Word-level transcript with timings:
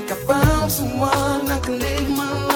think 0.00 0.10
I 0.10 0.14
found 0.26 0.72
someone 0.72 1.48
I 1.48 1.60
can 1.60 1.78
live 1.78 2.10
my 2.10 2.32
life 2.46 2.53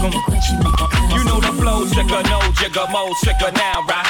You 0.00 1.24
know 1.28 1.40
the 1.44 1.52
flow, 1.60 1.84
trigger, 1.84 2.22
no 2.32 2.40
jigger, 2.56 2.86
mode, 2.90 3.12
trigger 3.20 3.52
now, 3.52 3.84
right? 3.84 4.08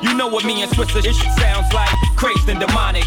You 0.00 0.14
know 0.16 0.28
what 0.28 0.46
me 0.46 0.62
and 0.62 0.70
Switzer 0.72 1.04
it 1.04 1.12
sounds 1.12 1.70
like, 1.74 1.92
crazed 2.16 2.48
and 2.48 2.58
demonic. 2.58 3.04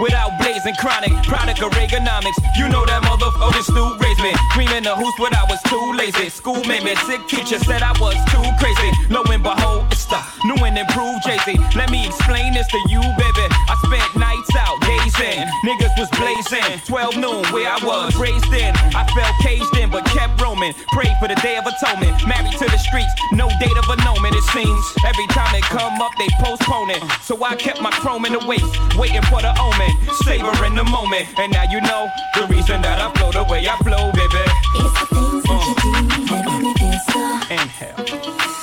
Without 0.00 0.34
blazing 0.40 0.74
chronic, 0.80 1.12
product 1.22 1.62
of 1.62 1.70
Reaganomics. 1.78 2.34
You 2.58 2.66
know 2.68 2.84
that 2.86 3.06
motherfucking 3.06 3.62
Stu 3.62 3.94
raised 4.02 4.18
me. 4.26 4.34
Dreaming 4.58 4.82
the 4.82 4.96
hoops, 4.96 5.14
but 5.22 5.36
I 5.36 5.44
was 5.46 5.62
too 5.70 5.94
lazy. 5.94 6.30
School 6.30 6.64
made 6.64 6.82
me 6.82 6.96
sick, 7.06 7.22
teacher 7.28 7.62
said 7.62 7.82
I 7.82 7.94
was 8.02 8.18
too 8.34 8.42
crazy. 8.58 8.90
Lo 9.06 9.22
and 9.30 9.42
behold, 9.44 9.86
it's 9.92 10.06
the 10.10 10.18
new 10.42 10.58
and 10.66 10.74
improved 10.76 11.22
Jay-Z. 11.22 11.54
Let 11.78 11.92
me 11.94 12.08
explain 12.08 12.54
this 12.54 12.66
to 12.74 12.80
you, 12.90 12.98
baby. 12.98 13.46
I 13.70 13.78
spent 13.86 14.18
nights 14.18 14.50
out 14.58 14.82
blazing, 15.12 15.46
niggas 15.64 15.98
was 15.98 16.08
blazing. 16.10 16.80
12 16.86 17.16
noon, 17.16 17.44
where 17.52 17.68
I 17.68 17.78
was 17.82 18.16
raised 18.16 18.52
in. 18.52 18.74
I 18.94 19.06
felt 19.14 19.34
caged 19.42 19.76
in, 19.76 19.90
but 19.90 20.04
kept 20.06 20.40
roaming. 20.40 20.74
Prayed 20.92 21.16
for 21.20 21.28
the 21.28 21.34
day 21.36 21.56
of 21.56 21.66
atonement. 21.66 22.26
Married 22.26 22.52
to 22.58 22.64
the 22.64 22.78
streets, 22.78 23.12
no 23.32 23.48
date 23.60 23.76
of 23.76 23.88
a 23.88 23.96
moment. 24.04 24.34
it 24.34 24.44
seems. 24.52 24.84
Every 25.04 25.26
time 25.28 25.54
it 25.54 25.64
come 25.64 26.00
up, 26.00 26.12
they 26.18 26.28
postpone 26.40 26.90
it. 26.90 27.02
So 27.22 27.42
I 27.44 27.56
kept 27.56 27.80
my 27.80 27.90
chrome 27.90 28.24
in 28.24 28.32
the 28.32 28.44
waist, 28.46 28.66
waiting 28.96 29.22
for 29.22 29.40
the 29.42 29.52
omen. 29.60 29.92
Savoring 30.24 30.74
the 30.74 30.84
moment, 30.84 31.28
and 31.38 31.52
now 31.52 31.64
you 31.70 31.80
know 31.80 32.08
the 32.34 32.46
reason 32.46 32.82
that 32.82 33.00
I 33.00 33.12
flow 33.18 33.32
the 33.32 33.44
way 33.50 33.66
I 33.68 33.76
flow, 33.78 34.12
baby. 34.12 34.44
It's 34.76 35.00
the 35.00 35.06
things 35.14 35.42
that 35.44 35.60
you 35.66 35.74
do 35.80 35.90
that 36.30 36.44
make 36.46 36.62
me 36.62 36.72
feel 36.78 36.98
so. 37.08 37.22
Inhale. 37.52 38.61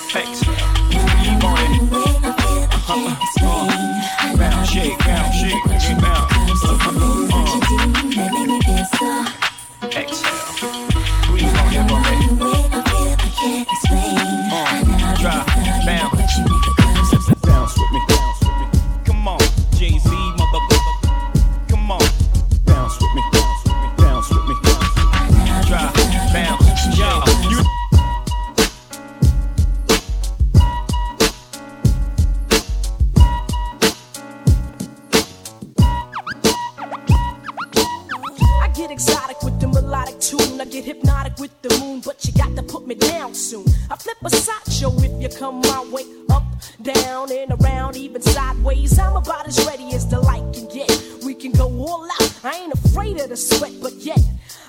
even 48.09 48.21
sideways. 48.21 48.97
I'm 48.97 49.15
about 49.15 49.47
as 49.47 49.63
ready 49.65 49.93
as 49.93 50.07
the 50.07 50.19
light 50.19 50.53
can 50.53 50.67
get. 50.67 50.89
We 51.23 51.35
can 51.35 51.51
go 51.51 51.65
all 51.65 52.07
out. 52.19 52.39
I 52.43 52.57
ain't 52.57 52.73
afraid 52.73 53.19
of 53.19 53.29
the 53.29 53.37
sweat, 53.37 53.73
but 53.81 53.93
yet 53.93 54.19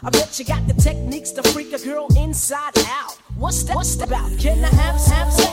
I 0.03 0.11
bet 0.11 0.39
you 0.39 0.45
got 0.45 0.67
the 0.69 0.75
techniques 0.75 1.31
to 1.33 1.43
freak 1.43 1.73
a 1.73 1.79
girl 1.79 2.07
inside 2.17 2.77
out. 2.87 3.17
What's 3.37 3.63
that? 3.65 3.77
What's 3.77 3.97
that 3.97 4.09
about? 4.09 4.39
Can 4.39 4.65
I 4.65 4.69
have, 4.69 5.01
have. 5.07 5.50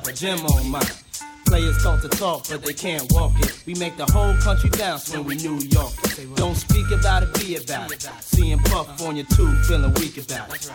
drop 0.00 0.12
a 0.12 0.16
gem 0.16 0.46
on 0.46 0.70
mine. 0.70 0.82
Players 1.46 1.82
talk 1.82 2.00
to 2.02 2.08
talk, 2.08 2.46
but 2.48 2.62
they 2.62 2.72
can't 2.72 3.10
walk 3.12 3.32
it. 3.40 3.62
We 3.66 3.74
make 3.74 3.96
the 3.96 4.06
whole 4.12 4.34
country 4.36 4.70
bounce 4.70 5.12
when 5.12 5.24
we 5.24 5.34
New 5.36 5.58
York. 5.58 5.92
Don't 6.36 6.54
speak 6.54 6.90
about 6.92 7.24
it, 7.24 7.34
be 7.34 7.56
about 7.56 7.92
it. 7.92 8.02
Seeing 8.20 8.58
Puff 8.58 9.02
on 9.02 9.16
your 9.16 9.26
tube, 9.26 9.58
feeling 9.64 9.92
weak 9.94 10.16
about 10.18 10.54
it. 10.54 10.70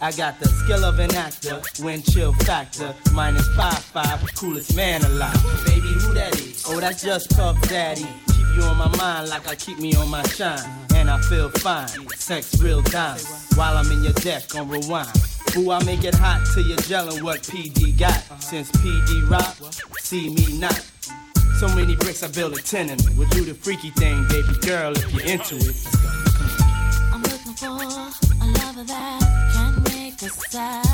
I 0.00 0.10
got 0.12 0.40
the 0.40 0.48
skill 0.48 0.84
of 0.84 0.98
an 0.98 1.14
actor, 1.14 1.62
wind 1.80 2.04
chill 2.04 2.32
factor, 2.32 2.94
minus 3.12 3.46
five 3.54 3.78
five, 3.78 4.20
coolest 4.34 4.74
man 4.74 5.04
alive. 5.04 5.40
Baby, 5.66 5.92
who 6.00 6.12
that 6.14 6.34
is? 6.34 6.64
Oh, 6.66 6.80
that's 6.80 7.02
just 7.02 7.30
Puff 7.36 7.60
Daddy. 7.68 8.06
Keep 8.34 8.56
you 8.56 8.62
on 8.62 8.76
my 8.76 8.96
mind 8.96 9.28
like 9.28 9.46
I 9.46 9.54
keep 9.54 9.78
me 9.78 9.94
on 9.94 10.10
my 10.10 10.24
shine. 10.24 10.58
And 10.96 11.08
I 11.08 11.20
feel 11.20 11.48
fine, 11.50 11.88
sex 12.16 12.60
real 12.60 12.82
time. 12.82 13.20
While 13.54 13.76
I'm 13.76 13.90
in 13.92 14.02
your 14.02 14.14
deck 14.14 14.54
on 14.56 14.68
rewind 14.68 15.31
Boo, 15.54 15.70
I 15.70 15.84
make 15.84 16.04
it 16.04 16.14
hot 16.14 16.46
till 16.54 16.66
you're 16.66 16.78
gelling 16.78 17.20
what 17.22 17.42
PD 17.42 17.98
got. 17.98 18.22
Since 18.42 18.70
PD 18.72 19.28
rock, 19.28 19.54
see 20.00 20.30
me 20.30 20.58
not. 20.58 20.80
So 21.58 21.68
many 21.76 21.94
bricks, 21.94 22.22
I 22.22 22.28
build 22.28 22.54
a 22.54 22.62
tenement. 22.62 23.06
We'll 23.16 23.28
do 23.28 23.44
the 23.44 23.52
freaky 23.52 23.90
thing, 23.90 24.26
baby 24.28 24.54
girl, 24.62 24.92
if 24.96 25.12
you're 25.12 25.26
into 25.26 25.56
it. 25.56 25.76
I'm 27.12 27.22
looking 27.22 27.52
for 27.52 27.66
a 27.66 28.46
lover 28.46 28.84
that 28.84 29.20
can 29.54 29.82
make 29.94 30.22
us 30.22 30.38
sad. 30.48 30.91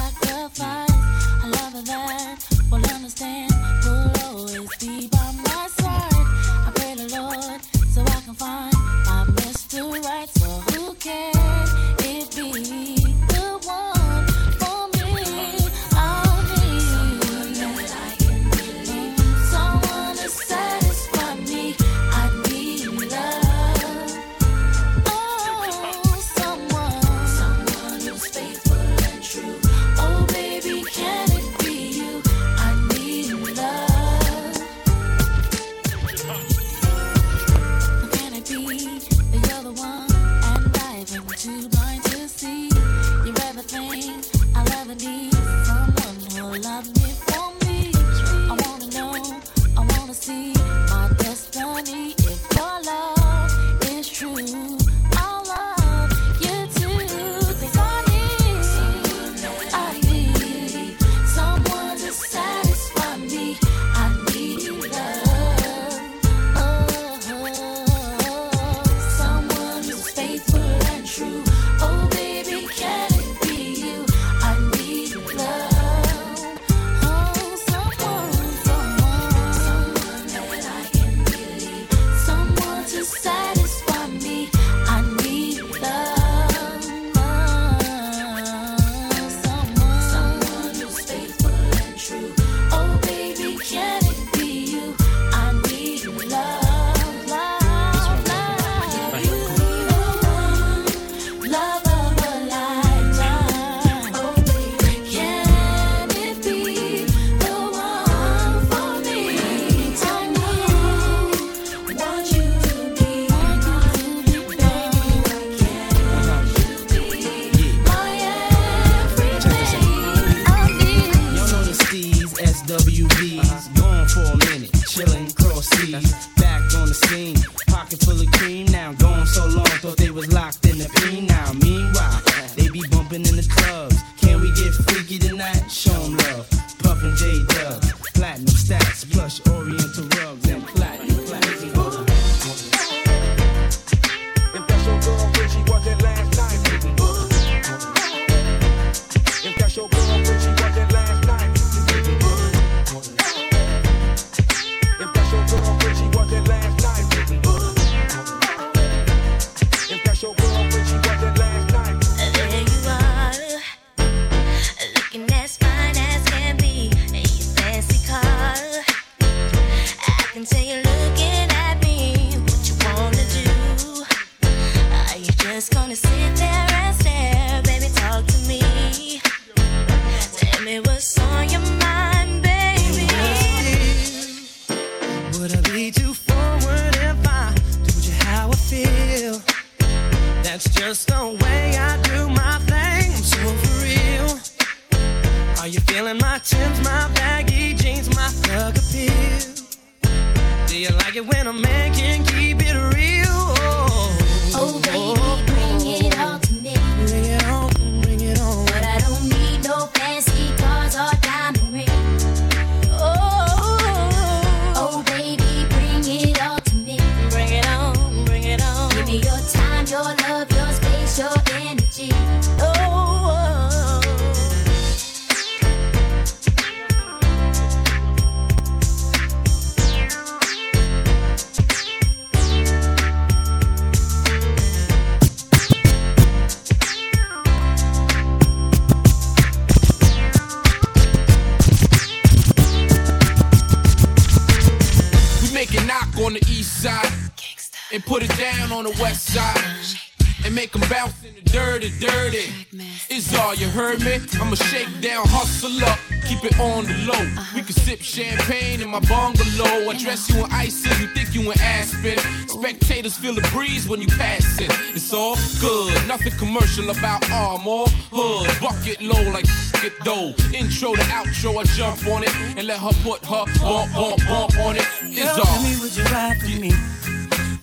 Commercial 266.89 266.99
about 266.99 267.31
Armor. 267.31 267.85
Hood, 268.11 268.61
bucket 268.61 269.01
low 269.01 269.31
like 269.33 269.47
get 269.83 269.99
dough. 270.05 270.35
Intro 270.55 270.95
to 270.95 271.03
outro, 271.03 271.59
I 271.59 271.65
jump 271.77 272.07
on 272.09 272.25
it 272.25 272.35
and 272.57 272.67
let 272.67 272.79
her 272.79 272.93
put 273.03 273.25
her 273.25 273.45
bump, 273.61 273.93
bump, 273.95 274.27
bump 274.27 274.59
on 274.59 274.77
it. 274.77 274.87
It's 275.03 275.21
Girl, 275.21 275.29
all. 275.29 275.45
tell 275.45 275.63
me, 275.63 275.77
would 275.81 275.97
you 275.97 276.05
ride 276.05 276.41
for 276.41 276.61
me? 276.61 276.73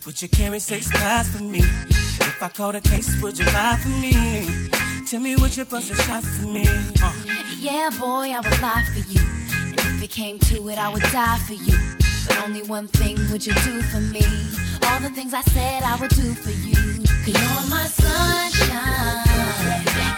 Would 0.05 0.21
you 0.21 0.29
carry 0.29 0.59
six 0.59 0.91
pies 0.91 1.29
for 1.29 1.43
me? 1.43 1.59
If 1.59 2.41
I 2.41 2.49
caught 2.49 2.75
a 2.75 2.81
case, 2.81 3.21
would 3.21 3.37
you 3.37 3.45
ride 3.45 3.79
for 3.79 3.89
me? 3.89 4.69
Tell 5.07 5.19
me, 5.19 5.35
would 5.35 5.55
you 5.55 5.65
bust 5.65 5.91
a 5.91 5.95
shot 5.95 6.23
for 6.23 6.47
me? 6.47 6.67
Uh. 7.01 7.13
Yeah, 7.57 7.89
boy, 7.99 8.31
I 8.31 8.39
would 8.43 8.61
lie 8.61 8.85
for 8.93 9.09
you. 9.09 9.21
And 9.69 9.79
if 9.79 10.03
it 10.03 10.11
came 10.11 10.39
to 10.39 10.69
it, 10.69 10.77
I 10.77 10.91
would 10.91 11.03
die 11.03 11.39
for 11.39 11.53
you. 11.53 11.77
But 12.27 12.43
only 12.43 12.63
one 12.63 12.87
thing 12.87 13.17
would 13.31 13.45
you 13.45 13.53
do 13.53 13.81
for 13.83 13.99
me. 13.99 14.64
All 14.87 14.99
the 14.99 15.09
things 15.09 15.33
I 15.33 15.41
said 15.41 15.83
I 15.83 15.95
would 15.99 16.11
do 16.11 16.33
for 16.33 16.51
you. 16.51 16.81
you 17.25 17.33
you're 17.33 17.63
my 17.69 17.85
sunshine. 17.85 19.27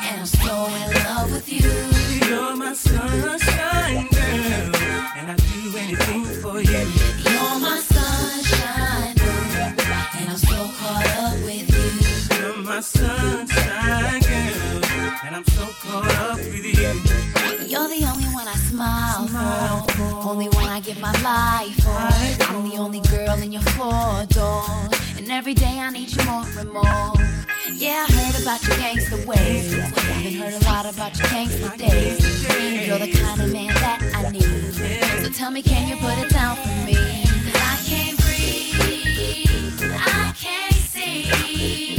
And 0.07 0.19
I'm 0.21 0.25
so 0.25 0.53
in 0.81 0.93
love 1.05 1.31
with 1.31 1.47
you. 1.51 1.69
You're 2.27 2.55
my 2.55 2.73
sunshine, 2.73 4.07
girl. 4.07 4.75
And 5.17 5.31
I'd 5.31 5.37
do 5.37 5.77
anything 5.77 6.25
for 6.41 6.61
you. 6.61 6.83
You're 7.25 7.59
my 7.67 7.79
sunshine. 7.93 9.15
And 10.17 10.29
I'm 10.29 10.37
so 10.37 10.59
caught 10.79 11.07
up 11.25 11.35
with 11.43 11.67
you. 11.75 12.37
You're 12.37 12.57
my 12.63 12.79
sunshine, 12.81 14.21
girl. 14.21 14.86
And 15.25 15.35
I'm 15.35 15.45
so 15.45 15.65
caught 15.81 16.11
up 16.15 16.37
with 16.37 16.65
you. 16.65 16.71
You're 17.65 17.87
the 17.87 18.05
only 18.11 18.27
one 18.33 18.47
I 18.47 18.55
smile, 18.55 19.27
for. 19.27 20.29
Only 20.29 20.49
one 20.49 20.67
I 20.67 20.79
give 20.81 20.99
my 20.99 21.11
life 21.21 21.75
for. 21.83 21.91
I'm 22.51 22.69
the 22.69 22.77
only 22.77 22.99
girl 23.01 23.41
in 23.41 23.51
your 23.51 23.61
four 23.77 24.25
doors. 24.27 25.17
And 25.17 25.31
every 25.31 25.53
day 25.53 25.79
I 25.79 25.89
need 25.91 26.13
you 26.15 26.23
more 26.25 26.45
and 26.59 26.71
more. 26.71 27.13
Yeah, 27.73 28.05
I 28.07 28.11
heard 28.11 28.41
about 28.41 28.67
your 28.67 28.77
gangster 28.77 29.25
ways. 29.25 29.73
Even 29.73 30.41
heard 30.41 30.53
a 30.61 30.65
lot 30.65 30.85
about 30.85 31.17
your 31.17 31.27
gangster 31.29 31.77
days. 31.77 32.87
You're 32.87 32.99
the 32.99 33.11
kind 33.13 33.41
of 33.41 33.51
man 33.51 33.73
that 33.75 34.01
I 34.13 34.29
need. 34.29 34.73
So 35.23 35.29
tell 35.29 35.51
me, 35.51 35.61
can 35.61 35.87
you 35.87 35.95
put 35.97 36.17
it 36.17 36.29
down 36.29 36.55
for 36.57 36.85
me? 36.85 36.95
'Cause 36.95 37.61
I 37.61 37.77
can't 37.89 38.17
breathe. 38.23 39.93
I 39.95 40.33
can't 40.33 40.75
see. 40.91 41.96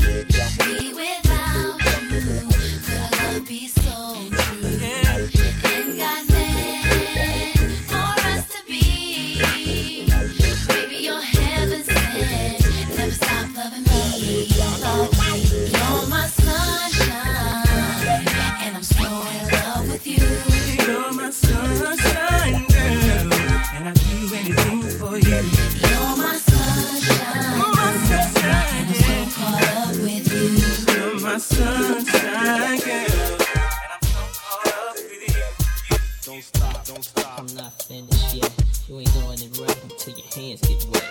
Sunshine, 31.48 32.78
girl. 32.78 33.38
And 33.80 33.92
I'm 33.92 34.02
so 34.02 34.20
caught 34.34 34.68
up 34.68 34.94
with 34.94 35.28
you. 35.28 35.96
Don't 36.24 36.42
stop, 36.42 36.84
don't 36.86 37.04
stop. 37.04 37.38
I'm 37.40 37.46
not 37.56 37.82
finished 37.82 38.34
yet. 38.34 38.52
You 38.88 38.98
ain't 39.00 39.12
doing 39.14 39.40
it 39.42 39.58
right 39.58 39.82
until 39.84 40.14
your 40.14 40.26
hands 40.34 40.60
get 40.62 40.84
wet. 40.90 41.04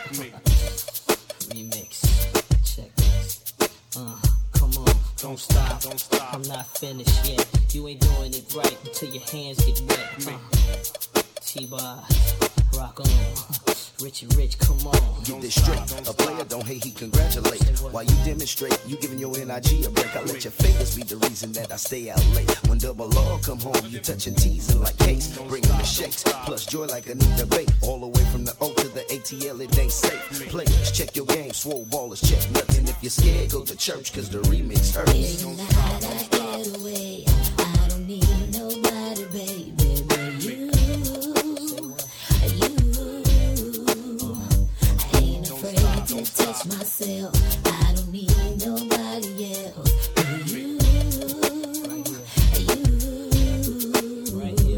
Remix. 1.50 2.04
Check 2.64 2.96
this. 2.96 3.54
Uh, 3.96 4.16
come 4.54 4.72
on. 4.78 4.96
Don't 5.18 5.40
stop, 5.40 5.82
don't 5.82 6.00
stop. 6.00 6.34
I'm 6.34 6.42
not 6.44 6.68
finished 6.78 7.28
yet. 7.28 7.46
You 7.74 7.88
ain't 7.88 8.02
doing 8.02 8.34
it 8.34 8.54
right 8.56 8.78
until 8.86 9.10
your 9.10 9.24
hands 9.24 9.64
get 9.66 9.82
wet. 9.88 10.28
Uh, 10.28 11.22
T-Bar, 11.42 12.04
rock 12.76 13.00
on. 13.00 13.64
Richie 14.02 14.28
Rich, 14.38 14.60
come 14.60 14.78
on. 14.86 15.24
Get 15.24 15.42
this 15.42 15.56
straight. 15.56 16.08
A 16.08 16.14
player 16.14 16.44
don't 16.46 16.66
hate, 16.66 16.84
he 16.84 16.92
congratulate. 16.92 17.64
While 17.92 18.04
you 18.04 18.16
demonstrate, 18.24 18.80
you 18.86 18.96
giving 18.98 19.18
your 19.18 19.32
NIG 19.32 19.86
a 19.86 19.90
break. 19.90 20.16
I 20.16 20.22
let 20.22 20.44
your 20.44 20.52
fingers 20.52 20.96
be 20.96 21.02
the 21.02 21.18
reason 21.18 21.52
that 21.54 21.72
I 21.72 21.78
stay 21.78 22.10
out 22.12 22.24
late. 22.36 22.50
When 22.68 22.78
double 22.78 23.16
R 23.18 23.40
come 23.40 23.60
home, 23.60 23.86
you 23.90 24.00
touching 24.00 24.36
teasing 24.36 24.82
like 24.82 24.98
case. 25.00 25.36
Bringing 25.50 25.70
the 25.70 25.84
shakes, 25.84 26.24
plus 26.46 26.66
joy 26.68 26.86
like 26.86 27.08
a 27.08 27.16
new 27.16 27.36
debate. 27.38 27.72
All 27.82 28.00
the 28.00 28.08
way 28.08 28.24
from 28.26 28.46
the 28.46 28.56
O 28.62 28.72
to 28.72 28.88
the 28.90 29.02
ATL, 29.10 29.62
it 29.62 29.80
ain't 29.80 29.92
safe. 29.92 30.48
Players, 30.50 30.92
check 30.92 31.16
your 31.16 31.26
game, 31.26 31.54
swole 31.54 31.86
ballers, 31.86 32.22
check 32.22 32.50
nothing. 32.52 32.88
If 32.88 33.02
you're 33.02 33.10
scared, 33.10 33.52
go 33.52 33.64
to 33.66 33.76
church, 33.76 34.14
cause 34.14 34.30
the 34.30 34.40
remix 34.50 34.96
hurts. 34.96 35.44
Get 36.30 36.78
away. 36.78 37.37
Myself. 46.70 47.34
I 47.66 47.94
don't 47.96 48.12
need 48.12 48.30
nobody 48.66 49.56
else. 49.66 50.10
but 50.16 50.48
You. 50.48 50.78
You. 52.58 52.68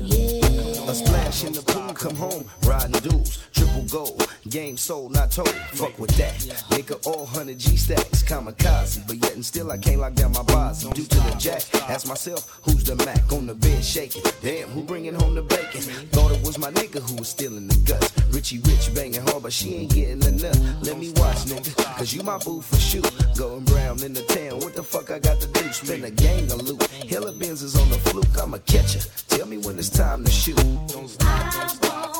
Yeah. 0.05 0.91
A 0.91 0.95
splash 0.95 1.43
in 1.43 1.53
the 1.53 1.61
pool, 1.61 1.93
come 1.93 2.15
home, 2.15 2.45
riding 2.63 2.99
duels, 3.01 3.38
gold, 3.83 4.27
game 4.49 4.77
sold, 4.77 5.13
not 5.13 5.31
told. 5.31 5.49
Fuck 5.73 5.97
with 5.99 6.15
that. 6.17 6.35
Nigga, 6.71 7.05
all 7.05 7.25
100 7.25 7.57
G 7.57 7.77
stacks, 7.77 8.23
kamikaze, 8.23 9.05
but 9.07 9.17
yet 9.17 9.35
and 9.35 9.45
still 9.45 9.71
I 9.71 9.77
can't 9.77 9.99
lock 9.99 10.13
down 10.13 10.31
my 10.31 10.43
bars. 10.43 10.83
Due 10.83 11.05
to 11.05 11.19
the 11.19 11.35
jack, 11.37 11.63
ask 11.89 12.07
myself, 12.07 12.59
who's 12.63 12.83
the 12.83 12.95
Mac 13.05 13.31
on 13.31 13.47
the 13.47 13.55
bed 13.55 13.83
shaking? 13.83 14.23
Damn, 14.41 14.69
who 14.69 14.83
bringing 14.83 15.15
home 15.15 15.35
the 15.35 15.41
bacon? 15.41 15.81
Thought 16.11 16.31
it 16.31 16.45
was 16.45 16.57
my 16.57 16.71
nigga 16.71 17.01
who 17.01 17.15
was 17.17 17.29
stealing 17.29 17.67
the 17.67 17.77
guts. 17.85 18.11
Richie 18.31 18.59
Rich 18.59 18.93
banging 18.95 19.21
hard, 19.21 19.43
but 19.43 19.53
she 19.53 19.75
ain't 19.75 19.93
getting 19.93 20.23
enough. 20.23 20.57
Let 20.81 20.97
me 20.97 21.11
watch, 21.15 21.45
nigga, 21.45 21.75
cause 21.97 22.13
you 22.13 22.23
my 22.23 22.37
boo 22.37 22.61
for 22.61 22.77
shoot. 22.77 23.09
Going 23.37 23.63
brown 23.65 24.03
in 24.03 24.13
the 24.13 24.23
town, 24.23 24.59
what 24.59 24.75
the 24.75 24.83
fuck 24.83 25.11
I 25.11 25.19
got 25.19 25.39
to 25.41 25.47
do? 25.47 25.71
Spin 25.71 26.03
a 26.03 26.11
gang 26.11 26.51
of 26.51 26.61
loot. 26.61 26.83
Hella 27.09 27.31
Benz 27.31 27.61
is 27.61 27.75
on 27.75 27.89
the 27.89 27.97
fluke, 28.09 28.41
I'm 28.41 28.53
a 28.53 28.59
catcher. 28.59 28.99
Tell 29.27 29.47
me 29.47 29.57
when 29.57 29.77
it's 29.77 29.89
time 29.89 30.23
to 30.23 30.31
shoot. 30.31 30.57
Be 30.57 30.63
afraid 30.95 31.51
to 31.51 31.79
touch 31.79 32.18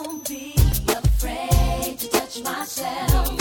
myself. 2.43 3.39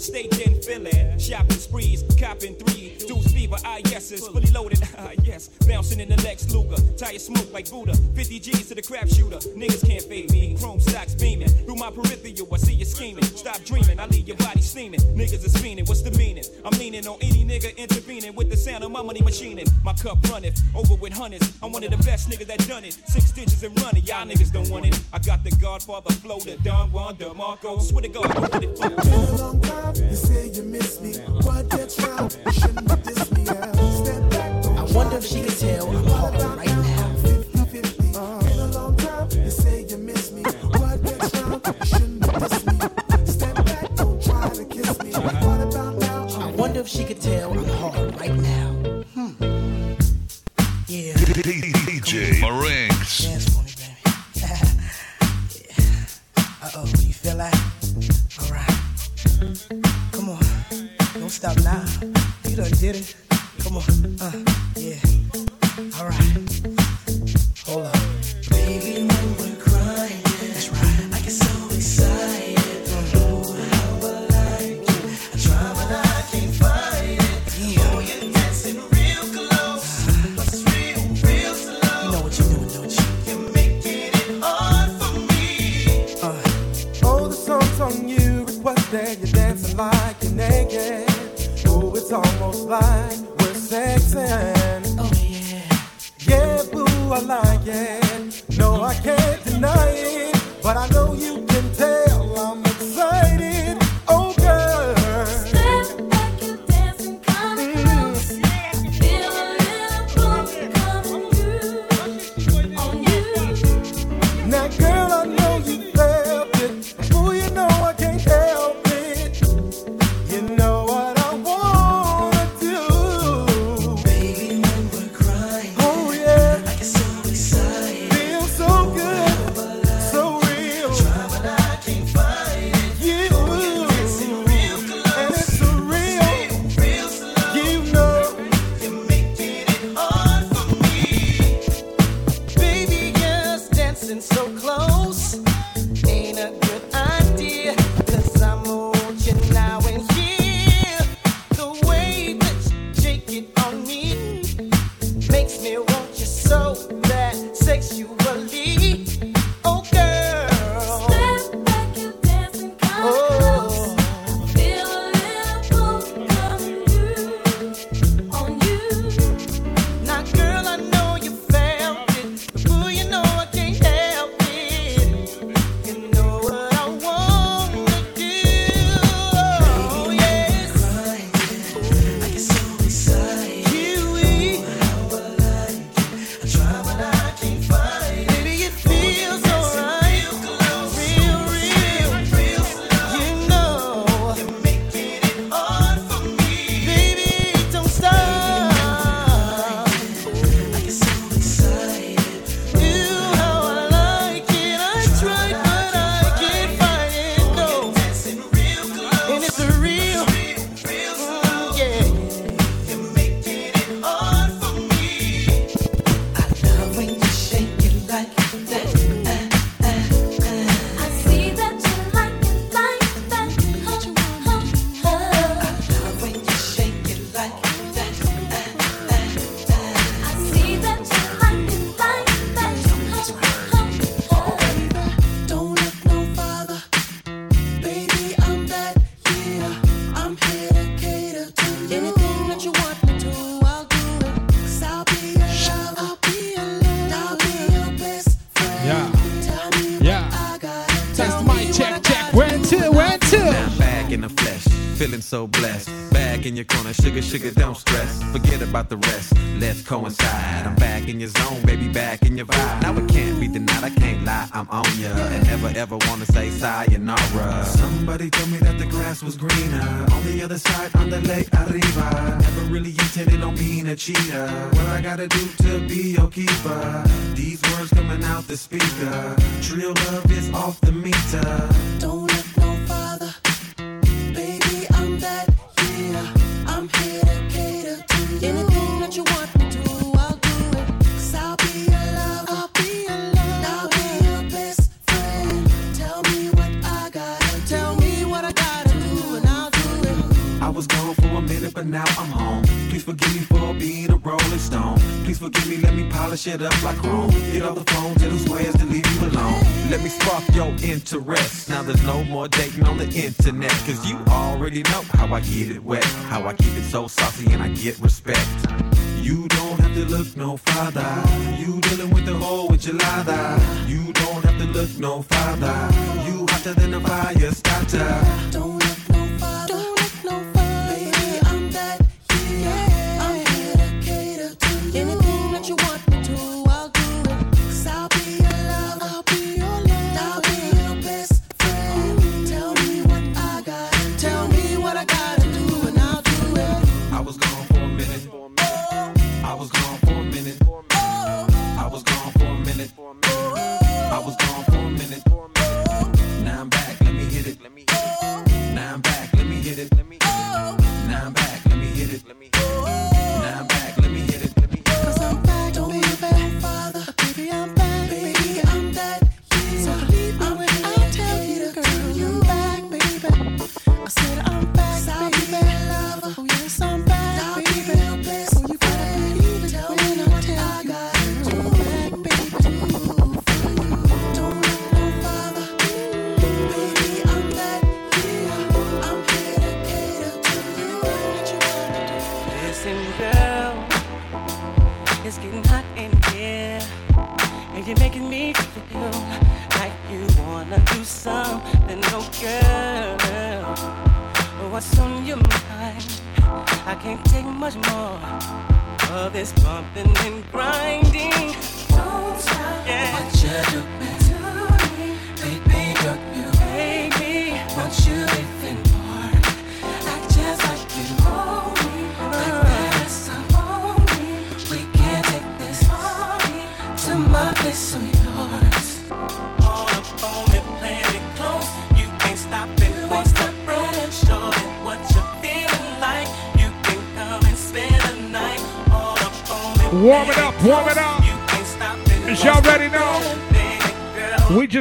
Stage 0.00 0.30
didn't 0.30 0.64
fill 0.64 0.86
it. 0.86 1.20
Shopping 1.20 1.58
sprees, 1.58 2.02
copping 2.18 2.54
three. 2.54 2.96
Deuce 3.06 3.32
fever, 3.32 3.56
ah 3.64 3.78
yeses, 3.84 4.26
fully 4.26 4.50
loaded, 4.50 4.80
ah 4.98 5.10
yes. 5.22 5.48
Bouncing 5.68 6.00
in 6.00 6.08
the 6.08 6.16
Lex 6.22 6.50
Luger, 6.54 6.80
tire 6.96 7.18
smoke 7.18 7.52
like 7.52 7.68
Buddha. 7.70 7.94
50 8.14 8.40
G's 8.40 8.68
to 8.68 8.74
the 8.74 8.82
crap 8.82 9.08
shooter, 9.08 9.36
niggas 9.56 9.86
can't 9.86 10.02
fade 10.02 10.30
me. 10.32 10.56
Chrome 10.58 10.80
stocks 10.80 11.14
beaming, 11.14 11.48
through 11.48 11.76
my 11.76 11.90
peripheral, 11.90 12.48
I 12.52 12.56
see 12.56 12.74
you 12.74 12.86
scheming. 12.86 13.24
Stop 13.24 13.62
dreaming, 13.64 14.00
I 14.00 14.06
leave 14.06 14.26
your 14.26 14.38
body 14.38 14.62
steaming. 14.62 15.00
Niggas 15.00 15.44
is 15.44 15.54
fiending, 15.56 15.86
what's 15.86 16.02
the 16.02 16.12
meaning? 16.12 16.44
I'm 16.64 16.78
leaning 16.78 17.06
on 17.06 17.18
any 17.20 17.44
nigga 17.44 17.76
intervening 17.76 18.34
with 18.34 18.48
the 18.48 18.56
sound 18.56 18.84
of 18.84 18.90
my 18.90 19.02
money 19.02 19.20
machining. 19.20 19.66
My 19.84 19.92
cup 19.92 20.18
running, 20.30 20.54
over 20.74 20.94
with 20.94 21.12
hundreds. 21.12 21.52
I'm 21.62 21.72
one 21.72 21.84
of 21.84 21.90
the 21.90 21.98
best 21.98 22.30
niggas 22.30 22.46
that 22.46 22.66
done 22.66 22.84
it. 22.84 22.94
Six 23.06 23.32
digits 23.32 23.62
and 23.62 23.78
running, 23.82 24.04
y'all 24.04 24.26
niggas 24.26 24.50
don't 24.50 24.70
want 24.70 24.86
it. 24.86 24.98
I 25.12 25.18
got 25.18 25.44
the 25.44 25.50
Godfather 25.56 26.12
flow, 26.14 26.38
the 26.38 26.56
Don 26.62 26.90
Juan 26.90 27.16
DeMarco. 27.16 27.82
Swear 27.82 28.02
to 28.02 28.08
God, 28.08 28.32
don't 28.34 28.52
get 28.52 28.64
it 28.64 29.69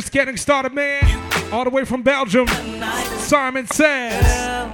getting 0.09 0.37
started, 0.37 0.73
man. 0.73 1.03
All 1.51 1.63
the 1.63 1.69
way 1.69 1.85
from 1.85 2.01
Belgium. 2.03 2.47
Simon 3.17 3.67
says, 3.67 4.71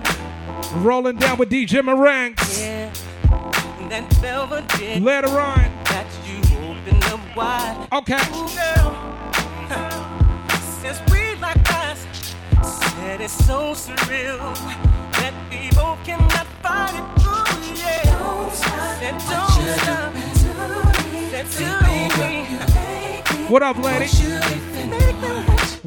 rolling 0.76 1.18
down 1.18 1.38
with 1.38 1.50
DJ 1.50 1.82
Maranks. 1.82 2.60
Yeah. 2.60 2.92
Later 5.00 5.40
on. 5.40 5.72
Okay. 7.92 8.20
Ooh, 8.34 8.50
like 11.42 11.74
us, 11.74 12.06
said 12.96 13.22
it's 13.22 13.34
so 13.46 13.74
surreal 13.74 14.40
that 15.14 15.34
cannot 16.04 16.48
find 16.64 16.96
it. 16.98 17.04
Ooh, 17.22 17.46
yeah. 17.76 18.04
Don't 18.18 18.52
stop. 18.52 19.02
Don't 19.02 19.50
stop. 19.80 20.14
Do 21.58 21.66
what 23.48 23.62
up, 23.62 23.78
lady? 23.78 24.08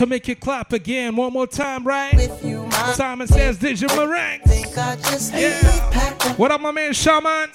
to 0.00 0.06
make 0.06 0.26
you 0.28 0.34
clap 0.34 0.72
again 0.72 1.14
one 1.14 1.30
more 1.30 1.46
time, 1.46 1.86
right? 1.86 2.14
You, 2.42 2.66
Simon 2.94 3.26
says, 3.26 3.58
DJ 3.58 3.86
Maranks? 3.88 5.30
Yeah. 5.38 6.32
What 6.38 6.50
up, 6.50 6.62
my 6.62 6.70
man 6.70 6.94
Shaman? 6.94 7.50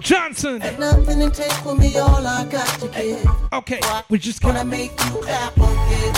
Johnson. 0.00 0.60
Me, 0.60 0.68
okay, 3.52 3.78
Why? 3.82 4.04
we 4.08 4.18
just 4.18 4.40
gonna 4.40 4.64
make 4.64 4.92
you 5.04 5.26
apple, 5.28 5.66
kid. 5.66 6.16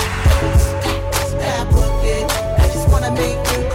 Apple, 1.42 2.00
kid. 2.02 2.30
I 2.30 2.70
just 2.72 2.88
wanna 2.88 3.10
make 3.16 3.50
you 3.50 3.65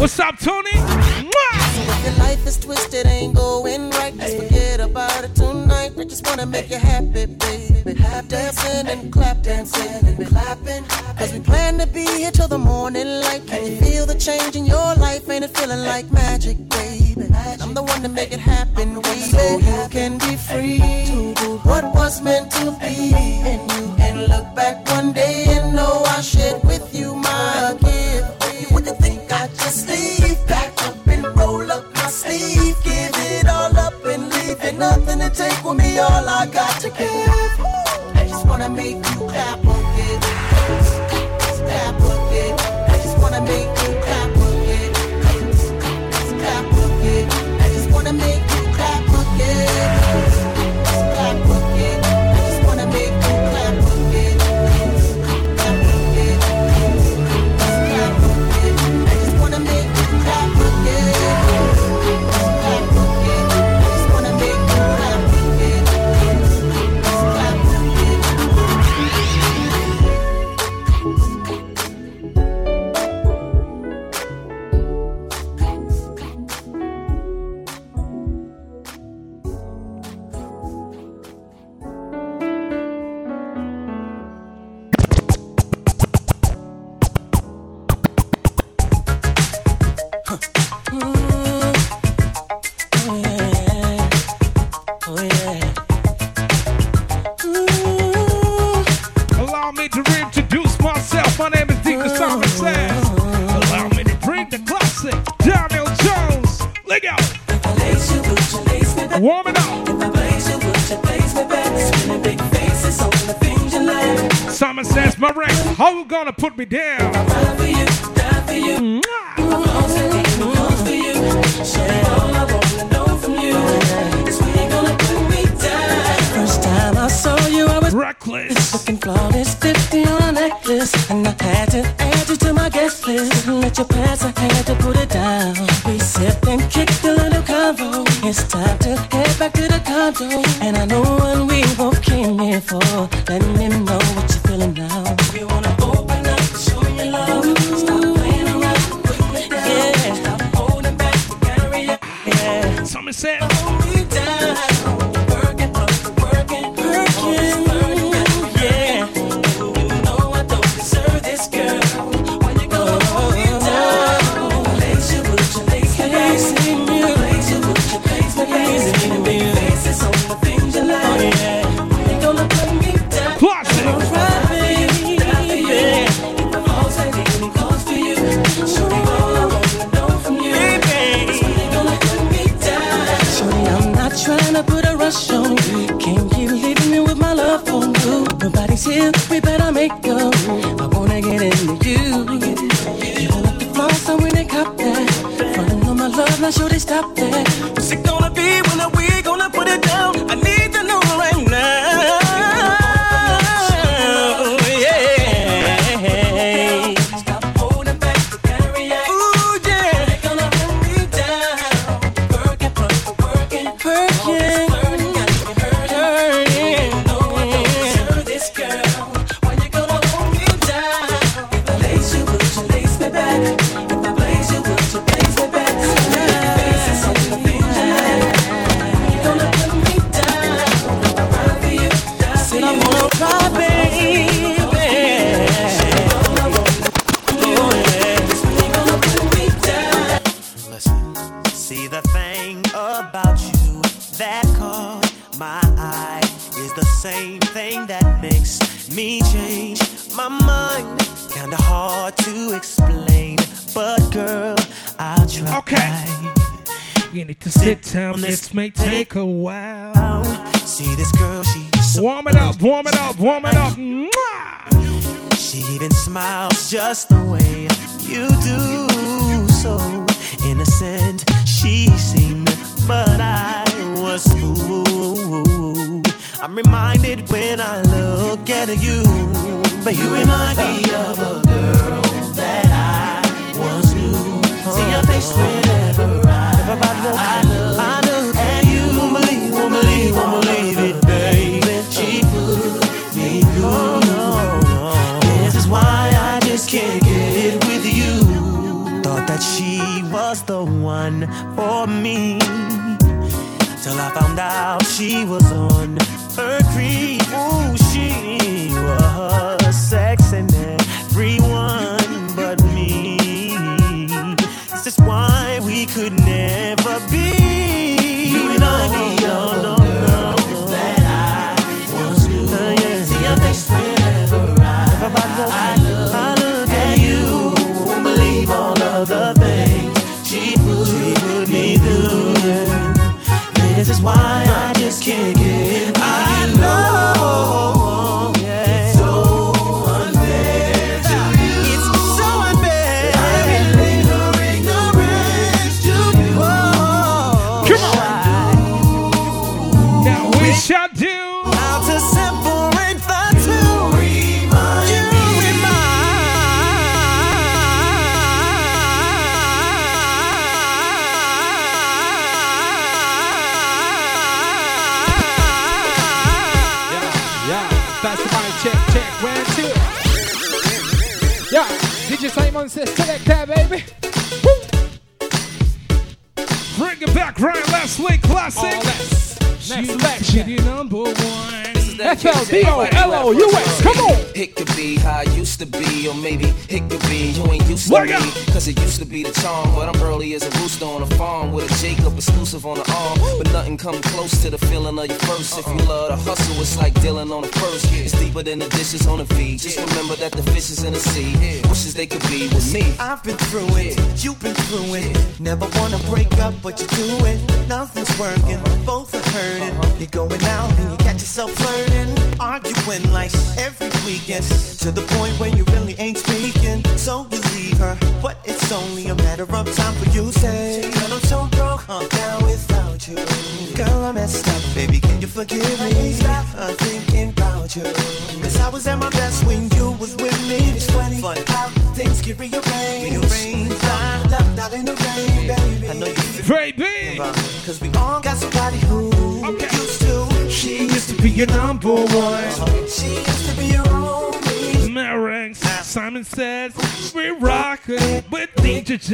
What's 0.00 0.18
up, 0.20 0.38
Tony? 0.38 0.70
Mwah! 0.72 2.04
Your 2.04 2.12
life 2.18 2.46
is 2.46 2.58
twisted, 2.58 3.06
ain't 3.06 3.34
going 3.34 3.90
right. 3.90 4.14
Just 4.18 4.36
forget 4.36 4.80
about 4.80 5.24
it 5.24 5.34
tonight. 5.34 5.94
We 5.94 6.04
just 6.04 6.26
wanna 6.26 6.46
make 6.46 6.68
you 6.68 6.76
happy, 6.78 7.26
baby. 7.26 7.94
Clap 7.94 8.26
dancing 8.28 8.88
and 8.88 9.12
clap 9.12 9.42
dancing 9.42 10.06
and 10.06 10.26
clapping. 10.26 10.84
Cause 11.16 11.32
we 11.32 11.40
plan 11.40 11.78
to 11.78 11.86
be 11.86 12.04
here 12.06 12.30
till 12.32 12.48
the 12.48 12.58
morning 12.58 13.06
light. 13.06 13.46
Can 13.46 13.64
you 13.66 13.76
feel 13.76 14.04
the 14.04 14.16
change 14.16 14.56
in 14.56 14.66
your 14.66 14.94
life? 14.96 15.28
Ain't 15.30 15.44
it 15.44 15.56
feeling 15.56 15.84
like 15.84 16.10
magic, 16.12 16.56
baby? 16.68 17.28
I'm 17.62 17.72
the 17.72 17.82
one 17.82 18.02
to 18.02 18.08
make 18.08 18.32
it 18.32 18.40
happen, 18.40 19.00
baby. 19.00 19.20
So 19.20 19.58
you 19.58 19.88
can 19.90 20.18
be 20.18 20.36
free 20.36 20.78
to 21.06 21.34
do 21.34 21.58
what 21.58 21.84
was 21.94 22.20
meant 22.20 22.50
to 22.52 22.72
be. 22.80 23.14
And 23.14 23.60
you 23.72 23.94
can 23.96 24.26
look 24.26 24.54
back 24.54 24.86
one 24.90 25.12
day 25.12 25.44
and 25.48 25.74
know 25.74 26.02
I 26.06 26.20
shared 26.20 26.62
with 26.64 26.93
you. 26.93 26.93
nothing 34.84 35.18
to 35.20 35.30
take 35.30 35.60
with 35.64 35.78
me, 35.78 35.98
all 35.98 36.28
I 36.40 36.46
got 36.46 36.74
to 36.82 36.88
give. 36.90 37.52
I 38.20 38.26
just 38.28 38.46
wanna 38.46 38.68
make 38.68 39.03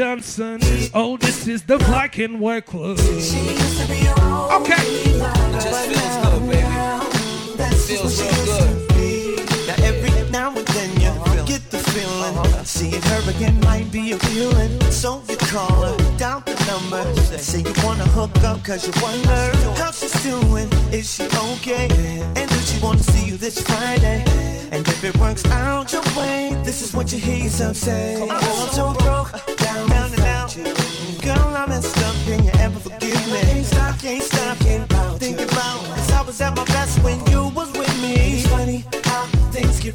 Johnson. 0.00 0.58
Oh, 0.94 1.18
this 1.18 1.46
is 1.46 1.64
the 1.64 1.76
Black 1.76 2.16
and 2.16 2.40
White 2.40 2.64
Club. 2.64 2.96
She 2.98 3.36
used 3.36 3.80
to 3.82 3.86
be 3.86 3.98
your 3.98 4.54
okay. 4.54 4.72
It 4.72 5.60
just 5.60 5.88
feels 5.90 6.16
good, 6.24 6.40
baby. 6.48 6.62
That 7.58 7.74
feels 7.74 8.22
real 8.22 8.46
good. 8.46 9.46
Now 9.66 9.84
every 9.84 10.30
now 10.30 10.56
and 10.56 10.66
then 10.68 11.00
you 11.02 11.08
uh-huh. 11.08 11.44
get 11.44 11.70
the 11.70 11.76
feeling. 11.76 12.34
Uh-huh. 12.38 12.64
Seeing 12.64 13.02
her 13.02 13.30
again 13.30 13.60
might 13.60 13.92
be 13.92 14.12
appealing. 14.12 14.80
So 14.90 15.22
you 15.28 15.36
call 15.36 15.68
her, 15.84 16.16
down 16.16 16.44
the 16.46 16.56
number. 16.64 17.04
Say 17.36 17.60
you 17.60 17.74
wanna 17.84 18.06
hook 18.16 18.34
up 18.42 18.64
cause 18.64 18.86
you 18.86 18.94
wonder 19.02 19.52
how 19.76 19.90
she's 19.90 20.16
doing. 20.22 20.72
Is 20.94 21.14
she 21.14 21.24
okay? 21.24 21.90
And 22.36 22.48
does 22.48 22.72
she 22.72 22.80
wanna 22.82 23.02
see 23.02 23.26
you 23.26 23.36
this 23.36 23.60
Friday? 23.60 24.24
And 24.72 24.86
if 24.88 25.04
it 25.04 25.14
works 25.18 25.44
out 25.46 25.92
your 25.92 26.02
way, 26.16 26.56
this 26.64 26.80
is 26.80 26.94
what 26.94 27.12
you 27.12 27.18
hear 27.18 27.44
yourself 27.44 27.76
say. 27.76 28.26
I'm 28.30 28.68
so 28.70 28.94
broke. 28.94 29.29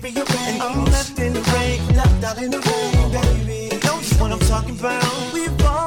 be 0.05 0.11
your 0.11 0.25
bag. 0.25 0.61
I'm 0.61 0.85
left 0.85 1.19
in 1.19 1.33
the 1.33 1.41
rain, 1.53 1.95
left 1.95 2.23
out 2.23 2.37
in 2.37 2.51
the 2.51 2.59
rain, 2.59 3.11
baby. 3.11 3.77
Don't 3.79 4.03
you 4.07 4.17
know 4.17 4.23
what 4.23 4.31
I'm 4.33 4.39
talking 4.39 4.77
about. 4.79 5.33
We've 5.33 5.65
all 5.65 5.84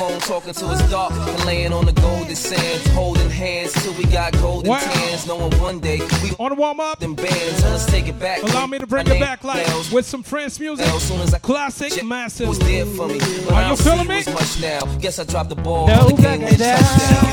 phone 0.00 0.18
talking 0.20 0.54
to 0.54 0.66
his 0.68 0.80
dark, 0.90 1.12
laying 1.44 1.74
on 1.74 1.84
the 1.84 1.92
golden 1.92 2.34
sands, 2.34 2.86
holding 2.92 3.28
hands 3.28 3.74
till 3.82 3.92
we 3.94 4.04
got 4.04 4.32
golden 4.40 4.70
wow. 4.70 4.78
tans. 4.78 5.26
Knowing 5.26 5.52
one 5.60 5.78
day 5.78 5.98
we 6.22 6.30
on 6.38 6.56
warm 6.56 6.80
up 6.80 6.98
them 7.00 7.14
bands. 7.14 7.62
Let's 7.64 7.84
take 7.84 8.08
it 8.08 8.18
back. 8.18 8.42
Allow 8.42 8.66
me 8.66 8.78
to 8.78 8.86
bring 8.86 9.06
it 9.06 9.20
back 9.20 9.44
live 9.44 9.92
with 9.92 10.06
some 10.06 10.22
French 10.22 10.58
music. 10.58 10.86
As 10.86 11.02
soon 11.02 11.20
as 11.20 11.34
I 11.34 11.38
classic, 11.38 12.02
massive. 12.02 12.48
Was 12.48 12.58
there 12.60 12.86
for 12.86 13.08
me, 13.08 13.18
but 13.18 13.52
Are 13.52 13.70
you 13.70 13.76
feeling 13.76 14.08
me? 14.08 14.24
Much 14.32 14.60
now. 14.62 14.80
Guess 15.00 15.18
I 15.18 15.24
dropped 15.24 15.50
the 15.50 15.56
ball. 15.56 15.86
No, 15.86 16.08
the 16.08 16.22
game, 16.22 16.40
back 16.40 16.56
down. 16.56 17.30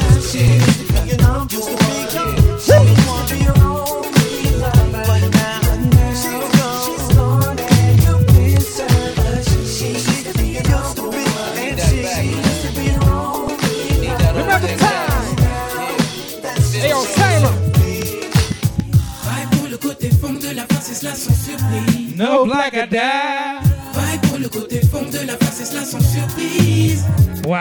Sans 21.18 21.34
surprise. 21.34 22.16
No 22.16 22.46
black 22.46 22.90
die. 22.90 22.98
Vaille 23.94 24.20
pour 24.30 24.38
le 24.38 24.48
côté 24.50 24.82
fond 24.92 25.04
de 25.12 25.26
la 25.26 25.36
face, 25.38 25.62
et 25.62 25.66
cela 25.66 25.84
sans 25.84 26.00
surprise. 26.00 27.04
Wow. 27.46 27.54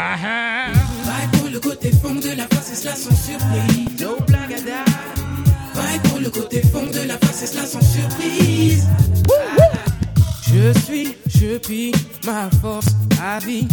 Vaille 1.05 1.29
pour 1.33 1.49
le 1.51 1.59
côté 1.61 1.91
fond 2.03 2.15
de 2.15 2.37
la 2.37 2.47
face, 2.49 2.73
et 2.73 2.77
cela 2.77 2.95
sans 2.95 3.17
surprise. 3.17 4.01
No 4.01 4.17
black 4.27 4.49
die. 4.49 4.73
Vaille 5.75 6.01
pour 6.05 6.21
le 6.21 6.31
côté 6.31 6.63
fond 6.63 6.87
de 6.87 7.09
la 7.09 7.17
face, 7.19 7.43
et 7.43 7.47
cela 7.47 7.67
sans 7.67 7.81
surprise. 7.81 8.87
Je 10.49 10.79
suis, 10.81 11.17
je 11.27 11.59
pille 11.59 11.93
ma 12.25 12.49
force 12.61 12.89
à 13.23 13.39
vie. 13.39 13.69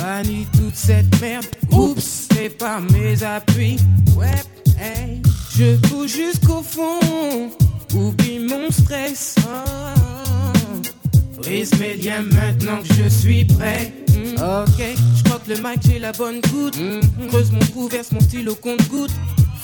Bannis 0.00 0.46
toute 0.52 0.74
cette 0.74 1.20
merde. 1.20 1.46
Oups, 1.70 2.28
c'est 2.32 2.50
pas 2.50 2.80
mes 2.80 3.22
appuis. 3.22 3.76
Ouais, 4.16 4.42
hey. 4.80 5.22
Je 5.56 5.76
pousse 5.76 6.12
jusqu'au 6.12 6.62
fond. 6.62 7.50
Oublie 7.94 8.38
mon 8.38 8.70
stress. 8.70 9.34
Brise 11.38 11.70
mes 11.78 11.94
liens 11.94 12.22
maintenant 12.22 12.78
que 12.82 12.94
je 12.94 13.08
suis 13.08 13.44
prêt. 13.44 13.92
Mm, 14.10 14.34
Ok, 14.42 14.78
je 15.16 15.22
crois 15.24 15.40
que 15.44 15.50
le 15.50 15.56
mic 15.56 15.80
j'ai 15.86 15.98
la 15.98 16.12
bonne 16.12 16.40
goutte. 16.52 16.78
Creuse 17.28 17.50
mon 17.52 17.58
trou, 17.60 17.88
verse 17.88 18.12
mon 18.12 18.20
stylo 18.20 18.54
compte 18.54 18.86
goutte. 18.88 19.10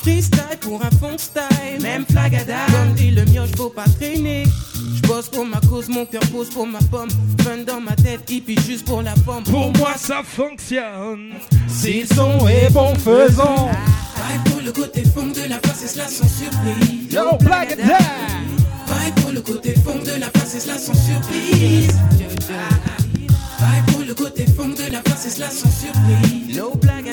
Freestyle 0.08 0.58
pour 0.60 0.82
un 0.82 0.90
fond 0.90 1.18
style. 1.18 1.82
Même 1.82 2.06
flagada. 2.10 2.54
Comme 2.72 2.94
dit 2.94 3.10
le 3.10 3.24
mioche, 3.26 3.50
faut 3.56 3.68
pas 3.68 3.84
traîner. 4.00 4.44
Je 4.74 5.06
bosse 5.06 5.28
pour 5.28 5.44
ma 5.44 5.60
cause, 5.60 5.88
mon 5.88 6.06
cœur 6.06 6.22
pose 6.32 6.48
pour 6.48 6.66
ma 6.66 6.78
pomme. 6.90 7.10
Fun 7.42 7.58
dans 7.66 7.80
ma 7.80 7.94
tête, 7.94 8.20
hippie 8.30 8.58
juste 8.66 8.86
pour 8.86 9.02
la 9.02 9.12
pomme. 9.26 9.44
Pour 9.44 9.70
moi, 9.76 9.92
ça 9.96 10.22
fonctionne. 10.24 11.34
Si 11.68 12.00
le 12.00 12.06
son 12.06 12.48
est 12.48 12.70
bon, 12.72 12.94
faisons. 12.94 13.68
Vaille 14.16 14.40
pour 14.46 14.62
le 14.62 14.72
côté 14.72 15.02
fond 15.04 15.26
de 15.26 15.48
la 15.48 15.58
face, 15.60 15.84
et 15.84 15.88
cela 15.88 16.08
sans 16.08 16.28
surprise. 16.28 17.12
Yo, 17.12 17.20
and 17.20 17.38
Vaille 18.86 19.12
pour 19.16 19.32
le 19.32 19.40
côté 19.42 19.74
fond 19.74 19.98
de 19.98 20.18
la 20.18 20.30
face, 20.30 20.54
et 20.54 20.60
cela 20.60 20.78
sans 20.78 20.94
surprise. 20.94 21.94
Vaille 23.58 23.82
pour 23.92 24.04
le 24.06 24.14
côté 24.14 24.46
fond 24.56 24.68
de 24.68 24.90
la 24.90 25.02
face, 25.02 25.26
et 25.26 25.30
cela 25.30 25.50
sans 25.50 25.70
surprise. 25.70 26.56
No 26.56 26.74
black 26.76 27.04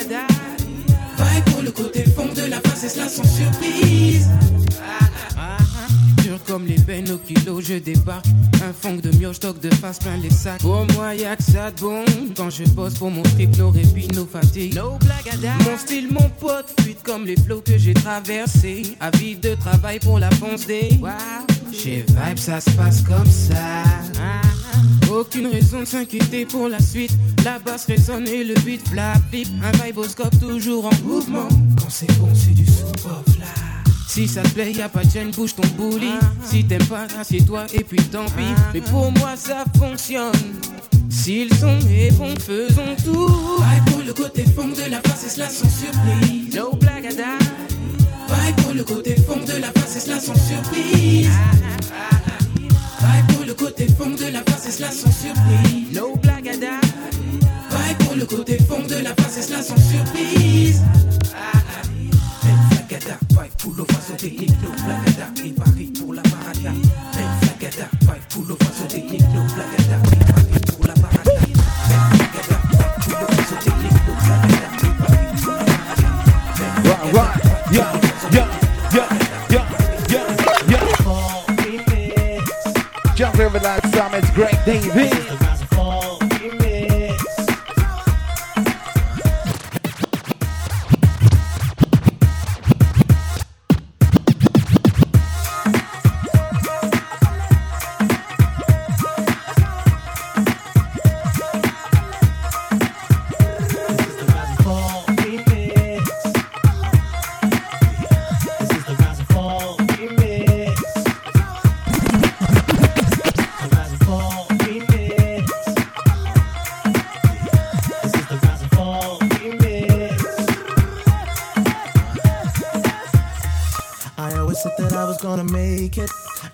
le 1.66 1.72
côté 1.72 2.04
fond 2.04 2.28
de 2.32 2.48
la 2.48 2.60
face, 2.60 2.84
et 2.84 2.88
cela 2.88 3.08
sans 3.08 3.24
surprise. 3.24 4.28
Dur 6.22 6.38
comme 6.46 6.64
les 6.64 6.78
bennes 6.78 7.10
au 7.10 7.18
kilo, 7.18 7.60
je 7.60 7.74
débarque. 7.74 8.26
Un 8.64 8.72
fond 8.72 8.94
de 8.94 9.10
mioche, 9.16 9.36
stock 9.36 9.60
de 9.60 9.74
face 9.74 9.98
plein 9.98 10.16
les 10.16 10.30
sacs. 10.30 10.60
Pour 10.60 10.86
moi, 10.94 11.14
y'a 11.14 11.34
que 11.34 11.42
ça 11.42 11.72
de 11.72 11.80
bon. 11.80 12.04
Quand 12.36 12.50
je 12.50 12.64
bosse 12.64 12.94
pour 12.94 13.10
mon 13.10 13.22
trip, 13.22 13.56
nos 13.58 13.70
répit, 13.70 14.08
nos 14.14 14.26
fatigues. 14.26 14.74
No 14.76 14.92
à. 14.92 15.64
Mon 15.64 15.76
style, 15.76 16.08
mon 16.10 16.28
pote, 16.40 16.72
fuite 16.80 17.02
comme 17.02 17.26
les 17.26 17.36
flots 17.36 17.62
que 17.62 17.76
j'ai 17.76 17.94
traversés. 17.94 18.96
Avis 19.00 19.34
de 19.34 19.54
travail 19.54 19.98
pour 19.98 20.20
la 20.20 20.30
fonce 20.30 20.66
des. 20.66 21.00
Chez 21.72 22.04
Vibe, 22.08 22.38
ça 22.38 22.60
se 22.60 22.70
passe 22.70 23.02
comme 23.02 23.26
ça. 23.26 23.82
Aucune 25.10 25.46
raison 25.46 25.80
de 25.80 25.84
s'inquiéter 25.84 26.46
pour 26.46 26.68
la 26.68 26.80
suite. 26.80 27.12
La 27.44 27.58
basse 27.58 27.86
résonne 27.86 28.26
et 28.28 28.44
le 28.44 28.54
beat 28.64 28.86
flap 28.88 29.18
flip. 29.30 29.48
Un 29.62 29.84
viboscope 29.84 30.38
toujours 30.40 30.86
en 30.86 31.04
mouvement. 31.04 31.48
Quand 31.80 31.90
c'est 31.90 32.10
bon, 32.18 32.28
c'est 32.34 32.54
du 32.54 32.66
sous-off 32.66 33.38
là. 33.38 33.46
Si 34.08 34.26
ça 34.26 34.42
te 34.42 34.48
plaît, 34.48 34.72
y'a 34.72 34.88
pas 34.88 35.04
de 35.04 35.10
gêne, 35.10 35.30
bouge 35.30 35.54
ton 35.54 35.66
bouli. 35.76 36.10
Si 36.42 36.64
t'aimes 36.64 36.86
pas, 36.86 37.06
assieds-toi 37.20 37.66
et 37.74 37.84
puis 37.84 37.98
tant 37.98 38.24
pis. 38.24 38.54
Mais 38.72 38.80
pour 38.80 39.12
moi, 39.12 39.36
ça 39.36 39.64
fonctionne. 39.78 40.32
Si 41.10 41.44
le 41.44 41.54
son 41.56 41.78
est 41.90 42.12
bon, 42.12 42.34
faisons 42.38 42.96
tout. 43.04 43.58
Vaille 43.58 43.82
pour 43.86 44.02
le 44.02 44.12
côté 44.12 44.44
fond 44.44 44.68
de 44.68 44.90
la 44.90 45.00
face, 45.02 45.26
et 45.26 45.28
cela 45.28 45.48
sans 45.48 45.68
surprise. 45.68 46.54
No 46.54 46.70
die. 46.80 46.86
Vaille 48.28 48.52
pour 48.62 48.72
le 48.72 48.84
côté 48.84 49.16
fond 49.16 49.40
de 49.46 49.60
la 49.60 49.70
face, 49.72 49.96
et 49.96 50.00
cela 50.00 50.18
sans 50.18 50.34
surprise. 50.34 51.28
Vaille 53.00 53.35
pour 53.46 53.64
le 53.64 53.70
côté 53.70 53.86
fond 53.86 54.10
de 54.10 54.32
la 54.32 54.42
face, 54.42 54.66
et 54.66 54.72
cela 54.72 54.90
sans 54.90 55.12
surprise. 55.12 55.92
No 55.92 56.16
die. 56.16 56.28
Vaille 57.70 57.94
pour 58.00 58.14
le 58.16 58.24
côté 58.24 58.58
fond 58.58 58.82
de 58.82 58.96
la 58.96 59.14
face, 59.14 59.38
et 59.38 59.42
cela 59.42 59.62
sans 59.62 59.76
surprise. 59.76 60.82
Flagada, 62.70 63.18
vaille 63.30 63.50
pour 63.58 63.74
le 63.76 63.84
façon 63.84 64.14
technique, 64.16 64.50
no 64.62 64.72
flagada, 64.76 65.30
et 65.44 65.50
Paris 65.50 65.92
pour 65.98 66.14
la 66.14 66.22
baraka. 66.22 66.72
Flagada, 67.12 67.88
vaille 68.02 68.20
pour 68.30 68.44
le 68.48 68.56
façon 68.56 68.86
technique, 68.88 69.22
no 69.34 69.48
flagada, 69.48 69.96
et 70.12 70.24
Paris 70.32 70.60
pour 70.66 70.86
la 70.86 70.94
baraka. 70.94 71.32
Flagada, 72.16 72.58
vaille 72.72 72.98
pour 73.00 73.18
le 73.20 73.26
façon 73.36 73.56
technique, 73.64 73.92
no 73.92 74.14
flagada, 74.24 74.68
et 74.82 74.92
Paris 74.98 75.28
pour 75.42 75.52
la 76.84 77.12
baraka. 77.12 77.45
Jump 83.16 83.38
over 83.38 83.58
that 83.58 83.82
Summits, 83.94 84.28
Craig 84.28 84.58
David. 84.66 85.45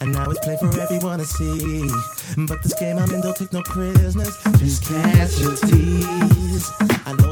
And 0.00 0.12
now 0.12 0.30
it's 0.30 0.40
plain 0.40 0.58
for 0.58 0.78
everyone 0.78 1.18
to 1.18 1.24
see. 1.24 1.88
But 2.46 2.62
this 2.62 2.78
game 2.78 2.98
I'm 2.98 3.10
in 3.10 3.22
don't 3.22 3.36
take 3.36 3.52
no 3.52 3.62
prisoners, 3.62 4.36
just 4.58 4.84
casualties. 4.84 6.70
I 7.06 7.14
know 7.18 7.31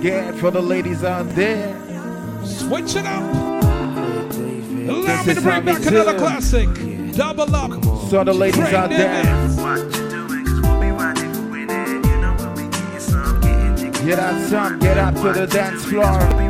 Get, 0.00 0.34
for 0.36 0.50
the 0.50 0.60
ladies 0.60 1.02
out 1.04 1.28
there. 1.30 1.74
Switch 2.44 2.96
it 2.96 3.06
up. 3.06 3.22
Allow 4.88 5.22
This 5.22 5.26
me 5.26 5.34
to 5.34 5.40
bring 5.40 5.64
back 5.64 5.82
do. 5.82 5.88
another 5.88 6.18
classic. 6.18 6.68
Double 7.14 7.54
up. 7.56 7.72
So 8.10 8.22
the 8.22 8.32
ladies 8.34 8.72
out 8.72 8.90
there. 8.90 9.22
Get 14.04 14.18
out 14.20 14.48
some, 14.48 14.78
get 14.78 14.98
out 14.98 15.16
to 15.16 15.32
the 15.32 15.46
dance 15.46 15.84
floor. 15.84 16.45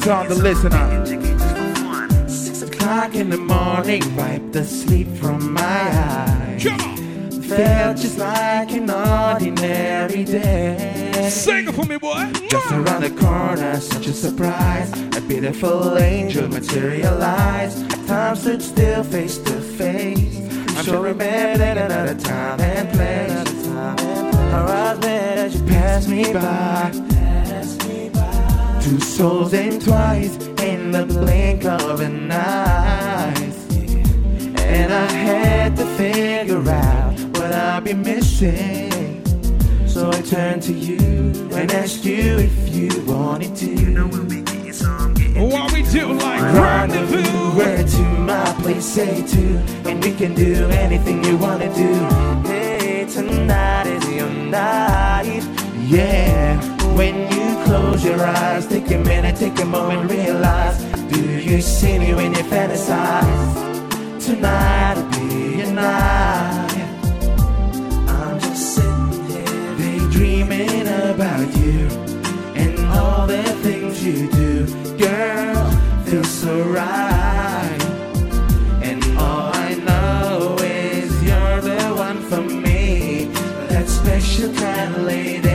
Get 0.00 0.08
out 0.08 0.28
some 0.28 0.36
to 0.36 0.42
listen 0.42 0.72
up. 0.72 2.28
Six 2.28 2.62
o'clock 2.62 3.14
in 3.14 3.30
the 3.30 3.36
morning, 3.36 4.16
wipe 4.16 4.52
the 4.52 4.64
sleep 4.64 5.08
from 5.16 5.52
my 5.52 5.62
eyes. 5.62 6.62
Felt 6.62 7.96
just 7.96 8.18
like 8.18 8.70
an 8.72 8.90
ordinary 8.90 10.24
day. 10.24 11.28
Sing 11.30 11.68
it 11.68 11.74
for 11.74 11.84
me, 11.84 11.96
boy. 11.98 12.30
Just 12.48 12.70
around 12.70 13.02
the 13.02 13.10
corner, 13.10 13.80
such 13.80 14.06
a 14.06 14.12
surprise. 14.12 14.90
A 15.16 15.20
beautiful 15.20 15.98
angel 15.98 16.48
materialized. 16.48 17.90
Time 18.06 18.36
stood 18.36 18.62
still, 18.62 19.02
face 19.02 19.38
to 19.38 19.60
face. 19.60 20.38
I'm 20.76 20.84
sure 20.84 21.02
remember 21.02 21.64
another 21.64 22.14
time 22.14 22.60
and 22.60 22.88
place. 22.90 23.68
I 23.68 24.64
was 24.64 25.00
there 25.00 25.38
as 25.38 25.60
you 25.60 25.66
passed 25.66 26.08
me 26.08 26.32
by. 26.32 27.07
Two 28.88 29.00
souls 29.00 29.52
and 29.52 29.82
twice 29.82 30.38
in 30.62 30.92
the 30.92 31.04
blink 31.04 31.66
of 31.66 32.00
an 32.00 32.32
eye. 32.32 33.34
And 34.60 34.90
I 34.90 35.12
had 35.12 35.76
to 35.76 35.84
figure 35.98 36.66
out 36.70 37.12
what 37.36 37.52
I'd 37.52 37.84
be 37.84 37.92
missing. 37.92 39.22
So 39.86 40.08
I 40.10 40.22
turned 40.22 40.62
to 40.62 40.72
you 40.72 40.96
and 41.52 41.70
asked 41.70 42.02
you 42.02 42.38
if 42.38 42.74
you 42.74 42.88
wanted 43.04 43.54
to. 43.56 43.66
You 43.66 43.90
know 43.90 44.06
we'll 44.06 44.24
be 44.24 44.40
getting 44.40 44.72
some. 44.72 45.14
What 45.34 45.70
we 45.70 45.82
do 45.82 46.14
like 46.14 46.40
Rendezvous 46.40 47.58
where 47.58 47.84
to 47.84 48.02
my 48.20 48.56
place, 48.62 48.86
say 48.86 49.20
to, 49.20 49.58
and 49.84 50.02
we 50.02 50.14
can 50.14 50.34
do 50.34 50.66
anything 50.70 51.22
you 51.24 51.36
wanna 51.36 51.68
do. 51.74 51.92
Hey, 52.48 53.04
tonight 53.04 53.86
is 53.86 54.08
your 54.10 54.30
night. 54.30 55.44
Yeah, 55.76 56.77
when 56.98 57.30
you 57.30 57.64
close 57.64 58.04
your 58.04 58.20
eyes, 58.20 58.66
take 58.66 58.90
a 58.90 58.98
minute, 58.98 59.36
take 59.36 59.56
a 59.60 59.64
moment, 59.64 60.10
realize. 60.10 60.82
Do 61.12 61.20
you 61.40 61.60
see 61.60 61.96
me 61.96 62.12
when 62.12 62.34
you 62.34 62.42
fantasize? 62.42 63.54
Tonight'll 64.26 65.04
be 65.12 65.58
your 65.58 65.70
night. 65.70 66.88
I'm 68.08 68.40
just 68.40 68.74
sitting 68.74 69.26
here 69.28 69.76
daydreaming 69.78 70.88
about 71.12 71.46
you 71.62 71.86
and 72.62 72.76
all 72.88 73.28
the 73.28 73.44
things 73.62 74.04
you 74.04 74.28
do. 74.32 74.66
Girl, 74.98 75.70
feels 76.04 76.28
so 76.28 76.64
right. 76.64 77.78
And 78.82 79.04
all 79.16 79.52
I 79.54 79.74
know 79.86 80.56
is 80.60 81.10
you're 81.22 81.60
the 81.60 81.94
one 81.94 82.20
for 82.22 82.42
me. 82.42 83.26
That 83.68 83.86
special 83.88 84.52
kind 84.54 84.96
of 84.96 85.02
lady 85.02 85.47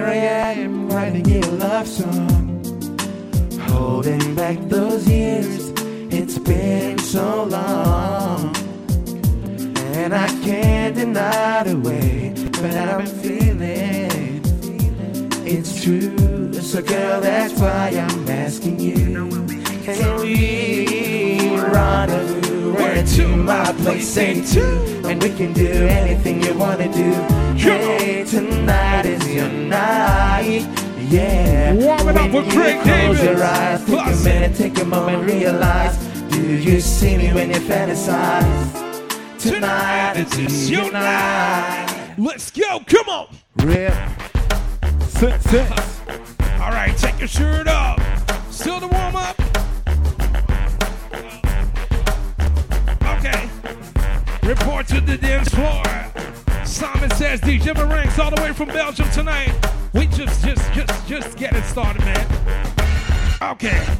here 0.00 0.42
I 0.44 0.52
am 0.52 0.88
writing 0.88 1.28
you 1.28 1.40
a 1.40 1.52
love 1.66 1.86
song. 1.86 2.38
Holding 3.68 4.34
back 4.34 4.58
those 4.68 5.06
years, 5.08 5.72
it's 6.10 6.38
been 6.38 6.98
so 6.98 7.44
long. 7.44 8.54
And 9.94 10.14
I 10.14 10.28
can't 10.44 10.94
deny 10.94 11.62
the 11.64 11.78
way, 11.78 12.32
but 12.52 12.74
I've 12.74 12.98
been 12.98 13.14
feeling 13.22 14.42
it's 15.46 15.82
true. 15.82 16.52
So, 16.54 16.82
girl, 16.82 17.20
that's 17.20 17.54
why 17.60 17.88
I'm 17.88 18.28
asking 18.28 18.80
you. 18.80 19.28
Can 19.84 20.20
we 20.20 21.56
rendezvous 21.58 22.49
right 22.80 23.06
to 23.06 23.26
my 23.28 23.72
place 23.72 24.16
and 24.18 24.46
two? 24.46 25.02
And 25.08 25.22
we 25.22 25.30
can 25.30 25.52
do 25.52 25.66
anything 25.68 26.42
you 26.42 26.54
wanna 26.54 26.92
do. 26.92 27.12
Hey, 27.56 28.24
tonight 28.24 29.06
is 29.06 29.26
your 29.32 29.48
night. 29.48 30.66
Yeah. 30.98 31.72
Warm 31.74 32.08
it 32.08 32.16
up 32.16 32.32
with 32.32 32.50
Craig 32.52 32.80
close 32.82 33.22
your 33.22 33.42
eyes, 33.42 33.80
take 33.84 33.88
a 33.88 34.02
Classic. 34.02 34.24
minute, 34.32 34.56
take 34.56 34.78
a 34.80 34.84
moment, 34.84 35.24
realize. 35.30 35.96
Do 36.30 36.40
you 36.56 36.80
see 36.80 37.16
me 37.16 37.32
when 37.32 37.50
you 37.50 37.56
fantasize? 37.56 38.72
Tonight 39.38 40.14
is 40.38 40.70
your 40.70 40.90
night. 40.92 42.14
Let's 42.18 42.50
go. 42.50 42.80
Come 42.86 43.08
on. 43.08 43.26
Real. 43.56 43.92
Sit, 45.08 45.40
sit. 45.42 45.70
All 46.60 46.70
right, 46.70 46.94
take 46.96 47.18
your 47.18 47.28
shirt 47.28 47.66
off. 47.66 47.98
Still 48.52 48.80
to 48.80 48.86
warm 48.86 49.16
up. 49.16 49.36
Report 54.50 54.84
to 54.88 55.00
the 55.00 55.16
dance 55.16 55.48
floor. 55.48 55.80
Simon 56.64 57.08
says 57.10 57.40
DJ 57.40 57.72
Maranks 57.72 58.18
all 58.18 58.34
the 58.34 58.42
way 58.42 58.52
from 58.52 58.66
Belgium 58.66 59.08
tonight. 59.10 59.54
We 59.92 60.08
just, 60.08 60.44
just, 60.44 60.72
just, 60.72 61.06
just 61.06 61.36
getting 61.36 61.62
started, 61.62 62.04
man. 62.04 62.26
Okay. 63.40 63.99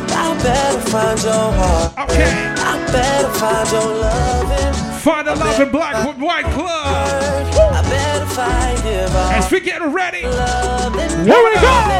better 0.43 0.81
find 0.89 1.21
your 1.23 1.33
heart. 1.33 2.09
Okay. 2.09 2.31
I 2.57 2.85
better 2.91 3.31
find 3.39 3.71
your 3.71 3.87
loving. 4.01 4.73
Find 4.99 5.27
a 5.27 5.35
love 5.35 5.59
in 5.59 5.69
Black 5.71 5.95
and 5.95 6.21
White 6.21 6.45
Club. 6.45 6.85
Word, 6.85 7.73
I 7.73 7.81
better 7.89 8.25
find 8.27 8.85
it 8.85 9.09
all. 9.11 9.31
As 9.31 9.51
we 9.51 9.59
get 9.59 9.81
ready, 9.81 10.23
loving 10.23 11.25
here 11.25 11.43
we 11.43 11.55
go. 11.55 11.91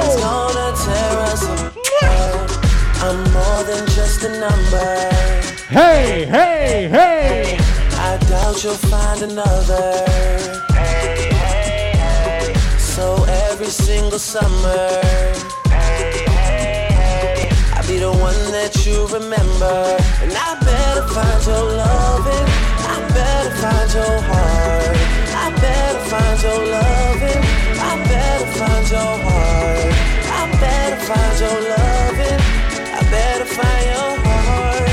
I'm 3.03 3.17
more 3.33 3.63
than 3.63 3.83
just 3.87 4.23
a 4.23 4.29
number. 4.39 5.09
Hey, 5.69 6.25
hey, 6.25 6.87
hey. 6.87 7.57
I 7.93 8.17
doubt 8.29 8.63
you'll 8.63 8.75
find 8.75 9.23
another. 9.23 10.05
Hey, 10.69 11.29
hey, 11.31 11.93
hey. 11.97 12.53
So 12.77 13.23
every 13.23 13.67
single 13.67 14.19
summer. 14.19 15.60
I'll 17.81 17.87
be 17.87 17.97
the 17.97 18.11
one 18.11 18.37
that 18.53 18.85
you 18.85 19.07
remember. 19.07 19.97
And 20.21 20.29
I 20.37 20.53
better 20.61 21.01
find 21.17 21.41
your 21.49 21.65
loving. 21.81 22.47
I 22.77 22.97
better 23.09 23.53
find 23.57 23.89
your 23.97 24.17
heart. 24.29 24.97
I 25.33 25.49
better 25.57 26.03
find 26.05 26.37
your 26.45 26.61
loving. 26.61 27.41
I 27.81 27.93
better 28.05 28.49
find 28.53 28.85
your 28.85 29.13
heart. 29.25 29.93
I 30.29 30.41
better 30.61 31.01
find 31.09 31.35
your 31.41 31.57
loving. 31.73 32.41
I 32.85 33.01
better 33.09 33.49
find 33.49 33.85
your 33.89 34.13
heart. 34.29 34.89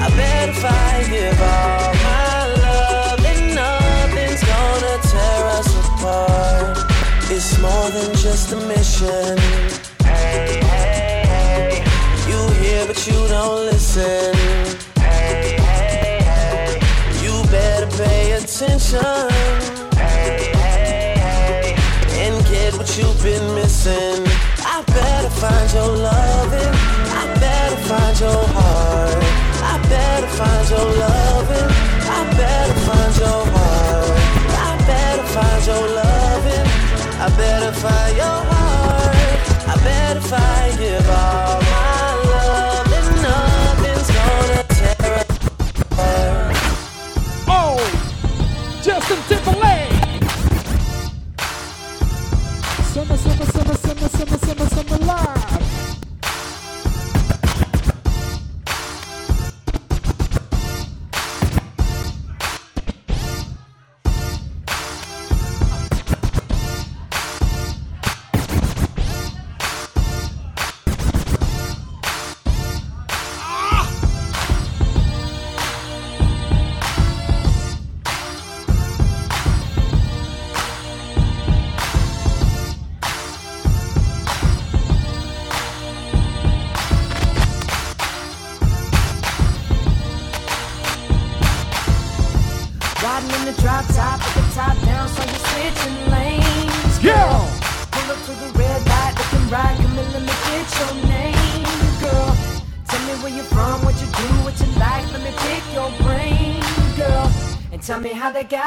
I 0.00 0.08
better 0.16 0.56
find 0.64 1.04
give 1.12 1.40
all 1.44 1.92
my 2.08 2.40
love 2.64 3.20
and 3.20 3.54
nothing's 3.54 4.42
gonna 4.48 4.96
tear 5.12 5.42
us 5.60 5.70
apart. 5.76 6.88
It's 7.28 7.52
more 7.60 7.88
than 7.90 8.16
just 8.16 8.52
a 8.52 8.56
mission. 8.64 9.36
Hey. 10.08 10.69
But 12.86 13.06
you 13.06 13.28
don't 13.28 13.66
listen. 13.66 14.34
Hey, 14.98 15.56
hey, 15.58 16.18
hey. 16.24 16.80
You 17.22 17.32
better 17.50 17.86
pay 18.02 18.32
attention. 18.32 19.00
Hey, 19.94 20.50
hey, 20.54 21.14
hey. 21.20 21.76
And 22.24 22.44
get 22.46 22.74
what 22.78 22.88
you've 22.98 23.22
been 23.22 23.54
missing. 23.54 24.24
I 24.64 24.82
better 24.86 25.30
find 25.30 25.72
your 25.72 25.94
loving. 25.94 26.74
I 27.20 27.24
better 27.38 27.76
find 27.86 28.18
your 28.18 28.44
heart. 28.56 29.24
I 29.62 29.78
better 29.88 30.26
find 30.28 30.70
your 30.70 30.88
loving. 31.04 31.70
I 32.18 32.20
better 32.34 32.80
find 32.88 33.16
your 33.22 33.44
heart. 33.54 34.10
I 34.66 34.70
better 34.86 35.26
find 35.34 35.66
your 35.66 35.86
loving. 36.00 36.66
I 37.20 37.28
better 37.36 37.72
find 37.72 38.09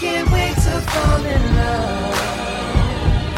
can't 0.00 0.30
wait 0.30 0.54
to 0.54 0.80
fall 0.92 1.24
in 1.24 1.56
love 1.56 2.14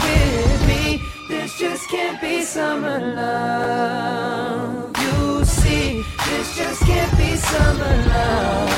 with 0.04 0.68
me. 0.68 1.00
This 1.26 1.58
just 1.58 1.88
can't 1.88 2.20
be 2.20 2.42
summer 2.42 3.00
love. 3.14 4.94
You 5.00 5.42
see, 5.46 6.04
this 6.26 6.54
just 6.54 6.82
can't 6.82 7.16
be 7.16 7.36
summer 7.36 7.96
love. 8.12 8.68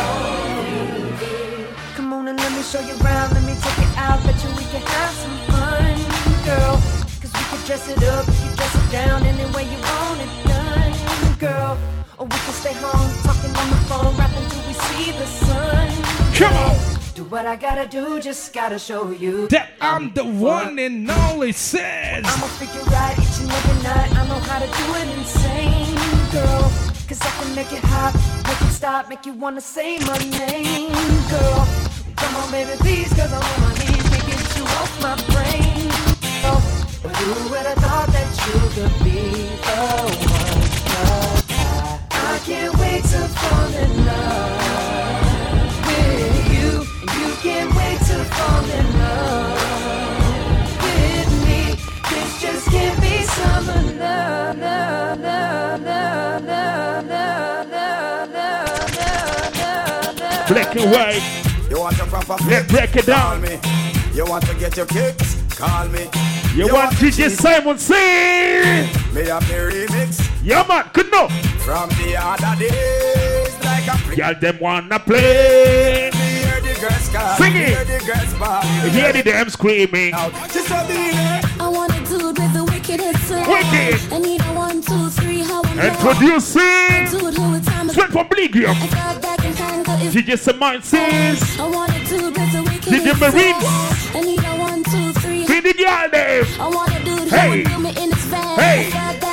Come 1.96 2.12
on 2.12 2.28
and 2.28 2.38
let 2.38 2.52
me 2.52 2.62
show 2.62 2.78
you 2.80 2.94
around, 3.02 3.34
let 3.34 3.42
me 3.42 3.54
take 3.60 3.78
it 3.78 3.98
out, 3.98 4.22
bet 4.22 4.38
you 4.44 4.50
we 4.50 4.64
can 4.70 4.82
have 4.82 5.14
some 5.22 5.38
fun, 5.50 5.98
girl. 6.46 6.78
Cause 7.20 7.32
we 7.34 7.42
can 7.50 7.66
dress 7.66 7.88
it 7.88 8.02
up, 8.04 8.26
you 8.28 8.54
dress 8.54 8.74
it 8.78 8.92
down 8.92 9.24
any 9.24 9.46
way 9.56 9.64
you 9.64 9.78
want 9.90 10.20
it 10.22 10.30
done, 10.46 10.94
girl. 11.40 11.76
Or 12.16 12.26
we 12.26 12.38
can 12.46 12.54
stay 12.54 12.74
home, 12.74 13.10
talking 13.26 13.50
on 13.56 13.70
the 13.70 13.80
phone, 13.90 14.14
rapping 14.16 14.48
till 14.50 14.62
we 14.68 14.74
see 14.86 15.10
the 15.18 15.26
sun. 15.26 15.90
Come 16.34 16.54
on. 16.54 17.01
Do 17.14 17.24
what 17.24 17.44
I 17.44 17.56
gotta 17.56 17.86
do, 17.86 18.20
just 18.22 18.54
gotta 18.54 18.78
show 18.78 19.10
you. 19.10 19.46
that 19.48 19.72
I'm 19.82 20.14
the 20.14 20.24
one 20.24 20.78
and 20.78 21.10
only 21.10 21.52
says. 21.52 22.24
I'ma 22.24 22.46
figure 22.56 22.80
out 22.94 23.18
each 23.18 23.38
and 23.42 23.52
every 23.52 23.82
night. 23.82 24.16
I 24.16 24.26
know 24.28 24.40
how 24.40 24.58
to 24.58 24.66
do 24.66 24.86
it 24.96 25.18
insane, 25.18 25.94
girl. 26.32 26.72
Cause 27.06 27.20
I 27.20 27.30
can 27.36 27.54
make 27.54 27.70
it 27.70 27.84
hot, 27.84 28.14
make 28.48 28.62
it 28.62 28.72
stop, 28.72 29.10
make 29.10 29.26
you 29.26 29.34
wanna 29.34 29.60
say 29.60 29.98
my 29.98 30.16
name, 30.40 30.88
girl. 31.28 31.68
Come 32.16 32.36
on, 32.36 32.50
baby, 32.50 32.78
please, 32.78 33.12
cause 33.12 33.30
I'm 33.30 33.44
on 33.44 33.60
my 33.60 33.74
knees, 33.76 34.08
can't 34.08 34.26
get 34.26 34.56
you 34.56 34.64
off 34.64 34.92
my 35.02 35.14
brain. 35.34 35.88
Oh, 36.48 36.64
but 37.02 37.14
who 37.14 37.50
would 37.50 37.66
have 37.66 37.78
thought 37.84 38.08
that 38.08 38.28
you 38.40 38.56
could 38.72 39.04
be 39.04 39.20
the 39.68 39.80
one? 40.32 40.62
I, 40.88 42.36
I 42.36 42.38
can't 42.46 42.74
wait 42.78 43.02
to 43.04 43.20
fall 43.36 43.74
in 43.84 44.06
love 44.06 44.61
Black 60.48 60.76
and 60.76 60.90
white. 60.90 61.22
You 61.70 61.80
want 61.80 61.98
a 61.98 62.04
proper 62.04 62.36
Let's 62.44 62.70
break 62.70 62.94
it 62.96 63.06
Call 63.06 63.38
down. 63.38 63.40
me. 63.40 63.58
You 64.12 64.26
want 64.26 64.44
to 64.46 64.54
get 64.54 64.76
your 64.76 64.84
kicks? 64.86 65.36
Call 65.56 65.88
me. 65.88 66.06
You, 66.54 66.66
want 66.74 66.92
DJ 66.96 67.30
Simon 67.30 67.78
sing? 67.78 67.96
Me 69.14 69.26
have 69.28 69.46
the 69.48 69.54
remix 69.54 70.20
Yeah, 70.42 70.66
man, 70.68 70.90
good 70.92 71.10
no. 71.10 71.28
from 71.64 71.88
the 71.90 72.16
other 72.18 72.58
days. 72.60 73.64
Like 73.64 73.86
a 73.86 73.96
freak. 73.98 74.18
Y'all 74.18 74.34
them 74.38 74.58
wanna 74.60 74.98
play. 74.98 76.10
Hear 76.82 76.90
the 76.90 76.94
girls 76.96 77.08
call. 77.10 77.36
Sing 77.36 77.56
it. 77.56 77.68
Hear 77.68 77.84
the 77.84 78.04
girls 78.04 78.34
ball. 78.34 78.62
Hear 78.90 79.12
the 79.12 79.22
them 79.22 79.48
screaming. 79.50 80.10
Just 80.50 80.70
a 80.70 80.84
minute. 80.88 81.60
I 81.60 81.68
want 81.68 81.92
a 81.94 82.00
dude 82.08 82.36
with 82.38 82.52
the 82.52 82.64
wickedest 82.64 83.28
swag. 83.28 83.46
Wicked. 83.46 84.12
I 84.12 84.18
need 84.18 84.40
a 84.40 84.52
one, 84.52 84.82
two, 84.82 85.08
three, 85.10 85.40
how 85.42 85.62
I'm 85.62 85.78
Introducing 85.78 87.06
Dude 87.10 87.34
who 87.38 87.52
with 87.52 87.64
time 87.66 87.86
is 87.86 87.92
Straight 87.92 88.10
from 88.10 88.26
Bleakium. 88.28 88.74
I 88.74 88.86
got 88.88 89.22
back 89.22 89.44
in 89.44 89.54
time, 89.54 89.84
cause 89.84 90.02
if 90.16 90.26
DJ 90.26 90.36
Simon 90.38 90.82
says. 90.82 91.58
I 91.60 91.68
want 91.68 91.92
a 91.94 92.04
dude 92.04 92.36
with 92.36 92.52
the 92.52 92.62
wickedest 92.62 92.90
DJ 92.90 93.20
Marines. 93.20 93.62
swag. 93.62 94.16
I 94.16 94.20
need 94.26 94.40
a 94.40 94.58
one, 94.58 94.82
two, 94.84 95.12
three. 95.20 95.46
Feed 95.46 95.62
the 95.64 95.74
girl 95.74 96.08
them. 96.10 96.46
I 96.58 96.68
want 96.68 96.90
a 97.00 97.04
dude 97.04 97.28
Hey. 97.28 97.46
who 97.46 97.50
would 97.58 97.64
do 97.68 97.78
me 97.78 97.90
in 97.90 98.10
his 98.10 98.24
van. 98.26 98.58
Hey. 98.58 98.88
I 98.88 98.90
got 98.90 99.20
back 99.20 99.20
in 99.20 99.20
time, 99.20 99.20
cause 99.20 99.31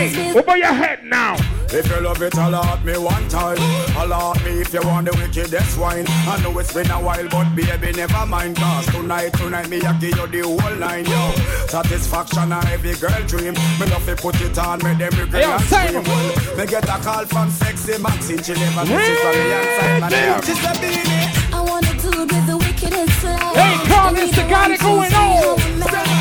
Hey, 0.00 0.32
over 0.32 0.56
your 0.56 0.72
head 0.72 1.04
now. 1.04 1.34
If 1.72 1.86
you 1.88 2.00
love 2.00 2.22
it, 2.22 2.34
allot 2.34 2.82
me 2.86 2.96
one 2.96 3.28
time. 3.28 3.58
Allot 3.98 4.42
me 4.44 4.62
if 4.62 4.72
you 4.72 4.80
want 4.80 5.06
the 5.06 5.16
wickedest 5.18 5.78
wine. 5.78 6.06
I 6.08 6.40
know 6.42 6.58
it's 6.58 6.72
been 6.72 6.90
a 6.90 6.94
while, 6.98 7.28
but 7.28 7.54
baby, 7.54 7.92
never 7.92 8.24
mind. 8.24 8.56
Cause 8.56 8.86
tonight, 8.86 9.34
tonight, 9.34 9.68
me, 9.68 9.82
I 9.82 9.92
give 9.98 10.16
you 10.16 10.26
the 10.26 10.40
whole 10.40 10.76
line, 10.78 11.04
yo. 11.04 11.32
Satisfaction, 11.68 12.50
a 12.50 12.58
every 12.72 12.94
girl 12.94 13.20
dream. 13.28 13.52
Me 13.78 13.86
love 13.92 14.06
to 14.06 14.16
put 14.16 14.40
it 14.40 14.56
on, 14.58 14.82
make 14.82 14.96
them 14.96 15.12
regret 15.20 15.42
Yo, 15.42 15.52
and 15.52 15.64
Simon. 15.64 16.04
scream. 16.04 16.56
Me 16.58 16.66
get 16.66 16.84
a 16.88 16.96
call 17.04 17.26
from 17.26 17.50
sexy 17.50 17.98
Maxine. 18.02 18.42
She 18.42 18.54
never 18.54 18.80
miss 18.88 19.04
it 19.04 19.18
from 19.20 19.36
me 19.36 19.52
inside 19.52 20.00
my 20.00 20.08
Ready. 20.08 20.32
ear. 20.32 20.42
She's 20.42 20.64
a 20.64 20.72
beanie. 20.80 21.52
I 21.52 21.60
want 21.60 21.84
a 21.84 21.92
dude 22.00 22.32
with 22.32 22.46
the 22.46 22.56
wickedest 22.56 23.12
flow. 23.20 23.36
Hey, 23.52 23.76
Carl, 23.86 24.16
it's 24.16 24.34
the 24.34 24.48
guy 24.48 24.68
that 24.68 24.80
going 24.80 25.12
on. 25.12 26.19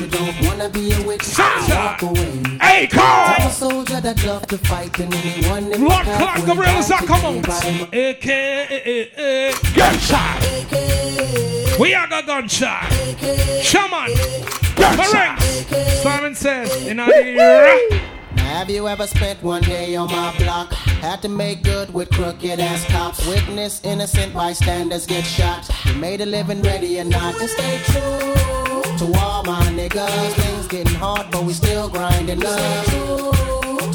You 0.00 0.06
don't 0.06 0.46
wanna 0.46 0.68
be 0.68 0.92
a 0.92 1.02
witness, 1.02 1.38
walk 1.38 2.02
away. 2.02 2.42
Hey, 2.60 2.86
Carl! 2.86 3.34
I'm 3.38 3.48
a 3.48 3.50
soldier 3.50 4.00
that 4.00 4.24
love 4.24 4.46
to 4.46 4.58
fight, 4.58 4.98
and 5.00 5.12
anyone 5.12 5.72
in 5.72 5.84
clock 5.84 6.04
path 6.04 6.46
the 6.46 6.54
die 6.54 6.96
are 6.96 7.06
come 7.06 7.24
on. 7.24 7.44
AKA 7.92 9.52
gunshot. 9.74 10.38
We 11.80 11.94
are 11.94 12.08
the 12.08 12.22
gunshot. 12.26 12.92
Shaman. 13.62 14.14
Correct. 14.76 15.42
Simon 16.02 16.34
says 16.34 16.86
in 16.86 16.98
the 16.98 18.00
Have 18.36 18.70
you 18.70 18.86
ever 18.86 19.06
spent 19.06 19.42
one 19.42 19.62
day 19.62 19.96
on 19.96 20.10
my 20.12 20.36
block? 20.38 20.72
Had 21.02 21.22
to 21.22 21.28
make 21.28 21.64
good 21.64 21.92
with 21.92 22.10
crooked 22.10 22.60
ass 22.60 22.84
cops. 22.86 23.26
Witness 23.26 23.80
innocent 23.84 24.32
bystanders 24.32 25.06
get 25.06 25.24
shot. 25.24 25.68
We 25.86 25.94
made 25.94 26.20
a 26.20 26.26
living 26.26 26.62
ready 26.62 27.00
or 27.00 27.04
not 27.04 27.34
to 27.36 27.48
stay 27.48 27.78
true 27.84 28.67
to 28.98 29.04
all 29.20 29.42
my 29.44 29.62
niggas. 29.78 30.32
Things 30.32 30.66
getting 30.66 30.94
hard, 30.96 31.26
but 31.30 31.44
we 31.44 31.52
still 31.52 31.88
grinding 31.88 32.44
up. 32.44 32.84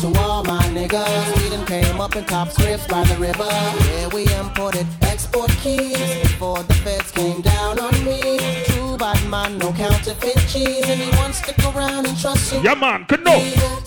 To 0.01 0.07
all 0.19 0.43
my 0.43 0.63
niggas, 0.77 1.25
we 1.37 1.49
done 1.49 1.65
came 1.65 1.99
up 1.99 2.15
in 2.15 2.23
cop 2.25 2.49
scripts 2.51 2.87
by 2.87 3.03
the 3.05 3.15
river. 3.15 3.47
Yeah, 3.91 4.07
we 4.13 4.23
imported 4.35 4.87
export 5.01 5.49
keys 5.61 5.97
before 6.21 6.63
the 6.63 6.73
feds 6.75 7.11
came 7.11 7.41
down 7.41 7.79
on 7.79 7.93
me. 8.05 8.19
True 8.65 8.97
bad 8.97 9.21
man, 9.29 9.57
no 9.57 9.71
counterfeit 9.73 10.37
cheese. 10.47 10.85
Anyone 10.89 11.33
stick 11.33 11.59
around 11.59 12.05
and 12.07 12.17
trust 12.17 12.53
you? 12.53 12.61
Yeah, 12.61 12.75
man, 12.75 13.05
good 13.07 13.23
know. 13.23 13.39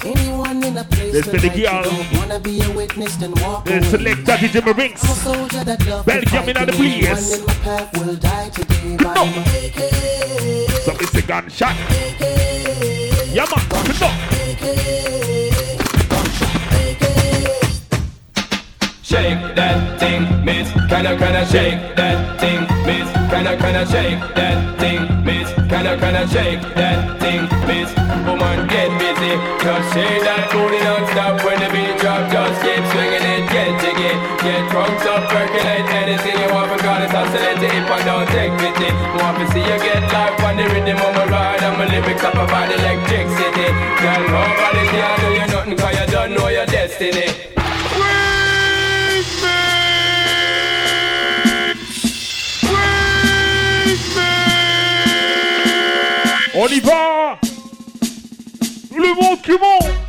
Anyone 0.04 0.62
in 0.64 0.76
a 0.76 0.84
place 0.84 1.12
This 1.12 1.26
for 1.26 1.38
the 1.38 1.48
girl. 1.48 1.82
don't 1.82 2.12
wanna 2.18 2.40
be 2.40 2.60
a 2.62 2.70
witness, 2.72 3.16
then 3.16 3.32
walk 3.42 3.64
The 3.64 3.78
away. 3.78 3.88
selector 3.88 4.32
DJ 4.36 4.60
Maranks. 4.60 5.04
I'm 5.04 5.10
a 5.10 5.14
soldier 5.14 5.64
that 5.64 5.86
love 5.86 6.04
to 6.04 6.10
Belgium 6.10 6.48
in 6.48 6.54
the 6.54 6.60
and 6.62 6.70
anyone 6.70 7.24
in 7.34 7.46
my 7.46 7.54
path 7.64 7.98
will 7.98 8.16
die 8.16 8.48
today 8.50 8.96
by 8.98 9.14
my 9.14 9.44
AK. 9.64 10.65
So 10.86 10.92
it's 11.00 11.14
a 11.16 11.22
gunshot. 11.22 11.74
Yeah, 13.34 13.44
good 13.50 13.98
know. 13.98 14.12
Shake 19.02 19.56
that 19.56 19.98
thing, 19.98 20.44
miss. 20.44 20.70
Kinda, 20.88 21.18
kinda 21.18 21.44
shake 21.50 21.96
that 21.96 22.38
thing, 22.38 22.60
miss. 22.86 23.08
Kinda, 23.32 23.56
kinda 23.56 23.84
shake 23.90 24.20
that 24.36 24.78
thing, 24.78 25.24
miss. 25.24 25.50
Kinda, 25.68 25.98
kinda 25.98 26.28
shake 26.28 26.62
that 26.76 27.18
thing, 27.18 27.48
miss. 27.66 27.90
Woman, 28.24 28.68
get 28.68 28.90
busy. 29.00 29.34
Just 29.64 29.92
shake 29.92 30.22
that 30.22 30.52
booty 30.52 30.78
non-stop 30.86 31.42
when 31.42 31.58
the 31.58 31.68
beat 31.74 31.98
drop. 31.98 32.30
Just 32.30 32.62
keep 32.62 32.82
swinging 32.92 33.26
it, 33.34 33.50
get 33.50 33.80
jiggy. 33.82 34.12
Get 34.38 34.70
drunk, 34.70 35.02
you 35.02 35.15
oscillating. 37.16 37.72
If 37.72 37.90
I 37.90 38.00
don't 38.04 38.28
take 38.28 38.52
pity, 38.60 38.88
want 39.16 39.38
to 39.40 39.46
see 39.52 39.64
you 39.64 39.78
get 39.80 40.02
life 40.12 40.38
on 40.44 40.56
the 40.56 40.64
rhythm 40.72 40.98
of 41.00 41.12
my 41.16 41.26
ride? 41.26 41.62
And 41.62 41.78
my 41.78 41.86
lyrics 41.88 42.22
up 42.22 42.34
about 42.34 42.68
electricity. 42.70 43.68
Girl, 44.00 44.22
nobody 44.28 44.84
can 44.92 45.14
do 45.20 45.28
you 45.38 45.46
nothing 45.48 45.76
cause 45.76 45.96
you 45.98 46.06
don't 46.12 46.34
know 46.34 46.48
your 46.48 46.66
destiny. 46.66 47.28
On 56.58 56.68
y 56.68 56.80
va 56.80 57.38
Le 58.96 59.14
monde 59.14 59.42
qui 59.42 59.52
monte 59.52 60.06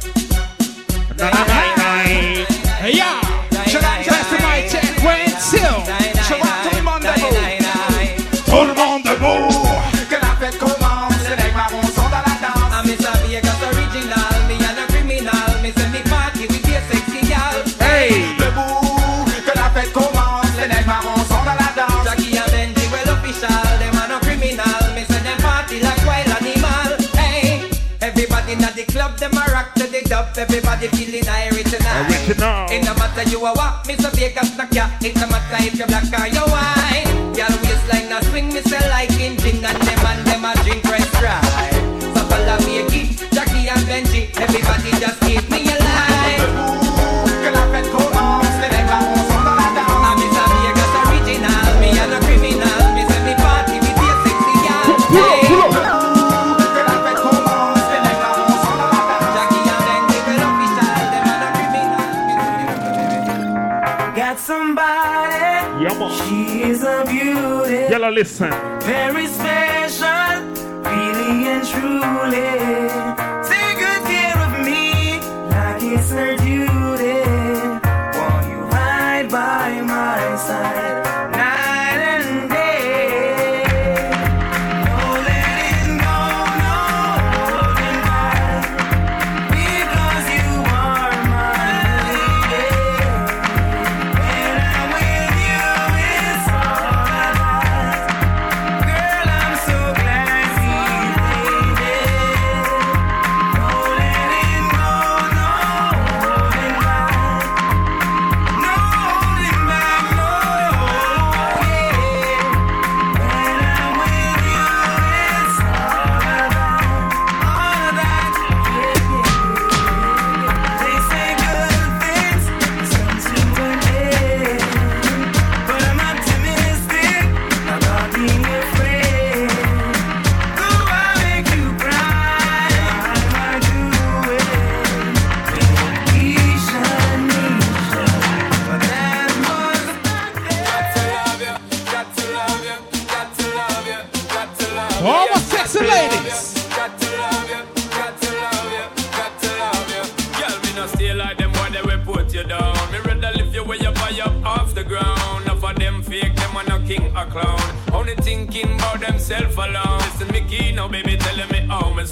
the 30.07 30.15
dub, 30.15 30.37
everybody 30.37 30.87
feeling 30.87 31.27
Irish 31.27 31.71
tonight. 31.71 32.27
Original. 32.27 32.67
It 32.71 32.85
no 32.85 32.93
matter 32.95 33.29
you 33.29 33.45
a 33.45 33.53
what, 33.53 33.83
Mr. 33.85 34.11
Vegas 34.15 34.57
knock 34.57 34.73
ya. 34.73 34.89
It 35.01 35.15
no 35.15 35.27
matter 35.27 35.63
if 35.65 35.77
you 35.77 35.85
black 35.85 36.03
or 36.03 36.27
you 36.27 36.41
white. 36.41 37.06
Listen. 68.17 68.49
Very 68.81 69.26
special. 69.26 69.26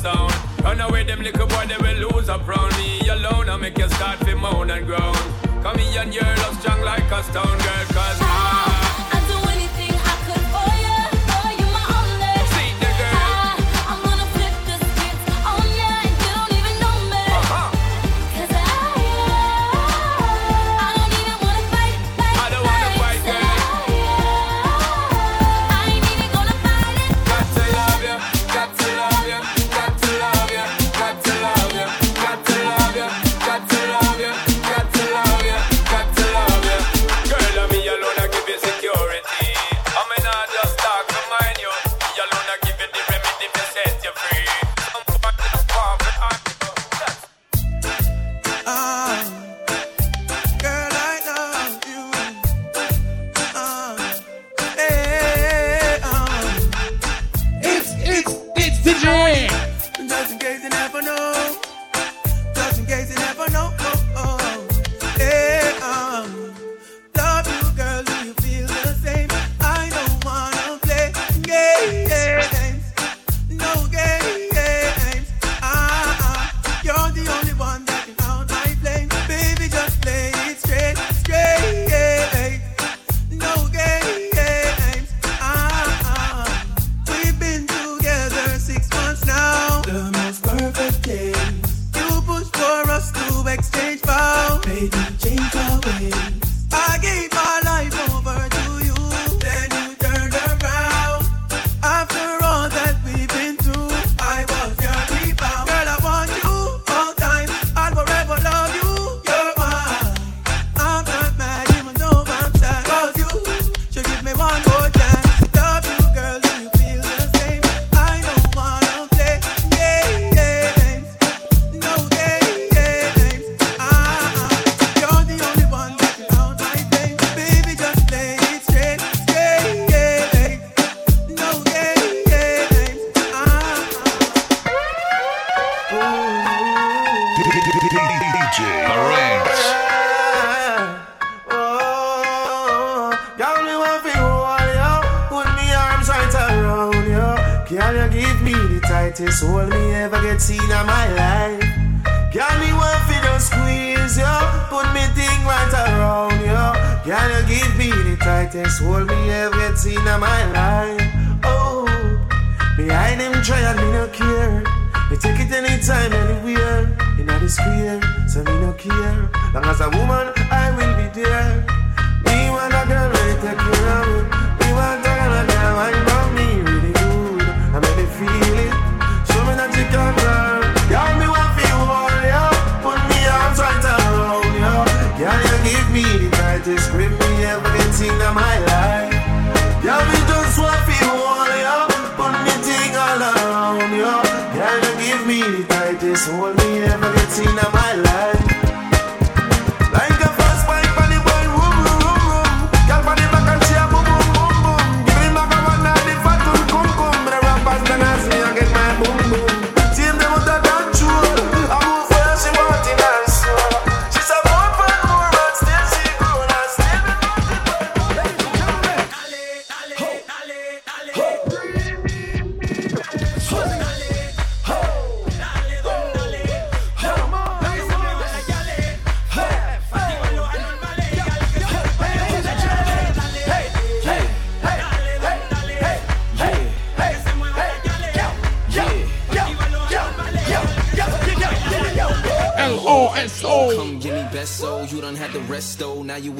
Sound. 0.05 0.33
Run 0.63 0.79
away, 0.81 1.03
them 1.03 1.21
little 1.23 1.47
boy, 1.47 1.65
they 1.67 1.79
will 1.83 1.99
lose 2.05 2.29
up 2.29 2.47
round 2.47 2.73
me 2.77 2.89
alone. 3.09 3.49
I 3.49 3.57
make 3.57 3.77
you 3.77 3.89
start 3.89 4.19
to 4.25 4.35
moan 4.35 4.69
and 4.69 4.85
groan. 4.85 5.15
Come 5.63 5.77
here 5.79 6.01
and 6.01 6.13
your 6.13 6.31
love 6.41 6.55
strong 6.59 6.81
like 6.81 7.09
a 7.17 7.23
stone 7.23 7.57
girl, 7.65 7.85
cause 7.95 8.74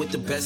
with 0.06 0.12
the 0.12 0.18
best 0.18 0.45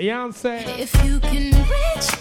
Beyonce. 0.00 0.64
If 0.78 1.04
you 1.04 1.20
can 1.20 1.52
reach 1.52 2.19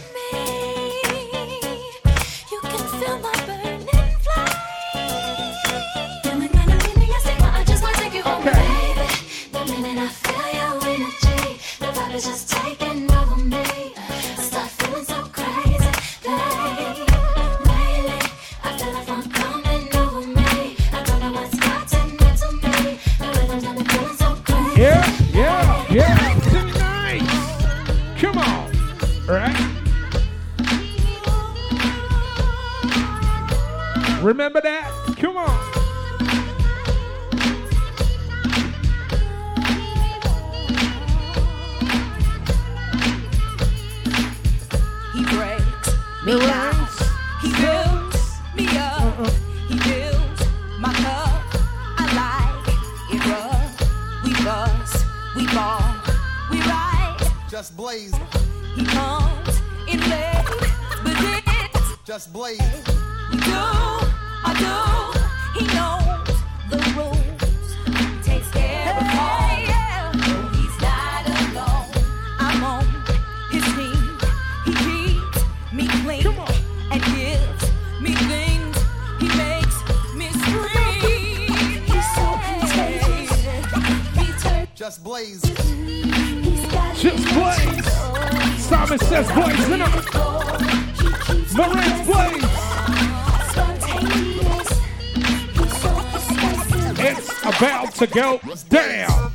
go 98.11 98.40
down. 98.69 99.31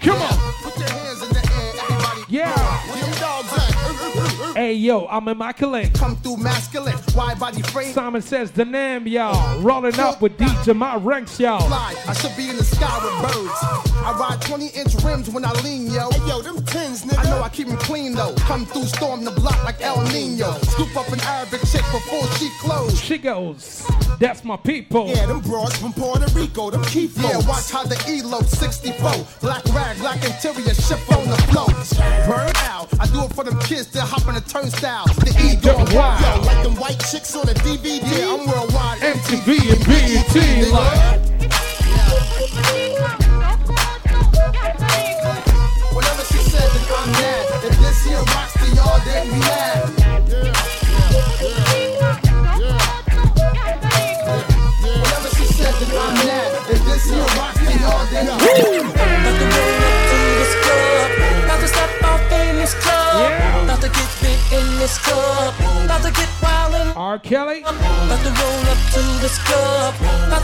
Come 0.00 0.22
on. 0.22 0.38
Yeah. 2.28 2.54
Hey 4.54 4.72
yo, 4.72 5.06
I'm 5.06 5.28
immaculate. 5.28 5.92
Come 5.94 6.16
through 6.16 6.38
masculine, 6.38 6.94
wide 7.14 7.38
body 7.38 7.62
frame. 7.62 7.92
Simon 7.92 8.22
says 8.22 8.50
the 8.50 8.64
name, 8.64 9.06
y'all. 9.06 9.60
Rolling 9.60 9.98
up 10.00 10.22
with 10.22 10.38
DJ 10.38 10.74
Maranks, 10.74 11.38
y'all. 11.38 11.72
I 11.72 12.14
should 12.14 12.36
be 12.36 12.48
in 12.48 12.56
the 12.56 12.64
sky 12.64 13.00
with 13.04 13.34
birds. 13.34 13.65
I 14.06 14.12
ride 14.16 14.40
20 14.40 14.68
inch 14.68 14.94
rims 15.02 15.28
when 15.30 15.44
I 15.44 15.50
lean, 15.62 15.88
yo. 15.90 16.08
Hey, 16.10 16.28
yo, 16.28 16.40
them 16.40 16.64
tins, 16.64 17.02
nigga. 17.02 17.18
I 17.18 17.24
know 17.28 17.42
I 17.42 17.48
keep 17.48 17.66
them 17.66 17.76
clean, 17.76 18.14
though. 18.14 18.34
Come 18.46 18.64
through, 18.64 18.84
storm 18.84 19.24
the 19.24 19.32
block 19.32 19.64
like 19.64 19.80
El 19.82 20.00
Nino. 20.12 20.52
Scoop 20.62 20.96
up 20.96 21.08
an 21.10 21.18
Arabic 21.22 21.62
chick 21.62 21.82
before 21.90 22.24
she 22.38 22.48
close. 22.60 23.00
She 23.00 23.18
goes, 23.18 23.84
that's 24.20 24.44
my 24.44 24.56
people. 24.58 25.08
Yeah, 25.08 25.26
them 25.26 25.40
broads 25.40 25.76
from 25.76 25.92
Puerto 25.92 26.32
Rico, 26.38 26.70
them 26.70 26.84
keep 26.84 27.16
Yeah, 27.16 27.38
watch 27.48 27.68
how 27.72 27.82
the 27.82 27.98
ELO 28.06 28.42
64. 28.42 29.26
Black 29.40 29.64
rag, 29.74 29.98
black 29.98 30.22
interior, 30.24 30.72
ship 30.74 31.02
on 31.10 31.26
the 31.26 31.36
flow. 31.50 31.66
Burn 32.30 32.52
out. 32.62 32.86
I 33.00 33.06
do 33.08 33.24
it 33.24 33.32
for 33.34 33.42
them 33.42 33.58
kids 33.62 33.88
that 33.88 34.02
hop 34.06 34.28
on 34.28 34.34
the 34.34 34.40
turnstile. 34.40 35.06
The 35.18 35.34
ego, 35.50 35.74
Wow. 35.96 36.16
yo, 36.22 36.42
like 36.46 36.62
them 36.62 36.76
white 36.76 37.00
chicks 37.10 37.34
on 37.34 37.44
the 37.46 37.54
DVD. 37.54 37.98
Yeah, 38.06 38.34
I'm 38.38 38.46
worldwide. 38.46 39.00
MTV 39.00 39.72
and 39.74 39.84
BET, 39.84 40.70
like. 40.72 40.95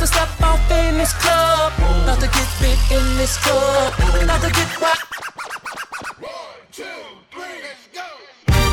To 0.03 0.09
step 0.09 0.43
off 0.43 0.71
in 0.73 0.99
this 0.99 1.13
club. 1.13 1.73
About 1.79 2.19
to 2.19 2.27
get 2.27 2.49
big 2.61 2.79
in 2.91 3.17
this 3.17 3.37
club. 3.39 3.95
About 4.23 4.41
to 4.43 4.51
get 4.51 4.81
wild. 4.81 4.99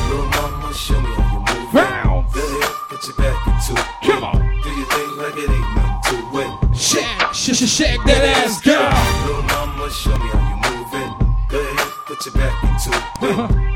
Little 0.10 0.26
mama, 0.26 0.74
show 0.74 1.00
me 1.00 1.10
how 1.14 1.30
you 1.34 1.40
move 1.46 1.76
it. 1.76 1.90
Go 2.34 2.42
ahead, 2.42 2.74
put 2.90 3.02
your 3.06 3.16
back 3.18 3.38
into 3.48 3.74
it. 3.80 3.88
Come 4.02 4.24
on. 4.24 4.40
Do 4.64 4.70
your 4.70 4.88
thing 4.90 5.12
like 5.22 5.38
it 5.38 5.50
ain't 5.54 5.70
nothing 5.78 6.02
to 6.10 6.40
it. 6.40 6.76
Shake, 6.76 7.06
shake, 7.34 7.56
shake, 7.56 7.70
shake 7.70 8.04
that 8.06 8.24
ass, 8.38 8.60
girl. 8.62 8.90
Little 9.28 9.44
mama, 9.44 9.86
show 9.92 10.18
me 10.18 10.30
how 10.34 10.42
you 10.50 10.58
move 10.66 10.94
it. 10.98 11.12
Go 11.52 11.60
ahead, 11.60 11.90
put 12.08 12.26
your 12.26 12.34
back 12.34 12.56
into 12.66 12.90
it. 12.90 13.04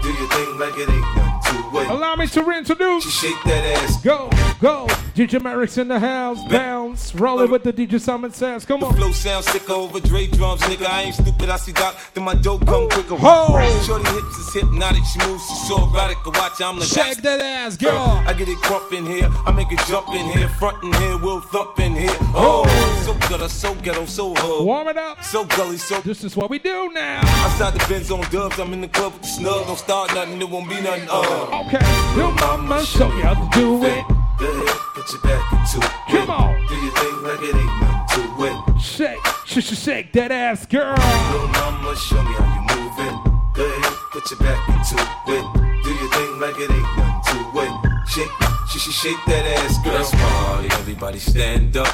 Do 0.02 0.10
your 0.10 0.30
thing 0.34 0.52
like 0.58 0.76
it 0.78 0.90
ain't 0.90 1.08
nothing 1.16 1.72
to 1.72 1.80
it. 1.82 1.88
Allow 1.90 2.16
me 2.16 2.26
to 2.28 2.42
reintroduce. 2.42 3.06
Shake 3.14 3.44
that 3.46 3.64
ass. 3.78 4.02
Go, 4.02 4.30
go. 4.60 4.88
DJ 5.14 5.40
Merrick's 5.42 5.78
in 5.78 5.88
the 5.88 6.00
house. 6.00 6.40
Bounce. 6.50 6.93
Rolling 7.16 7.52
with 7.52 7.64
the 7.64 7.72
DJ 7.72 8.00
Simon 8.00 8.32
says. 8.32 8.66
Come 8.66 8.84
on. 8.84 8.92
The 8.92 8.98
Flow 8.98 9.12
sound 9.12 9.46
sick 9.46 9.70
over 9.70 10.00
Dre 10.00 10.28
drums, 10.28 10.62
nigga. 10.62 10.88
I 10.88 11.04
ain't 11.04 11.16
stupid. 11.16 11.50
I 11.50 11.58
see 11.58 11.72
Doc, 11.72 11.96
then 12.14 12.24
my 12.24 12.34
dope 12.34 12.66
come 12.66 12.90
quicker. 12.90 13.16
Ho! 13.16 13.82
Shorty 13.86 14.10
hips 14.10 14.38
is 14.38 14.54
hypnotic. 14.54 15.04
She 15.06 15.20
moves, 15.28 15.48
she's 15.48 15.68
so 15.68 15.88
erotic. 15.90 16.26
Watch, 16.26 16.62
I'm 16.62 16.80
the 16.80 16.86
Shake 16.86 17.22
that 17.22 17.42
ass, 17.42 17.78
girl. 17.78 18.24
I 18.26 18.34
get 18.34 18.48
it 18.50 18.58
crump 18.58 18.92
in 18.94 19.06
here. 19.06 19.30
I 19.46 19.52
make 19.52 19.72
it 19.72 19.80
jump 19.88 20.10
in 20.10 20.26
here. 20.32 20.50
Front 20.50 20.84
in 20.84 20.94
here, 20.94 21.18
we'll 21.18 21.42
thump 21.42 21.80
in 21.80 21.96
here. 21.96 22.16
Oh, 22.34 22.66
so 23.06 23.14
gutter, 23.30 23.50
so 23.50 23.76
ghetto, 23.76 24.06
so 24.06 24.34
hood. 24.34 24.66
Warm 24.66 24.88
it 24.88 24.98
up. 24.98 25.24
So 25.24 25.46
gully, 25.46 25.78
so. 25.78 26.02
This 26.02 26.24
is 26.24 26.36
what 26.36 26.50
we 26.50 26.58
do 26.58 26.92
now. 26.94 27.22
Outside 27.46 27.74
the 27.74 27.86
Benz 27.88 28.10
on 28.10 28.22
dubs, 28.32 28.60
I'm 28.60 28.74
in 28.74 28.82
the 28.82 28.88
club 28.88 29.14
with 29.14 29.22
the 29.22 29.28
snug. 29.28 29.68
Don't 29.68 29.78
start 29.78 30.14
nothing, 30.16 30.42
it 30.42 30.50
won't 30.50 30.68
be 30.68 30.82
nothing. 30.82 31.08
Uh. 31.10 31.66
Okay, 31.68 32.18
your 32.18 32.32
mama 32.34 32.84
show 32.86 33.08
you 33.08 33.22
how 33.22 33.34
to 33.34 33.60
do 33.60 33.84
it. 33.86 34.93
Go 35.04 35.10
ahead, 35.12 35.12
put 35.12 35.12
your 35.12 35.22
back 35.22 35.54
into 35.54 35.86
it. 35.86 35.92
Come 36.08 36.30
on. 36.30 36.68
Do 36.68 36.76
your 36.76 36.94
thing 36.94 37.24
like 37.24 37.42
it 37.42 37.56
ain't 37.56 37.82
nothing 37.82 38.36
to 38.38 38.46
it. 38.46 38.82
Shake, 38.82 39.20
shake, 39.46 39.64
shake, 39.66 39.80
shake 39.80 40.14
that 40.14 40.32
ass, 40.32 40.66
girl. 40.66 40.96
Little 41.32 41.48
mama, 41.50 41.96
show 41.96 42.24
me 42.24 42.32
how 42.34 42.48
you 42.56 42.62
move 42.72 43.00
it. 43.00 43.16
Go 43.54 43.66
ahead, 43.66 43.98
put 44.12 44.32
your 44.32 44.40
back 44.40 44.70
into 44.70 44.96
it. 45.28 45.46
Do 45.84 45.90
your 45.94 46.10
thing 46.10 46.40
like 46.40 46.58
it 46.58 46.72
ain't 46.72 46.98
nothing 46.98 47.54
to 47.54 47.60
it. 47.62 48.08
Shake, 48.08 48.32
shake, 48.70 48.82
shake, 48.82 48.94
shake 48.94 49.26
that 49.28 49.46
ass, 49.60 49.78
girl. 49.84 49.94
Let's 49.94 50.12
party, 50.12 50.68
everybody 50.72 51.20
stand 51.20 51.76
up. 51.76 51.94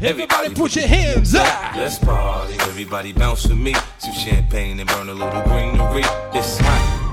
Everybody 0.00 0.54
put 0.54 0.74
your 0.74 0.86
hands 0.88 1.34
up. 1.34 1.76
Let's 1.76 1.98
party, 1.98 2.54
everybody 2.60 3.12
bounce 3.12 3.46
with 3.46 3.58
me. 3.58 3.74
Some 3.98 4.12
champagne 4.12 4.80
and 4.80 4.88
burn 4.88 5.08
a 5.08 5.14
little 5.14 5.42
greenery. 5.42 6.02
It's 6.34 6.58
hot. 6.58 7.03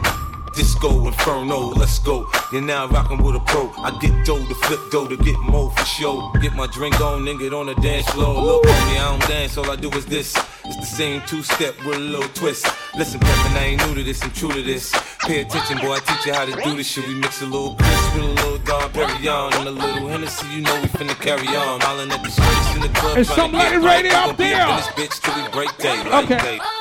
Disco 0.53 1.07
inferno. 1.07 1.69
Let's 1.69 1.99
go. 1.99 2.29
You're 2.51 2.61
now 2.61 2.87
rocking 2.87 3.23
with 3.23 3.35
a 3.35 3.39
pro. 3.39 3.71
I 3.77 3.97
get 3.99 4.25
dough 4.25 4.45
to 4.45 4.55
flip 4.55 4.79
dough 4.91 5.07
to 5.07 5.17
get 5.17 5.39
more 5.39 5.71
for 5.71 5.85
show. 5.85 6.31
Get 6.41 6.53
my 6.53 6.67
drink 6.67 6.99
on 6.99 7.27
and 7.27 7.39
get 7.39 7.53
on 7.53 7.67
the 7.67 7.75
dance 7.75 8.07
floor. 8.09 8.33
Look 8.33 8.65
at 8.65 8.87
me, 8.87 8.99
I 8.99 9.17
don't 9.17 9.27
dance. 9.29 9.57
All 9.57 9.69
I 9.71 9.75
do 9.75 9.89
is 9.91 10.05
this. 10.05 10.35
It's 10.65 10.77
the 10.77 10.85
same 10.85 11.21
two 11.25 11.41
step 11.43 11.77
with 11.85 11.95
a 11.95 11.99
little 11.99 12.29
twist. 12.29 12.67
Listen, 12.97 13.19
Peppin, 13.19 13.57
I 13.57 13.65
ain't 13.71 13.87
new 13.87 13.95
to 13.95 14.03
this, 14.03 14.21
I'm 14.23 14.31
true 14.31 14.51
to 14.51 14.61
this. 14.61 14.91
Pay 15.21 15.41
attention, 15.41 15.77
boy, 15.79 15.93
I 15.93 15.99
teach 15.99 16.25
you 16.25 16.33
how 16.33 16.45
to 16.45 16.51
do 16.63 16.75
this 16.75 16.87
shit. 16.87 17.07
We 17.07 17.15
mix 17.15 17.41
a 17.41 17.45
little 17.45 17.75
Chris 17.75 18.15
with 18.15 18.23
a 18.23 18.27
little 18.27 18.57
Dom 18.59 18.91
Perignon 18.91 19.55
and 19.55 19.67
a 19.67 19.71
little 19.71 20.07
Hennessy. 20.07 20.47
You 20.47 20.61
know 20.61 20.75
we 20.81 20.87
finna 20.89 21.19
carry 21.19 21.47
on. 21.47 21.81
Hollin' 21.81 22.11
at 22.11 22.21
the 22.21 22.29
streets 22.29 22.75
in 22.75 22.81
the 22.81 22.99
club. 22.99 23.17
Is 23.17 23.27
tryna 23.29 23.35
some 23.35 23.51
get 23.51 23.71
lady 23.71 23.77
right. 23.77 24.03
ready 24.03 24.09
out 24.09 24.37
there? 24.37 24.67
this 24.67 24.87
bitch 24.87 25.21
till 25.21 25.43
we 25.43 25.49
break 25.51 25.75
day. 25.77 25.99
Okay. 26.23 26.57
day. 26.57 26.80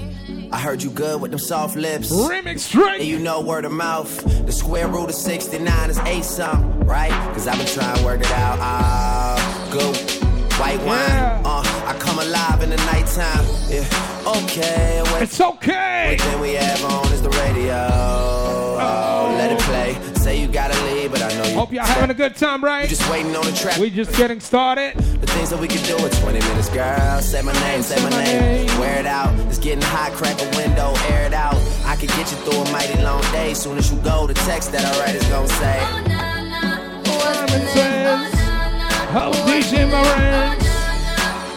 I 0.53 0.59
heard 0.59 0.83
you 0.83 0.89
good 0.89 1.21
with 1.21 1.31
them 1.31 1.39
soft 1.39 1.75
lips. 1.75 2.11
Remix 2.11 2.59
straight. 2.59 3.01
And 3.01 3.09
you 3.09 3.19
know 3.19 3.39
word 3.41 3.63
of 3.65 3.71
mouth. 3.71 4.45
The 4.45 4.51
square 4.51 4.87
root 4.87 5.05
of 5.09 5.15
69 5.15 5.89
is 5.89 5.97
eight 5.99 6.25
something, 6.25 6.85
right? 6.85 7.11
Cause 7.33 7.47
I've 7.47 7.57
been 7.57 7.67
trying 7.67 7.97
to 7.97 8.03
work 8.03 8.19
it 8.19 8.31
out. 8.31 8.59
Ah, 8.59 9.69
go. 9.71 9.93
White 10.59 10.79
wine. 10.85 11.41
Uh, 11.45 11.63
I 11.87 11.95
come 11.99 12.19
alive 12.19 12.61
in 12.61 12.69
the 12.69 12.77
nighttime. 12.77 13.45
Yeah. 13.69 13.87
Okay. 14.43 15.01
What, 15.05 15.21
it's 15.23 15.39
okay. 15.39 16.17
Everything 16.19 16.39
we 16.41 16.53
have 16.53 16.83
on 16.85 17.11
is 17.13 17.21
the 17.21 17.29
radio. 17.29 17.87
Oh, 18.83 19.33
let 19.37 19.51
it 19.51 19.59
play. 19.59 19.97
Say 20.15 20.39
you 20.39 20.47
gotta 20.47 20.79
leave, 20.85 21.11
but 21.11 21.20
I 21.20 21.20
know 21.20 21.20
you. 21.20 21.20
Hope 21.53 21.73
y'all 21.73 21.85
having 21.85 22.09
a 22.09 22.13
good 22.13 22.35
time, 22.37 22.63
right? 22.63 22.87
just 22.87 23.07
waiting 23.11 23.35
on 23.35 23.45
the 23.45 23.51
track. 23.51 23.77
We 23.77 23.89
just 23.89 24.15
getting 24.15 24.39
started. 24.39 24.95
The 24.95 25.27
things 25.27 25.49
that 25.49 25.59
we 25.59 25.67
can 25.67 25.83
do 25.83 25.97
in 25.97 26.09
20 26.09 26.39
minutes, 26.39 26.69
girl. 26.69 27.19
Say 27.19 27.41
my 27.41 27.51
name, 27.53 27.81
say 27.83 28.01
my 28.01 28.09
name. 28.09 28.67
Wear 28.79 28.99
it 28.99 29.05
out. 29.05 29.37
It's 29.47 29.59
getting 29.59 29.81
hot, 29.81 30.13
crack 30.13 30.39
a 30.41 30.45
window, 30.55 30.93
air 31.11 31.25
it 31.25 31.33
out. 31.33 31.55
I 31.85 31.97
can 31.97 32.07
get 32.07 32.31
you 32.31 32.37
through 32.47 32.61
a 32.61 32.71
mighty 32.71 33.01
long 33.03 33.21
day. 33.33 33.53
Soon 33.53 33.77
as 33.77 33.91
you 33.91 33.99
go, 33.99 34.27
the 34.27 34.33
text 34.33 34.71
that 34.71 34.85
I 34.85 34.99
write 34.99 35.15
is 35.15 35.25
gonna 35.27 35.47
say. 35.59 35.79
Oh, 35.83 37.19
Simon 37.19 37.67
says, 37.67 38.31
oh, 39.11 39.31
DJ 39.45 39.91
Maranks. 39.91 40.71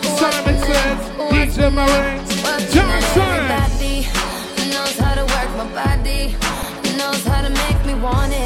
Oh, 0.02 0.16
Simon 0.18 0.56
says, 0.58 0.98
DJ 1.30 1.70
Maranks. 1.70 2.34
Johnson. 2.74 3.46
Body 3.46 4.06
knows 4.70 4.98
how 4.98 5.14
to 5.14 5.22
work 5.22 5.50
my 5.56 5.68
body, 5.72 6.34
knows 6.98 7.24
how 7.24 7.42
to 7.42 7.50
make 7.50 7.86
me 7.86 7.94
want 8.02 8.32
it. 8.32 8.43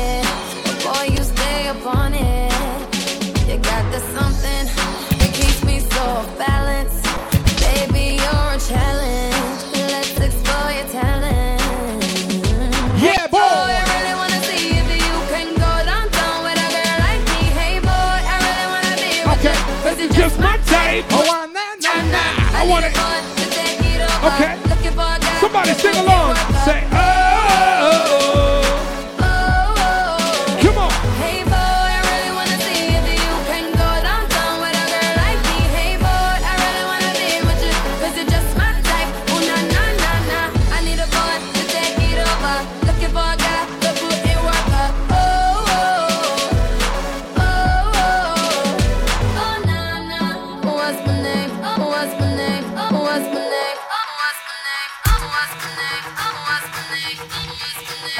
Want 22.68 22.84
it. 22.84 22.92
Okay. 24.28 24.58
Somebody 25.40 25.72
sing 25.72 25.96
along. 25.96 26.36
Say, 26.64 26.97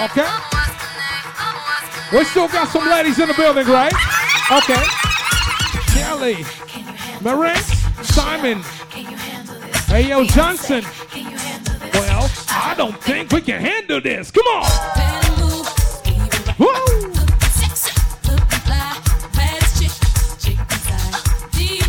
Okay. 0.01 0.29
We 2.12 2.25
still 2.25 2.47
got 2.47 2.69
some 2.69 2.89
ladies 2.89 3.19
in 3.19 3.27
the 3.27 3.35
building, 3.35 3.66
right? 3.66 3.93
Okay. 4.51 4.85
Kelly, 5.93 6.37
Maranks, 7.20 8.05
Simon, 8.05 8.62
hey 9.89 10.09
yo 10.09 10.25
Johnson. 10.25 10.85
Well, 11.93 12.31
I 12.49 12.75
don't 12.77 12.97
think 13.03 13.33
we 13.33 13.41
can 13.41 13.61
handle 13.61 14.01
this. 14.01 14.31
Come 14.31 14.47
on. 14.47 14.70
Woo! 16.59 16.69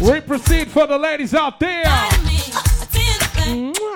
We 0.02 0.22
proceed 0.22 0.70
for 0.72 0.88
the 0.88 0.98
ladies 0.98 1.36
out 1.36 1.60
there. 1.60 1.84
Mm-hmm. 3.46 3.89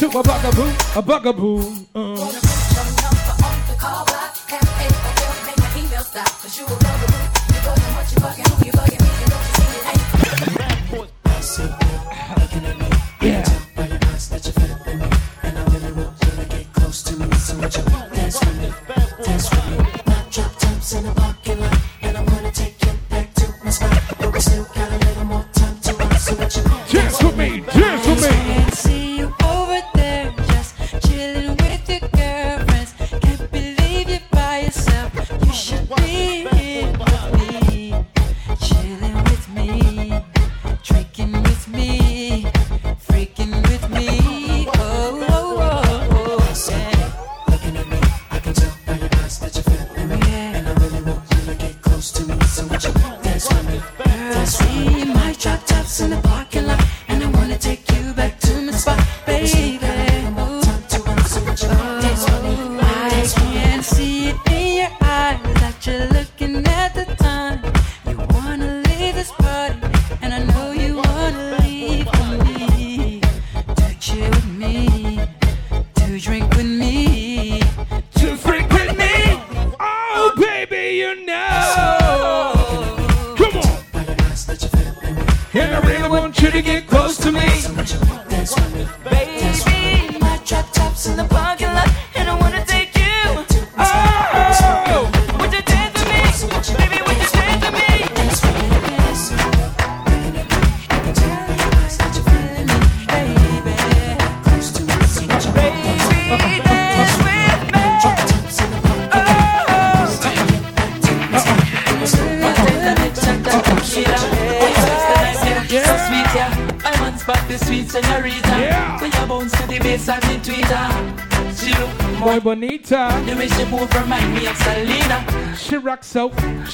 It's 0.00 0.14
a 0.14 0.22
bugaboo, 0.22 0.72
a 0.94 1.02
bugaboo. 1.02 1.86
Uh. 1.92 2.27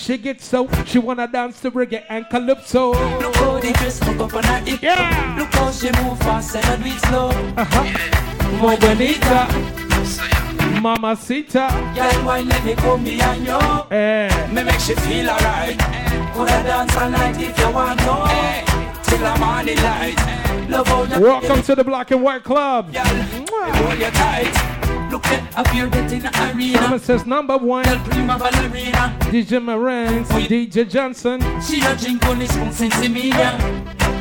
She 0.04 0.18
gets 0.18 0.44
so, 0.44 0.68
she 0.84 0.98
wanna 0.98 1.26
dance 1.26 1.60
to 1.62 1.70
reggae 1.70 2.04
and 2.10 2.28
calypso. 2.28 2.90
Look 2.90 3.36
how 3.36 3.58
the 3.58 3.72
dress 3.72 3.98
hook 4.02 4.20
up 4.20 4.34
on 4.34 4.44
her 4.44 4.58
hip. 4.58 4.82
Yeah. 4.82 5.36
Look 5.38 5.48
how 5.54 5.70
she 5.70 5.90
move 6.02 6.18
fast 6.18 6.56
and 6.56 6.84
do 6.84 6.90
it 6.90 7.00
slow. 7.06 7.28
Uh-huh. 7.56 8.60
Muy 8.60 8.76
bonita. 8.76 9.48
Mamacita. 10.82 11.70
Girl, 11.94 12.26
why 12.26 12.40
let 12.42 12.64
me 12.66 12.74
come 12.74 13.02
behind 13.02 13.46
you? 13.46 13.96
Eh. 13.96 14.52
Me 14.52 14.62
make 14.62 14.78
she 14.80 14.94
feel 14.94 15.30
alright. 15.30 15.78
Coulda 16.34 16.62
dance 16.62 16.96
all 16.96 17.10
night 17.10 17.40
if 17.40 17.58
you 17.58 17.70
want 17.72 17.98
to. 18.00 19.10
Till 19.10 19.26
I'm 19.26 19.42
on 19.42 19.64
the 19.64 19.74
light. 19.76 20.68
Love 20.68 20.86
how 20.86 21.04
you 21.04 21.20
Welcome 21.20 21.62
to 21.62 21.74
the 21.74 21.84
Black 21.84 22.10
and 22.10 22.22
White 22.22 22.44
Club. 22.44 22.94
hold 22.94 23.98
you 23.98 24.10
tight. 24.10 25.10
Look 25.10 25.24
at 25.26 25.56
up 25.56 25.68
here 25.68 25.88
getting 25.88 26.20
the 26.20 26.52
arena. 26.52 26.78
Promises 26.78 27.24
number 27.24 27.56
one. 27.56 27.84
Prima 28.04 28.38
ballerina. 28.38 28.83
DJ 29.30 29.60
Maranks, 29.60 30.28
DJ 30.48 30.88
Johnson. 30.88 31.40
She 31.60 31.80
a 31.80 31.94
drink 31.96 32.24
only 32.26 32.46
spoon 32.46 32.72
since 32.72 32.98
the 33.00 33.08
media. 33.08 33.58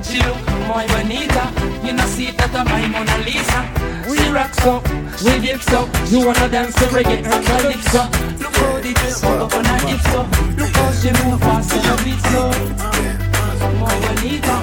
She 0.04 0.20
look 0.20 0.38
muy 0.68 0.86
bonita. 0.88 1.52
You 1.86 1.94
know 1.94 2.06
see 2.06 2.32
that 2.32 2.54
I'm 2.54 2.66
my 2.66 2.88
Mona 2.88 3.18
Lisa. 3.24 3.64
We 4.10 4.20
rock 4.30 4.54
so, 4.56 4.84
we 5.24 5.40
give 5.40 5.64
so. 5.64 5.88
You 6.08 6.26
wanna 6.26 6.50
dance 6.50 6.76
to 6.76 6.86
reggae 6.92 7.24
and 7.24 7.46
calypso. 7.46 8.04
Look 8.44 8.56
how 8.56 8.80
the 8.80 8.94
dress 8.94 9.22
hook 9.22 9.42
up 9.42 9.54
on 9.54 9.66
her 9.66 9.88
hips 9.88 10.04
so. 10.12 10.22
Look 10.58 10.76
how 10.76 10.92
she 10.92 11.10
move 11.24 11.40
fast 11.40 11.74
and 11.74 11.88
a 11.88 11.96
bit 12.04 12.20
slow. 12.28 12.52
Muy 13.80 13.96
bonita. 14.04 14.56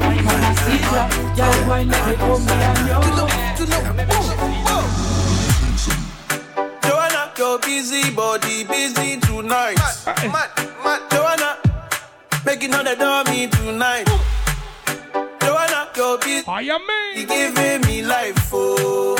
My 0.00 0.16
mamacita. 0.26 1.02
Girl, 1.36 1.68
why 1.68 1.82
let 1.82 2.06
me 2.08 2.14
come 2.16 2.44
behind 2.46 2.88
you? 2.88 3.44
Joanna, 3.66 4.53
your 7.54 7.60
busy 7.60 8.10
body 8.10 8.64
busy 8.64 9.20
tonight. 9.20 9.76
Mad, 10.06 10.50
mad, 10.82 11.00
Joanna, 11.10 11.56
making 12.44 12.74
all 12.74 12.82
the 12.82 12.96
dummy 12.96 13.46
tonight. 13.46 14.06
Joanna, 15.40 15.88
your 15.94 16.18
busy. 16.18 16.44
You 17.14 17.26
giving 17.26 17.80
me 17.82 18.02
life, 18.02 18.50
oh, 18.52 19.16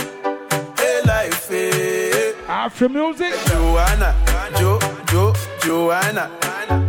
hey 0.78 1.01
life, 1.06 1.48
eh. 1.52 1.70
hey. 1.70 2.35
After 2.48 2.89
music, 2.89 3.35
Joanna, 3.47 4.16
Jo, 4.59 4.81
Jo, 5.11 5.32
Joanna. 5.61 6.28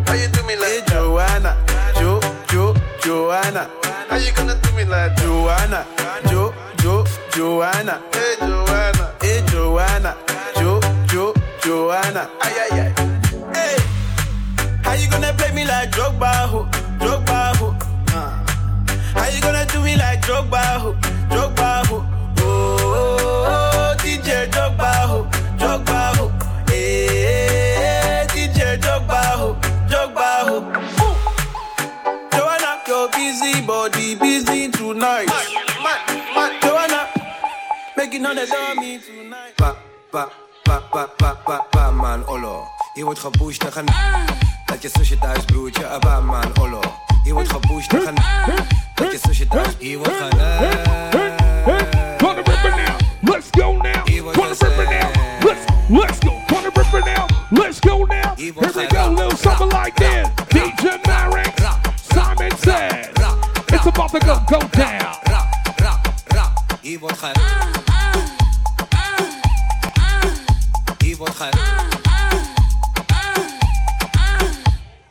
How 0.08 0.14
you 0.14 0.28
do 0.30 0.42
me 0.48 0.56
like 0.56 0.68
hey, 0.68 0.82
Joanna, 0.88 1.56
Jo, 2.00 2.20
Jo, 2.50 2.76
Joanna. 3.02 3.70
How 4.10 4.18
you 4.18 4.32
gonna 4.34 4.60
do 4.60 4.72
me 4.72 4.84
like 4.86 5.16
Joanna, 5.18 5.86
Jo, 6.28 6.54
Jo, 6.78 7.06
Joanna. 7.34 8.02
Hey 8.14 8.36
Joanna, 8.40 9.14
hey 9.22 9.44
Joanna, 9.52 10.18
Jo, 10.26 10.34
Jo, 10.34 10.45
Joanna. 11.66 12.30
Ay 12.46 12.54
ay 12.62 12.78
ay. 12.78 12.92
Hey, 13.58 13.78
how 14.86 14.94
you 14.94 15.10
gonna 15.10 15.34
play 15.34 15.52
me 15.52 15.66
like 15.66 15.90
Drogba, 15.90 16.46
ho, 16.46 16.70
Drogba, 17.02 17.58
ho? 17.58 17.74
Uh. 18.14 18.38
How 19.18 19.28
you 19.34 19.42
gonna 19.42 19.66
do 19.66 19.82
me 19.82 19.96
like 19.98 20.22
Drogba, 20.22 20.62
ho, 20.78 20.94
Drogba, 21.34 21.88
ho? 21.88 22.06
Oh, 22.38 22.44
oh, 22.46 23.50
oh, 23.50 23.96
DJ 23.98 24.46
Drogba, 24.54 24.94
ho, 25.10 25.26
Drogba, 25.58 26.16
ho. 26.18 26.30
Hey, 26.70 28.28
DJ 28.30 28.78
Drogba, 28.78 29.22
ho, 29.34 29.58
Drogba, 29.90 30.30
ho. 30.46 30.58
Ooh. 31.02 31.18
Joanna, 32.30 32.72
your 32.88 33.10
busy 33.10 33.66
body 33.66 34.14
busy 34.14 34.70
tonight. 34.70 35.26
Man 35.82 35.98
man, 36.36 36.62
Joanna, 36.62 37.10
making 37.98 38.24
all 38.24 38.36
the 38.36 38.46
dummy 38.46 39.00
tonight. 39.00 39.58
Pa, 39.58 39.76
pa, 40.12 40.30
pa, 40.82 41.08
pa, 41.18 41.34
pa, 41.46 41.66
pa, 41.70 41.92
man, 41.92 42.28
olo. 42.28 42.68
Je 42.94 43.04
wordt 43.04 43.20
gepusht 43.20 43.60
tegen... 43.60 43.86
Dat 44.66 44.82
je 44.82 44.90
zusje 44.94 45.18
thuis, 45.18 45.46
broertje, 45.46 45.86
een 45.86 46.00
pa, 46.00 46.20
man, 46.20 46.58
olo. 46.60 46.80
Je 47.24 47.34
wordt 47.34 47.52
gepusht 47.52 47.90
tegen... 47.90 48.14
Dat 48.96 49.12
je 49.12 49.20
zusje 49.22 49.48
thuis, 49.48 49.76
je 49.80 49.98
wordt 49.98 50.14
gaan... 50.14 50.40
Gonna 52.18 52.42
rip 52.42 52.76
now. 52.76 52.98
Let's 53.22 53.50
go 53.52 53.78
now. 53.78 54.06
Gonna 54.34 54.54
rip 54.54 54.90
now. 54.90 55.12
Let's 55.44 55.66
let's 55.90 56.20
go. 56.20 56.42
Gonna 56.48 56.70
rip 56.76 57.06
now. 57.06 57.28
Let's 57.52 57.80
go 57.80 58.06
now. 58.06 58.36
Here 58.36 58.54
we 58.54 58.88
go. 58.88 59.10
Little 59.10 59.38
something 59.38 59.70
like 59.70 59.96
this. 59.96 60.28
DJ 60.50 61.00
Marek. 61.06 61.54
Simon 62.14 62.52
says 62.58 63.08
it's 63.68 63.86
about 63.86 64.12
to 64.12 64.20
go 64.20 64.40
go 64.48 64.60
down. 64.72 65.16
Je 66.82 67.00
wordt 67.00 67.18
gaan... 67.18 67.95
Je 71.16 71.22
wordt 71.22 71.36
gaan... 71.36 71.50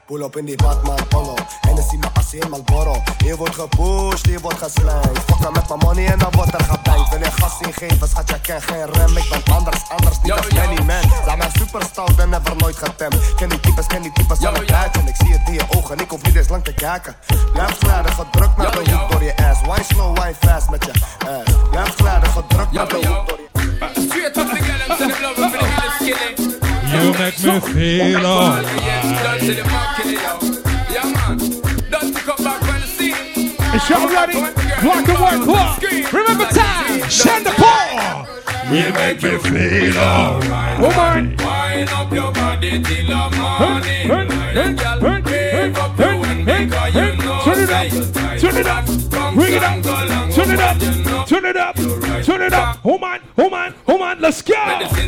Pull 0.07 0.23
up 0.23 0.37
in 0.37 0.45
die 0.45 0.57
Batman 0.57 1.09
Polo. 1.09 1.35
Hennessy 1.61 1.97
met 1.97 2.11
assie 2.13 2.41
in 2.41 2.51
Malboro 2.51 3.03
Je 3.25 3.37
wordt 3.37 3.55
gepusht, 3.55 4.27
je 4.27 4.41
wordt 4.41 4.59
geslijmd. 4.59 5.19
Fokken 5.27 5.53
met 5.53 5.69
mijn 5.69 5.81
money 5.85 6.07
en 6.07 6.19
dan 6.19 6.33
wordt 6.33 6.55
er 6.55 6.65
gebangd 6.65 7.09
Wil 7.11 7.19
je 7.19 7.31
gas 7.31 7.61
ingeven, 7.61 8.09
schat 8.09 8.31
je 8.31 8.41
ken 8.41 8.63
geen 8.63 8.93
rem. 8.93 9.17
Ik 9.17 9.29
ben 9.31 9.55
anders, 9.55 9.89
anders, 9.89 10.21
niet 10.23 10.33
als 10.33 10.47
Benny 10.47 10.83
Man 10.83 11.03
Zijn 11.25 11.39
mijn 11.39 11.51
superstout, 11.59 12.17
ben 12.17 12.29
never 12.29 12.57
nooit 12.57 12.77
getemd. 12.77 13.35
Ken 13.37 13.49
die 13.49 13.61
types, 13.61 13.87
ken 13.87 14.03
die 14.03 14.13
types 14.13 14.45
aan 14.45 14.55
het 14.55 14.67
buiten 14.67 15.07
Ik 15.07 15.17
zie 15.17 15.33
het 15.33 15.49
in 15.49 15.55
je 15.55 15.65
ogen, 15.77 15.99
ik 15.99 16.11
hoef 16.11 16.23
niet 16.23 16.37
eens 16.37 16.49
lang 16.49 16.65
te 16.65 16.75
kijken. 16.75 17.17
Blijf 17.53 17.79
glijden, 17.79 18.13
gedrukt 18.13 18.57
naar 18.57 18.71
de 18.71 18.91
hoek 18.91 19.11
door 19.11 19.23
je 19.23 19.37
ass. 19.37 19.61
Wine 19.61 19.85
slow, 19.85 20.19
wine 20.19 20.35
fast 20.41 20.71
met 20.71 20.85
je 20.85 20.93
ass? 21.27 21.69
Blijf 21.71 21.95
glijden, 21.95 22.31
gedrukt 22.31 22.73
naar 22.73 22.89
de 22.89 22.95
hoek 22.95 23.29
door 23.29 23.39
je 23.39 23.54
Straight 23.75 24.37
up 24.39 24.49
the 24.51 24.61
gallons 24.67 25.01
and 25.01 25.11
the 25.11 25.19
love 25.23 25.37
for 25.37 25.49
the 25.51 25.67
hill 25.67 25.93
skinny. 25.99 26.31
You 26.95 27.05
make 27.19 27.39
me 27.43 27.55
feel 27.73 28.27
alright. 28.27 28.67
Don't 29.25 29.41
say 29.41 29.55
the 29.55 29.65
market, 29.69 30.07
yo. 30.07 30.33
Yeah, 30.95 31.13
man. 31.13 31.39
Don't 31.91 32.15
pick 32.15 32.29
up 32.29 32.39
back 32.39 32.61
when 32.63 32.81
the 32.81 32.87
scene. 32.87 33.57
Is 33.75 33.89
y'all 33.89 34.09
ready? 34.09 34.39
Black 34.83 35.09
and 35.09 35.19
white 35.19 35.43
club. 35.43 35.83
Remember 36.13 36.47
time. 36.47 37.11
Send 37.11 37.47
the 37.47 37.55
ball. 37.59 38.27
You 38.73 38.93
make 38.93 39.23
me 39.23 39.39
feel 39.39 39.99
alright. 39.99 40.81
Woman. 40.81 41.37
Wind 41.37 41.91
up 41.91 42.13
your 42.13 42.33
body 42.33 42.83
till 42.83 43.07
the 43.07 43.15
morning. 43.37 44.09
Girl, 44.09 45.23
wave 45.23 45.79
up 45.79 45.99
your 45.99 46.19
wind 46.19 46.47
because 46.47 46.95
you 46.95 47.17
know 47.17 47.41
Turn 47.45 47.59
it 47.59 47.67
say 47.69 47.87
up. 47.87 47.93
you're 47.93 48.13
tight. 48.13 48.41
Turn 48.41 48.57
it 48.57 48.67
up. 48.67 48.85
Bring 49.35 49.53
it 49.55 49.63
up. 49.63 49.83
Turn 49.83 50.24
it 50.55 50.61
up. 50.61 51.27
Turn 51.29 51.45
it 51.45 51.57
up. 51.57 51.77
Turn 52.25 52.43
it 52.43 52.53
up. 52.53 52.85
Woman. 52.85 53.21
Woman. 53.37 53.75
Woman. 53.87 54.21
Let's 54.21 54.43
go. 54.43 54.55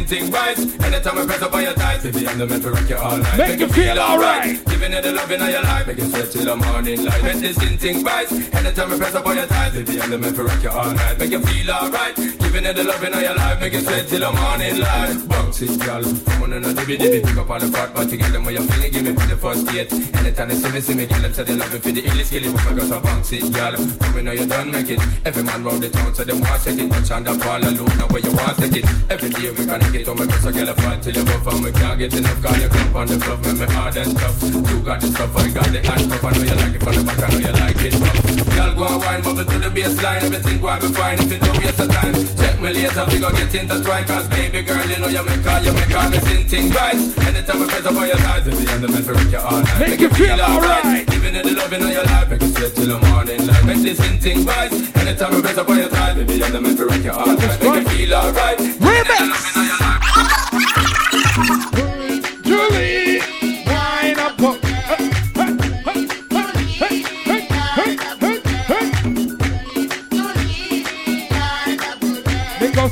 Thing. 0.06 0.32
Anytime 0.32 1.18
I 1.18 1.26
press 1.26 1.42
up 1.42 1.54
on 1.54 1.62
your 1.62 1.72
thighs, 1.72 2.02
baby, 2.02 2.28
I'm 2.28 2.38
the 2.38 2.46
man 2.46 2.60
to 2.60 2.70
rock 2.70 2.88
you 2.88 2.96
all 2.96 3.16
night. 3.16 3.38
Make 3.38 3.60
you 3.60 3.68
feel 3.68 3.98
alright. 3.98 4.64
Giving 4.66 4.92
you 4.92 5.02
the 5.02 5.12
loving 5.12 5.40
of 5.40 5.48
your 5.48 5.62
life, 5.62 5.86
make 5.86 5.98
you 5.98 6.04
sweat 6.06 6.30
till 6.30 6.44
the 6.44 6.56
morning 6.56 7.04
light. 7.04 7.22
Medicine 7.22 7.78
thing 7.78 8.04
right. 8.04 8.30
Anytime 8.30 8.92
I 8.92 8.96
press 8.98 9.14
up 9.14 9.26
on 9.26 9.36
your 9.36 9.46
thighs, 9.46 9.72
baby, 9.72 10.00
I'm 10.00 10.10
the 10.10 10.18
man 10.18 10.34
to 10.34 10.44
rock 10.44 10.62
you 10.62 10.70
all 10.70 10.92
night. 10.92 11.18
Make 11.18 11.30
you 11.30 11.40
feel 11.40 11.70
alright. 11.70 12.14
Giving 12.16 12.64
you 12.64 12.72
the 12.72 12.84
loving 12.84 13.14
of 13.14 13.20
your 13.20 13.34
life, 13.34 13.60
make 13.60 13.72
you 13.72 13.80
sweat 13.80 14.08
till 14.08 14.20
the 14.20 14.32
morning 14.32 14.78
light. 14.78 15.28
Bounce 15.28 15.62
it, 15.62 15.80
girl. 15.80 16.02
Come 16.02 16.42
on 16.42 16.52
and 16.52 16.64
dibby 16.64 16.96
dibby, 16.98 17.24
pick 17.24 17.36
up 17.36 17.50
all 17.50 17.58
the 17.58 17.66
fat 17.66 17.94
body, 17.94 18.16
girl. 18.16 18.30
Them 18.30 18.44
where 18.44 18.54
you 18.54 18.62
feel 18.62 18.84
it, 18.84 18.92
give 18.92 19.02
me 19.02 19.12
for 19.12 19.26
the 19.26 19.36
first 19.36 19.66
date. 19.66 19.92
Anytime 19.92 20.48
they 20.48 20.54
see 20.54 20.70
me, 20.70 20.80
see 20.80 20.94
me, 20.94 21.06
girl, 21.06 21.20
them 21.20 21.34
say 21.34 21.44
they 21.44 21.56
love 21.56 21.72
me 21.72 21.78
for 21.78 21.92
the 21.92 22.02
illest, 22.02 22.30
kill 22.30 22.44
it, 22.44 22.52
but 22.52 22.66
I 22.66 22.74
got 22.74 22.94
to 22.94 23.00
bounce 23.00 23.32
it, 23.32 23.52
girl. 23.52 23.74
Come 23.74 24.24
know 24.24 24.32
you 24.32 24.46
done 24.46 24.70
make 24.70 24.90
it. 24.90 25.00
Every 25.36 25.52
man 25.52 25.64
round 25.64 25.82
the 25.82 25.90
town, 25.90 26.14
so 26.14 26.24
them 26.24 26.40
want 26.40 26.62
take 26.64 26.78
it. 26.78 26.90
Touch 26.90 27.10
on 27.10 27.24
the 27.24 27.34
ball 27.36 27.60
alone, 27.60 27.98
now 27.98 28.08
where 28.08 28.24
you 28.24 28.32
want 28.32 28.56
take 28.56 28.76
it. 28.76 28.86
Every 29.10 29.28
day 29.28 29.50
we 29.50 29.66
can 29.66 29.92
get 29.92 30.08
on 30.08 30.16
my 30.16 30.24
best, 30.24 30.42
so 30.42 30.50
girl, 30.50 30.70
I 30.70 30.72
fight 30.72 31.02
till 31.02 31.12
you 31.12 31.24
buff 31.24 31.46
and 31.48 31.62
we 31.62 31.72
can't 31.72 31.98
get 31.98 32.14
enough. 32.14 32.42
Call 32.42 32.56
you 32.56 32.68
come 32.68 32.96
on 32.96 33.06
the 33.06 33.16
bluff, 33.18 33.44
make 33.44 33.68
me 33.68 33.74
hard 33.74 33.96
and 33.98 34.16
tough. 34.16 34.42
You 34.42 34.80
got 34.80 34.98
the 34.98 35.08
stuff, 35.08 35.36
I 35.36 35.48
got 35.52 35.66
the 35.66 35.80
handcuff. 35.84 36.24
I 36.24 36.30
know 36.32 36.42
you 36.42 36.54
like 36.56 36.74
it 36.74 36.82
from 36.82 36.94
the 36.94 37.04
back, 37.04 37.20
I 37.20 37.28
know 37.28 37.38
you 37.38 37.52
like 37.52 37.84
it 37.84 37.94
rough. 38.00 38.35
Go 38.76 38.84
and 38.84 39.00
wine, 39.00 39.22
bubble 39.22 39.44
to 39.44 39.58
the 39.58 39.70
baseline. 39.72 40.22
Everything 40.22 40.60
go 40.60 40.68
and 40.68 40.82
be 40.82 40.88
fine 40.92 41.18
if 41.18 41.32
you 41.32 41.38
don't 41.38 41.56
waste 41.56 41.78
the 41.78 41.86
time. 41.88 42.12
Check 42.36 42.60
me 42.60 42.68
later, 42.76 43.04
we 43.08 43.18
go 43.18 43.30
get 43.32 43.54
intertwined. 43.54 44.06
Cause 44.06 44.28
baby 44.28 44.60
girl, 44.60 44.84
you 44.84 44.98
know 45.00 45.08
you 45.08 45.24
make 45.24 45.46
all, 45.48 45.64
you 45.64 45.72
make 45.72 45.96
all 45.96 46.10
the 46.10 46.20
same 46.20 46.44
thing 46.44 46.70
right. 46.76 47.00
Anytime 47.24 47.60
we 47.60 47.66
press 47.72 47.86
up 47.86 47.96
on 47.96 48.06
your 48.06 48.20
thighs, 48.20 48.44
I'm 48.46 48.80
the 48.84 48.88
man 48.88 49.02
for 49.02 49.14
rock 49.16 49.32
you 49.32 49.38
all 49.38 49.62
night. 49.64 49.80
Make 49.80 50.00
you 50.00 50.10
feel 50.10 50.40
alright. 50.40 51.06
Giving 51.08 51.34
you 51.34 51.42
the 51.42 51.52
loving 51.56 51.82
of 51.82 51.90
your 51.90 52.04
life, 52.04 52.28
make 52.28 52.42
you 52.42 52.48
sweat 52.52 52.74
till 52.76 52.86
the 52.86 52.98
morning 53.08 53.46
light. 53.46 53.64
Make 53.64 53.80
this 53.80 54.00
in 54.04 54.18
thing 54.20 54.44
right. 54.44 54.72
Anytime 55.00 55.34
we 55.34 55.40
press 55.40 55.56
up 55.56 55.68
on 55.68 55.78
your 55.78 55.88
thighs, 55.88 56.18
I'm 56.20 56.26
the 56.26 56.60
man 56.60 56.76
for 56.76 56.92
you 56.92 57.12
all 57.12 57.26
night. 57.32 57.56
Make 57.56 57.80
you 57.80 57.88
feel 57.88 58.14
alright. 58.14 58.58
Julie. 61.36 61.85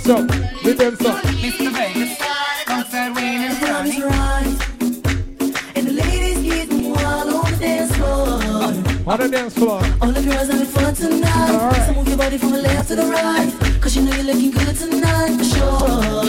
Hey. 0.05 0.13
They 0.13 0.25
go 0.25 0.25
so. 0.25 0.27
They 0.63 0.73
them 0.73 0.97
so. 0.97 1.13
Mr. 1.13 1.73
Vegas, 1.73 2.21
outside 2.69 3.15
Wayne 3.17 3.41
and 3.43 3.63
Love 3.63 3.87
is 3.87 4.01
right. 4.03 4.57
And 5.77 5.87
the 5.87 5.93
ladies 5.93 6.43
getting 6.43 6.91
wild 6.91 7.33
on 7.33 7.51
the 7.51 7.59
dance 7.59 7.97
floor. 7.97 8.29
On 9.07 9.19
the 9.21 9.29
dance 9.29 9.55
floor. 9.55 9.83
All 10.01 10.13
the 10.13 10.23
girls 10.23 10.49
having 10.49 10.67
fun 10.67 10.95
tonight. 10.95 11.87
So 11.87 11.95
move 11.95 12.09
your 12.09 12.19
body 12.19 12.39
from 12.39 12.53
the 12.53 12.63
left 12.63 12.89
to 12.89 12.97
the 12.97 13.07
right. 13.07 13.53
Cause 13.61 13.83
Cause 13.83 13.97
you 13.97 14.03
know 14.03 14.15
you're 14.15 14.25
looking 14.25 14.51
good 14.51 14.77
tonight 14.77 15.37
for 15.39 15.45
sure. 15.45 16.24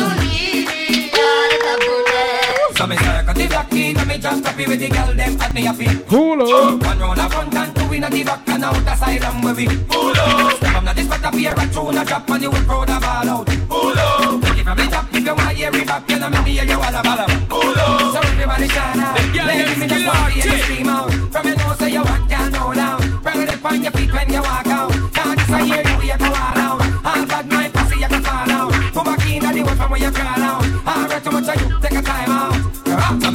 And 4.55 4.57
me 4.57 4.63
happy 4.63 4.71
with 4.71 4.79
the 4.79 4.89
girl 4.89 5.13
them 5.13 5.41
at 5.41 5.53
me 5.53 5.61
happy. 5.61 5.85
Hulu. 5.85 6.83
One 6.83 6.99
round 6.99 7.19
a 7.19 7.29
front 7.29 7.55
and 7.55 7.75
two 7.75 7.93
in 7.93 8.03
a 8.03 8.09
the 8.09 8.23
back 8.23 8.47
and 8.47 8.63
out 8.63 8.73
the 8.73 8.95
side 8.95 9.23
and 9.23 9.43
where 9.43 9.53
we. 9.53 9.65
Hulu. 9.65 10.57
Step 10.57 10.75
on 10.75 10.85
the 10.85 11.03
spot 11.03 11.25
up 11.25 11.33
here 11.35 11.53
and 11.57 11.73
tune 11.73 11.97
a 11.97 12.05
drop 12.05 12.29
and 12.29 12.43
you 12.43 12.51
will 12.51 12.63
throw 12.63 12.85
the 12.85 12.97
ball 12.99 13.29
out. 13.29 13.47
Hulu. 13.47 14.41
Take 14.43 14.59
it 14.59 14.63
from 14.63 14.77
the 14.77 14.85
top 14.85 15.05
if 15.13 15.25
you 15.25 15.35
want 15.35 15.49
to 15.49 15.55
hear 15.55 15.75
it 15.75 15.87
back, 15.87 16.09
you 16.09 16.19
know 16.19 16.29
me 16.29 16.37
hear 16.51 16.63
you 16.63 16.75
all 16.75 16.95
a 16.95 17.01
ball 17.03 17.19
out. 17.19 17.29
Hulu. 17.29 18.13
So 18.13 18.19
everybody 18.19 18.67
shout 18.69 18.97
out. 18.97 19.19
Let 19.35 19.77
me 19.77 19.87
just 19.87 20.07
want 20.07 20.33
to 20.33 20.39
hear 20.39 20.59
scream 20.59 20.89
out. 20.89 21.11
From 21.31 21.47
your 21.47 21.57
nose 21.57 21.79
so 21.79 21.85
you 21.85 22.03
walk 22.03 22.29
down, 22.29 22.51
no 22.51 22.73
down. 22.73 23.21
Bring 23.23 23.41
it 23.41 23.49
up 23.49 23.65
on 23.65 23.83
your 23.83 23.91
feet 23.91 24.13
when 24.13 24.29
you 24.31 24.41
walk 24.41 24.67
out. 24.67 24.91
Now 25.15 25.35
this 25.35 25.49
I 25.49 25.63
hear 25.65 25.83
you, 25.83 25.97
you 26.11 26.17
go 26.17 26.25
all 26.25 26.59
out. 26.63 26.81
All 27.05 27.25
bad 27.25 27.45
mind 27.49 27.73
pussy, 27.73 27.99
you 27.99 28.07
can 28.07 28.23
fall 28.23 28.51
out. 28.51 28.71
Go 28.93 29.03
back 29.03 29.25
in 29.27 29.41
the 29.43 29.63
way 29.63 29.75
from 29.75 29.91
where 29.91 29.99
you 29.99 30.11
crawl 30.11 30.43
out. 30.47 30.63
All 30.87 31.07
right, 31.09 31.23
too 31.23 31.31
much 31.31 31.49
of 31.49 31.61
you, 31.61 31.74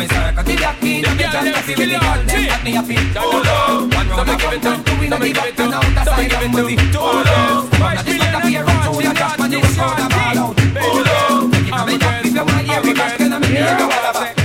me 0.00 0.06
circle, 0.08 0.44
the 0.44 0.56
black 0.56 0.80
key, 0.80 1.02
the 1.02 1.08
bitch 1.08 1.34
and 1.36 1.48
happy 1.52 1.74
with 1.76 1.90
the 1.92 1.98
girl, 2.00 2.20
them 2.24 2.48
at 2.48 2.62
me. 2.64 2.96
Hulu. 3.20 3.94
One 3.94 4.08
round 4.08 4.28
of 4.30 4.40
front 4.40 4.64
and 4.64 4.86
two 4.86 5.04
in 5.04 5.10
the 5.10 5.18
back 5.36 5.58
and 5.60 5.74
out 5.74 5.84
the 5.84 6.04
side 6.04 6.32
and 6.32 6.52
movie. 6.52 6.76
Hulu. 6.76 7.68
Step 7.68 7.80
on 7.80 7.94
the 7.96 8.12
spot 8.16 8.34
up 8.34 8.44
here 8.48 8.64
and 8.64 8.80
tune 8.80 9.06
a 9.06 9.14
drop 9.14 9.40
and 9.40 9.52
you 9.52 9.60
will 9.60 9.68
throw 9.76 9.90
the 10.00 10.06
ball 10.08 10.38
out. 10.40 10.56
Hulu. 10.56 11.52
Take 11.52 11.68
it 11.68 11.74
from 11.76 11.86
the 11.86 11.98
top 12.00 12.24
if 12.24 12.32
you 12.32 12.40
want 12.40 12.50
to 12.50 12.72
hear 12.72 12.80
it 12.80 12.96
back, 12.96 13.20
you 13.20 13.28
know 13.28 13.38
me 13.40 13.48
you 13.52 13.64
all 13.64 14.10
about. 14.10 14.36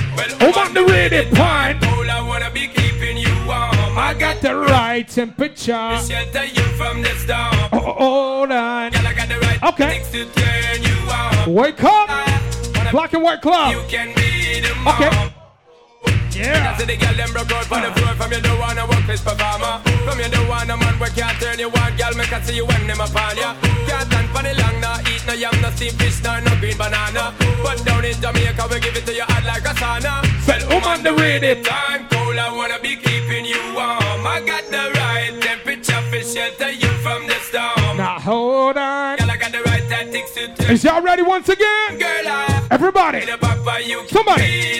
The 0.76 0.84
ready. 0.84 1.24
All 1.40 2.10
I 2.10 2.22
wanna 2.28 2.52
be 2.52 2.68
keeping 2.68 3.16
you 3.16 3.34
warm. 3.48 3.98
I 3.98 4.14
got 4.20 4.42
the 4.42 4.56
right 4.58 5.08
temperature. 5.08 5.72
To 5.72 6.04
Shelter 6.06 6.44
you 6.44 6.64
from 6.76 7.02
the 7.02 7.16
storm. 7.16 7.40
Oh, 7.72 7.80
oh, 7.80 7.80
oh, 7.86 7.94
hold 8.40 8.52
on. 8.52 8.92
Girl, 8.92 9.08
I 9.08 9.14
got 9.14 9.30
the 9.30 9.40
right 9.40 9.64
Okay. 9.64 10.04
things 10.04 10.12
to 10.12 10.26
turn 10.36 10.84
you 10.84 10.98
on. 11.10 11.54
Wake 11.54 11.82
up. 11.82 12.10
Black 12.92 13.14
and 13.14 13.24
white 13.24 13.42
club. 13.42 13.72
You 13.72 13.84
can 13.88 14.14
be 14.16 14.60
the 14.60 14.76
mom. 14.84 15.02
Okay. 15.02 15.35
Yeah. 16.36 16.76
See 16.76 16.84
the 16.84 16.98
girl 16.98 17.16
them 17.16 17.32
broke 17.32 17.52
out 17.52 17.72
on 17.72 17.82
the 17.88 17.92
floor 17.96 18.14
from 18.20 18.32
you 18.32 18.42
don't 18.42 18.60
wanna 18.60 18.86
work 18.86 19.08
this 19.08 19.22
performer. 19.24 19.80
From 20.04 20.20
you 20.20 20.28
don't 20.28 20.48
want 20.52 20.70
a 20.70 20.76
man 20.76 21.00
we 21.00 21.08
can't 21.16 21.40
turn 21.40 21.60
you 21.60 21.72
on, 21.72 21.96
girl. 21.96 22.14
Make 22.20 22.34
I 22.34 22.42
see 22.44 22.56
you 22.60 22.66
when 22.66 22.88
them 22.88 23.00
upon 23.00 23.38
ya. 23.40 23.56
Can't 23.88 24.04
stand 24.12 24.28
for 24.36 24.44
the 24.44 24.52
long, 24.60 24.76
no 24.84 24.92
eat 25.08 25.24
no 25.24 25.34
yam, 25.34 25.56
no 25.64 25.72
steamed 25.72 25.96
fish, 25.96 26.20
no 26.24 26.36
no 26.44 26.52
green 26.60 26.76
banana. 26.76 27.32
But 27.64 27.80
down 27.88 28.04
in 28.04 28.20
Jamaica 28.20 28.68
we 28.68 28.80
give 28.84 28.96
it 29.00 29.06
to 29.08 29.14
you 29.16 29.24
hot 29.24 29.48
like 29.48 29.64
a 29.64 29.74
sauna. 29.80 30.28
Well, 30.44 30.62
I'm 30.76 30.84
on 30.84 31.04
the 31.08 31.14
ready. 31.16 31.56
Time 31.64 32.04
cold, 32.12 32.36
I 32.36 32.52
wanna 32.52 32.80
be 32.84 33.00
keeping 33.00 33.46
you 33.48 33.62
warm. 33.72 34.28
I 34.28 34.44
got 34.44 34.68
the 34.68 34.92
right 35.00 35.32
temperature 35.40 36.04
for 36.12 36.20
shelter 36.20 36.72
you 36.72 36.92
from 37.00 37.28
the 37.32 37.40
storm. 37.48 37.96
Now 37.96 38.20
hold 38.20 38.76
on. 38.76 39.16
Girl, 39.18 39.32
I 39.32 39.38
got 39.38 39.52
the 39.56 39.64
right 39.72 39.88
tactics 39.88 40.36
to 40.36 40.52
turn. 40.52 40.72
Is 40.72 40.84
y'all 40.84 41.02
ready 41.02 41.22
once 41.24 41.48
again? 41.48 41.96
Girl, 41.96 42.28
I 42.28 42.68
Everybody. 42.72 43.24
the 43.24 43.40
you 43.88 44.08
Somebody. 44.10 44.76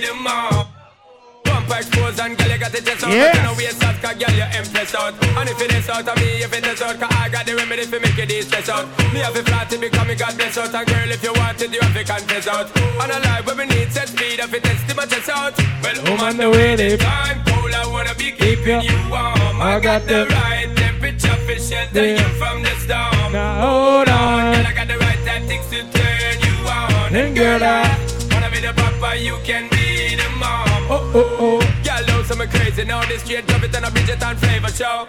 Be 1.70 1.76
the 1.76 1.80
mom. 1.80 1.80
Pump 1.80 1.80
expose 1.80 2.20
and 2.20 2.38
girl, 2.38 2.50
you 2.50 2.60
got 2.60 2.72
the 2.72 2.82
chest 2.82 3.04
out. 3.04 3.12
You 3.12 3.44
know 3.44 3.54
waist 3.58 3.84
out, 3.84 3.96
cause 4.02 4.16
girl, 4.18 4.36
you 4.36 4.48
impress 4.58 4.96
out. 4.96 5.14
And 5.38 5.50
if 5.50 5.62
it 5.62 5.74
is 5.74 5.90
out 5.90 6.08
of 6.08 6.16
me, 6.18 6.44
if 6.44 6.54
it 6.54 6.66
is 6.66 6.82
out, 6.82 7.00
cause 7.00 7.12
I 7.12 7.30
got 7.30 7.46
the 7.46 7.56
remedy 7.56 7.86
for 7.86 8.00
make 8.00 8.18
it 8.18 8.32
easy 8.32 8.42
stress 8.48 8.70
out. 8.70 8.86
Me 9.14 9.20
have 9.20 9.36
a 9.36 9.44
flat 9.44 9.70
to 9.70 9.78
become 9.78 10.08
me 10.08 10.16
God 10.16 10.36
bless 10.38 10.58
out. 10.58 10.74
And 10.74 10.88
girl, 10.88 11.12
if 11.12 11.24
you 11.24 11.34
want 11.34 11.62
it, 11.62 11.74
you 11.74 11.80
have 11.82 11.94
to 11.94 12.04
confess 12.04 12.48
out. 12.48 12.68
And 12.78 13.12
a 13.12 13.20
life 13.20 13.46
where 13.46 13.56
we 13.56 13.66
need 13.66 13.92
set 13.92 14.10
speed, 14.10 14.40
if 14.40 14.54
it 14.54 14.64
test 14.64 14.96
my 14.96 15.06
chest 15.06 15.30
out. 15.30 15.54
Well, 15.84 16.00
I'm 16.00 16.08
I'm 16.08 16.20
on 16.20 16.28
on 16.30 16.38
the 16.38 16.50
way, 16.50 16.98
time 16.98 17.44
cold, 17.46 17.74
I 17.74 17.88
wanna 17.88 18.16
be 18.16 18.32
keeping 18.32 18.82
you 18.82 18.98
warm. 19.10 19.62
I 19.62 19.80
got 19.82 20.06
the 20.08 20.26
right 20.30 20.70
temperature 20.76 21.38
for 21.46 21.58
shelter 21.60 22.06
Yeah. 22.06 22.22
you 22.22 22.30
from 22.40 22.64
the 22.64 22.74
storm. 22.84 23.32
Now 23.34 23.62
hold 23.62 24.10
on. 24.10 24.54
Girl, 24.56 24.68
I 24.68 24.74
got 24.74 24.88
the 24.88 24.98
right 24.98 25.22
tactics 25.26 25.68
to 25.72 25.80
turn 25.96 26.36
you 26.46 26.56
on. 26.70 27.16
And 27.16 27.36
girl, 27.36 27.64
I- 27.64 27.98
wanna 28.32 28.50
be 28.52 28.60
the 28.60 28.74
papa, 28.74 29.18
you 29.18 29.38
can 29.44 29.68
be 29.70 30.16
the 30.16 30.30
mom. 30.40 30.65
Oh, 30.88 31.02
oh, 31.16 31.38
oh. 31.40 31.60
Girl, 31.84 32.06
love 32.08 32.26
some 32.28 32.48
crazy 32.48 32.84
now. 32.86 33.04
This 33.06 33.24
straight 33.24 33.48
drop 33.48 33.64
it 33.64 33.76
and 33.76 33.86
a 33.86 33.92
Bridget 33.92 34.22
and 34.22 34.38
flavor 34.38 34.70
show. 34.70 35.08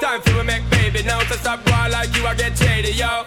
Time 0.00 0.20
for 0.22 0.36
we 0.36 0.42
make 0.44 0.68
baby 0.70 1.02
now. 1.02 1.18
So 1.26 1.34
stop 1.34 1.64
boy 1.64 1.90
like 1.90 2.14
you, 2.16 2.26
I 2.26 2.34
get 2.34 2.56
shady, 2.56 2.92
yo. 2.92 3.24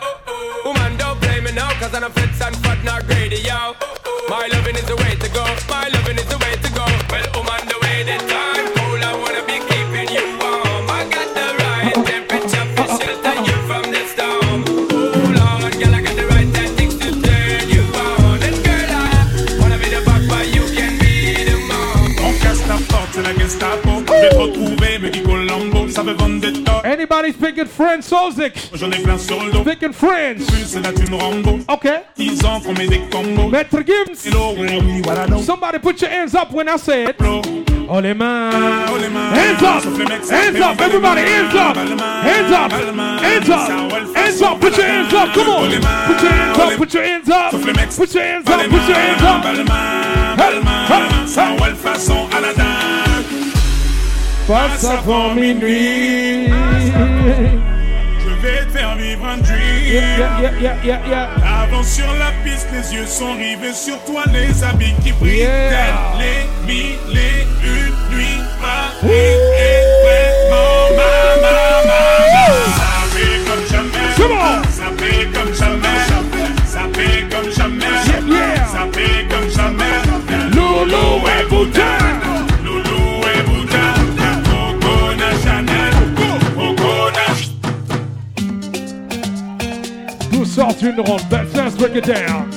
Woman, 0.63 0.95
don't 0.97 1.19
play 1.19 1.41
me 1.41 1.51
now, 1.51 1.71
cause 1.79 1.93
I'm 1.93 2.03
a 2.03 2.09
fits 2.09 2.41
and 2.41 2.55
fat, 2.63 2.83
not 2.85 3.05
greedy, 3.05 3.41
yo. 3.43 3.75
My 4.29 4.47
loving 4.47 4.75
is 4.75 4.85
the 4.85 4.95
way 4.95 5.15
to 5.15 5.29
go. 5.35 5.43
My 5.67 5.89
loving 5.89 6.17
is 6.17 6.27
the 6.27 6.37
way 6.37 6.55
to 6.55 6.69
go. 6.71 6.85
Well, 7.11 7.27
woman, 7.35 7.67
the 7.67 7.77
way 7.83 8.03
the 8.03 8.17
time 8.27 8.58
Anybody 26.83 27.31
speaking 27.31 27.65
French, 27.65 28.03
Sozik? 28.03 28.53
J'en 28.73 28.91
ai 28.91 28.99
plein 28.99 29.17
sur 29.17 29.43
le 29.43 29.51
dos. 29.51 29.61
Speaking 29.61 29.93
French. 29.93 30.45
Plus 30.47 30.75
la 30.81 30.91
thune 30.91 31.13
Rambo. 31.13 31.59
Okay. 31.67 31.99
Ils 32.17 32.45
en 32.45 32.59
font 32.59 32.73
des 32.73 33.01
combos. 33.11 33.49
Maître 33.49 33.77
Gibbs. 33.85 34.25
Hello, 34.25 34.55
oui, 34.57 35.01
voilà 35.03 35.27
donc. 35.27 35.43
Somebody 35.43 35.79
put 35.79 36.01
your 36.01 36.09
hands 36.09 36.35
up 36.35 36.51
when 36.51 36.67
I 36.67 36.77
say 36.77 37.05
it. 37.05 37.15
Oh 37.91 37.99
les 37.99 38.13
mains. 38.13 38.51
Hands 38.51 39.63
up. 39.63 39.83
Sauf 39.83 39.97
les 39.97 40.05
mecs, 40.05 40.23
ça 40.23 40.35
Hands 40.35 40.61
up. 40.61 40.79
Everybody, 40.79 41.21
hands 41.21 41.55
up. 41.55 41.75
Hands 41.75 42.51
up. 42.51 42.71
Hands 42.71 43.49
up. 43.49 44.15
Hands 44.15 44.41
up. 44.41 44.59
Put 44.59 44.77
your 44.77 44.85
hands 44.85 45.13
up. 45.13 45.33
Come 45.33 45.49
on. 45.49 45.69
Put 45.69 46.21
your 46.21 46.31
hands 46.31 46.59
up. 46.59 46.77
Put 46.77 46.93
your 46.93 47.03
hands 47.03 47.29
up. 47.29 47.51
Sauf 47.51 47.65
les 47.65 47.73
mecs. 47.73 47.95
Put 47.95 48.13
your 48.13 48.23
hands 48.23 48.49
up. 48.49 48.61
Put 48.69 48.87
your 48.87 48.97
hands 48.97 49.23
up. 49.23 49.43
balle 49.43 49.63
main, 49.65 50.35
balle 50.37 50.63
main. 50.63 51.27
Ça, 51.27 51.51
ouais, 51.59 51.69
le 51.69 51.75
façon 51.75 52.27
Aladdin. 52.35 53.08
Passe 54.49 54.83
avant 54.83 55.35
minuit. 55.35 56.47
Je 58.19 58.29
vais 58.41 58.65
te 58.65 58.71
faire 58.75 58.95
vivre 58.95 59.27
un 59.27 59.37
dream. 59.37 59.59
Yeah, 59.85 60.75
yeah, 60.83 60.99
yeah. 61.07 61.29
Avant 61.61 61.83
sur 61.83 62.11
la 62.15 62.31
piste, 62.43 62.67
les 62.73 62.95
yeux 62.95 63.05
sont 63.05 63.33
rivés 63.33 63.73
sur 63.75 64.03
toi, 64.05 64.23
les 64.33 64.63
habits 64.63 64.95
qui 65.03 65.11
brillent. 65.11 65.47
Les 66.17 66.47
mille 66.65 66.97
et 67.13 67.45
une 67.63 67.93
nuits, 68.09 68.41
Paris 68.59 69.11
est 69.11 69.85
vraiment 70.01 70.97
ma, 70.97 71.13
ma, 71.43 71.53
ma, 71.85 72.01
ma. 72.25 72.43
Ça 72.73 72.89
fait 73.13 73.37
comme 73.45 73.65
jamais. 73.69 74.09
Ça 74.71 74.87
fait 74.97 75.25
comme 75.31 75.53
jamais. 75.53 75.78
Nous 90.59 90.65
sortons 90.65 90.87
une 90.87 90.99
ronde. 90.99 91.21
Best 91.29 91.55
dance, 91.55 91.73
break 91.75 91.95
it 91.95 92.05
down. 92.05 92.49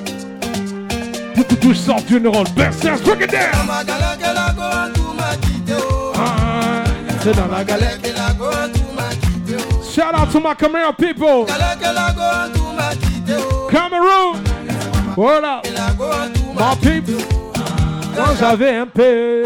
Nous 1.62 1.74
sortons 1.74 2.16
une 2.16 2.26
ronde. 2.26 2.48
Best 2.56 2.82
dance, 2.82 3.00
break 3.00 3.20
it 3.20 3.30
down. 3.30 3.52
Ah, 6.16 6.82
C'est 7.22 7.36
dans 7.36 7.46
la 7.46 7.62
galère. 7.62 7.98
Shout 9.88 10.14
out 10.14 10.32
to 10.32 10.40
my 10.40 10.52
Cameroon 10.58 10.92
people. 10.92 11.46
Cameroon. 13.70 14.42
What 15.16 15.44
up? 15.44 15.64
My 16.58 16.74
people. 16.82 17.22
Quand 18.16 18.34
j'avais 18.40 18.78
un 18.78 18.86
peu. 18.86 19.44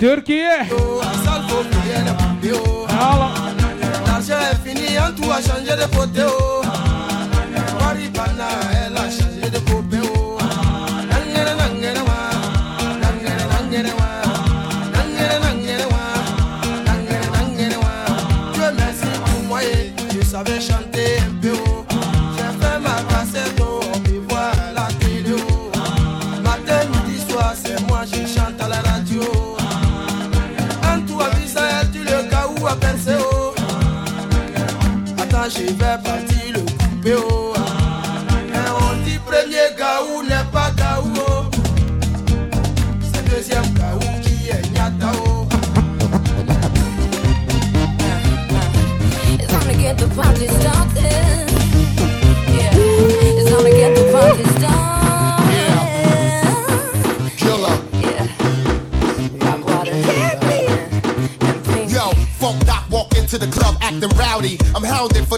Alors. 0.00 0.68
L'argent 1.02 1.37
est 4.30 4.68
fini, 4.68 4.98
en 4.98 5.12
tout 5.12 5.30
a 5.30 5.40
changé 5.40 5.76
de 5.76 5.96
côté. 5.96 6.22
Oh. 6.26 6.47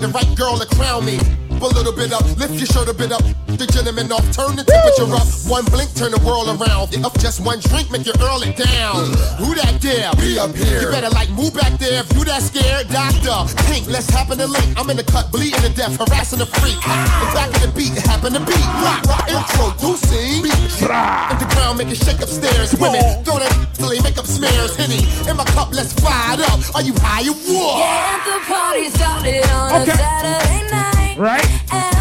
The 0.01 0.09
right 0.09 0.36
girl 0.36 0.56
to 0.56 0.66
crown 0.77 1.05
me. 1.05 1.18
A 1.51 1.66
little 1.66 1.93
bit 1.93 2.12
up, 2.12 2.24
lift 2.39 2.55
your 2.55 2.66
shirt 2.66 2.89
a 2.89 2.94
bit 2.94 3.12
up. 3.12 3.22
The 3.61 3.69
gentleman 3.69 4.09
off, 4.09 4.24
turn 4.32 4.57
the 4.57 4.65
temperature 4.65 5.05
up. 5.12 5.28
One 5.45 5.69
blink, 5.69 5.93
turn 5.93 6.16
the 6.16 6.23
world 6.24 6.49
around. 6.49 6.97
Up 7.05 7.12
just 7.20 7.45
one 7.45 7.61
drink, 7.61 7.93
make 7.93 8.09
you 8.09 8.16
earl 8.24 8.41
it 8.41 8.57
down. 8.57 9.12
Who 9.37 9.53
that 9.53 9.77
there? 9.85 10.09
Be 10.16 10.41
up 10.41 10.57
here. 10.57 10.81
You 10.81 10.89
better 10.89 11.12
like 11.12 11.28
move 11.37 11.53
back 11.53 11.77
there 11.77 12.01
if 12.01 12.09
you 12.16 12.24
that 12.24 12.41
scared. 12.41 12.89
Doctor, 12.89 13.37
pink, 13.69 13.85
let's 13.85 14.09
happen 14.09 14.41
to 14.41 14.49
link. 14.49 14.73
I'm 14.81 14.89
in 14.89 14.97
the 14.97 15.05
cut, 15.05 15.28
bleeding 15.28 15.61
to 15.61 15.69
death, 15.77 15.93
harassing 16.01 16.41
the 16.41 16.49
freak. 16.49 16.81
The 16.81 17.28
back 17.37 17.53
of 17.53 17.61
the 17.61 17.69
beat, 17.77 17.93
happen 18.09 18.32
to 18.32 18.41
beat. 18.41 18.65
Rock, 18.81 19.05
rock, 19.05 19.28
introducing. 19.28 20.41
Beat. 20.41 20.57
In 20.81 21.37
the 21.37 21.49
ground, 21.53 21.77
make 21.77 21.93
it 21.93 22.01
shake 22.01 22.24
upstairs. 22.24 22.73
Women, 22.81 23.05
throw 23.28 23.45
that 23.45 23.53
till 23.77 23.93
they 23.93 24.01
make 24.01 24.16
up 24.16 24.24
smears. 24.24 24.73
Henny, 24.73 25.05
in 25.28 25.37
my 25.37 25.45
cup, 25.53 25.69
let's 25.77 25.93
fire 26.01 26.32
it 26.32 26.49
up. 26.49 26.65
Are 26.73 26.81
you 26.81 26.97
high 27.05 27.28
or 27.28 27.37
what? 27.37 27.77
Yeah, 27.77 28.24
the 28.24 28.37
party 28.49 28.89
started 28.89 29.45
on 29.53 29.85
Okay. 29.85 29.93
a 29.93 30.01
Saturday 30.01 30.65
night. 30.73 31.20
Right? 31.20 31.99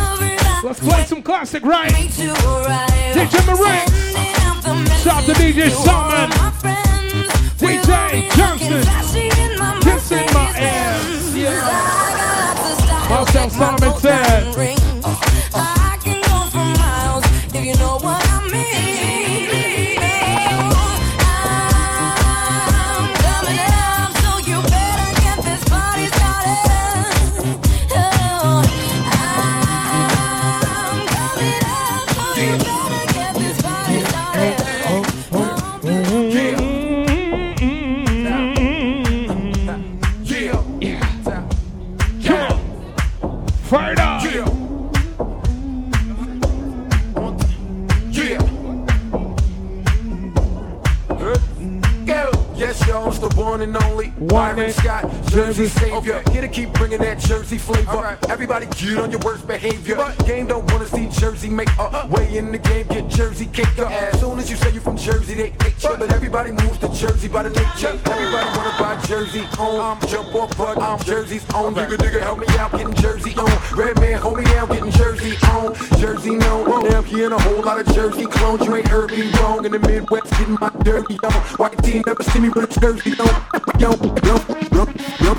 Let's 0.62 0.80
play 0.82 1.06
some 1.06 1.24
classic, 1.24 1.64
right? 1.64 1.90
DJ 1.90 3.46
Marine. 3.48 3.88
Shout 5.00 5.24
to 5.24 5.32
DJ 5.34 5.70
Solomon. 5.72 6.30
DJ 7.58 8.30
Johnson. 8.36 8.84
Kissing 9.82 10.26
my 10.34 10.52
ass. 10.58 11.34
Yeah. 11.34 13.10
Marcel 13.10 13.50
Solomon 13.50 14.00
said. 14.00 14.99
Jersey 55.60 55.80
savior. 55.80 56.24
Here 56.32 56.42
to 56.42 56.48
keep 56.48 56.72
bringing 56.74 57.00
that 57.00 57.20
Jersey 57.20 57.58
flavor. 57.58 58.18
Everybody 58.30 58.66
get 58.78 58.98
on 58.98 59.12
your 59.12 59.20
worst 59.20 59.46
behavior. 59.46 59.98
Game 60.26 60.48
don't 60.48 60.72
wanna 60.72 60.86
see 60.86 61.10
Jersey 61.10 61.50
make 61.50 61.68
a 61.78 62.08
way 62.08 62.38
in 62.38 62.54
the 62.54 62.60
game, 62.60 62.88
get 62.88 63.10
Jersey 63.10 63.46
kicked 63.46 63.78
up. 63.80 63.92
As 63.92 64.22
soon 64.22 64.40
as 64.40 64.50
you 64.50 64.56
say 64.56 64.72
you 64.72 64.80
from 64.80 64.96
Jersey, 64.96 65.34
they 65.34 65.50
hate 65.50 65.84
you. 65.84 65.98
But 65.98 66.14
everybody 66.14 66.52
moves 66.52 66.78
to 66.78 66.88
Jersey 66.94 67.28
by 67.28 67.44
the 67.44 67.50
nature. 67.50 68.00
Everybody 68.06 68.58
wanna 68.58 68.76
buy 68.80 69.02
Jersey 69.06 69.46
on. 69.60 70.00
Jump 70.08 70.34
off, 70.34 70.58
but 70.58 70.82
I'm 70.82 70.98
Jersey's 71.00 71.44
own. 71.54 71.76
Digga, 71.76 71.98
digga, 71.98 72.22
help 72.22 72.40
me 72.40 72.48
out, 72.58 72.72
getting 72.72 72.94
Jersey 72.94 73.36
on. 73.36 73.52
Redman, 73.76 74.22
hold 74.22 74.38
me 74.38 74.46
down, 74.46 74.70
getting 74.70 74.92
Jersey 74.92 75.36
on. 75.48 75.76
Jersey 76.00 76.36
no. 76.36 76.64
Now 76.64 77.00
I'm 77.00 77.04
hearing 77.04 77.34
a 77.34 77.42
whole 77.42 77.62
lot 77.62 77.82
of 77.82 77.94
Jersey 77.94 78.26
clones. 78.28 78.66
You 78.66 78.76
ain't 78.76 78.88
heard 78.88 79.12
me 79.12 79.30
wrong. 79.40 79.66
In 79.66 79.74
the 79.74 79.80
Midwest, 79.80 80.32
getting 80.38 80.58
my 80.62 80.70
dirty 80.84 81.20
on. 81.22 81.34
White 81.60 81.84
team 81.84 82.02
never 82.06 82.24
see 82.24 82.40
me 82.40 82.48
with 82.48 82.78
a 82.78 82.80
Jersey 82.80 83.12
on. 83.20 83.60
Yo, 83.78 83.92
yo, 84.24 84.36
yo, 84.74 84.86
yo, 85.24 85.39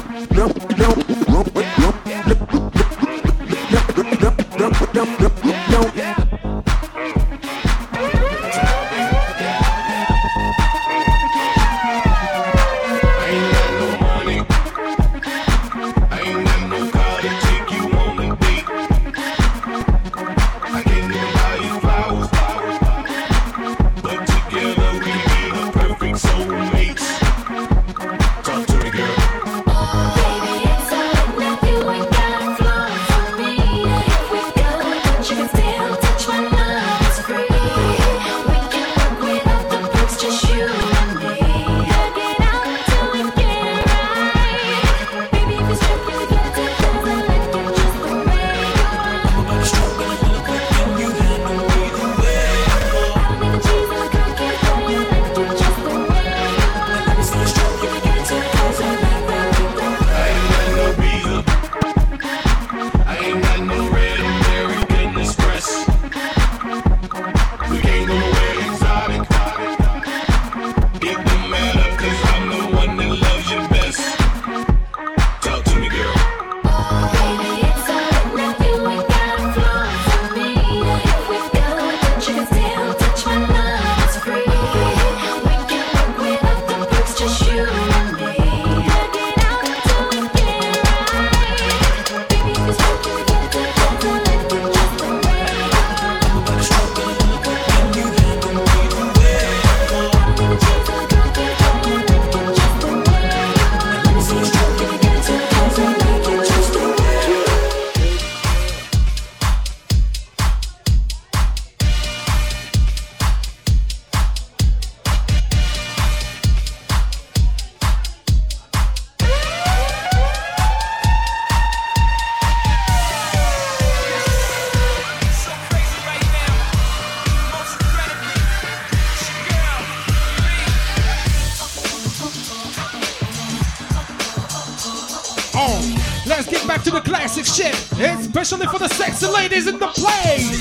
Oh, 135.62 136.24
let's 136.26 136.48
get 136.48 136.66
back 136.66 136.82
to 136.84 136.90
the 136.90 137.02
classic 137.02 137.44
shit, 137.44 137.74
especially 138.00 138.66
for 138.66 138.78
the 138.78 138.88
sexy 138.88 139.26
ladies 139.26 139.66
in 139.66 139.78
the 139.78 139.88
place. 139.88 140.56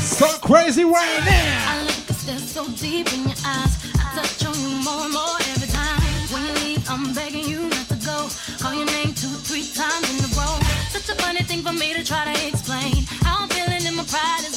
So 0.00 0.26
crazy 0.38 0.84
right 0.84 1.20
now. 1.26 1.86
Step 2.08 2.38
so 2.38 2.64
deep 2.80 3.12
in 3.12 3.24
your 3.28 3.36
eyes. 3.44 3.76
I 4.00 4.16
touch 4.16 4.46
on 4.46 4.56
you 4.64 4.80
more 4.80 5.04
and 5.04 5.12
more 5.12 5.36
every 5.52 5.68
time. 5.68 6.00
When 6.32 6.40
you 6.46 6.54
leave, 6.64 6.88
I'm 6.88 7.12
begging 7.12 7.44
you 7.44 7.68
not 7.68 7.86
to 7.92 7.96
go. 8.00 8.28
Call 8.56 8.72
your 8.72 8.86
name 8.86 9.12
two, 9.12 9.36
three 9.44 9.68
times 9.76 10.08
in 10.08 10.24
a 10.24 10.28
row. 10.32 10.56
Such 10.88 11.10
a 11.12 11.20
funny 11.20 11.42
thing 11.42 11.60
for 11.60 11.74
me 11.74 11.92
to 11.92 12.02
try 12.02 12.32
to 12.32 12.48
explain. 12.48 13.04
How 13.28 13.42
I'm 13.42 13.48
feeling 13.50 13.94
my 13.94 14.04
pride 14.04 14.44
is 14.48 14.56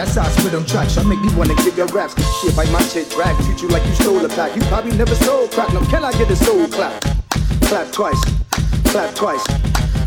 that's 0.00 0.14
how 0.14 0.22
I 0.22 0.30
spit 0.30 0.54
on 0.54 0.64
tracks. 0.64 0.96
I 0.96 1.02
make 1.02 1.20
me 1.20 1.28
wanna 1.34 1.54
give 1.56 1.76
your 1.76 1.86
raps. 1.88 2.14
Shit, 2.40 2.56
bite 2.56 2.70
my 2.72 2.80
shit, 2.82 3.10
drag. 3.10 3.36
Treat 3.44 3.60
you 3.60 3.68
like 3.68 3.84
you 3.84 3.94
stole 3.96 4.24
a 4.24 4.28
pack. 4.30 4.56
You 4.56 4.62
probably 4.62 4.96
never 4.96 5.14
sold 5.14 5.50
crack. 5.50 5.72
No, 5.74 5.80
can 5.92 6.04
I 6.04 6.12
get 6.12 6.30
a 6.30 6.36
soul 6.36 6.66
clap? 6.68 7.02
Clap 7.68 7.92
twice. 7.92 8.20
Clap 8.84 9.14
twice. 9.14 9.44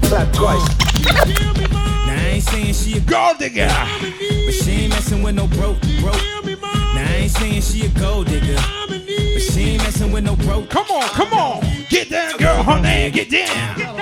Clap 0.10 0.34
twice. 0.34 0.66
Now 1.06 2.18
I 2.18 2.32
ain't 2.34 2.44
saying 2.44 2.74
she 2.74 2.98
a 2.98 3.02
gold 3.02 3.38
digger, 3.38 3.68
but 3.68 4.54
she 4.54 4.72
ain't 4.72 4.94
messing 4.94 5.22
with 5.22 5.36
no 5.36 5.48
broke, 5.48 5.80
broke. 6.02 6.22
Now 6.96 7.06
I 7.06 7.18
ain't 7.22 7.32
saying 7.32 7.62
she 7.62 7.86
a 7.86 7.90
gold 7.90 8.28
digger, 8.28 8.60
but 8.88 9.42
she 9.42 9.62
ain't 9.62 9.84
messing 9.84 10.12
with 10.12 10.24
no 10.24 10.36
broke. 10.38 10.70
Come 10.70 10.90
on, 10.90 11.04
come 11.10 11.34
on, 11.34 11.64
get 11.90 12.10
down, 12.10 12.38
girl, 12.38 12.64
honey, 12.64 13.12
get 13.12 13.30
down. 13.30 13.93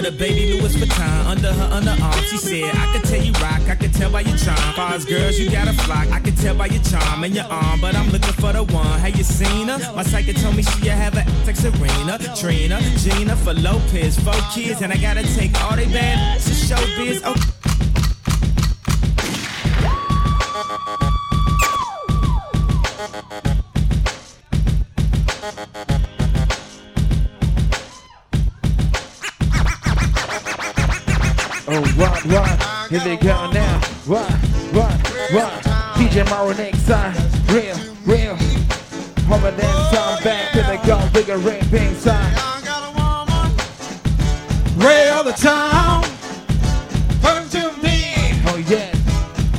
With 0.00 0.14
a 0.14 0.18
baby 0.18 0.54
Louis 0.54 0.74
Vuitton 0.76 1.26
under 1.26 1.52
her 1.52 1.68
underarm. 1.78 2.24
She 2.24 2.38
said, 2.38 2.74
I 2.74 2.90
could 2.90 3.04
tell 3.04 3.22
you 3.22 3.32
rock, 3.32 3.60
I 3.68 3.74
could 3.74 3.92
tell 3.92 4.10
by 4.10 4.22
your 4.22 4.38
charm. 4.38 4.56
Far 4.74 4.94
as 4.94 5.04
girls, 5.04 5.38
you 5.38 5.50
got 5.50 5.68
a 5.68 5.74
flock, 5.74 6.10
I 6.10 6.20
could 6.20 6.38
tell 6.38 6.54
by 6.54 6.68
your 6.68 6.82
charm 6.84 7.22
and 7.22 7.34
your 7.34 7.44
arm, 7.44 7.82
but 7.82 7.94
I'm 7.94 8.08
looking 8.08 8.32
for 8.32 8.50
the 8.50 8.64
one. 8.64 8.98
Have 8.98 9.14
you 9.14 9.24
seen 9.24 9.68
her? 9.68 9.78
My 9.94 10.02
psychic 10.02 10.36
told 10.36 10.56
me 10.56 10.62
she 10.62 10.88
have 10.88 11.18
a 11.18 11.26
like 11.44 11.56
Serena, 11.56 12.18
Trina, 12.34 12.80
Jennifer 12.96 13.52
Lopez, 13.52 14.18
four 14.18 14.32
kids, 14.54 14.80
and 14.80 14.90
I 14.90 14.96
gotta 14.96 15.22
take 15.34 15.52
all 15.64 15.76
they 15.76 15.84
bad 15.84 16.40
to 16.40 16.54
show 16.54 16.80
biz. 16.96 17.20
Oh. 17.22 17.49
Here 33.02 33.16
they 33.16 33.24
go 33.24 33.50
now. 33.50 33.80
What, 34.04 34.30
what, 34.74 34.92
what? 35.32 35.52
DJ 35.94 36.28
Mauro 36.28 36.52
next 36.52 36.86
time. 36.86 37.16
Real, 37.46 37.74
real. 38.04 38.36
Homer 39.24 39.52
then 39.52 39.74
time 39.90 40.22
back 40.22 40.52
to 40.52 40.58
the 40.58 40.78
gold 40.86 41.10
digger 41.14 41.38
ring 41.38 41.62
ping 41.70 41.94
sign. 41.94 42.30
Ray 44.76 45.08
all 45.08 45.24
the 45.24 45.32
time. 45.32 46.04
Come 47.22 47.48
to 47.48 47.72
me. 47.82 48.12
Oh, 48.46 48.62
yeah. 48.68 48.92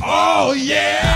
Oh, 0.04 0.52
yeah. 0.52 1.11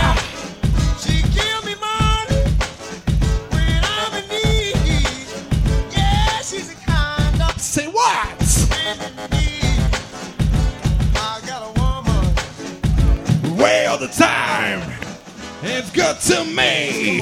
To 16.26 16.44
me. 16.44 17.20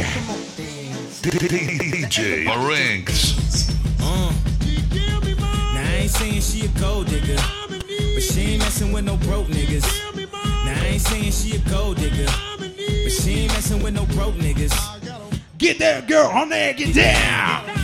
DJ 1.20 2.46
Maranks. 2.46 3.70
Uh. 4.00 4.32
Now 5.74 5.82
I 5.82 5.94
ain't 6.00 6.10
saying 6.10 6.40
she 6.40 6.64
a 6.64 6.68
gold 6.80 7.08
digger, 7.08 7.36
but 7.68 8.22
she 8.22 8.40
ain't 8.40 8.60
messing 8.60 8.92
with 8.92 9.04
no 9.04 9.18
broke 9.18 9.48
niggas. 9.48 9.84
Now 10.32 10.72
I 10.72 10.86
ain't 10.86 11.02
saying 11.02 11.32
she 11.32 11.56
a 11.56 11.58
gold 11.68 11.98
digger, 11.98 12.24
but 12.56 13.12
she 13.12 13.40
ain't 13.40 13.52
messing 13.52 13.82
with 13.82 13.92
no 13.92 14.06
broke 14.06 14.36
niggas. 14.36 14.72
Get 15.58 15.78
there, 15.78 16.00
girl, 16.00 16.30
honey, 16.30 16.72
get 16.72 16.94
down. 16.94 17.66
Get 17.66 17.74
down, 17.76 17.83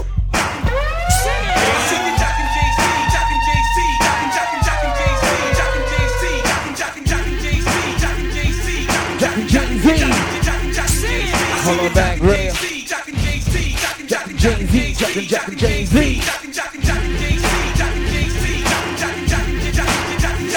Hold 11.63 11.79
on 11.79 11.93
back, 11.93 12.19
real. 12.19 12.53
Jackie 12.53 13.13
Jay-Z, 13.13 14.93
Jackie 14.95 15.25
Jackie 15.27 15.55
Jay-Z. 15.55 16.21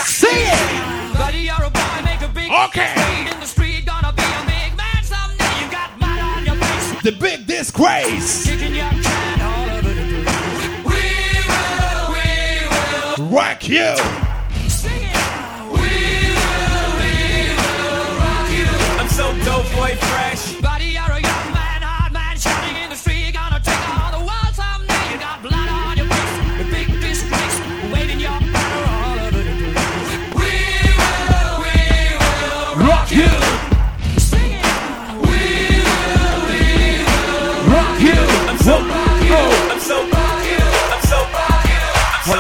Say 0.07 0.29
it. 0.29 1.19
Buddy, 1.19 1.39
you're 1.41 1.55
a 1.63 1.71
boy, 1.71 2.03
make 2.05 2.23
a 2.23 2.29
big 2.29 2.51
Okay. 2.51 3.29
in 3.31 3.41
the 3.41 3.47
street, 3.47 3.85
gonna 3.85 4.13
be 4.13 4.23
a 4.23 4.45
big 4.47 4.77
man 4.77 5.03
someday. 5.03 5.45
You 5.65 5.71
got 5.71 6.01
mud 6.01 6.19
on 6.19 6.45
your 6.47 6.57
face. 6.57 7.03
The 7.03 7.13
big 7.13 7.47
disgrace. 7.47 8.45
Kicking 8.47 8.75
your 8.75 8.89
can 8.89 9.41
all 9.43 9.77
over 9.77 9.93
the 9.93 10.23
place. 10.25 10.85
We 10.85 10.93
will, 11.51 12.13
we 12.15 13.23
will. 13.23 13.29
Rock 13.31 13.69
you. 13.69 14.34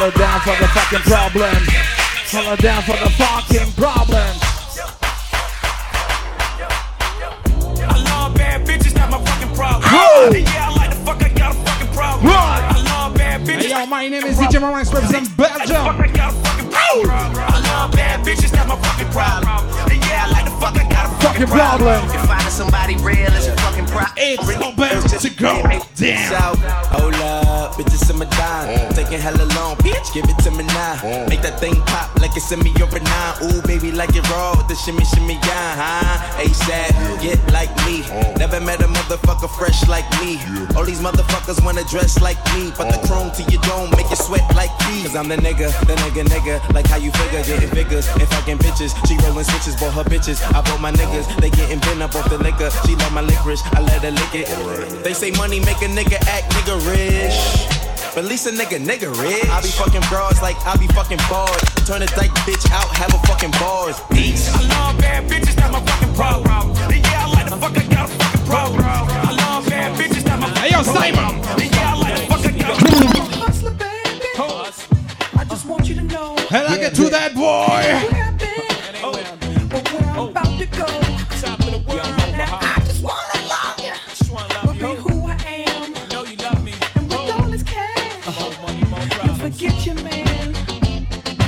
Hold 0.04 0.16
down 0.16 0.40
for 0.40 0.50
the 0.60 0.68
fucking 0.68 1.00
problem. 1.10 1.56
Hold 2.28 2.58
down 2.58 2.82
for 2.82 2.92
the 2.92 3.08
fucking 3.16 3.72
problem. 3.72 4.36
I 7.88 8.04
love 8.10 8.34
bad 8.34 8.66
bitches, 8.66 8.94
not 8.94 9.08
my 9.08 9.24
fucking 9.24 9.54
problem. 9.54 9.80
Huh. 9.82 10.30
Yeah, 10.34 10.68
I 10.68 10.74
like 10.76 10.90
the 10.90 10.96
fuck, 11.06 11.24
I 11.24 11.28
got 11.30 11.56
a 11.56 11.58
fucking 11.58 11.94
problem. 11.94 12.26
Right. 12.26 12.72
I 12.76 12.82
love 12.84 13.14
bad 13.14 13.46
bitches. 13.46 13.62
Hey, 13.62 13.70
yo, 13.70 13.86
my 13.86 14.06
name 14.06 14.24
is 14.24 14.36
DJ 14.36 14.60
Morris, 14.60 14.92
represent 14.92 15.34
Belgium. 15.38 16.63
I. 16.74 17.62
Love 17.70 17.92
bad 17.92 18.24
bitches, 18.26 18.52
not 18.54 18.68
my 18.68 18.76
fucking 18.76 19.10
problem. 19.12 19.44
Yeah, 19.90 20.26
I 20.26 20.30
like 20.30 20.44
the 20.44 20.54
fuck, 20.60 20.76
I 20.76 20.88
got 20.90 21.10
a 21.10 21.14
Fucking 21.24 21.46
problem. 21.46 22.04
If 22.10 22.20
finding 22.26 22.50
somebody 22.50 22.96
real 22.96 23.32
is 23.32 23.46
a 23.46 23.56
fucking 23.56 23.86
problem. 23.86 24.12
It's 24.16 24.44
about 24.44 25.20
to 25.20 25.30
go 25.30 25.62
down. 25.96 26.28
So, 26.28 26.42
hold 26.92 27.14
up, 27.14 27.74
bitches 27.74 28.10
in 28.10 28.18
my 28.18 28.26
dime. 28.36 28.68
Mm. 28.68 28.94
Taking 28.94 29.20
hella 29.20 29.44
long, 29.56 29.76
bitch, 29.80 30.12
give 30.12 30.24
it 30.28 30.38
to 30.44 30.50
me 30.50 30.64
now. 30.64 30.94
Mm. 31.00 31.28
Make 31.28 31.42
that 31.42 31.58
thing 31.58 31.80
pop 31.88 32.14
like 32.20 32.36
it's 32.36 32.52
in 32.52 32.60
me 32.60 32.72
over 32.82 33.00
nine. 33.00 33.34
Ooh, 33.44 33.62
baby, 33.62 33.90
like 33.90 34.14
it 34.14 34.28
raw 34.30 34.54
with 34.56 34.68
the 34.68 34.74
shimmy, 34.74 35.04
shimmy, 35.04 35.34
yeah, 35.34 35.74
huh? 35.80 36.42
ASAP, 36.44 36.92
get 37.22 37.40
like 37.52 37.72
me. 37.86 38.02
Mm. 38.02 38.38
Never 38.38 38.60
met 38.60 38.80
a 38.82 38.86
motherfucker 38.86 39.48
fresh 39.58 39.86
like 39.88 40.08
me. 40.20 40.38
All 40.76 40.84
these 40.84 41.00
motherfuckers 41.00 41.64
wanna 41.64 41.84
dress 41.84 42.20
like 42.20 42.38
me. 42.54 42.72
But 42.76 42.92
the 42.92 43.00
chrome 43.08 43.32
to 43.32 43.42
your 43.50 43.62
dome 43.62 43.90
make 43.96 44.10
you 44.10 44.16
sweat 44.16 44.44
like 44.54 44.72
me. 44.88 45.02
Cause 45.02 45.16
I'm 45.16 45.28
the 45.28 45.36
nigga, 45.36 45.72
the 45.86 45.94
nigga, 46.04 46.24
nigga. 46.28 46.60
Like 46.72 46.86
how 46.86 46.96
you 46.96 47.10
figure, 47.12 47.42
getting 47.42 47.70
figures. 47.70 48.08
And 48.08 48.28
fucking 48.28 48.58
bitches. 48.58 48.94
She 49.06 49.16
rolling 49.26 49.44
switches, 49.44 49.76
bought 49.76 49.94
her 49.94 50.04
bitches. 50.04 50.40
I 50.54 50.62
bought 50.62 50.80
my 50.80 50.92
niggas. 50.92 51.26
They 51.40 51.50
getting 51.50 51.80
bent 51.80 52.02
up 52.02 52.14
off 52.14 52.30
the 52.30 52.38
liquor. 52.38 52.70
She 52.86 52.94
love 52.96 53.12
my 53.12 53.20
licorice. 53.20 53.62
I 53.72 53.80
let 53.80 54.02
her 54.02 54.10
lick 54.10 54.34
it. 54.34 54.48
They 55.04 55.12
say 55.12 55.30
money 55.32 55.60
make 55.60 55.82
a 55.82 55.90
nigga 55.90 56.18
act 56.28 56.52
nigga 56.54 56.76
rich. 56.90 57.36
But 58.14 58.24
at 58.24 58.30
least 58.30 58.46
a 58.46 58.50
nigga 58.50 58.78
nigga 58.78 59.10
rich. 59.20 59.48
I 59.50 59.60
be 59.60 59.68
fucking 59.68 60.02
broads 60.08 60.40
like 60.40 60.56
I 60.64 60.76
be 60.76 60.86
fucking 60.88 61.18
bars. 61.28 61.62
Turn 61.86 62.02
a 62.02 62.06
dyke 62.14 62.30
bitch 62.46 62.70
out, 62.70 62.86
have 62.94 63.12
a 63.12 63.18
fucking 63.26 63.50
bars. 63.58 64.00
Beats. 64.10 64.54
I 64.54 64.62
love 64.62 64.98
bad 64.98 65.28
bitches, 65.28 65.56
not 65.58 65.72
my 65.72 65.80
fucking 65.84 66.14
problem. 66.14 66.70
And 66.92 67.04
Yeah, 67.04 67.26
I 67.26 67.32
like 67.32 67.50
the 67.50 67.56
fuck, 67.56 67.76
I 67.76 67.82
got 67.92 68.08
a 68.08 68.12
fucking 68.14 68.46
problem. 68.46 68.84
I 68.84 69.34
love 69.34 69.66
bad 69.68 69.98
bitches, 69.98 70.24
not 70.26 70.38
my 70.38 70.46
fucking 70.46 70.62
Hey, 70.62 70.70
yo, 70.70 70.82
Simon. 70.82 71.42
Yeah, 71.58 71.90
I 71.90 71.98
like 71.98 72.14
the 72.16 72.26
fuck, 72.30 72.46
I 72.46 72.50
got 72.56 72.70
a 72.70 72.74
Hustler, 72.74 73.10
baby. 73.10 73.10
I 73.10 73.26
just 73.26 73.33
want 75.84 75.96
you 75.96 76.08
to 76.08 76.14
know. 76.14 76.36
Hell, 76.48 76.66
I 76.68 76.78
get 76.78 76.94
to 76.94 77.10
that 77.10 77.34
boy. 77.34 77.42
where 77.42 78.24
I've 78.24 79.40
been, 79.40 79.68
but 79.68 79.92
where 79.92 80.08
I'm 80.10 80.28
about 80.28 80.58
to 80.58 80.66
go. 80.66 80.86
Now 82.36 82.58
I 82.60 82.80
just 82.86 83.02
wanna 83.02 83.48
love 83.52 83.78
you. 83.80 83.92
But 84.64 84.72
be 84.72 84.94
who 85.02 85.26
I 85.26 85.36
am. 85.68 85.94
And 86.96 87.08
with 87.10 87.30
all 87.30 87.50
this 87.50 87.62
cash, 87.62 88.26
you 89.24 89.34
forget 89.34 89.86
your 89.86 89.96
man. 89.96 90.54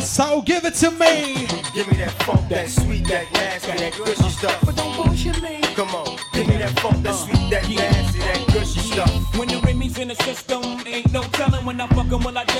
So 0.00 0.42
give 0.42 0.64
it 0.66 0.74
to 0.74 0.90
me. 0.90 1.46
Give 1.74 1.90
me 1.90 1.96
that 1.98 2.12
funk, 2.24 2.48
that 2.48 2.68
sweet, 2.68 3.06
that 3.08 3.30
nasty, 3.32 3.72
that 3.72 3.92
gushy 3.96 4.30
stuff. 4.30 4.58
But 4.64 4.76
don't 4.76 4.96
bullshit 4.96 5.42
me. 5.42 5.60
Come 5.74 5.94
on, 5.94 6.18
give 6.32 6.46
me 6.48 6.56
that 6.56 6.78
funk, 6.80 7.02
that 7.02 7.14
sweet, 7.14 7.50
that 7.50 7.68
nasty, 7.68 8.18
that 8.20 8.46
gushy 8.52 8.80
stuff. 8.80 9.36
When 9.36 9.48
the 9.48 9.60
Remy's 9.60 9.98
in 9.98 10.08
the 10.08 10.14
system, 10.14 10.62
ain't 10.86 11.12
no 11.12 11.22
telling 11.38 11.66
when 11.66 11.80
I 11.80 11.86
fuck 11.88 12.06
'em, 12.12 12.22
will 12.24 12.38
I 12.38 12.44
diss 12.44 12.55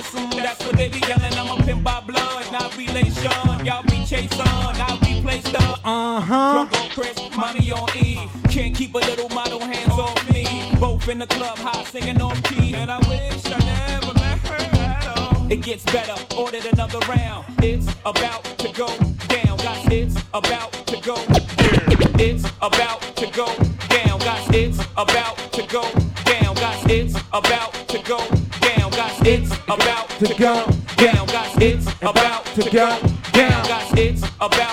Uh 6.16 6.20
huh. 6.22 6.52
Drunk 6.55 6.72
on 6.80 6.88
Chris, 6.88 7.36
money 7.36 7.70
on 7.72 7.90
E. 7.94 8.26
Can't 8.48 8.74
keep 8.74 8.94
a 8.94 8.98
little 9.01 9.28
model 9.28 9.60
hands 9.60 9.93
off 9.98 10.32
me. 10.32 10.47
Both 10.80 11.10
in 11.10 11.18
the 11.18 11.26
club, 11.26 11.59
high 11.59 11.84
singing 11.84 12.22
on 12.22 12.34
key. 12.40 12.74
And 12.74 12.90
I 12.90 12.97
wish 13.01 13.44
I 13.44 13.59
never 13.59 14.14
met 14.14 14.38
her 14.48 14.78
at 14.80 15.18
all. 15.18 15.52
It 15.52 15.60
gets 15.60 15.84
better, 15.84 16.16
ordered 16.34 16.64
another 16.72 17.01
round. 17.01 17.44
It's 17.62 17.86
about 18.06 18.44
to 18.44 18.72
go 18.72 18.86
down, 19.28 19.59
guys. 19.59 19.86
It's 19.93 20.16
about 20.32 20.72
to 20.72 20.97
go 21.02 21.16
down. 21.26 22.18
It's 22.18 22.51
about 22.62 23.02
to 23.16 23.26
go 23.30 23.47
down, 23.90 24.18
guys. 24.20 24.48
It's 24.55 24.78
about 24.97 25.36
to 25.52 25.62
go 25.66 25.82
down, 26.24 26.55
guys. 26.55 26.82
It's 26.88 27.14
about 27.30 27.74
to 27.90 27.98
go 28.09 28.20
down, 28.62 28.90
guys. 28.90 29.20
It's 29.20 29.52
about 29.68 30.09
to 30.20 30.34
go 30.34 30.64
down, 30.97 31.26
guys. 31.26 31.56
It's 31.60 31.86
about 32.01 32.47
to 32.56 32.70
go 32.70 32.88
down, 33.32 33.64
guys. 33.68 33.93
It's 33.98 34.22
about 34.40 34.65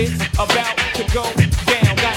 it 0.00 0.12
about 0.34 0.76
to 0.96 1.04
go 1.12 1.24
down. 1.68 1.96
Got 1.96 2.16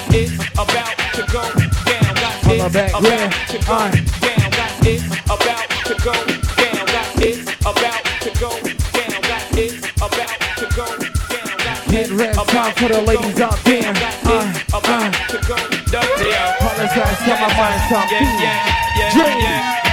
Get 11.94 12.10
red 12.10 12.34
time 12.34 12.74
for 12.74 12.88
the 12.88 13.02
ladies 13.02 13.40
out 13.40 13.60
there. 13.64 13.94
Uh, 14.26 14.50
uh, 14.74 15.12
apologize 16.58 17.20
to 17.20 17.34
my 17.38 17.50
mind 17.54 17.82
something. 17.90 18.24
Yeah, 18.24 18.66
yeah, 18.98 19.14
yeah, 19.14 19.38
yeah. 19.38 19.84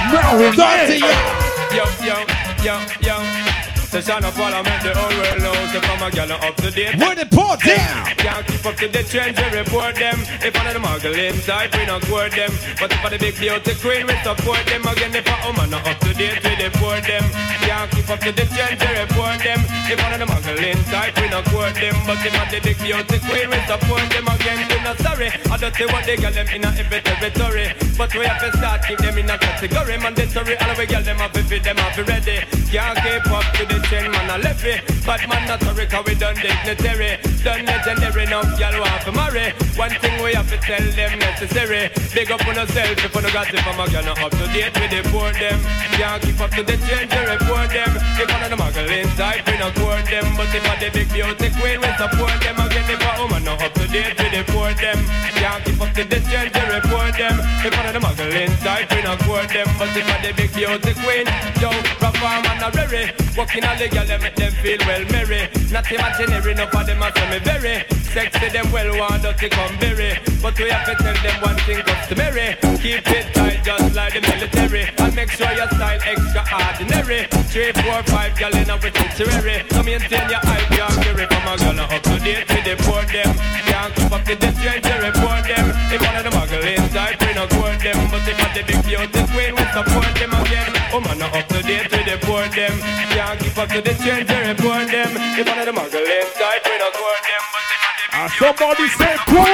Yo, 1.71 1.85
yo, 2.03 2.15
yo. 2.63 3.00
So 3.91 3.99
shine 3.99 4.23
up 4.23 4.39
while 4.39 4.55
I 4.55 4.63
make 4.63 4.87
the 4.87 4.95
whole 4.95 5.11
world 5.19 5.43
know. 5.43 5.51
So 5.75 5.83
come 5.83 5.99
a 5.99 6.07
gal 6.15 6.31
up 6.31 6.55
to 6.63 6.71
date. 6.71 6.95
Where 6.95 7.11
the 7.11 7.27
port 7.27 7.59
down? 7.59 8.07
Can't 8.15 8.47
keep 8.47 8.63
up 8.63 8.79
to 8.79 8.87
the 8.87 9.03
trends, 9.03 9.35
we 9.35 9.47
report 9.51 9.99
them. 9.99 10.15
If 10.39 10.55
of 10.55 10.63
them 10.63 10.79
muggle 10.87 11.11
inside, 11.11 11.75
we 11.75 11.83
not 11.83 11.99
court 12.07 12.31
them. 12.31 12.55
But 12.79 12.87
if 12.87 13.03
I 13.03 13.09
the 13.11 13.19
big 13.19 13.35
beauty 13.35 13.75
queen, 13.83 14.07
we 14.07 14.15
support 14.23 14.63
them. 14.63 14.87
Again, 14.87 15.11
if 15.11 15.27
a 15.27 15.35
woman 15.43 15.75
not 15.75 15.83
up 15.83 15.99
to 16.07 16.15
date, 16.15 16.39
we 16.39 16.55
deport 16.55 17.03
them. 17.03 17.27
Can't 17.67 17.91
keep 17.91 18.07
up 18.07 18.23
to 18.23 18.31
the 18.31 18.47
trends, 18.47 18.79
we 18.79 18.91
report 18.95 19.43
them. 19.43 19.59
If 19.91 19.99
of 19.99 20.19
them 20.23 20.29
muggle 20.31 20.63
inside, 20.63 21.11
we 21.19 21.27
not 21.27 21.43
court 21.51 21.75
them. 21.75 21.95
But 22.07 22.23
if 22.23 22.31
I 22.31 22.47
the 22.47 22.63
big 22.63 22.79
beauty 22.79 23.19
queen, 23.27 23.51
we 23.51 23.59
support 23.67 24.07
them. 24.07 24.23
Again, 24.23 24.71
we 24.71 24.79
not 24.87 25.03
sorry. 25.03 25.35
I 25.51 25.59
don't 25.59 25.75
say 25.75 25.87
what 25.91 26.07
they 26.07 26.15
get 26.15 26.31
them 26.31 26.47
in 26.47 26.63
a 26.63 26.71
every 26.79 27.03
territory. 27.03 27.75
But 27.99 28.15
we 28.15 28.23
have 28.23 28.39
to 28.39 28.55
start 28.55 28.87
keep 28.87 29.03
them 29.03 29.19
in 29.19 29.27
a 29.27 29.35
category. 29.35 29.99
Mandatory, 29.99 30.55
all 30.63 30.79
we 30.79 30.87
get 30.87 31.03
them 31.03 31.19
up 31.19 31.35
if 31.35 31.51
them 31.51 31.75
up 31.75 31.97
ready. 32.07 32.39
Can't 32.71 32.95
keep 33.03 33.27
up 33.27 33.43
to 33.59 33.65
the 33.67 33.80
trend, 33.87 34.11
man, 34.11 34.41
left 34.41 34.63
it. 34.65 34.81
But 35.05 35.27
man, 35.27 35.47
not 35.47 35.61
sorry, 35.63 35.85
cause 35.87 36.05
we 36.05 36.15
done 36.15 36.35
dignitary. 36.35 37.17
done 37.43 37.65
legendary 37.65 38.23
enough, 38.23 38.59
y'all 38.59 38.79
want 38.79 39.01
to 39.05 39.11
marry. 39.11 39.53
One 39.75 39.95
thing 40.01 40.21
we 40.23 40.33
have 40.33 40.49
to 40.49 40.57
tell 40.57 40.85
them 40.93 41.19
necessary. 41.19 41.89
Big 42.13 42.31
up 42.31 42.45
on 42.47 42.55
yourself 42.55 42.97
if 42.97 43.15
you 43.15 43.21
got 43.33 43.53
it 43.53 43.61
from 43.61 43.79
a 43.79 43.85
not 44.03 44.21
up 44.21 44.31
to 44.31 44.45
date 44.53 44.73
with 44.77 44.91
the 44.91 45.01
poor 45.09 45.31
them. 45.33 45.59
Can't 45.97 46.21
keep 46.21 46.39
up 46.39 46.51
to 46.51 46.63
the 46.63 46.77
change, 46.85 47.11
you 47.13 47.23
report 47.25 47.69
them. 47.69 47.91
If 48.17 48.27
one 48.29 48.43
of 48.43 48.49
the 48.49 48.57
muggle 48.57 48.89
inside, 48.89 49.41
we 49.47 49.57
no 49.57 49.69
court 49.77 50.05
them. 50.05 50.25
But 50.37 50.53
if 50.53 50.65
I 50.65 50.75
the 50.81 50.89
big 50.91 51.09
beauty 51.13 51.49
queen, 51.57 51.77
we 51.81 51.89
support 51.97 52.37
them. 52.41 52.55
Again, 52.61 52.87
if 52.89 53.01
a 53.01 53.11
woman 53.21 53.43
not 53.43 53.61
up 53.61 53.73
to 53.73 53.85
date 53.87 54.17
with 54.17 54.33
the 54.33 54.41
poor 54.51 54.73
them. 54.73 54.99
Can't 55.37 55.63
keep 55.65 55.81
up 55.81 55.91
to 55.97 56.03
the 56.05 56.19
change, 56.29 56.53
you 56.53 56.65
report 56.69 57.13
them. 57.17 57.35
If 57.65 57.73
one 57.73 57.85
of 57.89 57.93
the 57.93 58.01
muggle 58.01 58.33
inside, 58.33 58.85
we 58.93 59.01
no 59.01 59.17
court 59.25 59.49
them. 59.49 59.67
But 59.77 59.95
if 59.97 60.05
I 60.05 60.17
the 60.21 60.31
big 60.37 60.51
beauty 60.53 60.93
queen, 61.01 61.25
yo, 61.61 61.69
perform 61.97 62.45
and 62.45 62.61
a 62.61 62.69
rary. 62.77 63.05
Walking 63.37 63.63
all 63.71 63.77
the 63.77 63.87
girl, 63.87 64.05
they 64.05 64.17
make 64.17 64.35
them 64.35 64.51
feel 64.59 64.79
well 64.85 65.03
merry. 65.11 65.47
Not 65.71 65.87
imaginary, 65.91 66.53
no 66.55 66.67
for 66.67 66.83
them, 66.83 67.03
I 67.03 67.09
say 67.15 67.27
me 67.31 67.39
very. 67.39 67.75
Sexy 68.11 68.49
them 68.49 68.67
well, 68.71 68.91
want 68.99 69.23
dirty 69.23 69.47
come 69.49 69.77
berry. 69.79 70.19
But 70.41 70.59
we 70.59 70.69
have 70.69 70.85
to 70.87 70.95
tell 70.99 71.15
them 71.23 71.37
one 71.41 71.59
thing 71.63 71.79
customary. 71.87 72.59
Keep 72.83 73.07
it 73.07 73.25
tight, 73.33 73.63
just 73.63 73.95
like 73.95 74.13
the 74.13 74.21
military. 74.21 74.83
And 74.99 75.15
make 75.15 75.31
sure 75.31 75.51
your 75.55 75.69
style 75.71 76.01
extraordinary. 76.03 77.21
Three, 77.51 77.71
four, 77.71 78.03
five, 78.11 78.35
girl 78.35 78.55
in 78.55 78.67
a 78.67 78.75
sanctuary. 78.75 79.63
So 79.71 79.83
maintain 79.83 80.27
your 80.27 80.43
hype, 80.43 80.69
your 80.75 80.91
carry 81.03 81.25
from 81.31 81.47
a 81.47 81.53
girl 81.55 81.79
up 81.79 82.03
to 82.03 82.15
date 82.19 82.47
with 82.51 82.65
the 82.67 82.75
poor 82.83 83.03
them. 83.07 83.31
Can't 83.71 83.95
keep 83.95 84.11
up 84.11 84.23
to 84.27 84.35
the 84.35 84.49
change, 84.59 84.83
you 84.83 84.97
report 84.99 85.43
them. 85.47 85.65
If 85.87 86.01
one 86.03 86.15
of 86.19 86.23
the 86.27 86.31
muggle 86.35 86.67
inside, 86.67 87.15
we 87.23 87.31
no 87.33 87.47
court 87.47 87.79
them. 87.79 87.99
But 88.11 88.27
if 88.27 88.35
I 88.35 88.47
the 88.51 88.61
big 88.67 88.83
beauty 88.83 89.23
queen, 89.31 89.55
we 89.55 89.63
support 89.71 90.11
them 90.19 90.20
again. 90.91 91.07
Oh 91.07 91.13
not 91.17 91.33
up 91.35 91.47
to 91.47 91.61
date 91.63 91.91
with 91.91 92.05
the 92.05 92.17
poor 92.25 92.47
them. 92.49 92.79
Can't 93.11 93.39
keep 93.39 93.57
up 93.57 93.69
to 93.69 93.81
the 93.81 93.93
change, 94.03 94.29
you 94.29 94.37
report 94.37 94.91
them. 94.91 95.09
If 95.39 95.47
one 95.47 95.59
of 95.59 95.65
the 95.65 95.71
muggle 95.71 96.05
inside, 96.19 96.61
we 96.65 96.77
no 96.77 96.91
court 96.91 97.21
them. 97.27 97.43
But 97.51 97.63
if 97.67 97.75
I 97.75 97.91
the 97.91 98.01
big 98.01 98.13
And 98.13 98.31
somebody 98.31 98.87
say 98.99 99.15
cool 99.27 99.53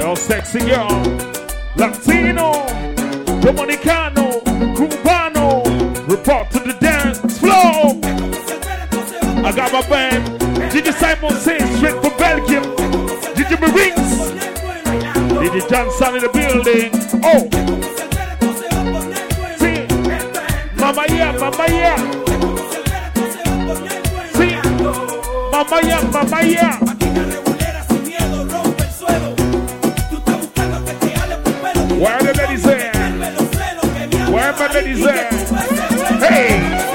Yo, 0.00 0.14
sexy 0.14 0.60
girl. 0.60 1.02
Latino, 1.76 2.48
Dominicano, 3.40 4.26
Cubano, 4.74 5.48
report 6.08 6.50
to 6.50 6.58
the 6.60 6.74
dance 6.80 7.38
floor. 7.38 7.96
I 9.44 9.52
got 9.54 9.72
my 9.72 9.82
band. 9.88 10.24
Gigi 10.72 10.92
Simon 10.92 11.32
says 11.32 11.76
straight 11.76 12.00
from 12.02 12.16
Belgium. 12.18 12.64
Gigi 13.36 13.56
Rings. 13.72 14.32
Gigi 15.40 15.60
Johnson 15.68 16.16
in 16.16 16.22
the 16.22 16.30
building. 16.32 16.90
Oh. 17.24 18.07
See. 20.88 20.94
Mama 20.94 21.04
yeah, 21.10 21.32
mama 21.32 21.66
yeah. 21.68 21.96
See. 24.32 24.56
Mama 25.52 25.80
yeah, 25.86 26.10
mama 26.10 26.42
yeah. 26.42 26.78
Where 32.00 32.14
are 32.14 32.22
the 32.22 32.32
ladies 32.38 32.66
at? 32.66 32.94
Where 34.32 34.50
are 34.50 34.58
my 34.58 34.72
ladies 34.72 35.04
at? 35.04 35.32
Hey, 36.20 36.56
hey, 36.56 36.87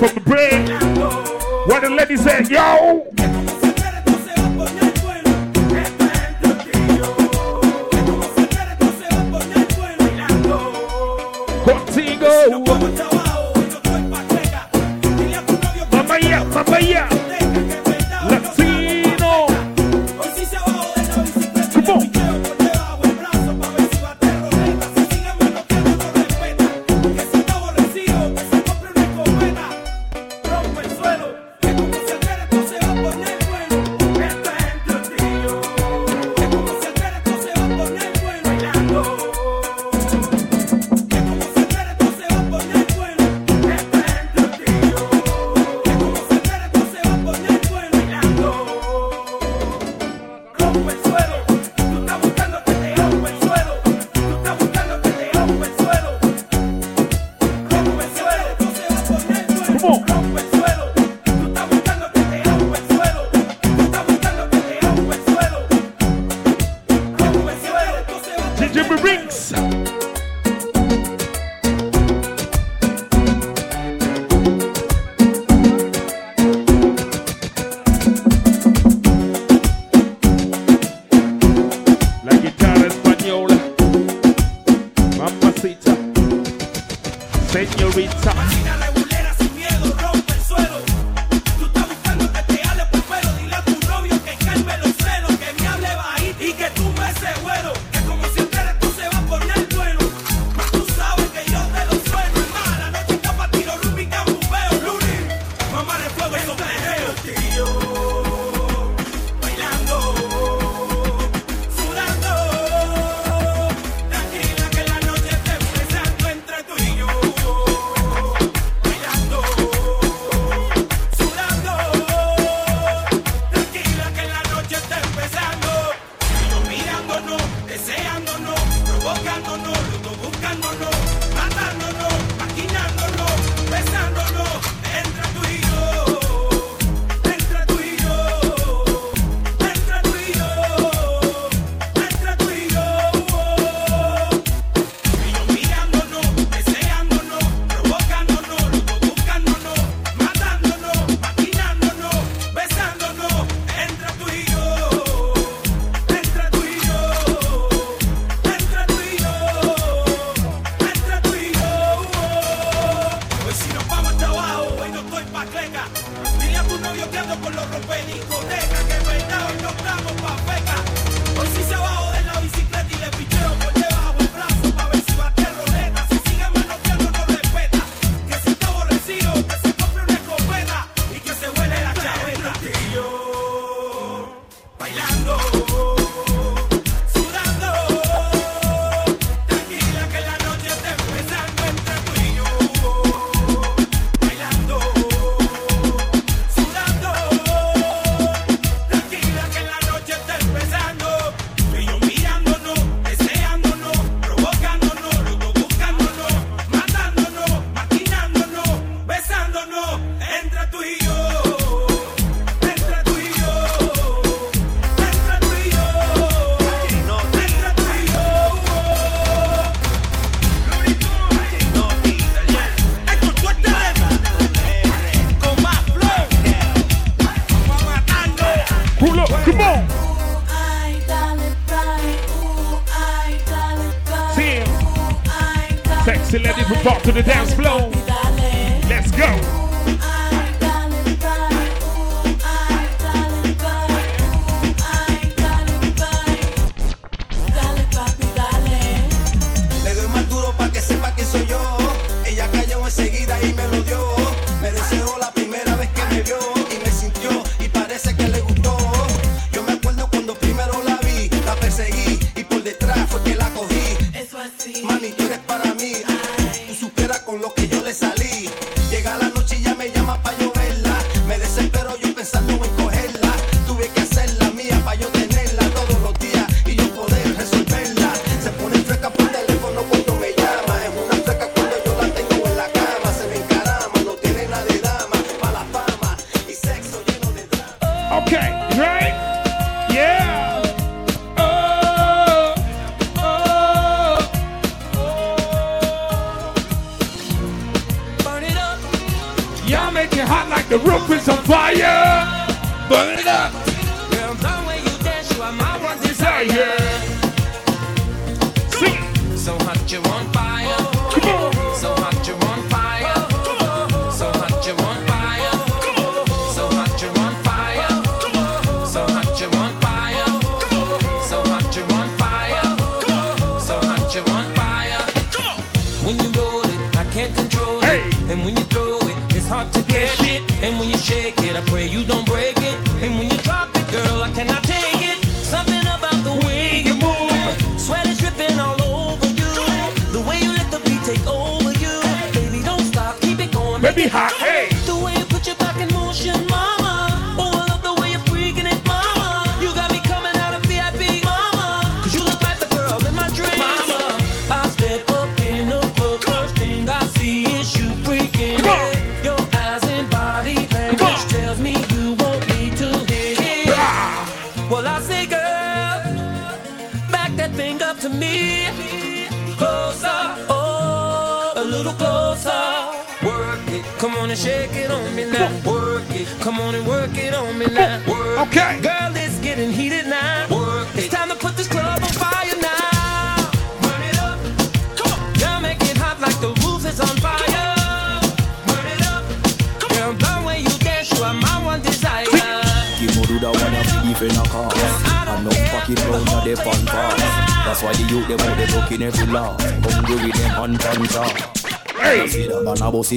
for 0.00 0.08
the 0.08 0.20
break. 0.20 0.66
Where 1.68 1.80
the 1.82 1.90
ladies 1.90 2.26
at, 2.26 2.48
yo? 2.48 3.04
Contigo. 11.64 12.30
Mamá 15.92 16.18
mamá. 16.18 17.89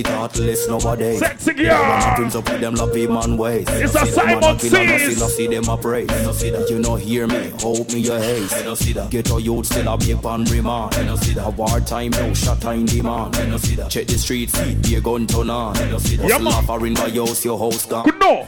That 0.02 0.10
man 0.10 0.18
a 0.18 0.28
bossy 0.28 0.34
thoughtless 0.34 0.68
nowadays. 0.68 1.20
Sexy 1.20 1.52
Yeah, 1.58 1.78
girl. 1.78 1.88
man 1.88 2.12
a 2.12 2.16
prince 2.16 2.36
up 2.36 2.50
with 2.50 2.62
them 2.62 2.76
lappy 2.76 3.08
man 3.08 3.38
ways. 3.38 3.66
It's 3.70 3.92
See 3.94 4.00
a 4.00 4.06
that 4.06 4.14
Simon 4.14 4.40
man 4.40 4.56
a 4.56 4.60
killer, 4.60 4.86
no 4.86 4.98
Says. 4.98 5.12
still 5.16 5.28
a 5.28 5.30
see 5.30 5.48
them 5.48 5.70
a 5.70 5.78
praise. 5.78 6.08
No 6.10 6.32
see 6.32 6.50
that 6.50 6.70
you 6.70 6.80
no 6.80 6.96
hear 6.96 7.28
me, 7.28 7.50
hold 7.60 7.94
me 7.94 8.00
your 8.00 8.20
haze. 8.20 8.64
No 8.66 8.76
see 8.76 8.94
that 8.94 9.10
get 9.12 9.28
your 9.28 9.40
youth 9.40 9.66
still 9.68 9.88
a 9.88 9.98
big 9.98 10.22
pan 10.22 10.46
remand. 10.46 11.06
No 11.06 11.16
see 11.18 11.34
that 11.34 11.54
war 11.56 11.80
time 11.82 12.12
no 12.12 12.34
shot 12.34 12.62
time 12.62 12.86
demand. 12.86 13.34
No 13.50 13.58
see 13.58 13.76
that 13.76 13.90
check 13.92 14.08
the 14.08 14.18
street 14.18 14.50
feet, 14.50 14.82
be 14.82 14.96
a 14.96 15.02
gun 15.02 15.28
turn 15.28 15.50
on. 15.50 15.74
No 15.92 15.98
see 16.00 16.16
that 16.18 16.28
Yeah, 16.28 16.40
hustle 16.40 16.52
man. 16.52 16.54
offering 16.70 16.94
by 16.96 17.10
house, 17.10 17.46
your 17.46 17.60
house 17.60 17.86
gone. 17.86 18.06
Good 18.06 18.20
no. 18.20 18.48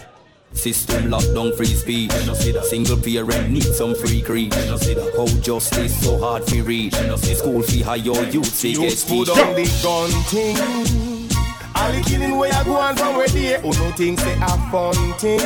System 0.53 1.11
lockdown 1.11 1.53
free 1.57 1.65
speech. 1.65 2.11
No 2.25 2.33
see 2.33 2.51
that 2.53 2.63
single 2.63 2.95
parent 2.97 3.51
need 3.51 3.63
some 3.63 3.93
free 3.93 4.21
creed. 4.21 4.51
No 4.67 4.77
see 4.77 4.93
that 4.93 5.13
how 5.17 5.25
justice 5.41 6.01
so 6.01 6.17
hard 6.17 6.47
to 6.47 6.63
reach. 6.63 6.93
No 6.93 7.17
see 7.17 7.33
school 7.35 7.61
fee 7.61 7.81
high 7.81 7.95
your 7.97 8.23
youth 8.23 8.45
see 8.55 8.73
get 8.73 8.83
Youths 8.83 9.03
put 9.03 9.27
speech. 9.27 9.37
on 9.37 9.53
the 9.55 9.79
gun 9.83 10.09
thing. 10.31 11.04
All 11.85 11.91
the 11.91 12.01
killing 12.01 12.35
where 12.35 12.51
you 12.51 12.63
go 12.65 12.77
on 12.77 12.95
from 12.95 13.15
where 13.15 13.27
they 13.27 13.57
Oh 13.57 13.69
no 13.69 13.91
things 13.91 14.19
say 14.19 14.33
a 14.41 14.47
fun 14.71 14.95
thing. 15.19 15.39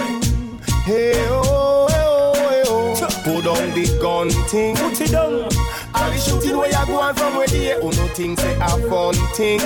Hey 0.86 1.12
oh, 1.28 1.86
hey 1.90 2.04
oh, 2.08 2.34
hey 2.34 2.64
oh. 2.66 2.96
Put 3.26 3.46
on 3.46 3.74
the 3.76 4.00
gun 4.02 4.30
thing. 4.48 4.74
Put 4.78 5.02
it 5.02 5.12
down. 5.12 5.50
All 5.94 6.10
the 6.10 6.18
shooting 6.18 6.58
where 6.58 6.70
you 6.70 6.86
go 6.86 7.02
on 7.02 7.14
from 7.14 7.36
where 7.36 7.48
they 7.48 7.74
Oh 7.76 7.90
no 7.90 8.08
things 8.16 8.40
say 8.40 8.56
a 8.56 8.70
fun 8.90 9.16
thing. 9.36 9.60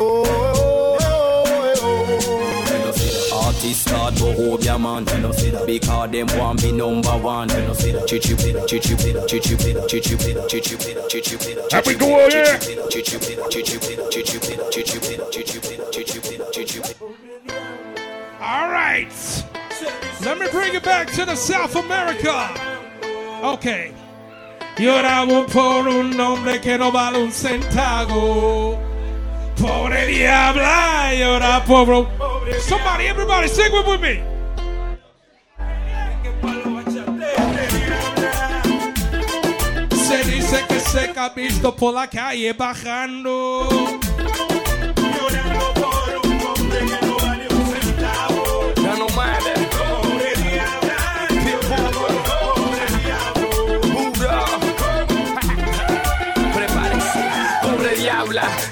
Oh, 0.00 0.24
oh, 0.26 0.53
chichu 8.06 8.36
pida, 8.36 8.60
chichu 9.26 9.56
pida, 9.56 9.80
chichu 9.86 10.16
pida, 10.16 10.46
chichu 10.46 10.76
pida, 10.76 11.08
chichu 11.08 11.36
pida. 11.38 11.62
Here 11.70 11.82
we 11.86 11.94
go, 11.94 12.06
yeah. 12.28 12.58
Chichu 12.88 13.18
pida, 13.18 13.42
chichu 13.48 13.78
pida, 13.80 14.02
chichu 14.10 14.38
pida, 14.40 14.64
chichu 14.70 14.98
pida, 15.00 15.24
chichu 15.30 15.60
pida, 15.60 15.84
chichu 15.90 16.20
pida, 16.20 16.44
chichu 16.52 16.80
pida. 16.82 16.96
All 18.40 18.70
right. 18.70 19.12
Let 20.20 20.38
me 20.38 20.46
bring 20.50 20.74
it 20.74 20.82
back 20.82 21.10
to 21.12 21.24
the 21.24 21.36
South 21.36 21.76
America. 21.76 22.50
Okay. 23.42 23.92
Lloramos 24.76 25.50
por 25.52 25.88
un 25.88 26.18
hombre 26.18 26.60
que 26.60 26.76
no 26.76 26.90
vale 26.90 27.18
un 27.18 27.30
centavo. 27.30 28.78
Pobre 29.60 30.06
diabla, 30.06 31.12
llora 31.14 31.64
un... 31.66 32.06
Somebody, 32.60 33.06
everybody, 33.06 33.48
sing 33.48 33.72
it 33.72 33.86
with 33.86 34.00
me. 34.00 34.22
Se 39.90 40.24
dice 40.24 40.64
que 40.68 40.80
se 40.80 41.12
ha 41.16 41.28
visto 41.30 41.74
por 41.74 41.94
la 41.94 42.06
calle 42.08 42.52
bajando. 42.52 43.68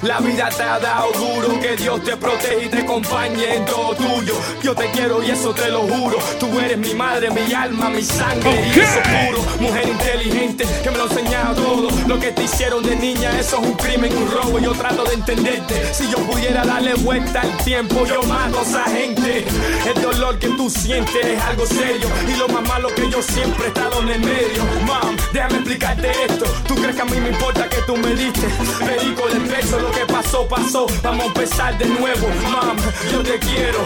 La 0.03 0.19
vida 0.19 0.49
te 0.49 0.63
ha 0.63 0.79
dado 0.79 1.11
duro. 1.13 1.59
Que 1.61 1.77
Dios 1.77 2.03
te 2.03 2.17
protege 2.17 2.65
y 2.65 2.69
te 2.69 2.79
acompañe 2.79 3.55
en 3.55 3.65
todo 3.65 3.95
tuyo. 3.95 4.35
Yo 4.61 4.75
te 4.75 4.91
quiero 4.91 5.23
y 5.23 5.31
eso 5.31 5.53
te 5.53 5.69
lo 5.69 5.81
juro. 5.81 6.17
Tú 6.39 6.59
eres 6.59 6.77
mi 6.77 6.93
madre, 6.93 7.29
mi 7.31 7.53
alma, 7.53 7.89
mi 7.89 8.01
sangre. 8.03 8.71
Y 8.75 8.79
eso 8.79 8.99
puro. 9.01 9.41
Mujer 9.61 9.87
inteligente 9.87 10.65
que 10.83 10.91
me 10.91 10.97
lo 10.97 11.03
ha 11.03 11.07
enseñado 11.07 11.55
todo. 11.55 11.87
Lo 12.07 12.19
que 12.19 12.31
te 12.31 12.43
hicieron 12.43 12.83
de 12.83 12.97
niña, 12.97 13.39
eso 13.39 13.59
es 13.61 13.67
un 13.67 13.73
crimen, 13.75 14.15
un 14.17 14.29
robo. 14.29 14.59
Yo 14.59 14.73
trato 14.73 15.05
de 15.05 15.13
entenderte. 15.13 15.93
Si 15.93 16.09
yo 16.11 16.17
pudiera 16.17 16.65
darle 16.65 16.95
vuelta 16.95 17.39
al 17.39 17.57
tiempo, 17.63 18.05
yo 18.05 18.21
mato 18.23 18.59
a 18.59 18.63
esa 18.63 18.83
gente. 18.83 19.45
El 19.85 20.01
dolor 20.01 20.37
que 20.37 20.49
tú 20.49 20.69
sientes 20.69 21.25
es 21.25 21.41
algo 21.43 21.65
serio. 21.65 22.07
Y 22.27 22.37
lo 22.37 22.49
más 22.49 22.67
malo 22.67 22.89
que 22.93 23.09
yo 23.09 23.21
siempre 23.21 23.65
he 23.65 23.67
estado 23.69 24.01
en 24.01 24.09
el 24.09 24.19
medio. 24.19 24.63
Mam, 24.85 25.15
déjame 25.31 25.55
explicarte 25.55 26.11
esto. 26.27 26.45
¿Tú 26.67 26.75
crees 26.75 26.93
que 26.93 27.01
a 27.01 27.05
mí 27.05 27.19
me 27.21 27.29
importa 27.29 27.69
que 27.69 27.77
tú 27.87 27.95
me 27.95 28.13
diste? 28.15 28.47
Perico 28.85 29.27
de 29.29 29.39
peso, 29.49 29.79
lo 29.79 29.92
que 29.93 30.05
pasó, 30.11 30.47
pasó. 30.47 30.85
Vamos 31.01 31.23
a 31.23 31.27
empezar 31.27 31.77
de 31.77 31.85
nuevo, 31.85 32.27
mam. 32.51 32.77
Yo 33.11 33.23
te 33.23 33.39
quiero, 33.39 33.79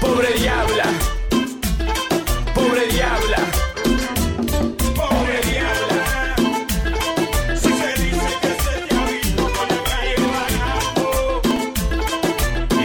pobre 0.00 0.32
diabla. 0.34 0.84
Pobre 2.54 2.86
diabla. 2.88 3.38
Pobre 4.94 5.40
diabla. 5.50 6.34
Si 7.56 7.68
se 7.68 7.92
dice 8.02 8.30
que 8.42 8.48
se 8.62 8.74
te 8.86 8.94
ha 8.94 9.04
visto 9.06 9.42
con 9.42 9.68
la 9.68 9.80
calle 9.90 10.16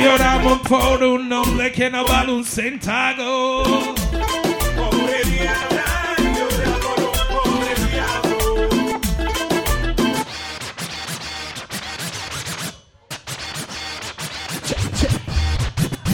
Lloramos 0.03 0.59
por 0.67 1.03
un 1.03 1.33
hombre 1.33 1.71
que 1.71 1.89
no 1.89 2.05
vale 2.05 2.33
un 2.33 2.45
centavo. 2.45 3.96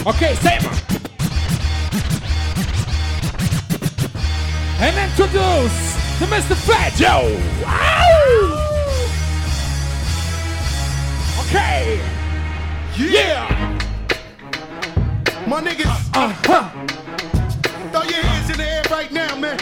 Okay, 0.06 0.34
Sam. 0.34 0.60
And 4.78 5.10
introduce 5.10 5.94
to 6.18 6.26
Mr. 6.26 6.54
Fat 6.54 6.92
Joe. 6.92 7.40
Okay. 11.40 12.02
Yeah. 12.98 13.48
My 15.46 15.62
niggas. 15.62 15.86
Uh 16.12 16.34
huh. 16.44 16.68
Throw 17.90 18.02
your 18.02 18.22
hands 18.22 18.50
in 18.50 18.58
the 18.58 18.68
air 18.68 18.82
right 18.90 19.10
now, 19.10 19.34
man. 19.36 19.58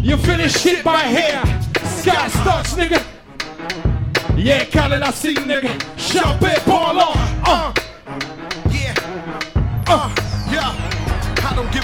You 0.00 0.16
finish 0.16 0.52
shit 0.60 0.84
by 0.84 0.98
hair. 0.98 1.42
Sky 1.82 2.28
starts, 2.28 2.74
nigga. 2.74 3.02
Yeah, 4.36 4.64
Khaled, 4.66 5.02
I 5.02 5.10
see, 5.10 5.34
nigga. 5.34 5.72
Champagne 5.98 6.62
ball 6.64 7.00
on. 7.00 7.16
Uh. 7.44 7.83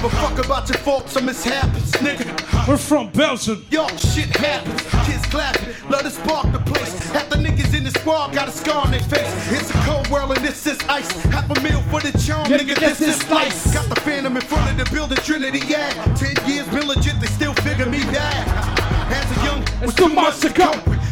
Give 0.00 0.12
a 0.12 0.16
fuck 0.16 0.44
about 0.44 0.68
your 0.68 0.78
faults 0.78 1.16
or 1.16 1.22
mishaps, 1.22 1.92
nigga. 2.00 2.68
We're 2.68 2.76
from 2.76 3.10
Belgium. 3.10 3.64
Yo, 3.70 3.86
shit 3.88 4.34
happens. 4.36 4.82
Kids 5.06 5.24
clapping. 5.26 5.74
Let 5.90 6.04
us 6.06 6.16
spark 6.16 6.52
the 6.52 6.58
place. 6.58 7.10
Half 7.10 7.28
the 7.30 7.36
niggas 7.36 7.76
in 7.76 7.84
the 7.84 7.90
squad 7.90 8.32
got 8.32 8.48
a 8.48 8.52
scar 8.52 8.86
on 8.86 8.90
their 8.90 9.00
face. 9.00 9.30
It's 9.52 9.70
a 9.70 9.78
cold 9.84 10.08
world 10.08 10.36
and 10.36 10.44
this 10.44 10.66
is 10.66 10.78
ice. 10.88 11.10
Half 11.24 11.50
a 11.50 11.60
meal 11.60 11.82
for 11.90 12.00
the 12.00 12.16
charm, 12.18 12.46
nigga. 12.46 12.78
This 12.78 13.00
is 13.00 13.16
slice. 13.16 13.74
Got 13.74 13.88
the 13.88 14.00
phantom 14.00 14.36
in 14.36 14.42
front 14.42 14.70
of 14.70 14.76
the 14.78 14.94
building, 14.94 15.18
Trinity, 15.18 15.60
yeah. 15.66 15.90
Ten 16.14 16.34
years 16.48 16.66
been 16.68 16.86
legit, 16.86 17.20
they 17.20 17.26
still 17.26 17.54
figure 17.54 17.86
me 17.86 18.00
bad. 18.04 18.48
As 19.12 19.36
a 19.36 19.44
young, 19.44 19.62
It's 19.82 19.94
too 19.94 20.08
much 20.08 20.40
to 20.40 20.50
go. 20.50 20.70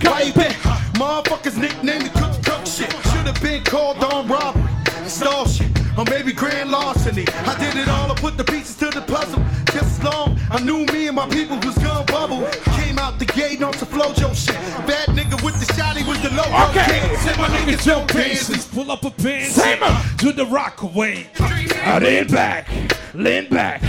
Why 0.08 0.22
you 0.22 0.32
bet? 0.32 0.52
Motherfuckers 0.96 1.56
nicknamed 1.58 2.06
the 2.06 2.10
cook 2.18 2.42
cook 2.44 2.66
shit. 2.66 2.92
Should've 3.12 3.40
been 3.42 3.64
called 3.64 3.98
on 4.04 4.28
robbery, 4.28 4.62
stall 5.06 5.46
shit, 5.46 5.72
or 5.98 6.04
maybe 6.04 6.32
grand 6.32 6.70
larceny. 6.70 7.26
I 7.44 7.58
did 7.58 7.76
it 7.76 7.88
all, 7.88 8.10
I 8.10 8.14
put 8.14 8.36
the 8.36 8.44
pieces 8.44 8.76
to 8.76 8.86
the 8.86 9.02
puzzle. 9.02 9.42
Just 9.72 9.98
as 9.98 10.04
long 10.04 10.38
I 10.50 10.60
knew 10.62 10.86
me 10.86 11.08
and 11.08 11.16
my 11.16 11.28
people 11.28 11.56
was 11.58 11.76
gonna 11.78 12.04
bubble. 12.04 12.46
Came 12.80 12.98
out 12.98 13.18
the 13.18 13.26
gate 13.26 13.62
on 13.62 13.72
some 13.74 13.88
flojo 13.88 14.34
shit. 14.34 14.54
Bad 14.86 15.08
nigga 15.08 15.42
with 15.44 15.58
the 15.58 15.66
shotty 15.74 16.06
was 16.06 16.20
the 16.22 16.30
low. 16.30 16.48
Okay, 16.70 17.16
say 17.16 17.36
my 17.36 17.48
nigga 17.48 17.82
Joe 17.84 18.04
Paisley. 18.06 18.58
Pull 18.72 18.90
up 18.90 19.04
a. 19.04 19.10
Samer. 19.44 19.94
Do 20.16 20.32
the 20.32 20.46
rock 20.46 20.82
away. 20.82 21.26
I 21.40 21.96
uh, 21.96 22.00
lean 22.00 22.26
back, 22.28 22.68
lean 23.14 23.48
back, 23.48 23.82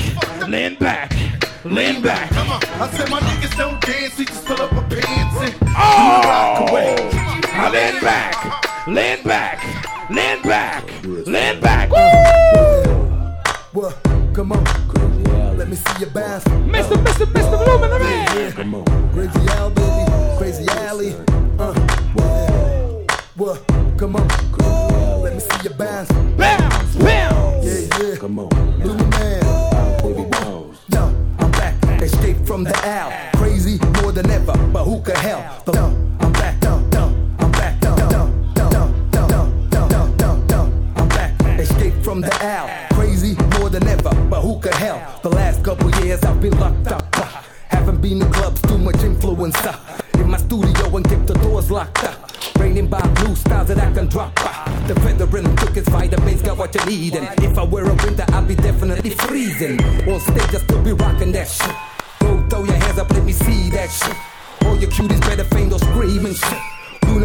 lean 0.48 0.76
back, 0.76 1.14
lean 1.64 2.02
back. 2.02 2.30
Come 2.31 2.49
on, 2.49 2.64
I 2.81 2.90
said 2.91 3.10
my 3.10 3.19
niggas 3.19 3.56
don't 3.57 3.80
dance, 3.81 4.18
we 4.18 4.26
just 4.26 4.45
pull 4.45 4.61
up 4.61 4.72
a 4.72 4.81
pants 4.81 5.38
and 5.41 5.69
Oh! 5.77 6.22
rock 6.23 6.69
away. 6.72 6.95
I 7.52 7.69
lean 7.72 8.02
back, 8.02 8.88
lean 8.88 9.23
back, 9.23 9.60
lean 10.10 10.41
back, 10.41 10.84
lean 11.03 11.60
back. 11.61 11.90
What? 13.73 13.95
Come 14.34 14.52
on. 14.52 14.64
Let 15.57 15.68
me 15.69 15.76
see 15.76 15.99
your 15.99 16.10
bounce. 16.10 16.44
Mr. 16.45 16.95
Mr. 17.03 17.26
Mr. 17.26 17.65
Lumen, 17.65 17.90
man. 17.90 18.52
Come 18.53 18.76
on. 18.76 18.86
Crazy 19.14 19.49
Al, 19.49 19.69
baby. 19.69 20.38
Crazy 20.38 20.65
Alley. 20.69 21.14
Uh. 21.60 21.73
What? 22.14 23.11
What? 23.36 23.98
Come 23.98 24.15
on. 24.15 24.27
Let 25.23 25.34
me 25.34 25.40
see 25.40 25.64
your 25.64 25.73
bounce. 25.73 26.11
Bounce, 26.38 26.95
bounce. 26.95 27.65
Yeah, 27.65 27.99
yeah. 28.02 28.15
Come 28.15 28.40
on. 28.40 28.49
Lumen 28.80 29.10
man. 29.10 29.44
Yo, 30.91 31.02
I'm 31.40 31.52
back. 31.52 32.02
Escape 32.02 32.38
from 32.45 32.64
the 32.64 32.76
Al. 32.86 33.11
Crazy 33.38 33.80
more 34.02 34.11
than 34.11 34.30
ever, 34.31 34.57
but 34.73 34.86
who 34.86 35.02
could 35.02 35.18
help? 35.18 35.65
The 35.65 35.80
I'm 36.19 36.31
back. 36.34 36.79
From 42.10 42.22
the 42.22 42.34
Al. 42.44 42.68
Crazy 42.95 43.36
more 43.60 43.69
than 43.69 43.86
ever, 43.88 44.10
but 44.31 44.41
who 44.41 44.60
could 44.60 44.73
help? 44.73 45.22
The 45.22 45.30
last 45.30 45.64
couple 45.64 45.91
years 46.02 46.19
I've 46.23 46.41
been 46.41 46.57
locked 46.60 46.88
up. 46.88 47.06
uh, 47.14 47.44
Haven't 47.68 48.02
been 48.02 48.19
to 48.22 48.26
clubs, 48.31 48.60
too 48.64 48.80
much 48.80 48.99
influence. 49.03 49.56
uh, 49.64 49.77
In 50.15 50.27
my 50.27 50.38
studio 50.38 50.98
and 50.98 51.07
kept 51.07 51.27
the 51.27 51.36
doors 51.36 51.69
locked 51.69 52.03
up. 52.03 52.31
Raining 52.57 52.88
by 52.88 52.99
blue 53.19 53.36
styles 53.36 53.68
that 53.68 53.77
I 53.77 53.91
can 53.94 54.07
drop. 54.07 54.34
uh, 54.44 54.88
The 54.88 54.95
veteran 54.95 55.56
took 55.57 55.76
his 55.76 55.88
vitamins, 55.88 56.41
got 56.41 56.57
what 56.57 56.73
you 56.73 56.84
need. 56.86 57.15
And 57.15 57.27
if 57.44 57.56
I 57.60 57.64
were 57.64 57.84
a 57.88 57.94
winter, 58.03 58.26
I'd 58.34 58.48
be 58.48 58.56
definitely 58.56 59.11
freezing. 59.11 59.80
On 60.10 60.19
stage, 60.19 60.56
I 60.56 60.60
still 60.65 60.81
be 60.81 60.94
rocking 60.94 61.31
that 61.34 61.48
shit. 61.48 61.76
Go 62.22 62.44
throw 62.49 62.64
your 62.64 62.73
hands 62.86 62.98
up, 62.98 63.11
let 63.11 63.23
me 63.23 63.34
see 63.34 63.69
that 63.69 63.90
shit. 63.91 64.18
All 64.65 64.76
your 64.81 64.90
cuties 64.90 65.22
better 65.30 65.44
faint 65.44 65.72
or 65.73 65.77
scream 65.80 66.26
and 66.26 66.36
shit. 66.36 66.61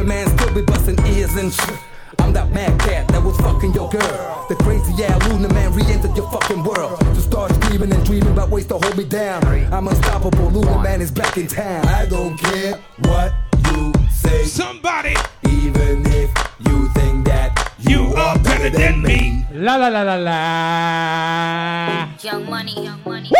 Man 0.05 0.27
still 0.36 0.52
be 0.52 0.61
busting 0.61 0.98
ears 1.06 1.35
and 1.36 1.51
shit. 1.51 1.78
I'm 2.25 2.33
that 2.33 2.51
mad 2.53 2.81
cat 2.81 3.07
that 3.09 3.23
was 3.23 3.37
fucking 3.37 3.75
your 3.75 3.91
girl. 3.91 4.47
The 4.49 4.55
crazy 4.57 5.05
ass 5.05 5.29
Luna 5.29 5.53
man 5.53 5.75
re-entered 5.75 6.17
your 6.17 6.31
fucking 6.31 6.65
world. 6.65 6.99
To 6.99 7.21
start 7.21 7.53
screaming 7.53 7.93
and 7.93 8.03
dreaming 8.07 8.33
about 8.33 8.49
ways 8.49 8.65
to 8.69 8.79
hold 8.79 8.97
me 8.97 9.05
down. 9.05 9.45
I'm 9.45 9.87
unstoppable, 9.87 10.49
Luna 10.49 10.83
man 10.83 11.03
is 11.03 11.11
back 11.11 11.37
in 11.37 11.47
town. 11.47 11.87
I 11.87 12.07
don't 12.07 12.39
care 12.39 12.81
what 13.01 13.35
you 13.69 13.93
say. 14.11 14.45
Somebody. 14.45 15.15
Even 15.51 16.07
if 16.07 16.31
you 16.67 16.89
think 16.95 17.27
that 17.27 17.73
you 17.81 18.15
are 18.15 18.39
better 18.39 18.71
than 18.71 19.03
me. 19.03 19.45
La 19.53 19.77
la 19.77 19.89
la 19.89 20.03
la 20.03 20.15
la. 20.15 22.09
Young 22.23 22.49
money, 22.49 22.85
young 22.85 23.03
money. 23.05 23.31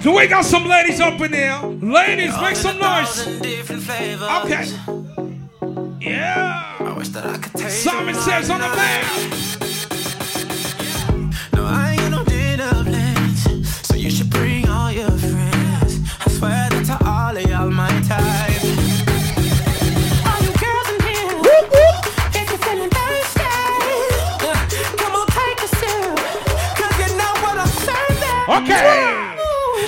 So 0.00 0.16
we 0.16 0.28
got 0.28 0.44
some 0.44 0.64
ladies 0.64 1.00
up 1.00 1.20
in 1.20 1.32
here. 1.32 1.58
Ladies, 1.82 2.40
make 2.40 2.54
some 2.54 2.78
noise. 2.78 3.26
Okay. 4.44 5.35
Yeah. 6.06 6.76
I 6.78 6.92
wish 6.92 7.08
that 7.08 7.26
I 7.26 7.36
could 7.36 7.52
take 7.54 7.70
Simon 7.70 8.14
says 8.14 8.48
on 8.48 8.60
the 8.60 8.68
map. 8.68 9.04
No, 11.52 11.64
I 11.64 11.90
ain't 11.90 12.00
got 12.00 12.10
no 12.12 12.24
dinner 12.24 12.70
plans, 12.84 13.86
so 13.86 13.96
you 13.96 14.10
should 14.10 14.30
bring 14.30 14.68
all 14.68 14.92
your 14.92 15.10
friends. 15.10 15.98
I 16.24 16.30
swear 16.30 16.68
that 16.70 16.84
to 16.86 17.04
all 17.04 17.36
of 17.36 17.42
y'all 17.42 17.70
my 17.70 17.90
time. 18.02 18.86
Okay. 28.48 29.36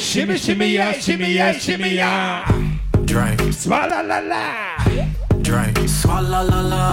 Shimmy, 0.01 0.37
shimmy, 0.37 0.67
yeah, 0.67 0.93
shimmy, 0.93 1.33
yeah, 1.33 1.53
shimmy, 1.53 1.95
yeah. 1.95 2.45
Drink. 3.05 3.41
Swalla 3.55 4.03
la 4.03 4.19
la. 4.19 4.68
Drink. 6.09 6.27
Swalla 6.27 6.43
la 6.43 6.63
la. 6.63 6.93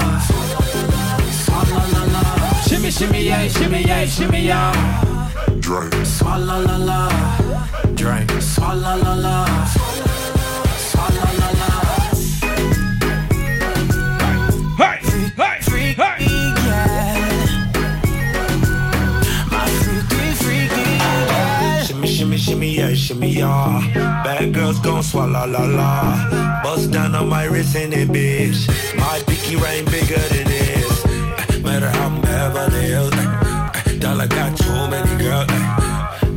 Swalla 1.31 1.83
la 1.93 2.03
la. 2.11 2.61
Shimmy, 2.67 2.91
shimmy, 2.91 3.23
yeah, 3.23 3.47
shimmy, 3.47 3.81
yeah, 3.81 4.05
shimmy, 4.05 4.41
yeah. 4.41 4.73
Drink. 5.59 5.93
Swalla 6.03 6.59
la 6.65 6.77
la. 6.77 7.09
Drink. 7.95 8.29
Swalla 8.41 9.01
la 9.01 9.13
la. 9.13 9.45
Swalla 9.45 9.94
yeah, 22.89 22.95
shimmy, 22.95 23.29
yeah. 23.29 24.23
Bad 24.23 24.53
girls 24.53 24.79
gon' 24.79 25.03
swallow 25.03 25.45
la 25.45 25.63
la. 25.63 26.61
Bust 26.63 26.91
down 26.91 27.15
on 27.15 27.29
my 27.29 27.45
wrist 27.45 27.75
and 27.75 27.93
it, 27.93 28.09
bitch. 28.09 28.67
My 28.97 29.19
pinky 29.27 29.55
ring 29.55 29.85
bigger 29.85 30.23
than 30.33 30.45
this. 30.47 31.05
Matter 31.63 31.89
how 31.89 32.07
I'm 32.07 32.21
Beverly 32.21 32.85
Hills. 32.93 33.11
Dollar 33.99 34.27
got 34.27 34.57
too 34.57 34.81
many 34.93 35.15
girls. 35.23 35.47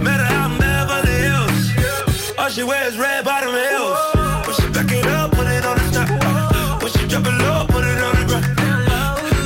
Matter 0.04 0.24
how 0.24 0.48
I'm 0.48 0.58
Beverly 0.58 1.16
Hills. 1.26 2.38
All 2.38 2.48
she 2.48 2.62
wears 2.62 2.98
red 2.98 3.24
bottom 3.24 3.52
heels. 3.52 3.98
When 4.46 4.54
she 4.56 4.66
back 4.72 4.92
it 4.92 5.06
up, 5.06 5.32
put 5.32 5.46
it 5.46 5.64
on 5.64 5.76
the 5.76 5.86
top. 5.96 6.82
When 6.82 6.90
she 6.92 7.06
drop 7.08 7.26
it 7.26 7.36
low, 7.44 7.66
put 7.68 7.84
it 7.84 8.00
on 8.06 8.14
the 8.18 8.24
ground. 8.28 8.46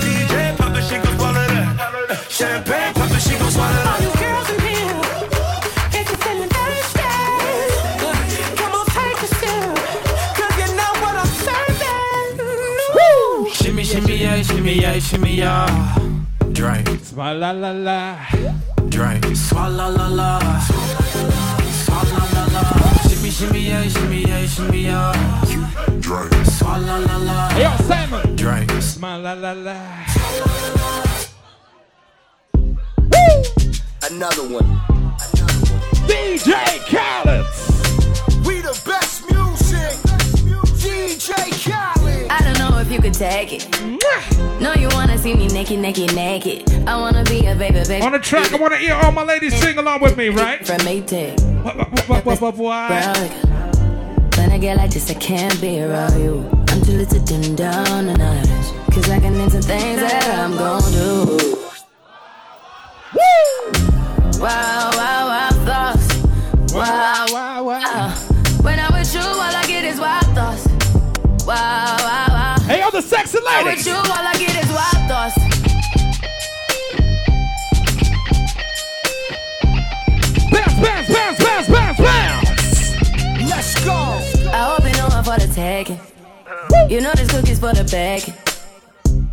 DJ 0.03 0.57
pop 0.57 0.77
it, 0.77 0.85
she 0.89 0.97
gon' 1.05 1.17
swallow 1.19 1.47
that. 1.53 2.27
Champagne 2.29 2.82
Shimmy, 14.53 14.81
shimmy, 14.81 15.01
shimmy 15.01 15.35
yeah. 15.37 15.99
Drink. 16.53 16.87
Swalla 17.01 17.53
la 17.53 17.53
la 17.53 17.73
la. 17.73 18.17
Drink. 18.91 19.25
Swalla 19.35 19.89
la 19.89 20.09
la. 20.09 20.39
Swalla 21.83 22.21
la 22.35 22.45
la. 22.53 22.63
Shimmy, 23.09 23.31
shimmy 23.31 23.61
yeah, 23.61 23.89
shimmy 23.89 24.21
yeah, 24.27 24.47
shimmy 24.47 24.83
yeah. 24.85 25.13
Drink. 26.01 26.33
Swalla 26.45 27.01
la 27.07 27.17
la. 27.17 27.49
Hey, 27.49 27.63
yo, 27.63 27.77
Simon. 27.89 28.37
Drink. 28.37 28.71
Smile 28.83 29.23
la 29.23 29.33
la 29.33 29.53
la. 29.53 29.77
Another 34.11 34.49
one. 34.49 34.69
DJ 36.07 36.53
Khaled. 36.93 37.47
We 38.47 38.61
the 38.61 38.79
best 38.85 39.25
music. 39.31 39.97
DJ 40.77 41.33
Khaled. 41.65 42.02
You 42.93 43.01
could 43.01 43.15
take 43.15 43.53
it. 43.53 43.67
No, 44.61 44.75
you 44.75 44.89
wanna 44.93 45.17
see 45.17 45.35
me 45.35 45.49
naked, 45.49 45.79
naked, 45.79 46.15
naked. 46.15 46.71
I 46.87 46.97
wanna 46.97 47.25
be 47.25 47.47
a 47.47 47.55
baby, 47.55 47.81
baby. 47.89 48.05
On 48.05 48.13
the 48.13 48.19
track, 48.19 48.53
I 48.53 48.57
want 48.57 48.75
to 48.75 48.79
hear 48.79 48.95
all 48.95 49.13
my 49.13 49.25
ladies 49.25 49.59
sing 49.59 49.79
along 49.79 50.03
with 50.03 50.17
me, 50.17 50.29
right? 50.29 50.65
From 50.67 50.77
Maytag. 50.79 51.41
When 54.37 54.51
I 54.53 54.59
get 54.59 54.77
like 54.77 54.91
this, 54.91 55.11
I 55.11 55.15
can't 55.15 55.59
be 55.61 55.83
around 55.83 56.21
you. 56.21 56.49
I'm 56.69 56.83
too 56.83 56.93
little 56.93 57.19
to 57.19 57.25
dim 57.25 57.57
down 57.57 58.07
the 58.07 58.15
night. 58.15 58.47
Cause 58.93 59.09
I 59.09 59.19
can 59.21 59.35
into 59.37 59.63
things 59.63 60.01
that 60.01 60.39
I'm 60.39 60.55
gon' 60.57 60.83
do. 60.93 61.39
Woo! 63.15 63.73
Wow, 64.39 64.91
wow, 64.93 65.29
wow, 65.29 65.49
thoughts. 65.65 66.75
Wow, 66.75 67.27
wow, 67.31 67.65
wow. 67.65 67.81
Uh, 67.85 68.15
when 68.63 68.79
I'm 68.79 68.93
with 68.93 69.15
you, 69.15 69.21
all 69.21 69.41
I 69.41 69.65
get 69.67 69.85
is 69.85 69.99
wild 69.99 70.27
thoughts. 70.35 70.67
Wow, 71.47 71.97
the 73.03 73.09
sexy 73.09 73.39
ladies. 73.41 73.77
with 73.79 73.87
you, 73.87 73.95
all 73.95 74.27
I 74.27 74.35
get 74.39 74.65
is 74.65 74.71
wild 74.71 75.09
thoughts. 75.09 75.37
Bounce, 80.51 80.75
bounce, 80.81 81.09
bounce, 81.09 81.39
bounce, 81.39 81.69
bounce, 81.69 81.99
bounce. 81.99 83.51
Let's 83.51 83.85
go. 83.85 83.93
I 84.51 84.75
hope 84.75 84.85
you 84.85 84.93
know 84.95 85.09
I'm 85.11 85.25
for 85.25 85.39
the 85.39 85.53
taking. 85.55 86.01
You 86.89 87.01
know 87.01 87.13
this 87.15 87.31
cookie's 87.31 87.59
for 87.59 87.73
the 87.73 87.85
bag. 87.85 88.52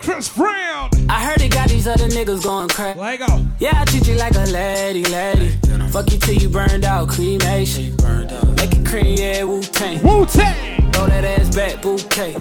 Chris 0.00 0.28
Brown. 0.36 0.90
I 1.08 1.24
heard 1.24 1.40
it 1.40 1.52
got 1.52 1.68
these 1.68 1.86
other 1.86 2.08
niggas 2.08 2.42
going 2.42 2.68
crazy. 2.68 2.98
Lego. 2.98 3.24
Oh. 3.28 3.46
Yeah, 3.60 3.80
I 3.80 3.84
treat 3.84 4.08
you 4.08 4.16
like 4.16 4.34
a 4.34 4.44
lady, 4.50 5.04
lady. 5.04 5.50
Fuck 5.90 6.10
you 6.10 6.18
till 6.18 6.34
you 6.34 6.48
burned 6.48 6.84
out, 6.84 7.08
cremation. 7.08 7.94
Make 8.56 8.72
it 8.72 8.84
cream, 8.84 9.16
yeah, 9.16 9.44
Wu 9.44 9.62
Tang. 9.62 10.02
Wu 10.02 10.26
Tang. 10.26 10.90
Throw 10.92 11.06
that 11.06 11.24
ass 11.24 11.54
back, 11.54 11.82
bouquet. 11.82 12.34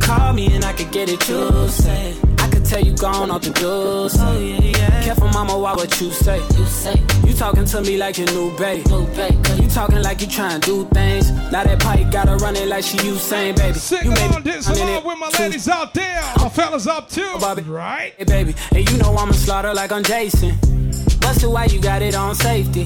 Call 0.00 0.32
me 0.34 0.52
and 0.54 0.64
I 0.64 0.74
could 0.74 0.92
get 0.92 1.08
it, 1.08 1.26
you 1.28 1.68
say. 1.68 2.29
I 2.70 2.74
could 2.74 2.84
tell 2.84 2.92
you 2.92 2.96
gone 2.98 3.30
off 3.32 3.42
the 3.42 3.50
doors. 3.50 4.14
Oh, 4.16 4.38
yeah, 4.38 4.60
yeah. 4.60 5.02
Careful, 5.02 5.26
mama, 5.28 5.58
why 5.58 5.74
what 5.74 6.00
you 6.00 6.12
say? 6.12 6.38
You 6.56 6.64
say. 6.66 6.94
You 7.26 7.34
talking 7.34 7.64
to 7.64 7.80
me 7.80 7.96
like 7.96 8.16
your 8.16 8.28
new 8.28 8.56
babe. 8.56 8.86
New 8.86 9.06
babe. 9.06 9.44
You 9.60 9.68
talking 9.68 10.00
like 10.02 10.20
you 10.20 10.28
trying 10.28 10.60
to 10.60 10.66
do 10.66 10.88
things. 10.90 11.32
Now 11.50 11.64
that 11.64 11.80
pipe 11.80 12.12
gotta 12.12 12.36
run 12.36 12.54
it 12.54 12.68
like 12.68 12.84
she 12.84 12.98
Usain, 12.98 13.56
baby. 13.56 13.76
Sing 13.76 14.04
you 14.04 14.12
along 14.12 14.42
this 14.44 14.68
I'm 14.68 14.76
in 14.76 14.88
along 14.88 15.04
with 15.04 15.18
my 15.18 15.30
too. 15.30 15.42
ladies 15.42 15.68
out 15.68 15.94
there. 15.94 16.22
My 16.36 16.48
fellas 16.48 16.86
up 16.86 17.08
too. 17.08 17.26
Oh, 17.26 17.54
right? 17.66 18.14
Hey, 18.16 18.24
baby, 18.24 18.54
and 18.72 18.88
you 18.88 18.98
know 18.98 19.16
I'ma 19.16 19.32
slaughter 19.32 19.74
like 19.74 19.90
I'm 19.90 20.04
Jason. 20.04 20.56
Busted 21.20 21.50
why 21.50 21.64
you 21.64 21.80
got 21.80 22.02
it 22.02 22.14
on 22.14 22.36
safety. 22.36 22.84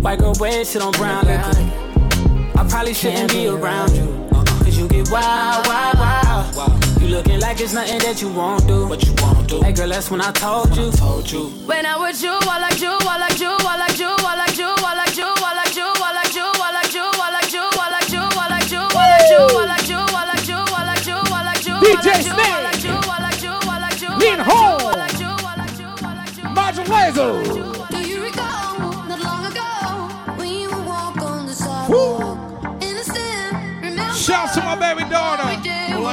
White 0.00 0.20
girl 0.20 0.32
red 0.40 0.66
shit 0.66 0.80
on 0.80 0.92
brown 0.92 1.26
liquor. 1.26 2.58
I 2.58 2.66
probably 2.66 2.94
shouldn't 2.94 3.32
be 3.32 3.48
around 3.48 3.94
you. 3.94 4.04
Uh-uh. 4.32 4.44
Cause 4.64 4.78
you 4.78 4.88
get 4.88 5.10
wild, 5.10 5.66
wild, 5.66 6.56
wild. 6.56 6.87
You 7.08 7.14
looking 7.14 7.40
like 7.40 7.58
it's 7.58 7.72
nothing 7.72 8.00
that 8.00 8.20
you 8.20 8.28
won't 8.28 8.66
do. 8.66 8.86
What 8.86 9.02
you 9.02 9.14
won't 9.22 9.48
do. 9.48 9.62
Hey 9.62 9.72
girl, 9.72 9.88
that's 9.88 10.10
when 10.10 10.20
I 10.20 10.30
told 10.30 10.76
you. 10.76 10.90
told 10.92 11.32
you. 11.32 11.48
When 11.64 11.86
I'm 11.86 12.02
with 12.02 12.22
you, 12.22 12.36
I 12.42 12.60
like 12.60 12.80
you, 12.82 12.92
I 12.92 13.16
like 13.18 13.40
you, 13.40 13.48
I 13.48 13.78
like 13.78 13.87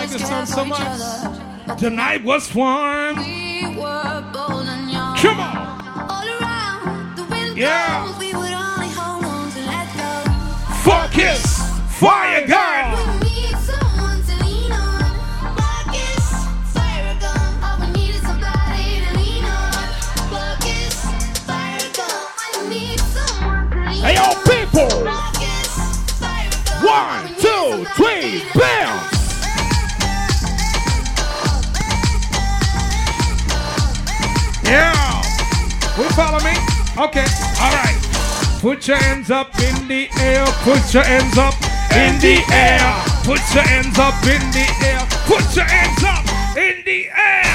like 0.05 0.19
this 0.19 0.27
song 0.27 0.45
so 0.45 0.65
much. 0.65 1.79
The 1.79 1.89
night 1.89 2.23
was 2.23 2.53
warm. 2.53 3.17
we 3.17 3.75
were 3.75 4.23
bold 4.33 4.67
and 4.67 4.91
young. 4.91 5.17
Come 5.17 5.39
on. 5.39 5.57
All 6.09 6.27
around 6.41 7.15
the 7.17 7.23
wind 7.25 7.57
Yeah. 7.57 8.17
we 8.19 8.33
would 8.33 8.53
only 8.53 8.89
hold 8.89 9.25
on 9.25 9.51
to 9.51 9.59
let 9.65 9.87
go. 9.97 10.11
Focus. 10.83 11.43
Fire 11.99 12.45
gun. 12.45 13.19
We 13.19 13.29
need 13.29 13.57
someone 13.57 14.21
to 14.23 14.43
lean 14.43 14.71
on. 14.71 15.57
Focus, 15.57 16.45
Yeah. 34.65 35.21
You 35.97 36.09
follow 36.11 36.39
me? 36.39 36.55
Okay. 36.97 37.25
All 37.61 37.71
right. 37.71 37.97
Put 38.61 38.87
your 38.87 38.97
hands 38.97 39.29
up 39.29 39.53
in 39.59 39.87
the 39.87 40.09
air. 40.19 40.45
Put 40.63 40.93
your 40.93 41.03
hands 41.03 41.37
up 41.37 41.53
in 41.93 42.19
the 42.19 42.41
air. 42.51 42.81
Put 43.23 43.41
your 43.53 43.63
hands 43.63 43.97
up 43.99 44.15
in 44.25 44.41
the 44.51 44.65
air. 44.83 45.05
Put 45.25 45.55
your 45.55 45.65
hands 45.65 46.03
up 46.03 46.57
in 46.57 46.83
the 46.83 47.09
air. 47.09 47.54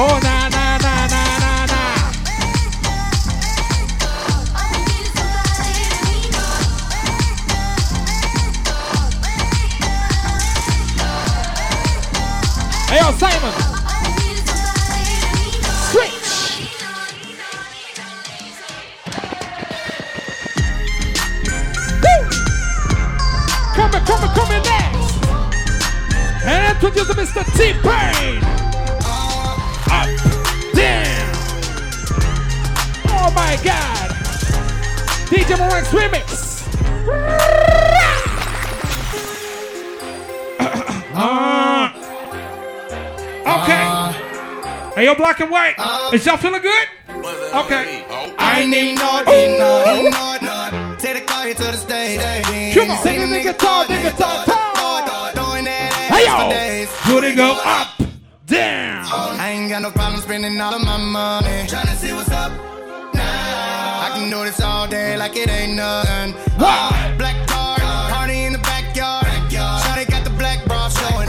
Oh, 0.00 0.20
na, 0.22 0.48
na, 0.48 0.78
na, 0.78 1.08
na, 1.08 1.22
na, 1.42 1.66
na. 1.66 1.82
Hey, 12.86 13.00
yo, 13.00 13.10
Simon. 13.18 13.54
Switch. 15.90 16.62
Woo. 22.04 22.20
Come, 23.74 23.98
come, 24.06 24.28
come 24.36 24.52
in 24.52 24.62
next. 24.62 25.10
And 26.46 26.76
introduce 26.76 27.10
Mr. 27.16 27.42
T-Pain. 27.56 28.47
My 33.48 33.56
God. 33.64 34.10
DJ 35.32 35.56
Maranks 35.56 35.88
remix. 35.88 36.68
Ah. 41.14 41.94
okay. 44.92 44.94
Hey, 44.94 45.04
yo, 45.06 45.14
black 45.14 45.40
and 45.40 45.50
white. 45.50 45.76
Is 46.12 46.26
y'all 46.26 46.36
feeling 46.36 46.60
good? 46.60 46.88
Okay. 47.54 48.04
I 48.38 48.66
need 48.66 48.96
no, 48.96 49.22
need 49.24 49.58
no, 49.58 49.94
need 49.96 50.10
no, 50.10 50.36
no. 50.42 50.96
Take 50.98 51.14
the 51.14 51.22
car 51.22 51.46
here 51.46 51.54
to 51.54 51.62
the 51.62 51.72
stage. 51.72 52.20
Come 52.74 52.90
on. 52.90 53.02
Sing 53.02 53.30
the 53.30 53.40
guitar, 53.40 53.86
the 53.86 53.94
guitar, 53.94 54.44
Doing 55.34 55.64
that 55.64 56.10
Hey, 56.12 56.26
ass 56.26 56.38
yo. 56.38 56.44
for 56.44 56.52
days. 56.52 56.88
Good 57.06 57.30
to 57.30 57.34
go 57.34 57.58
up, 57.64 57.96
down. 58.44 59.06
I 59.40 59.52
ain't 59.52 59.70
got 59.70 59.80
no 59.80 59.90
problem 59.90 60.20
spending 60.20 60.60
all 60.60 60.74
of 60.74 60.84
my 60.84 60.98
money. 60.98 61.66
Tryna 61.66 61.96
see 61.96 62.12
what's 62.12 62.30
up 62.30 62.52
now. 64.20 64.26
I 64.26 64.30
can 64.30 64.30
do 64.30 64.44
this 64.44 64.60
all 64.60 64.86
day 64.88 65.16
like 65.16 65.36
it 65.36 65.50
ain't 65.50 65.76
nothing. 65.76 66.34
Uh, 66.58 67.16
black 67.16 67.46
car, 67.46 67.78
party 68.10 68.44
in 68.44 68.52
the 68.52 68.58
backyard. 68.58 69.26
Shawty 69.50 70.08
got 70.10 70.24
the 70.24 70.30
black 70.30 70.64
bra 70.66 70.88
showing. 70.88 71.28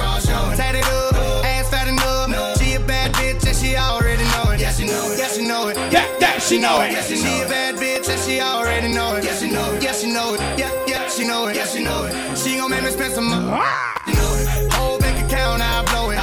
Tatted 0.57 0.84
up, 0.84 1.14
ass 1.45 1.70
fat 1.70 1.88
enough. 1.88 2.57
She 2.60 2.74
a 2.74 2.80
bad 2.80 3.14
bitch 3.14 3.45
and 3.48 3.56
she 3.56 3.76
already 3.76 4.24
know 4.24 4.52
it. 4.52 4.60
Yeah, 4.60 4.72
she 4.72 4.86
know 4.86 5.11
it. 5.11 5.20
Yeah, 5.20 5.28
she 5.28 5.45
know 5.48 5.68
it. 5.68 5.78
Yeah, 5.91 6.06
yeah, 6.20 6.40
she 6.40 6.60
know 6.60 6.82
it. 6.82 6.91
Yeah, 6.91 7.02
she 7.03 7.41
a 7.41 7.48
bad 7.48 7.76
bitch 7.76 8.10
and 8.10 8.20
she 8.22 8.41
already 8.41 8.94
know 8.94 9.16
it. 9.16 9.24
Yeah, 9.24 9.36
she 9.36 9.52
know 9.52 9.74
it. 9.74 9.84
Yeah, 9.84 9.94
she 9.94 10.11
know 10.11 10.34
it. 10.34 10.40
Yeah, 10.57 10.72
yeah, 10.88 11.10
she 11.10 11.28
know 11.28 11.48
it. 11.48 11.56
Yeah, 11.56 11.66
she 11.66 11.84
know 11.84 12.06
it. 12.06 12.38
She 12.38 12.57
gon' 12.57 12.72
make 12.72 12.84
me 12.84 12.91
spend 12.91 13.14
some 13.14 13.30
money. 13.30 13.45
You. 14.07 14.70
Whole 14.72 14.99
bank 14.99 15.26
account, 15.26 15.61
I 15.61 15.84
blow 15.86 16.10
it. 16.11 16.19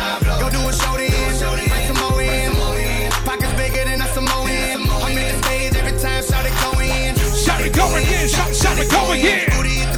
Again, 7.96 8.28
shout, 8.28 8.54
shout 8.54 8.78
it 8.78 8.90
go 8.90 9.12
again. 9.12 9.95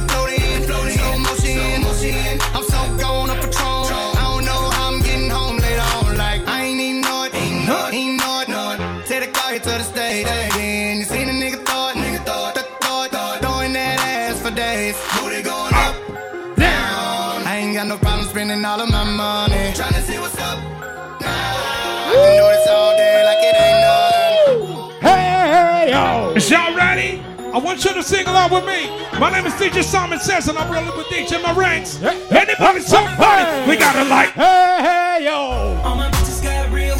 I 27.51 27.57
want 27.57 27.83
you 27.83 27.93
to 27.93 28.03
sing 28.03 28.27
along 28.27 28.51
with 28.51 28.65
me. 28.65 28.87
My 29.19 29.31
name 29.31 29.45
is 29.45 29.53
DJ 29.53 29.83
Simon 29.83 30.19
Says, 30.19 30.47
and 30.47 30.57
I'm 30.57 30.71
rolling 30.71 30.95
with 30.95 31.07
DJ 31.07 31.41
Maranks. 31.41 32.01
Anybody, 32.31 32.79
somebody, 32.81 33.69
we 33.69 33.75
gotta 33.75 34.07
like, 34.07 34.29
hey, 34.31 34.77
hey, 34.81 35.25
yo. 35.25 35.79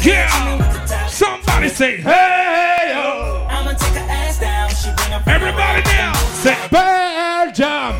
Yeah. 0.02 1.06
Somebody 1.08 1.68
say, 1.68 1.98
hey, 1.98 2.92
yo. 2.94 3.46
I'ma 3.48 3.72
take 3.72 3.92
her 3.92 4.06
ass 4.08 4.40
down. 4.40 4.70
She 4.70 4.90
bring 4.96 5.12
her 5.12 5.22
Everybody 5.30 5.82
now, 5.84 6.14
say 6.14 6.56
Belgium. 6.70 7.99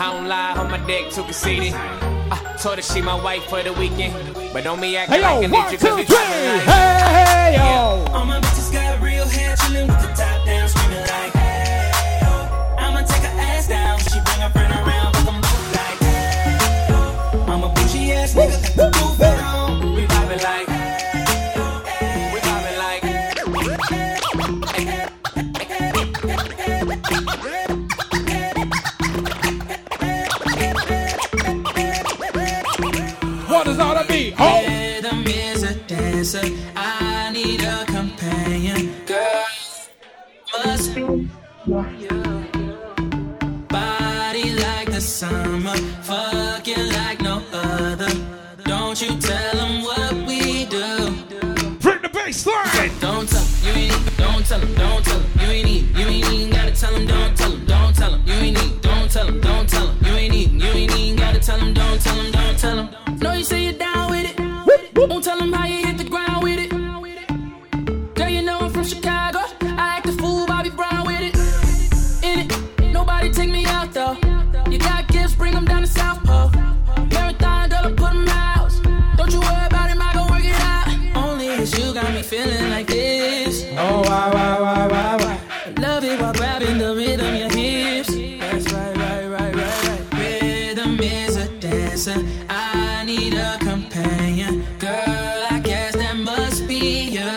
I 0.00 0.12
don't 0.12 0.28
lie 0.28 0.54
on 0.54 0.70
my 0.70 0.78
dick, 0.86 1.10
too 1.10 1.24
conceited. 1.24 1.74
I 1.74 2.56
told 2.62 2.76
her 2.76 2.82
she 2.82 3.02
my 3.02 3.20
wife 3.20 3.42
for 3.46 3.60
the 3.64 3.72
weekend. 3.72 4.14
But 4.52 4.62
don't 4.62 4.78
me 4.78 4.96
acting 4.96 5.16
Hey, 5.16 5.22
yo, 5.22 5.40
like 5.40 5.48
I 5.48 5.50
one, 5.50 5.64
need 5.64 5.72
you 5.72 5.78
two, 5.78 5.86
cause 5.88 6.06
three. 6.06 6.16
Hey, 6.16 6.58
hey, 6.68 7.56
yo. 7.56 8.12
All 8.12 8.24
my 8.24 8.38
bitches 8.38 8.72
got 8.72 9.02
real 9.02 9.26
hair, 9.26 9.56
chillin' 9.56 9.88
with 9.88 10.00
the 10.00 10.14
top 10.14 10.37
dancer. 36.32 36.52
I 36.76 37.30
need 37.32 37.62
a 37.62 37.84
companion. 37.86 38.92
Girl, 39.06 39.46
must 40.64 40.94
be. 40.94 41.02
Body 43.68 44.50
like 44.54 44.90
the 44.90 45.00
summer, 45.00 45.76
fucking 46.02 46.92
like 46.92 47.20
no 47.20 47.42
other. 47.52 48.10
Don't 48.64 49.00
you 49.00 49.16
tell 49.18 49.56
them 49.56 49.82
what 49.82 50.12
we 50.26 50.66
do. 50.66 51.14
Bring 51.80 52.02
the. 52.02 52.08
Don't 53.00 53.28
tell 53.28 53.44
you 53.64 53.72
ain't 53.72 54.16
don't 54.18 54.44
tell 54.46 54.60
'em, 54.60 54.74
don't 54.74 55.04
tell 55.04 55.16
'em, 55.16 55.24
you 55.40 55.46
ain't 55.46 55.66
need, 55.66 55.96
you 55.96 56.06
ain't 56.06 56.32
even 56.32 56.50
gotta 56.50 56.72
tell 56.72 56.94
'em, 56.94 57.06
don't 57.06 57.36
tell 57.36 57.52
'em, 57.52 57.64
don't 57.66 57.94
tell 57.96 58.14
'em, 58.14 58.22
you 58.26 58.34
ain't 58.34 58.56
need, 58.60 58.80
don't 58.82 59.10
tell 59.10 59.28
'em, 59.28 59.40
don't 59.40 59.68
tell 59.68 59.88
'em, 59.88 59.96
you 60.06 60.12
ain't 60.14 60.32
need, 60.32 60.62
you 60.62 60.68
ain't 60.68 60.98
even 60.98 61.16
gotta 61.16 61.40
tell 61.40 61.58
'em, 61.60 61.72
don't 61.74 62.00
tell 62.00 62.18
'em, 62.18 62.30
don't 62.32 62.58
tell 62.58 62.78
'em. 62.78 62.88
Know 63.20 63.32
you 63.32 63.44
say 63.44 63.62
you're 63.64 63.78
down 63.78 64.10
with 64.10 64.26
it, 64.30 64.38
won't 64.94 65.24
tell 65.24 65.40
'em 65.40 65.52
how 65.52 65.66
you 65.66 65.86
hit 65.86 65.97
got 82.08 82.16
me 82.16 82.22
feeling 82.22 82.70
like 82.70 82.86
this. 82.86 83.64
Oh, 83.76 84.00
why, 84.00 84.30
why, 84.32 84.60
why, 84.60 84.86
why, 84.86 85.16
why? 85.16 85.72
Love 85.78 86.04
it 86.04 86.18
while 86.20 86.32
grabbing 86.32 86.78
the 86.78 86.94
rhythm, 86.94 87.34
your 87.36 87.50
hips. 87.50 88.08
That's 88.08 88.72
right, 88.72 88.96
right, 88.96 89.26
right, 89.26 89.54
right, 89.54 89.84
right. 89.88 90.14
Rhythm 90.14 90.98
is 91.00 91.36
a 91.36 91.48
dancer. 91.58 92.16
I 92.48 93.04
need 93.04 93.34
a 93.34 93.58
companion. 93.58 94.64
Girl, 94.78 95.38
I 95.50 95.60
guess 95.62 95.96
that 95.96 96.16
must 96.16 96.66
be 96.66 97.10
you. 97.16 97.32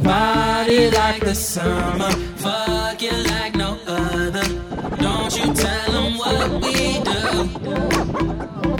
Body 0.00 0.90
like 0.90 1.22
the 1.24 1.34
summer. 1.34 2.12
Fuck 2.44 3.02
you 3.02 3.16
like 3.34 3.56
no 3.56 3.78
other. 3.86 4.46
Don't 4.96 5.32
you 5.38 5.54
tell 5.54 5.92
them 5.92 6.18
what 6.18 6.50
we 6.62 7.00
do. 7.10 7.20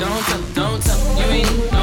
Don't 0.02 0.22
tell 0.28 0.42
don't 0.54 0.82
tell 0.82 1.18
you 1.18 1.26
ain't, 1.38 1.79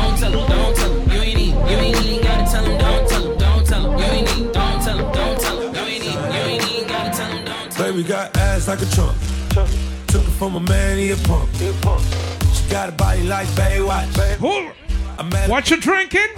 got 8.07 8.37
ass 8.37 8.67
like 8.67 8.81
a 8.81 8.85
trunk. 8.85 9.17
Took 10.07 10.23
it 10.23 10.31
from 10.39 10.55
a 10.55 10.59
man, 10.61 10.97
he 10.97 11.11
a 11.11 11.17
punk. 11.17 11.49
She 12.53 12.69
got 12.69 12.89
a 12.89 12.91
body 12.93 13.23
like 13.23 13.47
Baywatch. 13.49 14.71
I'm 15.19 15.49
What 15.49 15.69
you 15.69 15.77
drinking? 15.77 16.29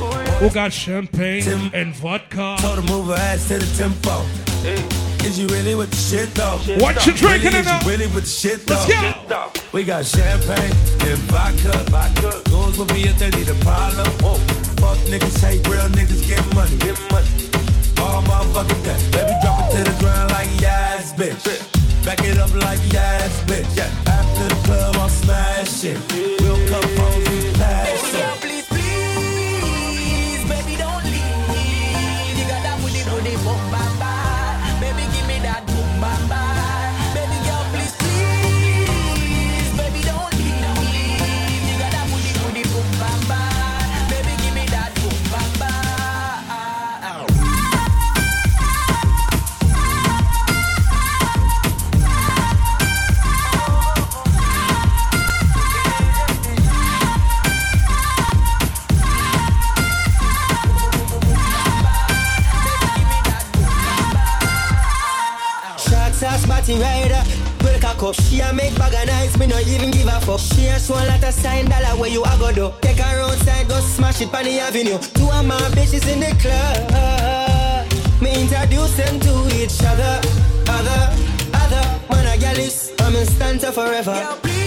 Oh, 0.00 0.12
Who 0.40 0.50
got 0.50 0.72
champagne 0.72 1.70
and 1.74 1.94
vodka? 1.94 2.56
Told 2.60 2.78
her 2.78 2.82
move 2.82 3.08
her 3.08 3.14
ass 3.14 3.48
to 3.48 3.58
the 3.58 3.66
tempo. 3.76 4.24
Is 5.26 5.38
you 5.38 5.46
really 5.48 5.74
with 5.74 5.90
the 5.90 5.96
shit 5.96 6.32
though? 6.34 6.56
What 6.80 7.04
you 7.04 7.12
drinking 7.12 7.52
really, 7.52 7.58
in 7.58 7.66
is 7.66 7.84
you 7.84 7.90
really 7.90 8.06
with 8.14 8.24
the 8.24 8.30
shit 8.30 8.66
though? 8.66 8.86
Let's 8.88 9.28
go. 9.28 9.52
We 9.72 9.84
got 9.84 10.06
champagne 10.06 10.72
and 11.04 11.18
vodka. 11.28 11.76
vodka. 11.90 12.50
Goes 12.50 12.78
with 12.78 12.92
me 12.94 13.02
if 13.02 13.18
they 13.18 13.30
need 13.30 13.48
a 13.48 13.58
problem. 13.60 14.06
Whoa. 14.22 14.38
Fuck 14.80 14.96
niggas 15.10 15.40
hate 15.44 15.66
real 15.68 15.88
niggas 15.90 16.26
get 16.26 16.42
money. 16.54 16.76
Get 16.78 16.96
money. 17.10 17.28
All 17.98 18.22
motherfucking 18.22 18.84
day. 18.84 18.96
Baby 19.10 19.34
drop 19.42 19.66
it 19.66 19.76
to 19.76 19.90
the 19.90 19.98
ground 19.98 20.30
like 20.30 20.48
bitch. 21.18 22.04
Back 22.04 22.20
it 22.24 22.38
up 22.38 22.54
like 22.54 22.78
yes, 22.92 23.42
bitch. 23.44 23.78
After 24.06 24.54
the 24.54 24.60
club, 24.64 24.96
I'm 24.96 25.10
smash 25.10 25.84
it. 25.84 25.98
We'll 26.40 26.56
come 26.68 26.87
Cock 67.98 68.10
up. 68.10 68.14
She 68.24 68.40
a 68.40 68.52
make 68.52 68.76
bag 68.76 68.94
of 68.94 69.06
nice, 69.06 69.36
me 69.38 69.46
no 69.46 69.58
even 69.58 69.90
give 69.90 70.06
a 70.06 70.20
fuck. 70.20 70.40
She 70.40 70.66
a 70.66 70.78
swan 70.78 71.06
lot 71.06 71.22
of 71.22 71.34
sign 71.34 71.66
dollar 71.66 71.98
where 71.98 72.10
you 72.10 72.22
a 72.22 72.36
go 72.38 72.52
do. 72.52 72.72
Take 72.80 72.98
her 72.98 73.20
outside, 73.20 73.68
go 73.68 73.80
smash 73.80 74.20
it 74.20 74.32
on 74.32 74.44
the 74.44 74.60
avenue. 74.60 74.98
Two 75.14 75.28
of 75.30 75.44
my 75.44 75.56
bitches 75.74 76.06
in 76.12 76.20
the 76.20 76.32
club. 76.38 78.22
Me 78.22 78.42
introduce 78.42 78.96
them 78.96 79.18
to 79.20 79.32
each 79.56 79.82
other. 79.82 80.20
Other, 80.70 81.00
other, 81.54 82.00
man 82.10 82.26
a 82.26 82.38
gal 82.38 82.58
is. 82.58 82.92
I'm 83.00 83.16
in 83.16 83.26
stanza 83.26 83.72
forever. 83.72 84.14
Please, 84.42 84.57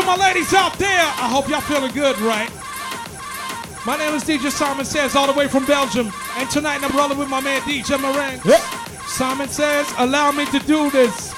to 0.00 0.06
my 0.06 0.16
ladies 0.16 0.54
out 0.54 0.78
there. 0.78 0.88
I 0.88 1.28
hope 1.28 1.48
y'all 1.48 1.60
feeling 1.60 1.92
good, 1.92 2.18
right? 2.20 2.50
My 3.84 3.96
name 3.96 4.14
is 4.14 4.22
DJ 4.22 4.50
Simon 4.50 4.84
Says, 4.84 5.16
all 5.16 5.26
the 5.26 5.32
way 5.32 5.48
from 5.48 5.64
Belgium. 5.66 6.12
And 6.36 6.48
tonight 6.50 6.84
I'm 6.84 6.96
rolling 6.96 7.18
with 7.18 7.28
my 7.28 7.40
man 7.40 7.60
DJ 7.62 7.98
Maranks. 7.98 8.44
Simon 9.08 9.48
Says, 9.48 9.92
allow 9.98 10.30
me 10.30 10.44
to 10.46 10.58
do 10.60 10.90
this. 10.90 11.34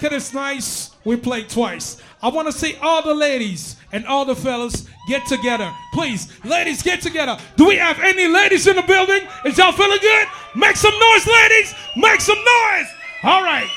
When 0.00 0.08
the 0.08 0.16
record 0.16 0.24
is 0.24 0.32
nice, 0.32 0.90
we 1.04 1.16
play 1.16 1.42
twice. 1.42 1.98
I 2.22 2.28
want 2.28 2.48
to 2.48 2.52
see 2.52 2.74
all 2.80 3.02
the 3.02 3.12
ladies 3.12 3.76
and 3.92 4.06
all 4.06 4.24
the 4.24 4.34
fellas 4.34 4.88
get 5.08 5.26
together. 5.26 5.70
Please, 5.92 6.28
ladies, 6.42 6.82
get 6.82 7.02
together. 7.02 7.36
Do 7.56 7.66
we 7.66 7.76
have 7.76 7.98
any 8.00 8.26
ladies 8.26 8.66
in 8.66 8.76
the 8.76 8.82
building? 8.82 9.28
Is 9.44 9.58
y'all 9.58 9.72
feeling 9.72 9.98
good? 10.00 10.26
Make 10.56 10.76
some 10.76 10.94
noise, 10.98 11.26
ladies! 11.26 11.74
Make 11.96 12.22
some 12.22 12.38
noise! 12.38 12.86
All 13.24 13.42
right. 13.42 13.68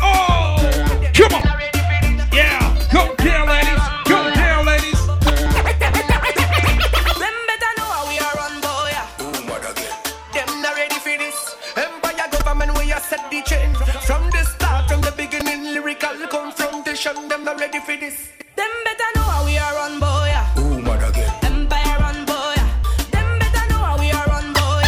Oh, 0.00 0.56
come 1.14 1.34
on. 1.34 1.42
Yeah, 2.32 2.88
go 2.92 3.16
down, 3.16 3.48
ladies. 3.48 3.82
Go 4.04 4.32
down, 4.34 4.66
ladies. 4.66 5.06
Them 7.18 7.34
better 7.48 7.72
know 7.76 7.90
how 7.90 8.06
we 8.06 8.18
are 8.20 8.34
run, 8.34 8.60
boy. 8.60 8.94
Them 10.32 10.62
not 10.62 10.76
ready 10.76 10.94
for 10.94 11.18
this. 11.18 11.56
Empire 11.76 12.28
government 12.30 12.74
where 12.74 12.84
you 12.84 13.00
set 13.00 13.28
the 13.30 13.42
change. 13.42 13.76
From 14.06 14.27
confrontation. 17.08 17.28
Them 17.28 17.44
not 17.44 17.60
ready 17.60 17.80
for 17.80 17.96
this. 17.96 18.28
Them 18.56 18.70
better 18.84 19.10
know 19.16 19.22
how 19.22 19.44
we 19.44 19.58
are 19.58 19.74
run, 19.74 20.00
boy. 20.00 20.32
Empire 21.42 21.98
run, 22.00 22.24
boy. 22.24 22.56
Them 23.12 23.38
better 23.38 23.64
know 23.70 23.78
how 23.78 23.98
we 23.98 24.10
are 24.10 24.26
run, 24.26 24.52
boy. 24.52 24.84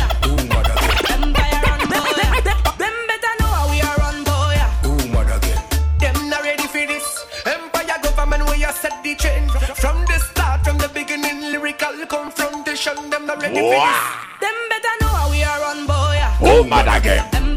Empire 1.08 1.60
run, 1.66 1.82
boy. 1.88 2.24
Them 2.78 2.96
better 3.08 3.34
know 3.40 3.52
how 3.58 3.70
we 3.70 3.80
are 3.80 3.96
run, 3.98 4.24
boy. 4.24 4.56
Them 5.98 6.28
not 6.28 6.42
ready 6.42 6.66
for 6.66 6.86
this. 6.86 7.04
Empire 7.46 7.98
government 8.02 8.44
where 8.46 8.56
you 8.58 8.72
set 8.72 9.02
the 9.02 9.14
change. 9.16 9.50
From 9.76 10.04
the 10.06 10.18
start, 10.18 10.64
from 10.64 10.78
the 10.78 10.88
beginning, 10.88 11.52
lyrical 11.52 12.06
confrontation. 12.06 13.10
Them 13.10 13.26
not 13.26 13.40
ready 13.42 13.60
for 13.60 13.70
this. 13.70 14.00
Them 14.40 14.56
better 14.68 14.94
know 15.00 15.08
how 15.08 15.30
we 15.30 15.42
are 15.42 15.60
run, 15.60 15.86
boy. 15.86 16.18
Oh, 16.42 16.64
mad 16.64 16.88
again. 16.88 17.49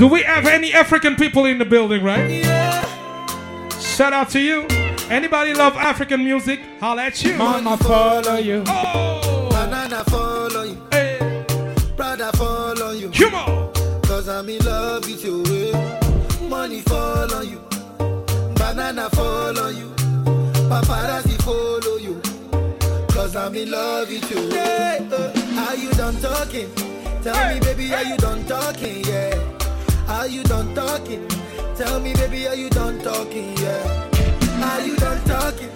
Do 0.00 0.06
we 0.06 0.22
have 0.22 0.46
any 0.46 0.72
African 0.72 1.14
people 1.14 1.44
in 1.44 1.58
the 1.58 1.66
building, 1.66 2.02
right? 2.02 2.42
Shout 3.78 4.14
out 4.14 4.30
to 4.30 4.40
you. 4.40 4.66
Anybody 5.10 5.52
love 5.52 5.76
African 5.76 6.24
music? 6.24 6.58
Holla 6.80 7.02
at 7.02 7.22
you. 7.22 7.36
Mama 7.36 7.76
follow 7.76 8.38
you. 8.38 8.64
Oh. 8.66 9.48
Banana 9.50 10.02
follow 10.04 10.62
you. 10.62 10.82
Hey. 10.90 11.44
Brother 11.98 12.30
follow 12.32 12.92
you. 12.92 13.10
Come 13.10 13.34
on. 13.34 13.72
Cause 14.04 14.26
I'm 14.26 14.48
in 14.48 14.64
love 14.64 15.04
with 15.04 15.22
you. 15.22 16.48
Money 16.48 16.80
follow 16.80 17.42
you. 17.42 17.60
Banana 18.54 19.10
follow 19.10 19.68
you. 19.68 19.90
Paparazzi 20.70 21.36
follow 21.42 21.98
you. 21.98 22.22
Cause 23.08 23.36
I'm 23.36 23.54
in 23.54 23.70
love 23.70 24.08
with 24.08 24.30
you. 24.30 24.48
Hey, 24.48 25.06
uh, 25.12 25.68
are 25.68 25.76
you 25.76 25.90
done 25.90 26.18
talking? 26.22 26.72
Tell 27.22 27.52
me, 27.52 27.60
baby, 27.60 27.92
are 27.92 28.02
you 28.02 28.16
done 28.16 28.42
talking? 28.46 29.04
Yeah. 29.04 29.49
Are 30.20 30.28
you 30.28 30.42
done 30.42 30.74
talking? 30.74 31.26
Tell 31.76 31.98
me, 31.98 32.12
baby, 32.12 32.46
are 32.46 32.54
you 32.54 32.68
done 32.68 32.98
talking? 32.98 33.56
Yeah. 33.56 34.10
Are 34.62 34.82
you 34.86 34.94
done 34.96 35.18
talking? 35.24 35.70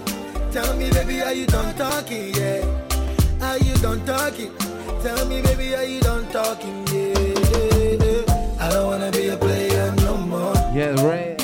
Tell 0.53 0.77
me, 0.77 0.91
baby, 0.91 1.23
are 1.23 1.33
you 1.33 1.47
done 1.47 1.75
talking? 1.77 2.35
Yeah. 2.35 2.61
Are 3.41 3.57
you 3.57 3.75
done 3.77 4.05
talking? 4.05 4.53
Tell 5.03 5.25
me, 5.29 5.41
baby, 5.41 5.75
are 5.75 5.85
you 5.85 5.99
done 6.03 6.29
talking? 6.29 6.87
Yeah. 6.89 7.19
yeah, 7.19 8.05
yeah. 8.05 8.61
I 8.61 8.69
don't 8.69 8.87
wanna 8.87 9.11
be 9.13 9.29
a 9.29 9.37
player 9.39 9.95
no 10.03 10.19
more. 10.19 10.53
Yeah, 10.75 10.93
right. 11.03 11.39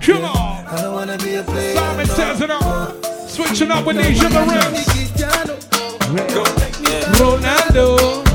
Come 0.00 0.24
on. 0.24 0.66
I 0.68 0.80
don't 0.80 0.94
wanna 0.94 1.18
be 1.18 1.34
a 1.34 1.42
player 1.42 1.74
Simon 1.74 2.06
no 2.06 2.14
says 2.14 2.40
it 2.40 2.48
more. 2.48 2.62
all. 2.62 3.26
Switching 3.26 3.72
up 3.72 3.84
with 3.84 3.98
Asia 3.98 4.30
Marin. 4.30 4.72
Cristiano, 4.86 5.56
Go. 6.32 6.44
Ronaldo. 7.18 8.27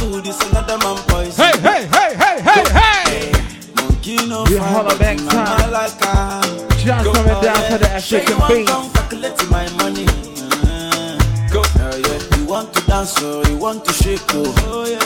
Another 0.00 0.14
man 0.16 0.22
food 0.22 0.26
is 0.26 0.40
another 0.50 0.78
man 0.78 0.96
poison. 1.08 1.44
Hey, 1.44 1.58
hey, 1.60 1.86
hey, 1.92 2.14
hey, 2.16 2.40
hey, 2.40 2.64
hey. 2.72 3.32
Monkey 3.76 4.16
no 4.26 4.44
We 4.44 4.56
fine, 4.56 4.72
holla 4.72 4.98
back 4.98 5.16
time. 5.18 5.70
Like. 5.70 5.92
Ah. 6.02 6.66
Just 6.78 7.04
Go, 7.04 7.12
coming 7.12 7.32
oh, 7.36 7.42
down 7.42 7.60
yeah. 7.60 7.68
to 7.68 7.78
the 7.78 7.98
Say 8.00 8.20
African 8.20 8.32
you 8.32 8.40
want 8.40 8.54
beat. 8.54 8.66
come 8.66 8.90
calculate 8.92 9.50
my 9.50 9.68
money. 9.76 10.06
Uh-huh. 10.06 11.52
Go. 11.52 11.62
Oh, 11.62 11.96
yeah. 11.96 12.38
You 12.38 12.46
want 12.46 12.72
to 12.74 12.80
dance, 12.86 13.14
oh, 13.20 13.44
you 13.48 13.56
want 13.58 13.84
to 13.84 13.92
shake, 13.92 14.20
oh, 14.30 14.54
oh 14.72 14.86
yeah. 14.88 14.98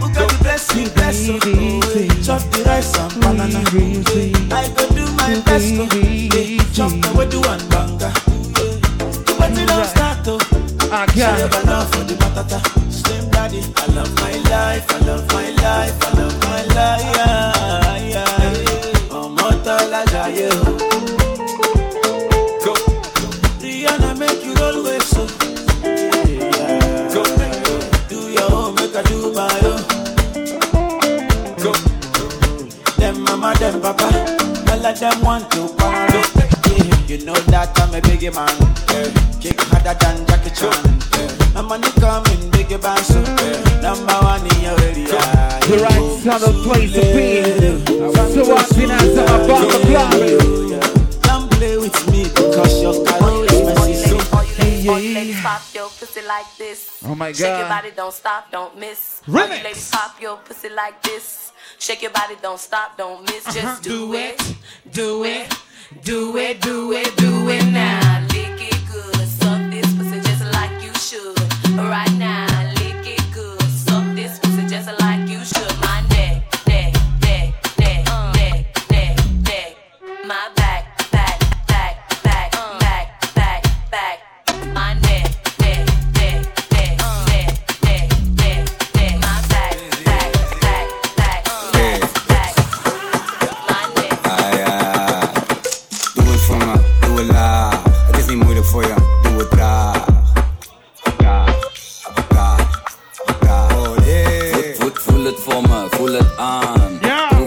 Who 0.00 0.12
got 0.14 0.30
the 0.30 0.38
blessing, 0.42 0.88
bless, 0.94 1.28
oh, 1.28 1.38
oh, 1.44 1.92
yeah. 1.94 2.22
Chop 2.24 2.40
the 2.52 2.62
rice 2.64 2.96
and 2.96 3.12
banana. 3.20 3.60
Oh, 3.68 4.56
I 4.56 4.68
go 4.72 4.88
do 4.96 5.04
my 5.12 5.40
best, 5.44 5.74
oh, 5.76 5.88
oh 5.92 5.96
yeah. 5.96 6.62
Chop 6.72 6.92
the 6.92 7.12
way 7.18 7.28
do 7.28 7.40
one 7.40 7.60
banga. 7.68 8.10
But 9.38 9.50
you 9.58 9.66
don't 9.66 9.84
start, 9.84 10.24
oh. 10.28 10.40
I 10.90 11.04
Say 11.08 11.20
got 11.20 11.40
it. 11.40 11.94
for 11.94 12.04
the 12.04 12.14
matata. 12.14 12.85
Slim 13.06 13.30
daddy, 13.30 13.60
I 13.76 13.86
love 13.96 14.12
my 14.20 14.32
life, 14.50 14.86
I 14.90 14.98
love 15.06 15.26
my 15.32 15.48
life, 15.64 15.96
I 16.06 16.10
love 16.18 16.36
my 16.44 16.62
life. 16.76 17.04
Yeah, 17.16 17.96
yeah. 18.12 19.18
Ọmọ 19.20 19.48
tọ́lá 19.64 20.00
jayé 20.12 20.48
o. 20.60 20.64
Go. 22.64 22.72
Rihanna 23.62 24.10
make 24.20 24.42
you 24.46 24.54
roll 24.60 24.78
with 24.84 25.04
so. 25.12 25.22
Yeah, 25.82 27.14
Go. 27.14 27.22
Do 28.10 28.18
your 28.36 28.48
own, 28.58 28.74
make 28.76 28.96
I 29.00 29.02
do 29.10 29.18
my 29.38 29.58
own. 29.70 29.82
Go. 31.64 31.72
Them 33.00 33.16
mama, 33.24 33.50
them 33.60 33.80
papa, 33.84 34.08
all 34.72 34.86
of 34.86 34.94
them 35.00 35.16
want 35.26 35.44
to 35.52 35.62
party. 35.78 36.20
Yeah, 36.68 37.10
you 37.10 37.18
know 37.26 37.38
that 37.52 37.70
I'm 37.80 37.94
a 37.94 38.00
biggie 38.06 38.32
man. 38.36 38.54
Yeah. 38.92 39.08
Kick 39.42 39.60
harder 39.68 39.94
than 40.00 40.16
Jackie 40.28 40.50
Chan. 40.58 40.72
Yeah. 40.84 40.95
I'm 41.56 41.66
money 41.68 41.90
coming, 41.98 42.50
biggie 42.52 42.80
band, 42.80 43.00
so 43.04 43.20
yeah. 43.20 43.80
number 43.80 44.12
one 44.22 44.44
in 44.46 44.60
your 44.60 44.78
area. 44.80 45.06
The 45.66 45.78
right 45.82 46.20
sound 46.22 46.44
of 46.44 46.54
place 46.64 46.92
to 46.92 47.00
be. 47.00 47.42
So 48.34 48.54
I've 48.54 48.70
been 48.76 48.90
out 48.90 49.00
to 49.00 49.22
my 49.24 49.46
bomber 49.46 49.80
club. 49.88 51.22
Don't 51.22 51.50
play 51.52 51.76
with 51.78 52.10
me 52.12 52.24
because 52.24 52.82
your 52.82 53.04
color 53.06 53.44
is 53.44 53.62
my 53.64 53.92
sister. 53.92 54.36
All 54.88 55.00
you 55.00 55.14
ladies 55.14 55.40
pop 55.40 55.62
your 55.74 55.88
pussy 55.88 56.22
like 56.22 56.46
this. 56.58 57.02
Oh 57.04 57.14
my 57.14 57.32
god. 57.32 57.36
Shake 57.36 57.48
your 57.48 57.58
God. 57.62 57.68
body, 57.82 57.90
don't 57.96 58.12
stop, 58.14 58.50
don't 58.52 58.78
miss. 58.78 59.22
All 59.26 59.34
Remix. 59.34 59.58
you 59.58 59.64
ladies 59.64 59.90
pop 59.90 60.20
your 60.20 60.36
pussy 60.36 60.68
like 60.68 61.02
this. 61.02 61.52
Shake 61.78 62.02
your 62.02 62.12
body, 62.12 62.36
don't 62.40 62.60
stop, 62.60 62.96
don't 62.96 63.22
miss. 63.22 63.44
Just 63.46 63.58
Uh-huh. 63.64 63.78
do 63.82 64.14
it, 64.14 64.40
do 64.92 65.24
it, 65.24 65.52
do 66.04 66.36
it, 66.36 66.60
do 66.60 66.92
it, 66.92 67.16
do 67.16 67.48
it 67.48 67.64
now. 67.66 68.20
Lick 68.32 68.60
it 68.72 68.80
good, 68.92 69.28
suck 69.28 69.65
My 80.26 80.50
back, 80.56 80.98
back, 81.12 81.38
back, 81.68 82.22
back, 82.24 82.50
back, 82.80 83.34
back, 83.34 83.62
back. 83.92 84.25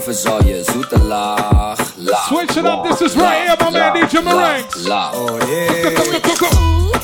is 0.09 0.25
all 0.25 0.43
yours. 0.43 0.67
Utala, 0.67 1.77
la. 1.97 2.17
Switch 2.27 2.57
it 2.57 2.65
up. 2.65 2.83
This 2.83 3.01
is 3.01 3.15
right 3.15 3.47
here, 3.47 3.55
my 3.59 3.69
man 3.69 3.95
DJ 3.95 4.21
Maranks. 4.21 4.88
La. 4.88 5.11
Oh 5.13 5.38
yeah. 5.47 5.93
Copy, 5.95 6.19
copy, 6.19 6.49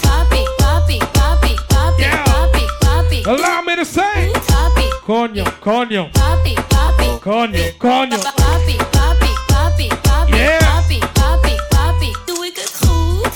copy, 0.03 0.99
copy, 1.19 1.55
copy, 1.69 2.63
copy. 2.81 3.23
Allow 3.25 3.61
me 3.61 3.75
to 3.75 3.85
say. 3.85 4.31
Copy. 4.33 4.89
Coño, 5.05 5.45
coño. 5.61 6.09
Copy, 6.13 6.55
copy. 6.55 7.07
Coño, 7.21 7.63
coño. 7.77 8.17
Copy, 8.17 8.77
copy, 8.95 9.31
copy, 9.49 9.89
copy. 10.03 10.31
Yeah. 10.33 10.59
Copy, 10.59 10.99
copy, 11.13 11.53
copy. 11.71 12.13
Do 12.25 12.43
it 12.43 12.55
good. 12.55 12.69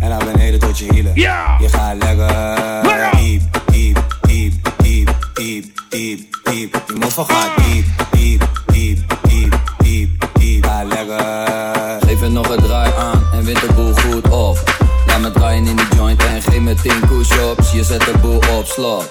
en 0.00 0.08
naar 0.08 0.24
beneden 0.24 0.60
tot 0.60 0.78
je 0.78 0.92
hielen. 0.92 1.12
Ja. 1.14 1.56
Je 1.60 1.68
gaat 1.68 1.96
lekker. 2.02 3.12
Diep, 3.16 3.42
diep, 3.70 3.98
diep, 4.20 4.54
diep, 4.76 5.08
diep, 5.34 5.66
diep, 5.88 6.24
diep. 6.44 6.82
Je 6.86 6.94
move 6.98 7.24
gaat 7.24 7.50
diep, 7.56 7.84
diep, 8.10 8.48
diep, 8.66 9.00
diep, 9.22 9.54
diep, 9.78 10.28
diep. 10.38 10.64
Ga 10.64 10.84
lekker. 10.84 12.06
Geef 12.06 12.22
er 12.22 12.30
nog 12.30 12.48
een 12.48 12.62
draai 12.62 12.92
aan 12.98 13.22
en 13.32 13.44
wint 13.44 13.60
de 13.60 13.72
boel 13.74 13.92
goed 13.94 14.28
op. 14.28 14.58
Laat 15.06 15.20
me 15.20 15.30
draaien 15.30 15.66
in 15.66 15.76
die 15.76 15.86
joint 15.96 16.24
en 16.24 16.42
geef 16.42 16.60
me 16.60 16.74
10 16.74 17.00
push-ups. 17.00 17.72
Je 17.72 17.84
zet 17.84 18.00
de 18.00 18.18
boel 18.20 18.36
op 18.36 18.66
slot. 18.66 19.08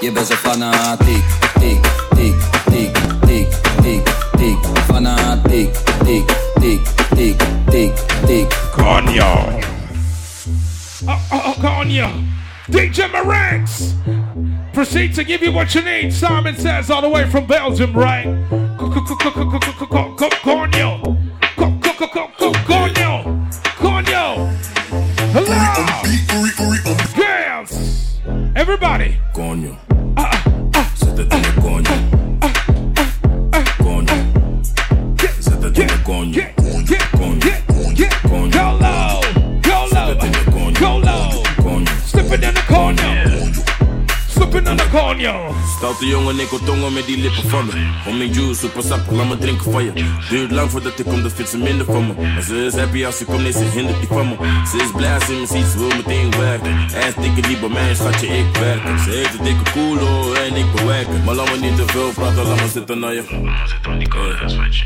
Je 0.00 0.12
bent 0.12 0.26
zo 0.26 0.34
fanatiek, 0.34 1.24
tiek, 1.58 1.86
tiek, 2.14 2.34
tiek, 2.70 2.98
tiek, 3.26 3.48
tiek, 3.82 4.08
tiek. 4.36 4.58
Fanatiek, 4.86 5.76
tiek, 6.04 6.36
tiek, 6.60 6.80
Dick, 7.18 7.36
dick, 7.68 7.92
dick. 8.28 8.48
Coño. 8.70 9.60
Oh, 11.08 11.20
oh, 11.32 11.54
coño. 11.60 12.08
DJ 12.70 13.10
Maranks. 13.10 13.92
Proceed 14.72 15.16
to 15.16 15.24
give 15.24 15.42
you 15.42 15.50
what 15.50 15.74
you 15.74 15.82
need. 15.82 16.12
Simon 16.12 16.54
says 16.56 16.90
all 16.92 17.02
the 17.02 17.08
way 17.08 17.28
from 17.28 17.44
Belgium, 17.46 17.92
right? 17.92 18.24
Coño. 18.78 19.02
Coño. 22.68 23.48
Coño. 23.80 24.48
Hello. 25.34 25.74
Girls. 27.16 28.20
Everybody. 28.54 29.18
Coño. 29.34 29.76
Se 30.94 31.06
te 31.16 31.24
tiene 31.24 31.52
coño. 31.60 31.94
Coño. 33.82 34.14
Se 35.40 35.56
te 35.56 35.70
tiene 35.72 36.02
coño. 36.04 36.57
Coño. 42.28 42.36
Slipping 42.36 42.48
in 42.48 42.54
the 42.54 42.60
coño. 42.60 43.08
Slipping 44.28 44.66
in 44.66 44.76
the 44.76 44.84
coño. 44.90 45.54
Stoute 45.76 46.06
jongen, 46.06 46.38
ik 46.40 46.48
wil 46.50 46.58
tongen 46.64 46.92
met 46.92 47.06
die 47.06 47.18
lippen 47.18 47.48
van 47.48 47.66
me. 47.66 47.72
Om 48.06 48.16
mijn 48.18 48.32
juice, 48.32 48.54
super 48.54 48.82
sap, 48.82 49.10
laat 49.10 49.28
me 49.28 49.38
drinken 49.38 49.72
van 49.72 49.84
je. 49.84 49.92
Duurt 50.30 50.50
lang 50.50 50.70
voordat 50.70 50.98
ik 50.98 51.04
kom, 51.04 51.22
dat 51.22 51.32
vindt 51.32 51.50
ze 51.50 51.58
minder 51.58 51.86
van 51.86 52.06
me. 52.06 52.12
Maar 52.34 52.42
ze 52.42 52.64
is 52.64 52.74
happy 52.74 53.04
als 53.04 53.16
ze 53.18 53.24
komt, 53.24 53.42
nee, 53.42 53.52
ze 53.52 53.64
hindert 53.64 53.98
die 53.98 54.08
van 54.08 54.28
me. 54.28 54.34
Ze 54.70 54.76
is 54.76 54.90
blij 54.96 55.14
als 55.14 55.24
ze 55.24 55.32
me 55.32 55.46
ziet, 55.46 55.66
ze 55.66 55.78
wil 55.78 55.88
meteen 55.96 56.30
werken. 56.38 56.70
En 56.70 57.12
stikken 57.12 57.42
die 57.42 57.58
bij 57.58 57.68
mij, 57.68 57.94
schatje, 57.94 58.26
ik 58.26 58.56
werk. 58.60 58.98
Ze 59.04 59.10
heeft 59.10 59.38
een 59.38 59.44
dikke 59.44 59.70
koelo 59.72 60.32
en 60.32 60.56
ik 60.56 60.72
bewerken. 60.74 61.24
Maar 61.24 61.34
laat 61.34 61.50
me 61.50 61.58
niet 61.60 61.76
te 61.76 61.84
veel 61.86 62.10
praten, 62.14 62.46
laat 62.46 62.60
me 62.60 62.68
zitten 62.68 62.98
naar 62.98 63.14
je. 63.14 63.22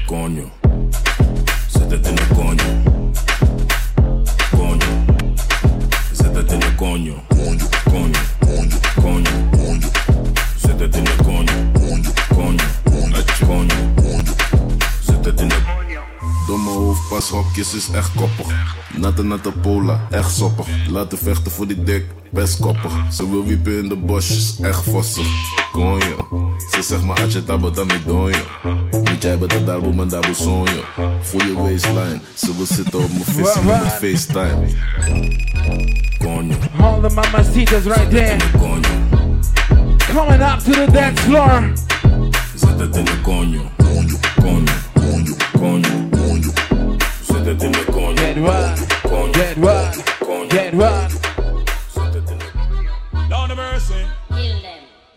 Coño. 0.07 0.51
Zet 0.61 0.62
hoofdpashokjes 17.53 17.75
is 17.75 17.97
echt 17.97 18.11
koppig. 18.15 18.77
Natte 18.97 19.23
natte 19.23 19.53
pola, 19.53 20.01
echt 20.11 20.37
soppig. 20.37 20.67
Laten 20.89 21.19
vechten 21.19 21.53
voor 21.53 21.67
die 21.67 21.83
dik, 21.83 22.05
best 22.31 22.59
koppig. 22.61 22.93
Ze 23.11 23.31
wil 23.31 23.45
wiepen 23.45 23.83
in 23.83 23.89
de 23.89 23.97
bosjes, 23.97 24.59
echt 24.61 24.85
vossig. 24.85 25.27
Konjo, 25.73 26.51
ze 26.71 26.83
zegt 26.83 27.03
maar 27.03 27.23
als 27.23 27.33
je 27.33 27.45
tabo 27.45 27.71
dan 27.71 27.87
niet 27.87 28.07
donjo. 28.07 28.39
Moet 28.91 29.23
jij 29.23 29.39
bij 29.39 29.49
de 29.49 29.65
darbo 29.65 29.93
man 29.93 30.09
dabo 30.09 30.33
sonjo. 30.33 30.83
Voel 31.23 31.45
je 31.45 31.55
waistline, 31.55 32.21
ze 32.35 32.57
wil 32.57 32.67
zitten 32.67 32.99
op 32.99 33.11
mijn 33.11 33.25
visie 33.25 33.63
met 33.63 33.65
mijn 33.65 33.91
FaceTime. 33.91 34.69
Konjo. 36.19 36.57
All 36.81 37.01
the 37.01 37.15
mamacitas 37.15 37.85
right 37.85 38.11
there. 38.11 38.37
Coming 40.13 40.43
up 40.43 40.59
to 40.59 40.73
the 40.73 40.93
dance 40.93 41.23
floor. 41.23 41.73
Zet 42.55 42.79
het 42.79 42.97
in 42.97 43.05
de 43.05 43.21
coño. 43.23 43.71
Coño. 43.77 44.19
Coño. 44.41 44.73
Coño. 45.59 46.13
Zet 46.13 46.22
het 47.45 47.63
in 47.63 47.73
de 47.73 47.85
coño. 47.85 48.17
Get 48.17 48.37
right. 48.37 48.79
Coño. 49.03 49.33
Get 49.33 49.57
right. 49.57 49.95
Coño. 50.21 50.49
Get. 50.49 50.73
Down 53.29 53.49
the 53.49 53.55
mercy. 53.55 54.07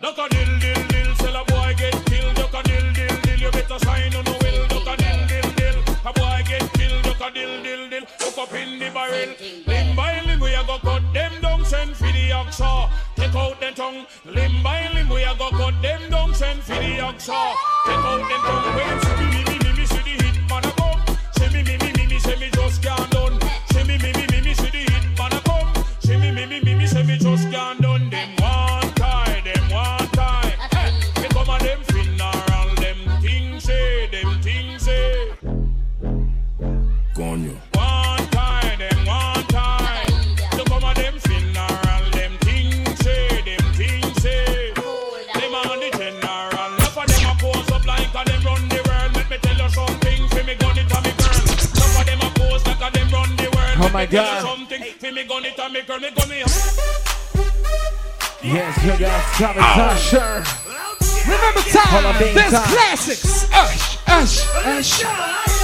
Duck 0.00 0.18
a 0.18 0.28
dill 0.28 0.58
dill 0.58 0.86
dill, 0.88 1.14
sell 1.16 1.36
a 1.36 1.44
boy 1.44 1.74
get 1.76 1.94
killed. 2.06 2.34
Duck 2.34 2.54
a 2.54 2.62
dill 2.62 2.92
dill 2.92 3.16
dill, 3.22 3.38
you 3.38 3.50
better 3.50 3.78
sign 3.78 4.14
on 4.14 4.24
the 4.24 4.36
will. 4.42 4.66
Duck 4.68 4.86
a 4.86 4.96
dill 4.96 5.26
dill 5.30 5.50
dill, 5.58 5.78
a 6.04 6.12
boy 6.12 6.42
get 6.48 6.72
killed. 6.74 7.02
Duck 7.02 7.20
a 7.20 7.30
dill 7.32 7.62
dill 7.62 7.88
dill, 7.90 8.04
hook 8.20 8.38
up 8.38 8.54
in 8.54 8.78
the 8.78 8.90
barrel. 8.90 9.34
Limb 9.66 9.96
by 9.96 10.20
limb, 10.26 10.40
we 10.40 10.54
a 10.54 10.64
go 10.64 10.78
cut 10.78 11.02
them 11.12 11.32
down, 11.40 11.64
send 11.64 11.96
for 11.96 12.12
the 12.16 12.30
oxa. 12.30 12.90
Take 13.16 13.34
out 13.34 13.60
the 13.60 13.70
tongue. 13.72 14.06
Limb 14.24 14.62
by 14.62 14.88
limb, 14.94 15.08
we 15.08 15.22
a 15.22 15.34
go 15.38 15.50
cut 15.50 15.74
them 15.82 16.10
down, 16.10 16.34
send 16.34 16.62
for 16.62 16.74
the 16.74 16.98
oxa. 17.08 17.54
Take 17.86 18.04
out 18.10 18.22
the 18.30 18.36
tongue. 18.46 18.74
When 18.76 19.65
my 53.96 54.04
God. 54.04 54.44
Yes, 58.42 58.84
you 58.84 58.98
got 58.98 59.34
Travis 59.34 59.64
Usher. 59.64 60.44
Remember 61.24 61.62
time, 61.70 62.34
best 62.34 62.72
classics. 62.74 63.46
Ush, 63.54 63.98
ush, 64.06 65.00
ush. 65.00 65.55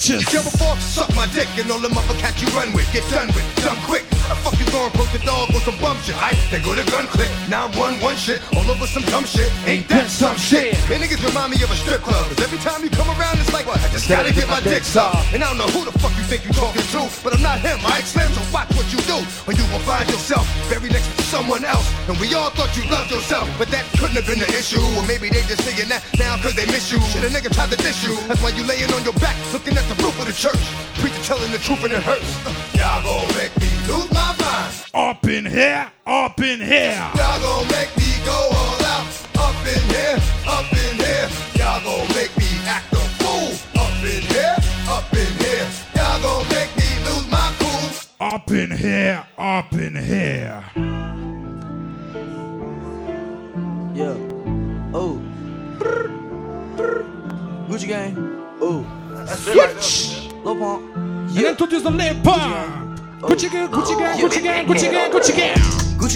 Yo, 0.00 0.16
bitches. 0.16 0.26
Kill 0.26 0.42
before, 0.42 0.76
suck 0.80 1.14
my 1.14 1.26
dick, 1.34 1.48
and 1.58 1.70
all 1.70 1.78
the 1.78 1.88
motherfuckers 1.88 2.40
you 2.40 2.48
run 2.56 2.72
with, 2.72 2.90
get 2.92 3.04
done 3.10 3.28
with, 3.28 3.44
done 3.62 3.76
quick. 3.84 4.04
I 4.30 4.34
fuck 4.46 4.56
you 4.58 4.66
going 4.70 4.92
broke 4.94 5.10
the 5.10 5.18
dog 5.26 5.50
with 5.52 5.66
some 5.66 5.76
bum 5.82 5.98
shit. 6.06 6.14
I 6.16 6.32
then 6.54 6.62
go 6.62 6.72
to 6.74 6.86
gun 6.90 7.06
click, 7.10 7.28
now 7.50 7.66
I'm 7.66 7.76
one 7.76 7.98
one 8.00 8.16
shit, 8.16 8.40
all 8.54 8.64
over 8.70 8.86
some 8.86 9.02
dumb 9.10 9.24
shit. 9.24 9.50
Ain't 9.66 9.88
that 9.88 10.08
some 10.08 10.36
shit? 10.36 10.78
Man, 10.88 11.02
niggas 11.02 11.20
remind 11.26 11.50
me 11.50 11.60
of 11.66 11.70
a 11.70 11.76
strip 11.76 12.00
club. 12.00 12.24
Cause 12.30 12.40
every 12.40 12.58
time 12.62 12.82
you 12.82 12.90
come 12.90 13.10
around, 13.18 13.42
it's 13.42 13.52
like, 13.52 13.66
what? 13.66 13.82
I 13.82 13.88
just 13.92 14.08
gotta 14.08 14.32
get 14.32 14.48
my 14.48 14.60
dick 14.62 14.84
sucked. 14.84 15.34
And 15.34 15.42
I 15.44 15.50
don't 15.52 15.58
know 15.58 15.68
who 15.74 15.84
the 15.84 15.92
fuck 15.98 16.16
you 16.16 16.24
think 16.24 16.46
you 16.46 16.52
talking 16.56 16.86
to, 16.94 17.10
but 17.20 17.34
I'm 17.34 17.42
not 17.42 17.60
him. 17.60 17.76
I 17.84 18.00
Slim, 18.06 18.32
so 18.32 18.40
watch 18.54 18.70
what 18.72 18.88
you 18.88 19.02
do. 19.04 19.20
or 19.46 19.52
you 19.52 19.66
will 19.68 19.84
find 19.84 20.08
yourself 20.08 20.48
buried 20.70 20.94
next 20.94 21.10
to 21.18 21.22
someone 21.28 21.66
else. 21.66 21.84
And 22.08 22.16
we 22.16 22.32
all 22.32 22.50
thought 22.54 22.72
you 22.78 22.88
loved 22.88 23.10
yourself, 23.10 23.50
but 23.58 23.68
that 23.74 23.84
couldn't 24.00 24.16
have 24.16 24.26
been 24.26 24.40
the 24.40 24.48
issue. 24.56 24.80
Or 24.96 25.04
maybe 25.04 25.28
they 25.28 25.44
just 25.44 25.62
saying 25.66 25.90
that 25.92 26.00
now 26.16 26.40
cause 26.40 26.56
they 26.56 26.64
miss 26.72 26.88
you. 26.88 27.02
Shit, 27.12 27.26
a 27.26 27.30
nigga 27.34 27.52
tried 27.52 27.74
to 27.74 27.78
diss 27.82 28.00
you. 28.06 28.16
That's 28.30 28.40
why 28.40 28.56
you 28.56 28.64
laying 28.64 28.79
truth 31.60 31.84
and 31.84 31.92
it 31.92 32.02
hurts. 32.02 32.59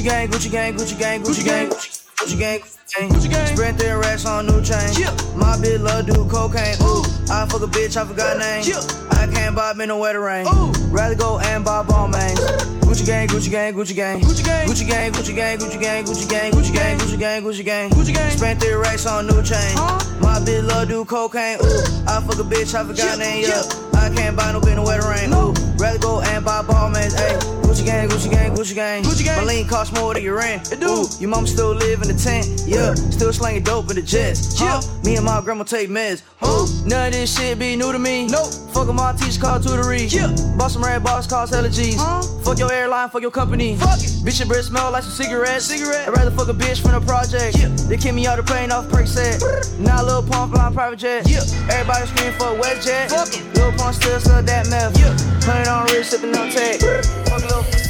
Gucci 0.04 0.10
gang, 0.10 0.28
Gucci 0.28 0.50
gang, 0.50 0.74
Gucci 0.74 0.98
gang, 0.98 1.22
Gucci 1.22 1.44
gang, 1.46 1.70
Gucci 2.20 2.38
gang, 2.38 3.08
Gucci 3.08 3.30
gang. 3.30 3.46
Spread 3.56 3.78
their 3.78 3.98
racks 3.98 4.26
on 4.26 4.46
new 4.46 4.60
chain. 4.60 4.92
My 5.34 5.56
bitch 5.56 5.80
love 5.80 6.04
do 6.04 6.28
cocaine. 6.28 6.76
Ooh, 6.82 7.00
I 7.32 7.46
fuck 7.48 7.62
a 7.62 7.66
bitch, 7.66 7.96
I 7.96 8.04
forgot 8.04 8.36
name. 8.36 8.64
I 9.12 9.26
can't 9.32 9.56
buy 9.56 9.72
me 9.72 9.86
no 9.86 9.98
wetter 9.98 10.20
rain. 10.20 10.46
Ooh, 10.46 10.72
rather 10.90 11.14
go 11.14 11.38
and 11.38 11.64
buy 11.64 11.82
Balmain. 11.84 12.36
Gucci 12.84 13.06
gang, 13.06 13.28
Gucci 13.28 13.50
gang, 13.50 13.72
Gucci 13.72 13.96
gang, 13.96 14.20
Gucci 14.20 14.44
gang, 14.44 14.68
Gucci 14.68 14.86
gang, 14.86 15.12
Gucci 15.12 15.34
gang, 15.34 15.58
Gucci 15.58 15.80
gang, 15.80 16.04
Gucci 16.04 16.28
gang, 16.28 16.52
Gucci 16.52 16.74
gang, 16.74 16.98
Gucci 16.98 17.18
gang, 17.18 17.42
Gucci 17.42 17.64
gang, 17.64 17.90
Gucci 17.90 18.12
gang. 18.14 18.30
Spent 18.30 18.60
their 18.60 18.78
racks 18.78 19.06
on 19.06 19.26
new 19.26 19.42
chain. 19.42 19.74
My 20.20 20.38
bitch 20.44 20.68
love 20.68 20.86
do 20.88 21.06
cocaine. 21.06 21.56
Ooh, 21.64 21.82
I 22.06 22.20
fuck 22.20 22.38
a 22.38 22.44
bitch, 22.44 22.74
I 22.74 22.84
forgot 22.84 23.18
name. 23.18 23.44
Yeah, 23.48 23.62
I 23.98 24.14
can't 24.14 24.36
buy 24.36 24.52
no 24.52 24.60
bitch 24.60 24.76
no 24.76 24.84
wetter 24.84 25.08
rain. 25.08 25.32
Ooh, 25.32 25.54
rather 25.78 25.98
go 25.98 26.20
and 26.20 26.44
buy 26.44 26.60
Balmain. 26.60 27.08
Hey, 27.16 27.63
Gucci 27.74 27.86
gang, 27.86 28.08
Gucci 28.08 28.30
gang, 28.30 28.54
Gucci 28.54 28.74
gang, 28.74 29.02
Gucci 29.02 29.24
gang. 29.24 29.44
My 29.44 29.52
lean 29.52 29.66
cost 29.66 29.92
more 29.94 30.14
than 30.14 30.22
your 30.22 30.36
rent. 30.36 30.70
It 30.70 30.78
do. 30.78 31.06
Your 31.18 31.28
mama 31.28 31.44
still 31.48 31.74
live 31.74 32.02
in 32.02 32.08
the 32.08 32.14
tent. 32.14 32.62
Yeah, 32.68 32.94
still 32.94 33.32
slanging 33.32 33.64
dope 33.64 33.90
in 33.90 33.96
the 33.96 34.02
jets. 34.02 34.60
Yeah, 34.60 34.80
me 35.02 35.16
and 35.16 35.24
my 35.24 35.40
grandma 35.40 35.64
take 35.64 35.90
meds. 35.90 36.22
Ooh, 36.46 36.70
none 36.88 37.08
of 37.08 37.14
this 37.14 37.36
shit 37.36 37.58
be 37.58 37.74
new 37.74 37.90
to 37.90 37.98
me. 37.98 38.28
Nope. 38.28 38.52
Fuck 38.72 38.94
my 38.94 39.12
teacher 39.14 39.40
called 39.40 39.62
tutory. 39.62 40.06
Yeah. 40.06 40.30
Bought 40.56 40.70
some 40.70 40.84
red 40.84 41.02
box 41.02 41.26
cost 41.26 41.52
hella 41.52 41.68
G's. 41.68 41.96
Huh? 41.98 42.22
Fuck 42.44 42.60
your 42.60 42.72
airline, 42.72 43.08
fuck 43.08 43.22
your 43.22 43.32
company. 43.32 43.74
Fuck 43.74 43.98
it. 43.98 44.22
Bitch, 44.22 44.38
your 44.38 44.46
breath 44.46 44.66
smell 44.66 44.92
like 44.92 45.02
some 45.02 45.10
cigarettes. 45.10 45.64
Cigarette. 45.64 46.06
I'd 46.06 46.16
rather 46.16 46.30
fuck 46.30 46.46
a 46.46 46.54
bitch 46.54 46.80
from 46.80 46.92
the 46.92 47.04
project. 47.04 47.58
Yeah. 47.58 47.74
They 47.88 47.96
kick 47.96 48.14
me 48.14 48.24
out 48.28 48.36
the 48.36 48.44
plane 48.44 48.70
off 48.70 48.86
Percocet. 48.86 49.80
Now 49.80 50.04
Lil 50.04 50.22
Pump 50.22 50.54
flying 50.54 50.74
private 50.74 51.00
jet. 51.00 51.28
Yeah. 51.28 51.42
Everybody 51.74 52.06
scream 52.06 52.32
for 52.34 52.54
a 52.54 52.80
jet. 52.80 53.10
Fuck 53.10 53.34
it. 53.34 53.42
Lil 53.56 53.72
Pump 53.72 53.96
still 53.96 54.20
sell 54.20 54.42
that 54.44 54.70
meth. 54.70 54.96
Yeah. 54.96 55.16
Hundred 55.42 55.68
on 55.68 55.86
wrist, 55.86 56.12
sipping 56.12 56.36
on 56.36 56.50
tech. 56.50 57.23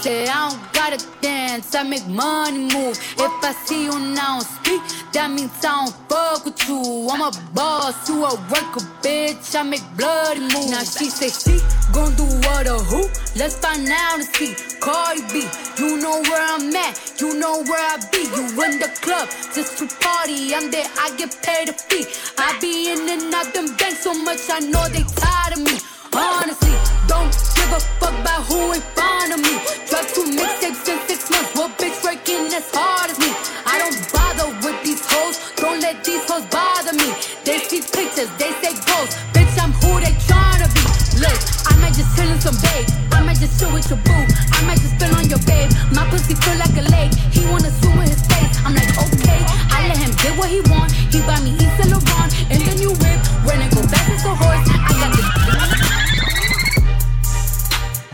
Say 0.00 0.28
I 0.28 0.50
don't 0.50 0.72
gotta 0.72 0.98
dance, 1.20 1.74
I 1.74 1.82
make 1.82 2.06
money 2.06 2.58
move. 2.72 2.98
If 3.18 3.44
I 3.44 3.52
see 3.64 3.84
you 3.84 3.98
now 3.98 4.40
speak, 4.40 4.82
that 5.12 5.30
means 5.30 5.52
I 5.64 5.84
don't 5.84 5.94
fuck 6.08 6.44
with 6.44 6.68
you. 6.68 7.08
I'm 7.10 7.22
a 7.22 7.30
boss, 7.54 8.08
you 8.08 8.24
a 8.24 8.34
worker, 8.52 8.84
bitch. 9.02 9.54
I 9.56 9.62
make 9.62 9.84
bloody 9.96 10.40
moves. 10.40 10.70
Now 10.70 10.84
she 10.84 11.10
say 11.10 11.30
she 11.30 11.58
gon' 11.92 12.14
do 12.14 12.24
what 12.46 12.68
or 12.68 12.80
who? 12.80 13.08
Let's 13.36 13.58
find 13.58 13.88
out 13.88 14.20
and 14.20 14.28
see. 14.36 14.54
Cardi 14.80 15.22
B, 15.32 15.48
you 15.78 15.96
know 15.96 16.20
where 16.22 16.42
I'm 16.42 16.74
at, 16.76 17.20
you 17.20 17.38
know 17.38 17.62
where 17.64 17.80
I 17.80 17.96
be. 18.12 18.28
You 18.36 18.44
in 18.64 18.78
the 18.78 18.90
club 19.00 19.28
just 19.54 19.78
to 19.78 19.86
party. 20.04 20.54
I'm 20.54 20.70
there, 20.70 20.86
I 20.98 21.16
get 21.16 21.36
paid 21.42 21.68
a 21.68 21.72
fee. 21.72 22.06
I 22.38 22.58
be 22.60 22.92
in 22.92 23.08
and 23.08 23.34
out 23.34 23.52
them 23.54 23.74
banks 23.76 24.04
so 24.04 24.12
much, 24.12 24.40
I 24.50 24.60
know 24.60 24.86
they 24.88 25.02
tired 25.16 25.58
of 25.58 25.64
me. 25.64 25.78
Honestly, 26.12 26.74
don't 27.08 27.34
give 27.64 27.76
a 27.76 27.80
fuck 28.00 28.14
about 28.20 28.44
who 28.44 28.72
in 28.72 28.82
front 28.92 29.32
of 29.32 29.40
me. 29.40 29.56
Drop 29.88 30.04
two 30.12 30.28
mixtapes 30.28 30.84
in 30.84 30.98
six 31.08 31.30
months. 31.30 31.50
What 31.56 31.72
bitch 31.80 31.96
working 32.04 32.52
as 32.52 32.68
hard 32.72 33.10
as 33.10 33.18
me? 33.18 33.30
I 33.64 33.80
don't 33.80 33.96
bother 34.12 34.48
with 34.60 34.78
these 34.84 35.00
hoes. 35.08 35.40
Don't 35.56 35.80
let 35.80 36.04
these 36.04 36.24
hoes 36.28 36.44
bother 36.52 36.92
me. 36.92 37.08
They 37.44 37.58
see 37.64 37.80
pictures, 37.80 38.28
they 38.36 38.52
say 38.60 38.76
ghosts. 38.84 39.16
Bitch, 39.32 39.54
I'm 39.56 39.72
who 39.80 39.96
they 40.00 40.12
tryna 40.28 40.68
be. 40.76 40.84
Look, 41.24 41.38
I 41.70 41.72
might 41.80 41.96
just 41.96 42.12
chill 42.16 42.28
in 42.28 42.40
some 42.40 42.58
babe. 42.60 42.88
I 43.12 43.24
might 43.24 43.40
just 43.40 43.56
chill 43.58 43.72
with 43.72 43.88
your 43.88 44.00
boo. 44.04 44.24
I 44.52 44.60
might 44.68 44.80
just 44.80 44.96
spill 44.96 45.14
on 45.16 45.24
your 45.32 45.42
babe. 45.48 45.70
My 45.92 46.04
pussy 46.10 46.34
feel 46.36 46.58
like 46.60 46.76
a 46.76 46.84
lake. 46.92 47.14
He 47.32 47.48
wanna 47.48 47.72
swim 47.80 47.96
with 47.96 48.12
his 48.12 48.24
face. 48.28 48.60
I'm 48.64 48.74
like, 48.76 48.92
okay. 48.92 49.40
I 49.72 49.88
let 49.88 49.96
him 49.96 50.12
get 50.20 50.36
what 50.36 50.50
he 50.52 50.60
want. 50.68 50.92
He 50.92 51.20
buy 51.24 51.40
me 51.40 51.56
Yves 51.56 51.72
Saint 51.80 51.90
Laurent 51.92 52.30
and 52.52 52.60
the 52.60 52.74
new 52.76 52.92
whip. 52.92 53.20
When 53.48 53.56
I 53.62 53.68
go 53.72 53.80
back 53.88 54.04
to 54.10 54.16
the 54.20 54.34
horse, 54.36 54.64
I 54.68 54.92
got 55.00 55.12
the. 55.16 55.43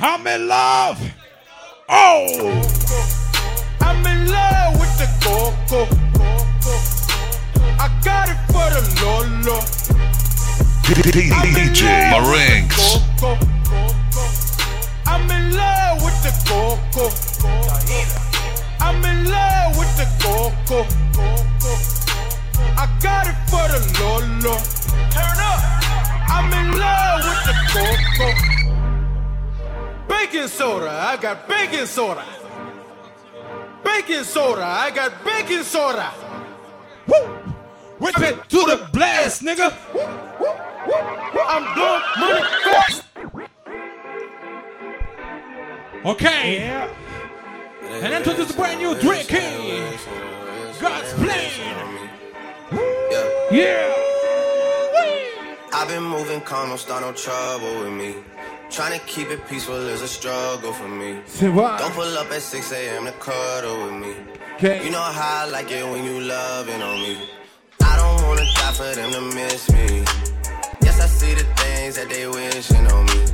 I'm 0.02 0.26
in 0.26 0.48
love. 0.48 0.98
Oh. 1.86 2.26
I'm 3.82 4.06
in 4.06 4.30
love 4.30 4.80
with 4.80 4.96
the 4.96 5.06
coco. 5.20 5.84
I 7.78 8.00
got 8.02 8.30
it 8.30 8.40
for 8.46 8.64
the 8.72 8.80
Lolo. 9.02 9.60
DJ 10.88 12.08
Maranks. 12.12 12.96
I'm 15.04 15.30
in 15.30 15.54
love 15.54 16.02
with 16.02 16.22
the 16.22 16.32
coco. 16.48 17.10
I'm 18.80 19.04
in 19.04 19.30
love 19.30 19.76
with 19.76 19.96
the 19.98 20.06
coco. 20.22 20.86
I 22.74 22.88
got 23.02 23.26
it 23.26 23.36
for 23.50 23.68
the 23.68 23.80
Lolo. 24.00 24.56
Turn 25.10 25.36
up. 25.44 25.60
I'm 26.26 26.50
in 26.54 26.78
love 26.78 27.20
with 27.22 27.44
the 27.44 27.54
coco. 27.68 28.59
Baking 30.10 30.48
soda, 30.48 30.90
I 30.90 31.16
got 31.16 31.48
baking 31.48 31.86
soda. 31.86 32.24
Baking 33.84 34.24
soda, 34.24 34.64
I 34.64 34.90
got 34.90 35.24
baking 35.24 35.62
soda. 35.62 36.10
Woo! 37.06 37.16
Whip 38.00 38.18
it 38.18 38.48
to 38.48 38.56
the 38.56 38.88
blast, 38.92 39.42
nigga. 39.42 39.72
I'm 41.48 41.64
doing 41.76 42.02
money 42.18 42.42
fast. 42.64 43.04
Okay. 46.04 46.56
Yeah. 46.58 46.92
And 47.82 48.12
enter 48.12 48.34
this 48.34 48.50
brand 48.50 48.80
new 48.80 48.94
Drake 48.96 49.28
King. 49.28 49.94
God's 50.80 51.12
plan. 51.14 52.08
Yeah. 53.52 53.94
I've 55.72 55.86
been 55.86 56.02
moving 56.02 56.40
calm, 56.40 56.70
don't 56.70 56.78
start 56.78 57.02
no 57.02 57.12
trouble 57.12 57.84
with 57.84 57.92
me. 57.92 58.14
Trying 58.70 59.00
to 59.00 59.04
keep 59.06 59.28
it 59.30 59.44
peaceful 59.48 59.74
is 59.74 60.00
a 60.00 60.06
struggle 60.06 60.72
for 60.72 60.86
me. 60.86 61.18
Say 61.26 61.48
what? 61.48 61.80
Don't 61.80 61.92
pull 61.92 62.16
up 62.16 62.30
at 62.30 62.40
6 62.40 62.70
a.m. 62.72 63.04
to 63.04 63.12
cuddle 63.12 63.84
with 63.84 63.94
me. 63.94 64.14
Okay. 64.54 64.84
You 64.84 64.92
know 64.92 65.00
how 65.00 65.44
I 65.44 65.50
like 65.50 65.72
it 65.72 65.84
when 65.84 66.04
you 66.04 66.20
loving 66.20 66.80
on 66.80 67.00
me. 67.02 67.18
I 67.82 67.96
don't 67.96 68.28
wanna 68.28 68.44
die 68.44 68.72
for 68.72 68.94
them 68.94 69.10
to 69.10 69.20
miss 69.34 69.68
me. 69.72 70.04
Yes, 70.82 71.00
I 71.00 71.06
see 71.06 71.34
the 71.34 71.42
things 71.58 71.96
that 71.96 72.08
they 72.10 72.28
wishing 72.28 72.86
on 72.86 73.06
me. 73.06 73.24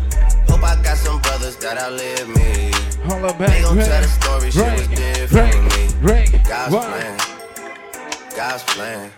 Hope 0.48 0.65
I 0.65 0.82
got 0.82 0.97
some 0.97 1.20
brothers 1.20 1.56
that 1.56 1.76
outlive 1.76 2.28
me. 2.28 2.70
Holla 3.05 3.32
They 3.34 3.47
back, 3.47 3.62
gon' 3.62 3.76
Ray, 3.76 3.84
tell 3.84 4.02
the 4.02 4.08
story, 4.08 4.50
shit 4.50 4.73
was 4.73 4.89
different 4.89 5.55
with 5.55 6.02
me. 6.02 6.08
Ray, 6.08 6.26
God's 6.48 6.73
what? 6.74 6.89
plan. 6.89 7.18
God's 8.34 8.62
plan. 8.65 9.10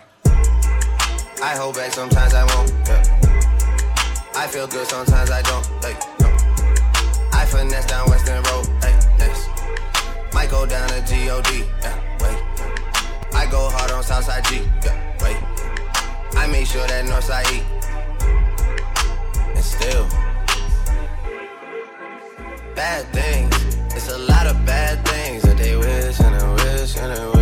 I 1.41 1.55
hold 1.55 1.75
back 1.75 1.93
sometimes 1.93 2.33
I 2.33 2.43
won't. 2.53 2.73
Yeah. 2.89 3.18
I 4.39 4.47
feel 4.47 4.67
good 4.67 4.87
sometimes 4.87 5.29
I 5.31 5.41
don't. 5.41 5.69
Like, 5.83 5.99
no. 6.21 6.27
I 7.33 7.45
finesse 7.45 7.85
down 7.87 8.09
Weston 8.09 8.41
Road. 8.43 8.67
Hey. 8.81 8.97
Might 10.33 10.49
go 10.49 10.65
down 10.65 10.87
to 10.87 11.01
G-O-D. 11.05 11.65
Yeah, 11.81 11.99
wait. 12.21 12.37
I 13.33 13.45
go 13.51 13.69
hard 13.69 13.91
on 13.91 14.01
Southside 14.01 14.45
G. 14.45 14.61
Yeah, 14.85 14.95
wait. 15.21 15.35
I 16.37 16.47
make 16.47 16.67
sure 16.67 16.87
that 16.87 17.03
Northside 17.03 17.51
E. 17.51 17.59
And 19.55 19.65
still. 19.65 20.07
Bad 22.75 23.11
things. 23.11 23.53
It's 23.93 24.07
a 24.07 24.19
lot 24.19 24.47
of 24.47 24.65
bad 24.65 25.05
things 25.05 25.43
that 25.43 25.57
they 25.57 25.75
wish 25.75 26.17
and 26.21 26.33
they 26.39 26.63
wish 26.63 26.95
and 26.95 27.17
they 27.17 27.25
wish 27.25 27.38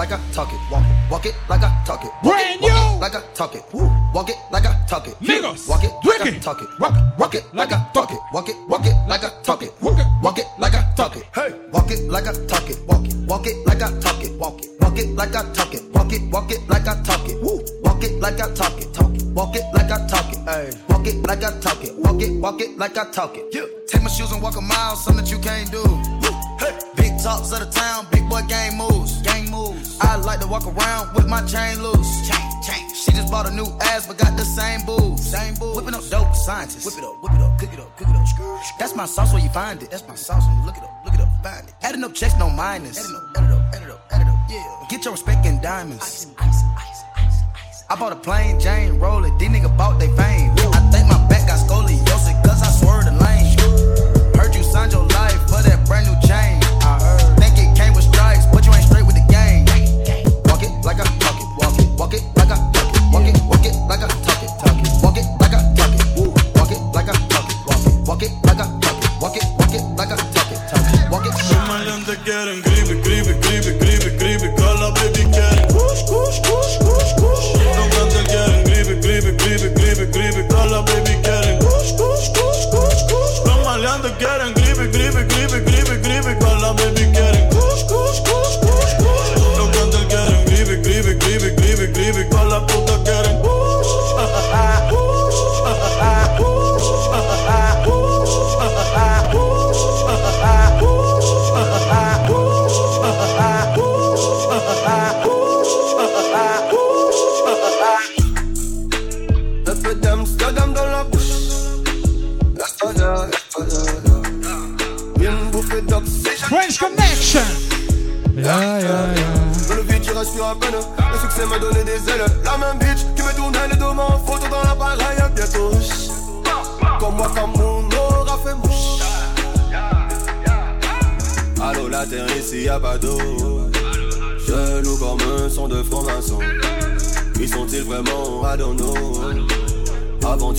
like 0.00 0.12
I 0.12 0.18
talk 0.32 0.50
it. 0.50 0.60
Walk 0.72 0.82
it, 0.82 1.10
walk 1.10 1.26
it 1.26 1.34
like 1.50 1.62
I 1.62 1.84
talk 1.84 2.02
it. 2.02 2.10
Walk 2.24 2.32
Brand 2.32 2.56
it, 2.56 2.62
walk 2.62 2.72
new. 2.72 2.96
it 2.96 3.00
like 3.00 3.14
I 3.14 3.20
talk 3.34 3.54
it. 3.54 3.64
Woo. 3.74 3.90
Walk 4.14 4.30
it 4.30 4.36
like 4.50 4.64
I 4.64 4.72
talk 4.88 5.06
it. 5.06 5.14
Niggas, 5.20 5.68
Walk 5.68 5.84
it 5.84 5.92
like 6.02 6.20
I 6.22 6.38
talk 6.38 6.62
it. 6.62 6.68
Walk 6.80 6.96
it, 6.96 7.18
walk 7.18 7.34
it 7.34 7.44
like 7.52 7.72
I 7.72 7.90
talk 7.92 8.10
it. 8.10 8.18
Walk 8.32 8.48
it, 8.48 8.56
walk 8.66 8.86
it 8.86 8.96
like 9.06 9.24
I 9.24 9.42
talk 9.42 9.62
it. 9.62 9.72
Walk 9.82 9.98
it, 9.98 10.06
walk 10.22 10.38
it 10.38 10.46
like 10.58 10.74
I 10.74 10.90
talk 10.96 11.16
it. 11.16 11.24
Hey, 11.34 11.52
walk 11.70 11.90
it 11.90 12.08
like 12.08 12.26
I 12.26 12.32
talk 12.46 12.70
it. 12.70 12.78
Walk 12.86 13.04
it, 13.06 13.14
walk 13.28 13.46
it 13.46 13.66
like 13.66 13.82
I 13.82 14.00
talk 14.00 14.24
it. 14.24 14.32
Walk 14.40 14.64
it, 14.64 14.70
walk 14.80 14.98
it 14.98 15.08
like 15.16 15.34
I 15.36 15.52
talk 15.52 15.74
it. 15.74 15.82
Walk 15.92 16.12
it, 16.14 16.22
walk 16.32 16.50
it 16.50 16.60
like 16.70 16.88
I 16.88 17.02
talk 17.02 17.28
it. 17.28 17.42
Woo. 17.42 17.60
Walk 17.82 18.02
it 18.02 18.20
like 18.20 18.40
I 18.40 18.54
talk 18.54 18.80
it. 18.80 18.94
Talk 18.94 19.14
it. 19.14 19.24
Walk 19.36 19.54
it 19.54 19.64
like 19.74 19.90
I 19.90 20.06
talk 20.06 20.32
it. 20.32 20.38
Hey, 20.48 20.70
walk 20.88 21.06
it 21.06 21.16
like 21.28 21.44
I 21.44 21.60
talk 21.60 21.84
it. 21.84 21.94
Walk 21.98 22.22
it, 22.22 22.32
walk 22.40 22.60
it 22.62 22.78
like 22.78 22.96
I 22.96 23.04
talk 23.10 23.36
it. 23.36 23.44
Yeah. 23.52 23.66
Take 23.86 24.02
my 24.02 24.08
shoes 24.08 24.32
and 24.32 24.40
walk 24.42 24.56
a 24.56 24.62
mile, 24.62 24.96
something 24.96 25.22
that 25.22 25.30
you 25.30 25.38
can't 25.40 25.70
do. 25.70 25.82
Woo. 25.84 26.32
Hey. 26.58 26.89
Talks 27.22 27.52
of 27.52 27.60
the 27.60 27.70
town, 27.70 28.06
big 28.10 28.26
boy 28.30 28.40
gang 28.48 28.78
moves. 28.78 29.20
Gang 29.20 29.50
moves. 29.50 29.98
I 30.00 30.16
like 30.16 30.40
to 30.40 30.46
walk 30.46 30.64
around 30.66 31.14
with 31.14 31.28
my 31.28 31.44
chain 31.44 31.82
loose. 31.82 32.08
Chain, 32.26 32.62
chain. 32.62 32.88
She 32.94 33.12
just 33.12 33.30
bought 33.30 33.46
a 33.46 33.54
new 33.54 33.66
ass, 33.82 34.06
but 34.06 34.16
got 34.16 34.38
the 34.38 34.44
same 34.44 34.86
boobs. 34.86 35.28
Same 35.30 35.54
boobs. 35.56 35.76
Whipping 35.76 35.94
up 35.94 36.08
dope 36.08 36.34
scientists. 36.34 36.86
Whip 36.86 36.96
it 36.96 37.04
up, 37.04 37.22
whip 37.22 37.32
it 37.34 37.42
up, 37.42 37.58
cook 37.58 37.72
it 37.74 37.78
up, 37.78 37.94
cook 37.98 38.08
it 38.08 38.16
up. 38.16 38.20
That's 38.78 38.96
my 38.96 39.04
sauce 39.04 39.34
where 39.34 39.42
you 39.42 39.50
find 39.50 39.82
it. 39.82 39.90
That's 39.90 40.08
my 40.08 40.14
sauce 40.14 40.46
when 40.48 40.56
you 40.60 40.64
look 40.64 40.78
it 40.78 40.82
up, 40.82 41.04
look 41.04 41.12
it 41.12 41.20
up, 41.20 41.28
find 41.44 41.68
it. 41.68 41.74
Adding 41.82 42.04
up 42.04 42.14
checks, 42.14 42.38
no 42.38 42.48
minus. 42.48 42.98
Adding 42.98 43.16
up, 43.16 43.36
add 43.36 43.44
it 43.44 43.50
up, 43.52 43.74
add 43.74 43.82
it 43.82 43.90
up, 43.90 44.12
add 44.12 44.20
it 44.22 44.26
up, 44.26 44.38
yeah. 44.48 44.86
Get 44.88 45.04
your 45.04 45.12
respect 45.12 45.44
in 45.44 45.60
diamonds. 45.60 46.26
I 47.90 47.96
bought 47.96 48.12
a 48.12 48.16
plain 48.16 48.58
Jane, 48.58 48.98
roll 48.98 49.24
it. 49.24 49.38
These 49.38 49.50
niggas 49.50 49.76
bought 49.76 49.98
they 50.00 50.08
fame. 50.16 50.52
I 50.72 50.80
think 50.90 51.06
my 51.06 51.20
back 51.28 51.46
got 51.46 51.58
scoliosis, 51.58 52.42
cause 52.44 52.62
I 52.62 52.70
swerved 52.80 53.08
the 53.08 53.14
lane. 53.20 53.58
Heard 54.34 54.54
you 54.54 54.62
signed 54.62 54.92
your 54.92 55.06
life 55.08 55.40
for 55.50 55.60
that 55.60 55.84
brand 55.86 56.06
new 56.06 56.16
chain. 56.26 56.49
te 72.10 72.16
quieren 72.22 72.60
Creepy, 72.62 73.00
creepy, 73.02 73.34
creepy, 73.40 73.78
creepy, 73.78 74.16
creepy 74.16 74.48
Call 74.56 74.80
la 74.80 74.90
baby 74.90 75.24
quieren 75.30 75.66
Cush, 75.68 76.02
cush, 76.10 76.40
cush, 76.42 76.78
cush, 76.78 77.12
cush 77.20 77.46
No 77.94 78.06
te 78.08 78.22
quieren 78.30 78.62
Creepy, 78.64 79.00
creepy, 79.00 79.36
creepy, 79.36 79.68
creepy, 79.74 80.10
creepy 80.10 80.59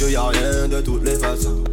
tu 0.02 0.12
y 0.12 0.16
a 0.16 0.24
rien 0.24 0.68
de 0.68 0.82
toutes 0.82 1.04
les 1.04 1.16
façons. 1.16 1.64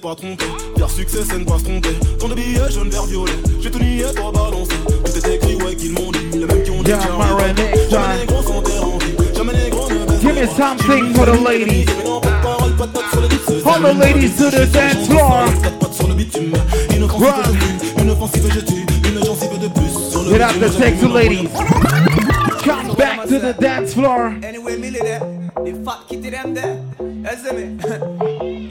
pas 0.00 0.14
trompé. 0.14 0.44
Pierre 0.76 0.90
succès, 0.90 1.18
c'est 1.28 1.38
ne 1.38 1.44
pas 1.44 1.58
se 1.58 1.64
tromper. 1.64 1.90
Tant 2.18 2.28
de 2.28 2.34
billets, 2.34 2.70
jaune, 2.70 2.88
vert, 2.88 3.04
violet. 3.04 3.32
J'ai 3.60 3.70
tout 3.70 3.78
nié, 3.78 4.04
toi 4.16 4.32
balancé. 4.32 4.72
Tout 4.86 5.12
est 5.16 5.34
écrit, 5.34 5.56
ouais, 5.56 5.74
qu'ils 5.74 5.92
m'ont 5.92 6.10
dit. 6.10 6.38
Les 6.38 6.46
mêmes 6.46 6.62
qui 6.62 6.70
ont 6.70 6.82
dit 6.82 6.90
yeah, 6.90 6.98
que 6.98 7.90
Jamais 7.90 8.20
les 8.20 8.26
gros 8.26 8.42
sont 8.42 8.62
dérangés. 8.62 9.16
Jamais 9.36 9.52
les 9.52 9.70
gros 9.70 9.88
ne 9.90 10.20
Give 10.20 10.34
me 10.34 10.46
something 10.46 11.14
for 11.14 11.26
the 11.26 11.38
ladies. 11.46 11.86
All 13.66 13.80
the 13.80 13.94
ladies 13.94 14.36
to 14.36 14.50
the 14.50 14.66
dance 14.72 15.06
floor. 15.06 15.44
Une 16.90 17.06
Get 20.30 20.40
out 20.40 20.60
the 20.60 20.68
sexy 20.68 21.06
ladies. 21.06 21.50
Come 22.62 22.94
back 22.96 23.26
to 23.26 23.38
the 23.38 23.54
dance 23.58 23.94
floor. 23.94 24.36
Anyway, 24.42 24.76
Millie 24.78 25.00
there. 25.00 25.20
The 25.64 25.72
fat 25.84 26.06
kitty 26.08 26.30
them 26.30 26.54
there. 26.54 26.78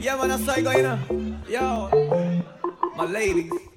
Yeah, 0.02 0.16
man, 0.16 0.30
I 0.30 0.38
saw 0.38 0.56
you 0.56 0.62
going 0.62 0.86
on 0.86 1.19
ladies. 3.10 3.69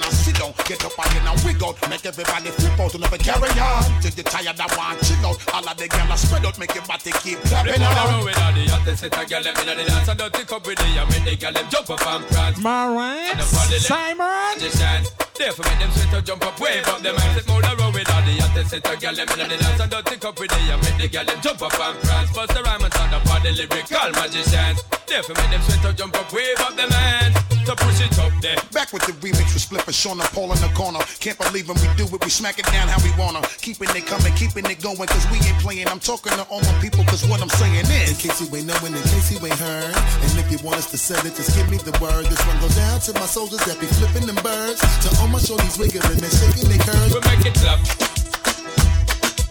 down 0.00 0.08
and 0.08 0.16
sit 0.16 0.36
down. 0.36 0.52
Get 0.64 0.84
up 0.84 0.96
again 0.96 1.26
and 1.26 1.40
wiggle 1.44 1.68
out. 1.68 1.90
Make 1.90 2.06
everybody 2.06 2.50
flip 2.50 2.80
out 2.80 2.92
and 2.94 3.02
never 3.02 3.18
carry 3.18 3.52
on. 3.60 3.84
Till 4.00 4.14
the 4.16 4.24
tired 4.24 4.56
that 4.56 4.72
one 4.76 4.96
chill 5.04 5.26
out. 5.26 5.38
All 5.52 5.68
of 5.68 5.76
the 5.76 5.88
girls 5.88 6.20
spread 6.20 6.46
out. 6.46 6.58
Make 6.58 6.74
your 6.74 6.84
body 6.86 7.12
keep 7.20 7.38
clapping 7.48 7.82
on. 7.82 8.24
With 8.24 8.38
all 8.40 8.52
the 8.52 8.64
hot 8.68 8.84
set 8.96 9.12
of 9.12 9.30
a 9.30 9.38
Let 9.40 9.56
me 9.56 9.62
know 9.66 9.76
the 9.76 9.84
dance. 9.84 10.08
I 10.08 10.14
don't 10.14 10.32
think 10.32 10.52
up 10.52 10.66
with 10.66 10.78
the 10.78 10.88
make 11.10 11.24
the 11.24 11.36
girl 11.36 11.52
them 11.52 11.66
jump 11.70 11.90
up 11.90 12.06
and 12.06 12.24
prance. 12.28 12.58
Marin, 12.58 13.36
Simon, 13.80 14.56
the. 14.58 15.10
Therefore 15.40 15.64
make 15.64 15.80
them 15.80 15.90
sweat 15.92 16.10
to 16.12 16.20
jump 16.20 16.44
up, 16.44 16.60
wave 16.60 16.88
up 16.88 17.00
them 17.00 17.16
eyes. 17.16 17.34
Sit 17.36 17.48
more 17.48 17.64
around 17.64 17.94
with 17.94 18.10
all 18.12 18.22
the 18.24 18.34
hot 18.40 18.56
set 18.68 18.84
of 18.84 18.92
a 18.92 19.08
Let 19.12 19.28
me 19.28 19.34
know 19.36 19.48
the 19.48 19.56
dance. 19.56 19.80
I 19.80 19.86
don't 19.86 20.04
think 20.04 20.24
up 20.24 20.38
with 20.38 20.50
the 20.50 20.60
make 20.84 20.98
the 21.00 21.08
girl 21.08 21.24
them 21.24 21.40
jump 21.40 21.62
up 21.62 21.80
and 21.80 21.96
prance. 22.04 22.30
Bust 22.32 22.52
the 22.52 22.60
rhyme 22.62 22.84
and 22.84 22.92
sound 22.92 23.14
up 23.14 23.26
all 23.28 23.40
the 23.40 23.52
lyrical 23.52 24.10
magicians. 24.16 24.84
Therefore 25.08 25.36
make 25.36 25.50
them 25.50 25.62
sweat 25.64 25.82
to 25.82 25.92
jump 25.96 26.14
up, 26.16 26.32
wave 26.32 26.60
up 26.60 26.76
them 26.76 26.90
hands 26.90 27.49
to 27.66 27.74
push 27.76 28.00
it 28.00 28.18
up 28.18 28.32
there. 28.40 28.56
Back 28.72 28.92
with 28.92 29.04
the 29.06 29.12
remix 29.20 29.52
with 29.52 29.64
Spliff 29.64 29.84
Star 29.92 30.14
Shauna, 30.14 30.24
Paul 30.32 30.52
in 30.52 30.60
the 30.60 30.70
corner. 30.74 31.00
Can't 31.20 31.38
believe 31.38 31.68
when 31.68 31.76
we 31.80 31.88
do 31.96 32.04
it, 32.04 32.20
we 32.24 32.30
smack 32.30 32.58
it 32.58 32.66
down 32.66 32.88
how 32.88 33.00
we 33.02 33.12
wanna. 33.20 33.42
Keeping 33.60 33.90
it 33.90 34.06
coming, 34.06 34.32
keeping 34.34 34.66
it 34.66 34.80
going, 34.82 35.08
cause 35.08 35.26
we 35.30 35.38
ain't 35.42 35.58
playing. 35.58 35.88
I'm 35.88 36.00
talking 36.00 36.32
to 36.32 36.44
all 36.48 36.60
my 36.60 36.74
people, 36.80 37.04
cause 37.04 37.26
what 37.28 37.42
I'm 37.42 37.48
saying 37.48 37.86
is. 37.86 38.10
In 38.10 38.16
case 38.16 38.40
you 38.40 38.48
ain't 38.56 38.66
knowing, 38.66 38.94
in 38.94 39.04
case 39.12 39.30
you 39.32 39.38
ain't 39.44 39.58
heard. 39.58 39.94
And 39.94 40.30
if 40.38 40.50
you 40.50 40.58
want 40.64 40.78
us 40.78 40.90
to 40.90 40.98
sell 40.98 41.20
it, 41.26 41.34
just 41.34 41.56
give 41.56 41.68
me 41.70 41.78
the 41.78 41.92
word. 42.00 42.26
This 42.26 42.40
one 42.46 42.58
goes 42.60 42.76
down 42.76 43.00
to 43.00 43.12
my 43.14 43.26
soldiers 43.26 43.62
that 43.66 43.78
be 43.80 43.86
flipping 43.86 44.26
them 44.26 44.38
birds. 44.42 44.80
To 44.80 45.08
all 45.20 45.28
my 45.28 45.38
shorties 45.38 45.78
wiggling 45.78 46.22
and 46.22 46.32
shaking 46.32 46.68
their 46.70 46.82
curves. 46.82 47.14
We 47.14 47.20
make 47.26 47.44
it 47.46 47.54
clap. 47.58 47.80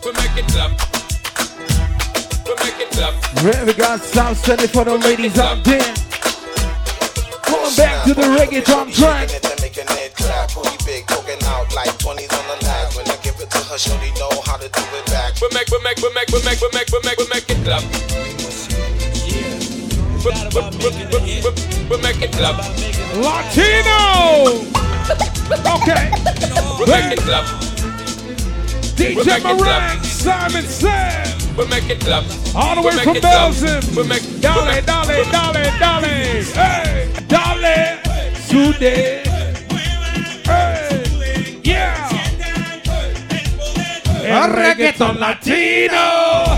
We 0.05 0.11
make 0.15 0.35
it 0.39 0.47
clap. 0.49 0.71
We 2.47 2.53
make 2.63 2.79
it 2.79 2.89
clap. 2.95 3.13
Right, 3.43 3.65
we 3.65 3.73
got 3.73 4.01
South 4.01 4.38
Sunday 4.38 4.67
for 4.67 4.83
the 4.83 4.97
ladies 4.97 5.38
out 5.38 5.63
there. 5.63 6.08
Back 7.77 8.06
to 8.06 8.14
the 8.15 8.23
reggaeton 8.23 8.93
track. 8.95 9.30
Making 9.61 9.85
it 10.01 10.15
clap, 10.15 10.53
booty 10.56 10.77
big, 10.85 11.06
poking 11.06 11.38
out 11.45 11.73
like 11.75 11.89
20s 11.99 12.33
on 12.33 12.45
the 12.49 12.65
lag. 12.65 12.93
When 12.95 13.07
I 13.07 13.15
give 13.22 13.39
it 13.39 13.49
to 13.51 13.57
her, 13.69 13.77
shorty 13.77 14.11
know 14.17 14.41
how 14.45 14.57
to 14.57 14.67
do 14.67 14.81
it 14.98 15.06
back. 15.06 15.39
We 15.39 15.49
make, 15.53 15.69
we 15.69 15.77
make, 15.83 15.98
we 15.98 16.09
make, 16.14 16.30
we 16.31 16.41
make, 16.41 16.59
we 16.61 16.69
make, 16.73 16.89
we 16.89 16.99
make, 17.06 17.17
we 17.17 17.27
make 17.30 17.49
it 17.49 17.61
clap. 17.64 17.83
We, 21.89 21.98
make 22.01 22.22
it 22.22 22.31
clap. 22.33 22.57
Latino! 23.22 24.65
Okay. 25.77 26.09
We 26.80 26.85
make 26.89 27.14
it 27.14 27.19
clap. 27.19 27.45
DJ 28.98 29.39
Maranks. 29.41 30.06
Simon 30.06 30.64
Sam. 30.65 31.48
We 31.59 31.65
make 31.67 31.89
it 31.89 31.99
clap. 31.99 32.23
All 32.55 32.75
the 32.75 32.81
way 32.81 32.95
make 32.95 33.03
from. 33.03 33.19
Belgium. 33.19 33.81
We 33.93 34.03
make, 34.07 34.23
Dale, 34.39 34.61
we 34.61 34.65
make, 34.71 34.85
dale, 34.85 35.01
we- 35.01 35.29
dale, 35.29 35.51
dale. 35.51 36.43
Hey, 36.55 37.11
dale. 37.27 37.99
Sude. 38.47 38.79
Hey, 40.47 41.59
yeah. 41.61 42.09
El 44.23 44.49
reggaeton 44.53 45.19
latino. 45.19 46.48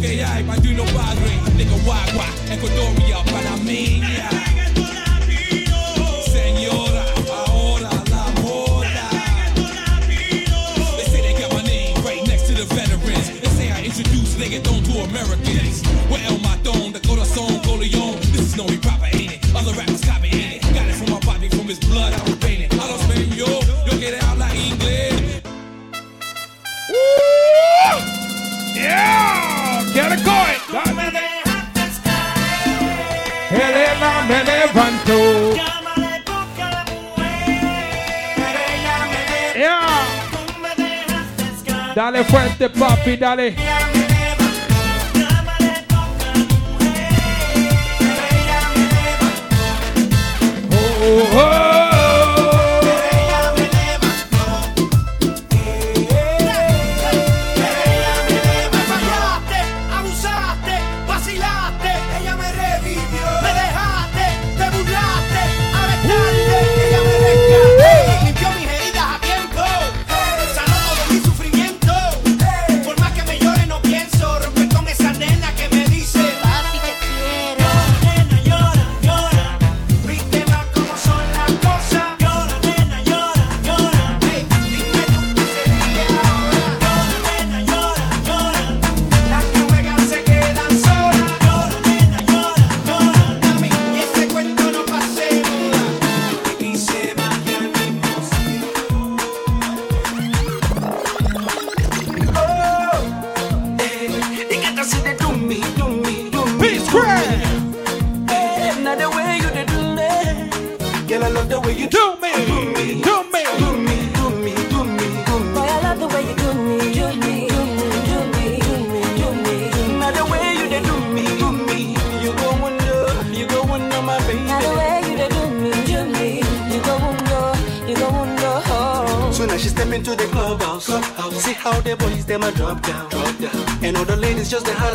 Que 0.00 0.08
lo 0.08 0.14
que 0.14 0.24
hay, 0.24 0.44
padrino 0.44 0.84
padre, 0.84 1.38
Nicaragua, 1.56 2.26
Ecuadoria, 2.50 3.22
Panameña. 3.24 4.30
Señora, 6.24 7.04
ahora 7.46 7.90
la 8.10 8.42
moda. 8.42 9.10
They 10.96 11.04
say 11.04 11.20
they 11.22 11.40
got 11.40 11.52
my 11.52 11.62
name 11.62 11.96
right 12.04 12.26
next 12.26 12.46
to 12.46 12.54
the 12.54 12.64
veterans. 12.74 13.40
They 13.40 13.50
say 13.50 13.70
I 13.70 13.84
introduce 13.84 14.36
reggaeton 14.36 14.84
to 14.84 15.00
Americans. 15.02 15.82
Well, 16.10 16.20
El 16.26 16.38
Matón, 16.40 16.92
the 16.92 17.00
corazón, 17.00 17.60
Coleon. 17.64 18.18
This 18.32 18.40
is 18.40 18.56
no 18.56 18.64
hip 18.64 18.84
hop, 18.84 19.02
ain't 19.12 19.32
it? 19.32 19.54
Other 19.54 19.72
rappers 19.72 20.04
copy, 20.04 20.28
ain't 20.28 20.64
it? 20.64 20.74
Got 20.74 20.88
it 20.88 20.94
from 20.94 21.10
my 21.10 21.20
body, 21.20 21.48
from 21.48 21.66
his 21.66 21.78
blood, 21.78 22.12
It 30.00 30.24
going. 30.24 30.60
Elena 33.50 34.22
me 34.28 34.44
levanto. 34.44 35.54
Yeah. 39.56 40.06
Dale 41.94 42.22
fuerte, 42.24 42.68
papi, 42.70 43.16
dale. 43.16 43.54
Oh, 50.70 51.28
oh, 51.34 51.38
oh. 51.38 51.67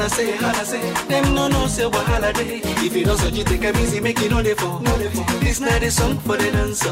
Holla 0.03 0.09
say, 0.09 0.32
holla 0.38 0.65
say. 0.65 0.93
Them 1.07 1.33
no 1.33 1.48
no 1.48 1.67
say 1.67 1.85
what 1.85 2.06
holiday. 2.06 2.59
If 2.85 2.95
you 2.95 3.06
don't 3.06 3.17
so 3.17 3.27
you 3.27 3.43
take 3.43 3.64
a 3.64 3.69
easy, 3.80 3.99
make 4.01 4.22
it 4.22 4.32
no 4.32 4.41
dey 4.43 4.53
fall. 4.53 4.80
No 4.80 4.98
dey 4.98 5.07
fall. 5.09 5.25
This 5.40 5.59
not 5.59 5.82
a 5.82 5.90
song 5.91 6.17
for 6.19 6.35
the 6.38 6.51
dancer. 6.51 6.91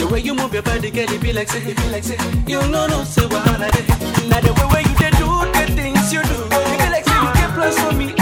The 0.00 0.08
way 0.10 0.20
you 0.20 0.34
move 0.34 0.52
your 0.54 0.62
body, 0.62 0.90
girl, 0.90 1.10
it 1.12 1.20
be 1.20 1.32
like 1.32 1.48
say, 1.48 1.60
it 1.62 1.76
be 1.76 1.88
like 1.90 2.04
say. 2.04 2.16
You 2.46 2.60
no 2.68 2.86
no 2.86 3.04
say 3.04 3.26
what 3.26 3.42
holiday. 3.46 3.84
Now 4.28 4.40
the 4.40 4.52
way 4.56 4.66
where 4.72 4.82
you 4.82 4.94
dey 4.96 5.10
do 5.20 5.28
the 5.52 5.72
things 5.76 6.12
you 6.12 6.22
do, 6.22 6.38
it 6.48 6.78
be 6.80 6.88
like 6.90 7.04
say 7.04 7.18
you 7.20 7.32
get 7.34 7.50
plans 7.54 7.78
for 7.80 7.92
me 7.92 8.14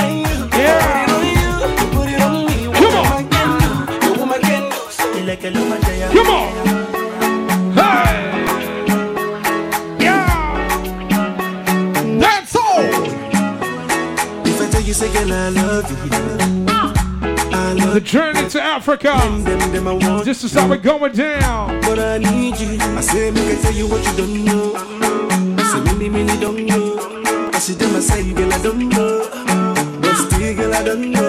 Africa. 18.77 19.17
This 20.23 20.45
is 20.45 20.53
how 20.53 20.69
we're 20.69 20.77
going 20.77 21.13
down. 21.13 21.81
But 21.81 21.99
I 21.99 22.19
need 22.19 22.61
you. 22.61 22.77
I 22.79 23.01
say, 23.01 23.31
make 23.31 23.59
I 23.59 23.63
tell 23.63 23.73
you 23.73 23.89
what 23.89 24.05
you 24.05 24.17
don't 24.19 24.45
know. 24.45 24.75
I 25.57 25.63
say, 25.73 25.81
many, 25.95 26.11
many 26.11 26.39
don't 26.39 26.63
know. 26.67 26.99
I 27.55 27.59
see 27.59 27.73
them, 27.73 27.97
I 27.97 28.01
say, 28.01 28.35
girl, 28.35 28.53
I 28.53 28.63
don't 28.63 28.91
know. 28.91 29.99
But 30.03 30.15
still, 30.31 30.55
girl, 30.57 30.75
I 30.75 30.83
don't 30.83 31.11
know. 31.11 31.26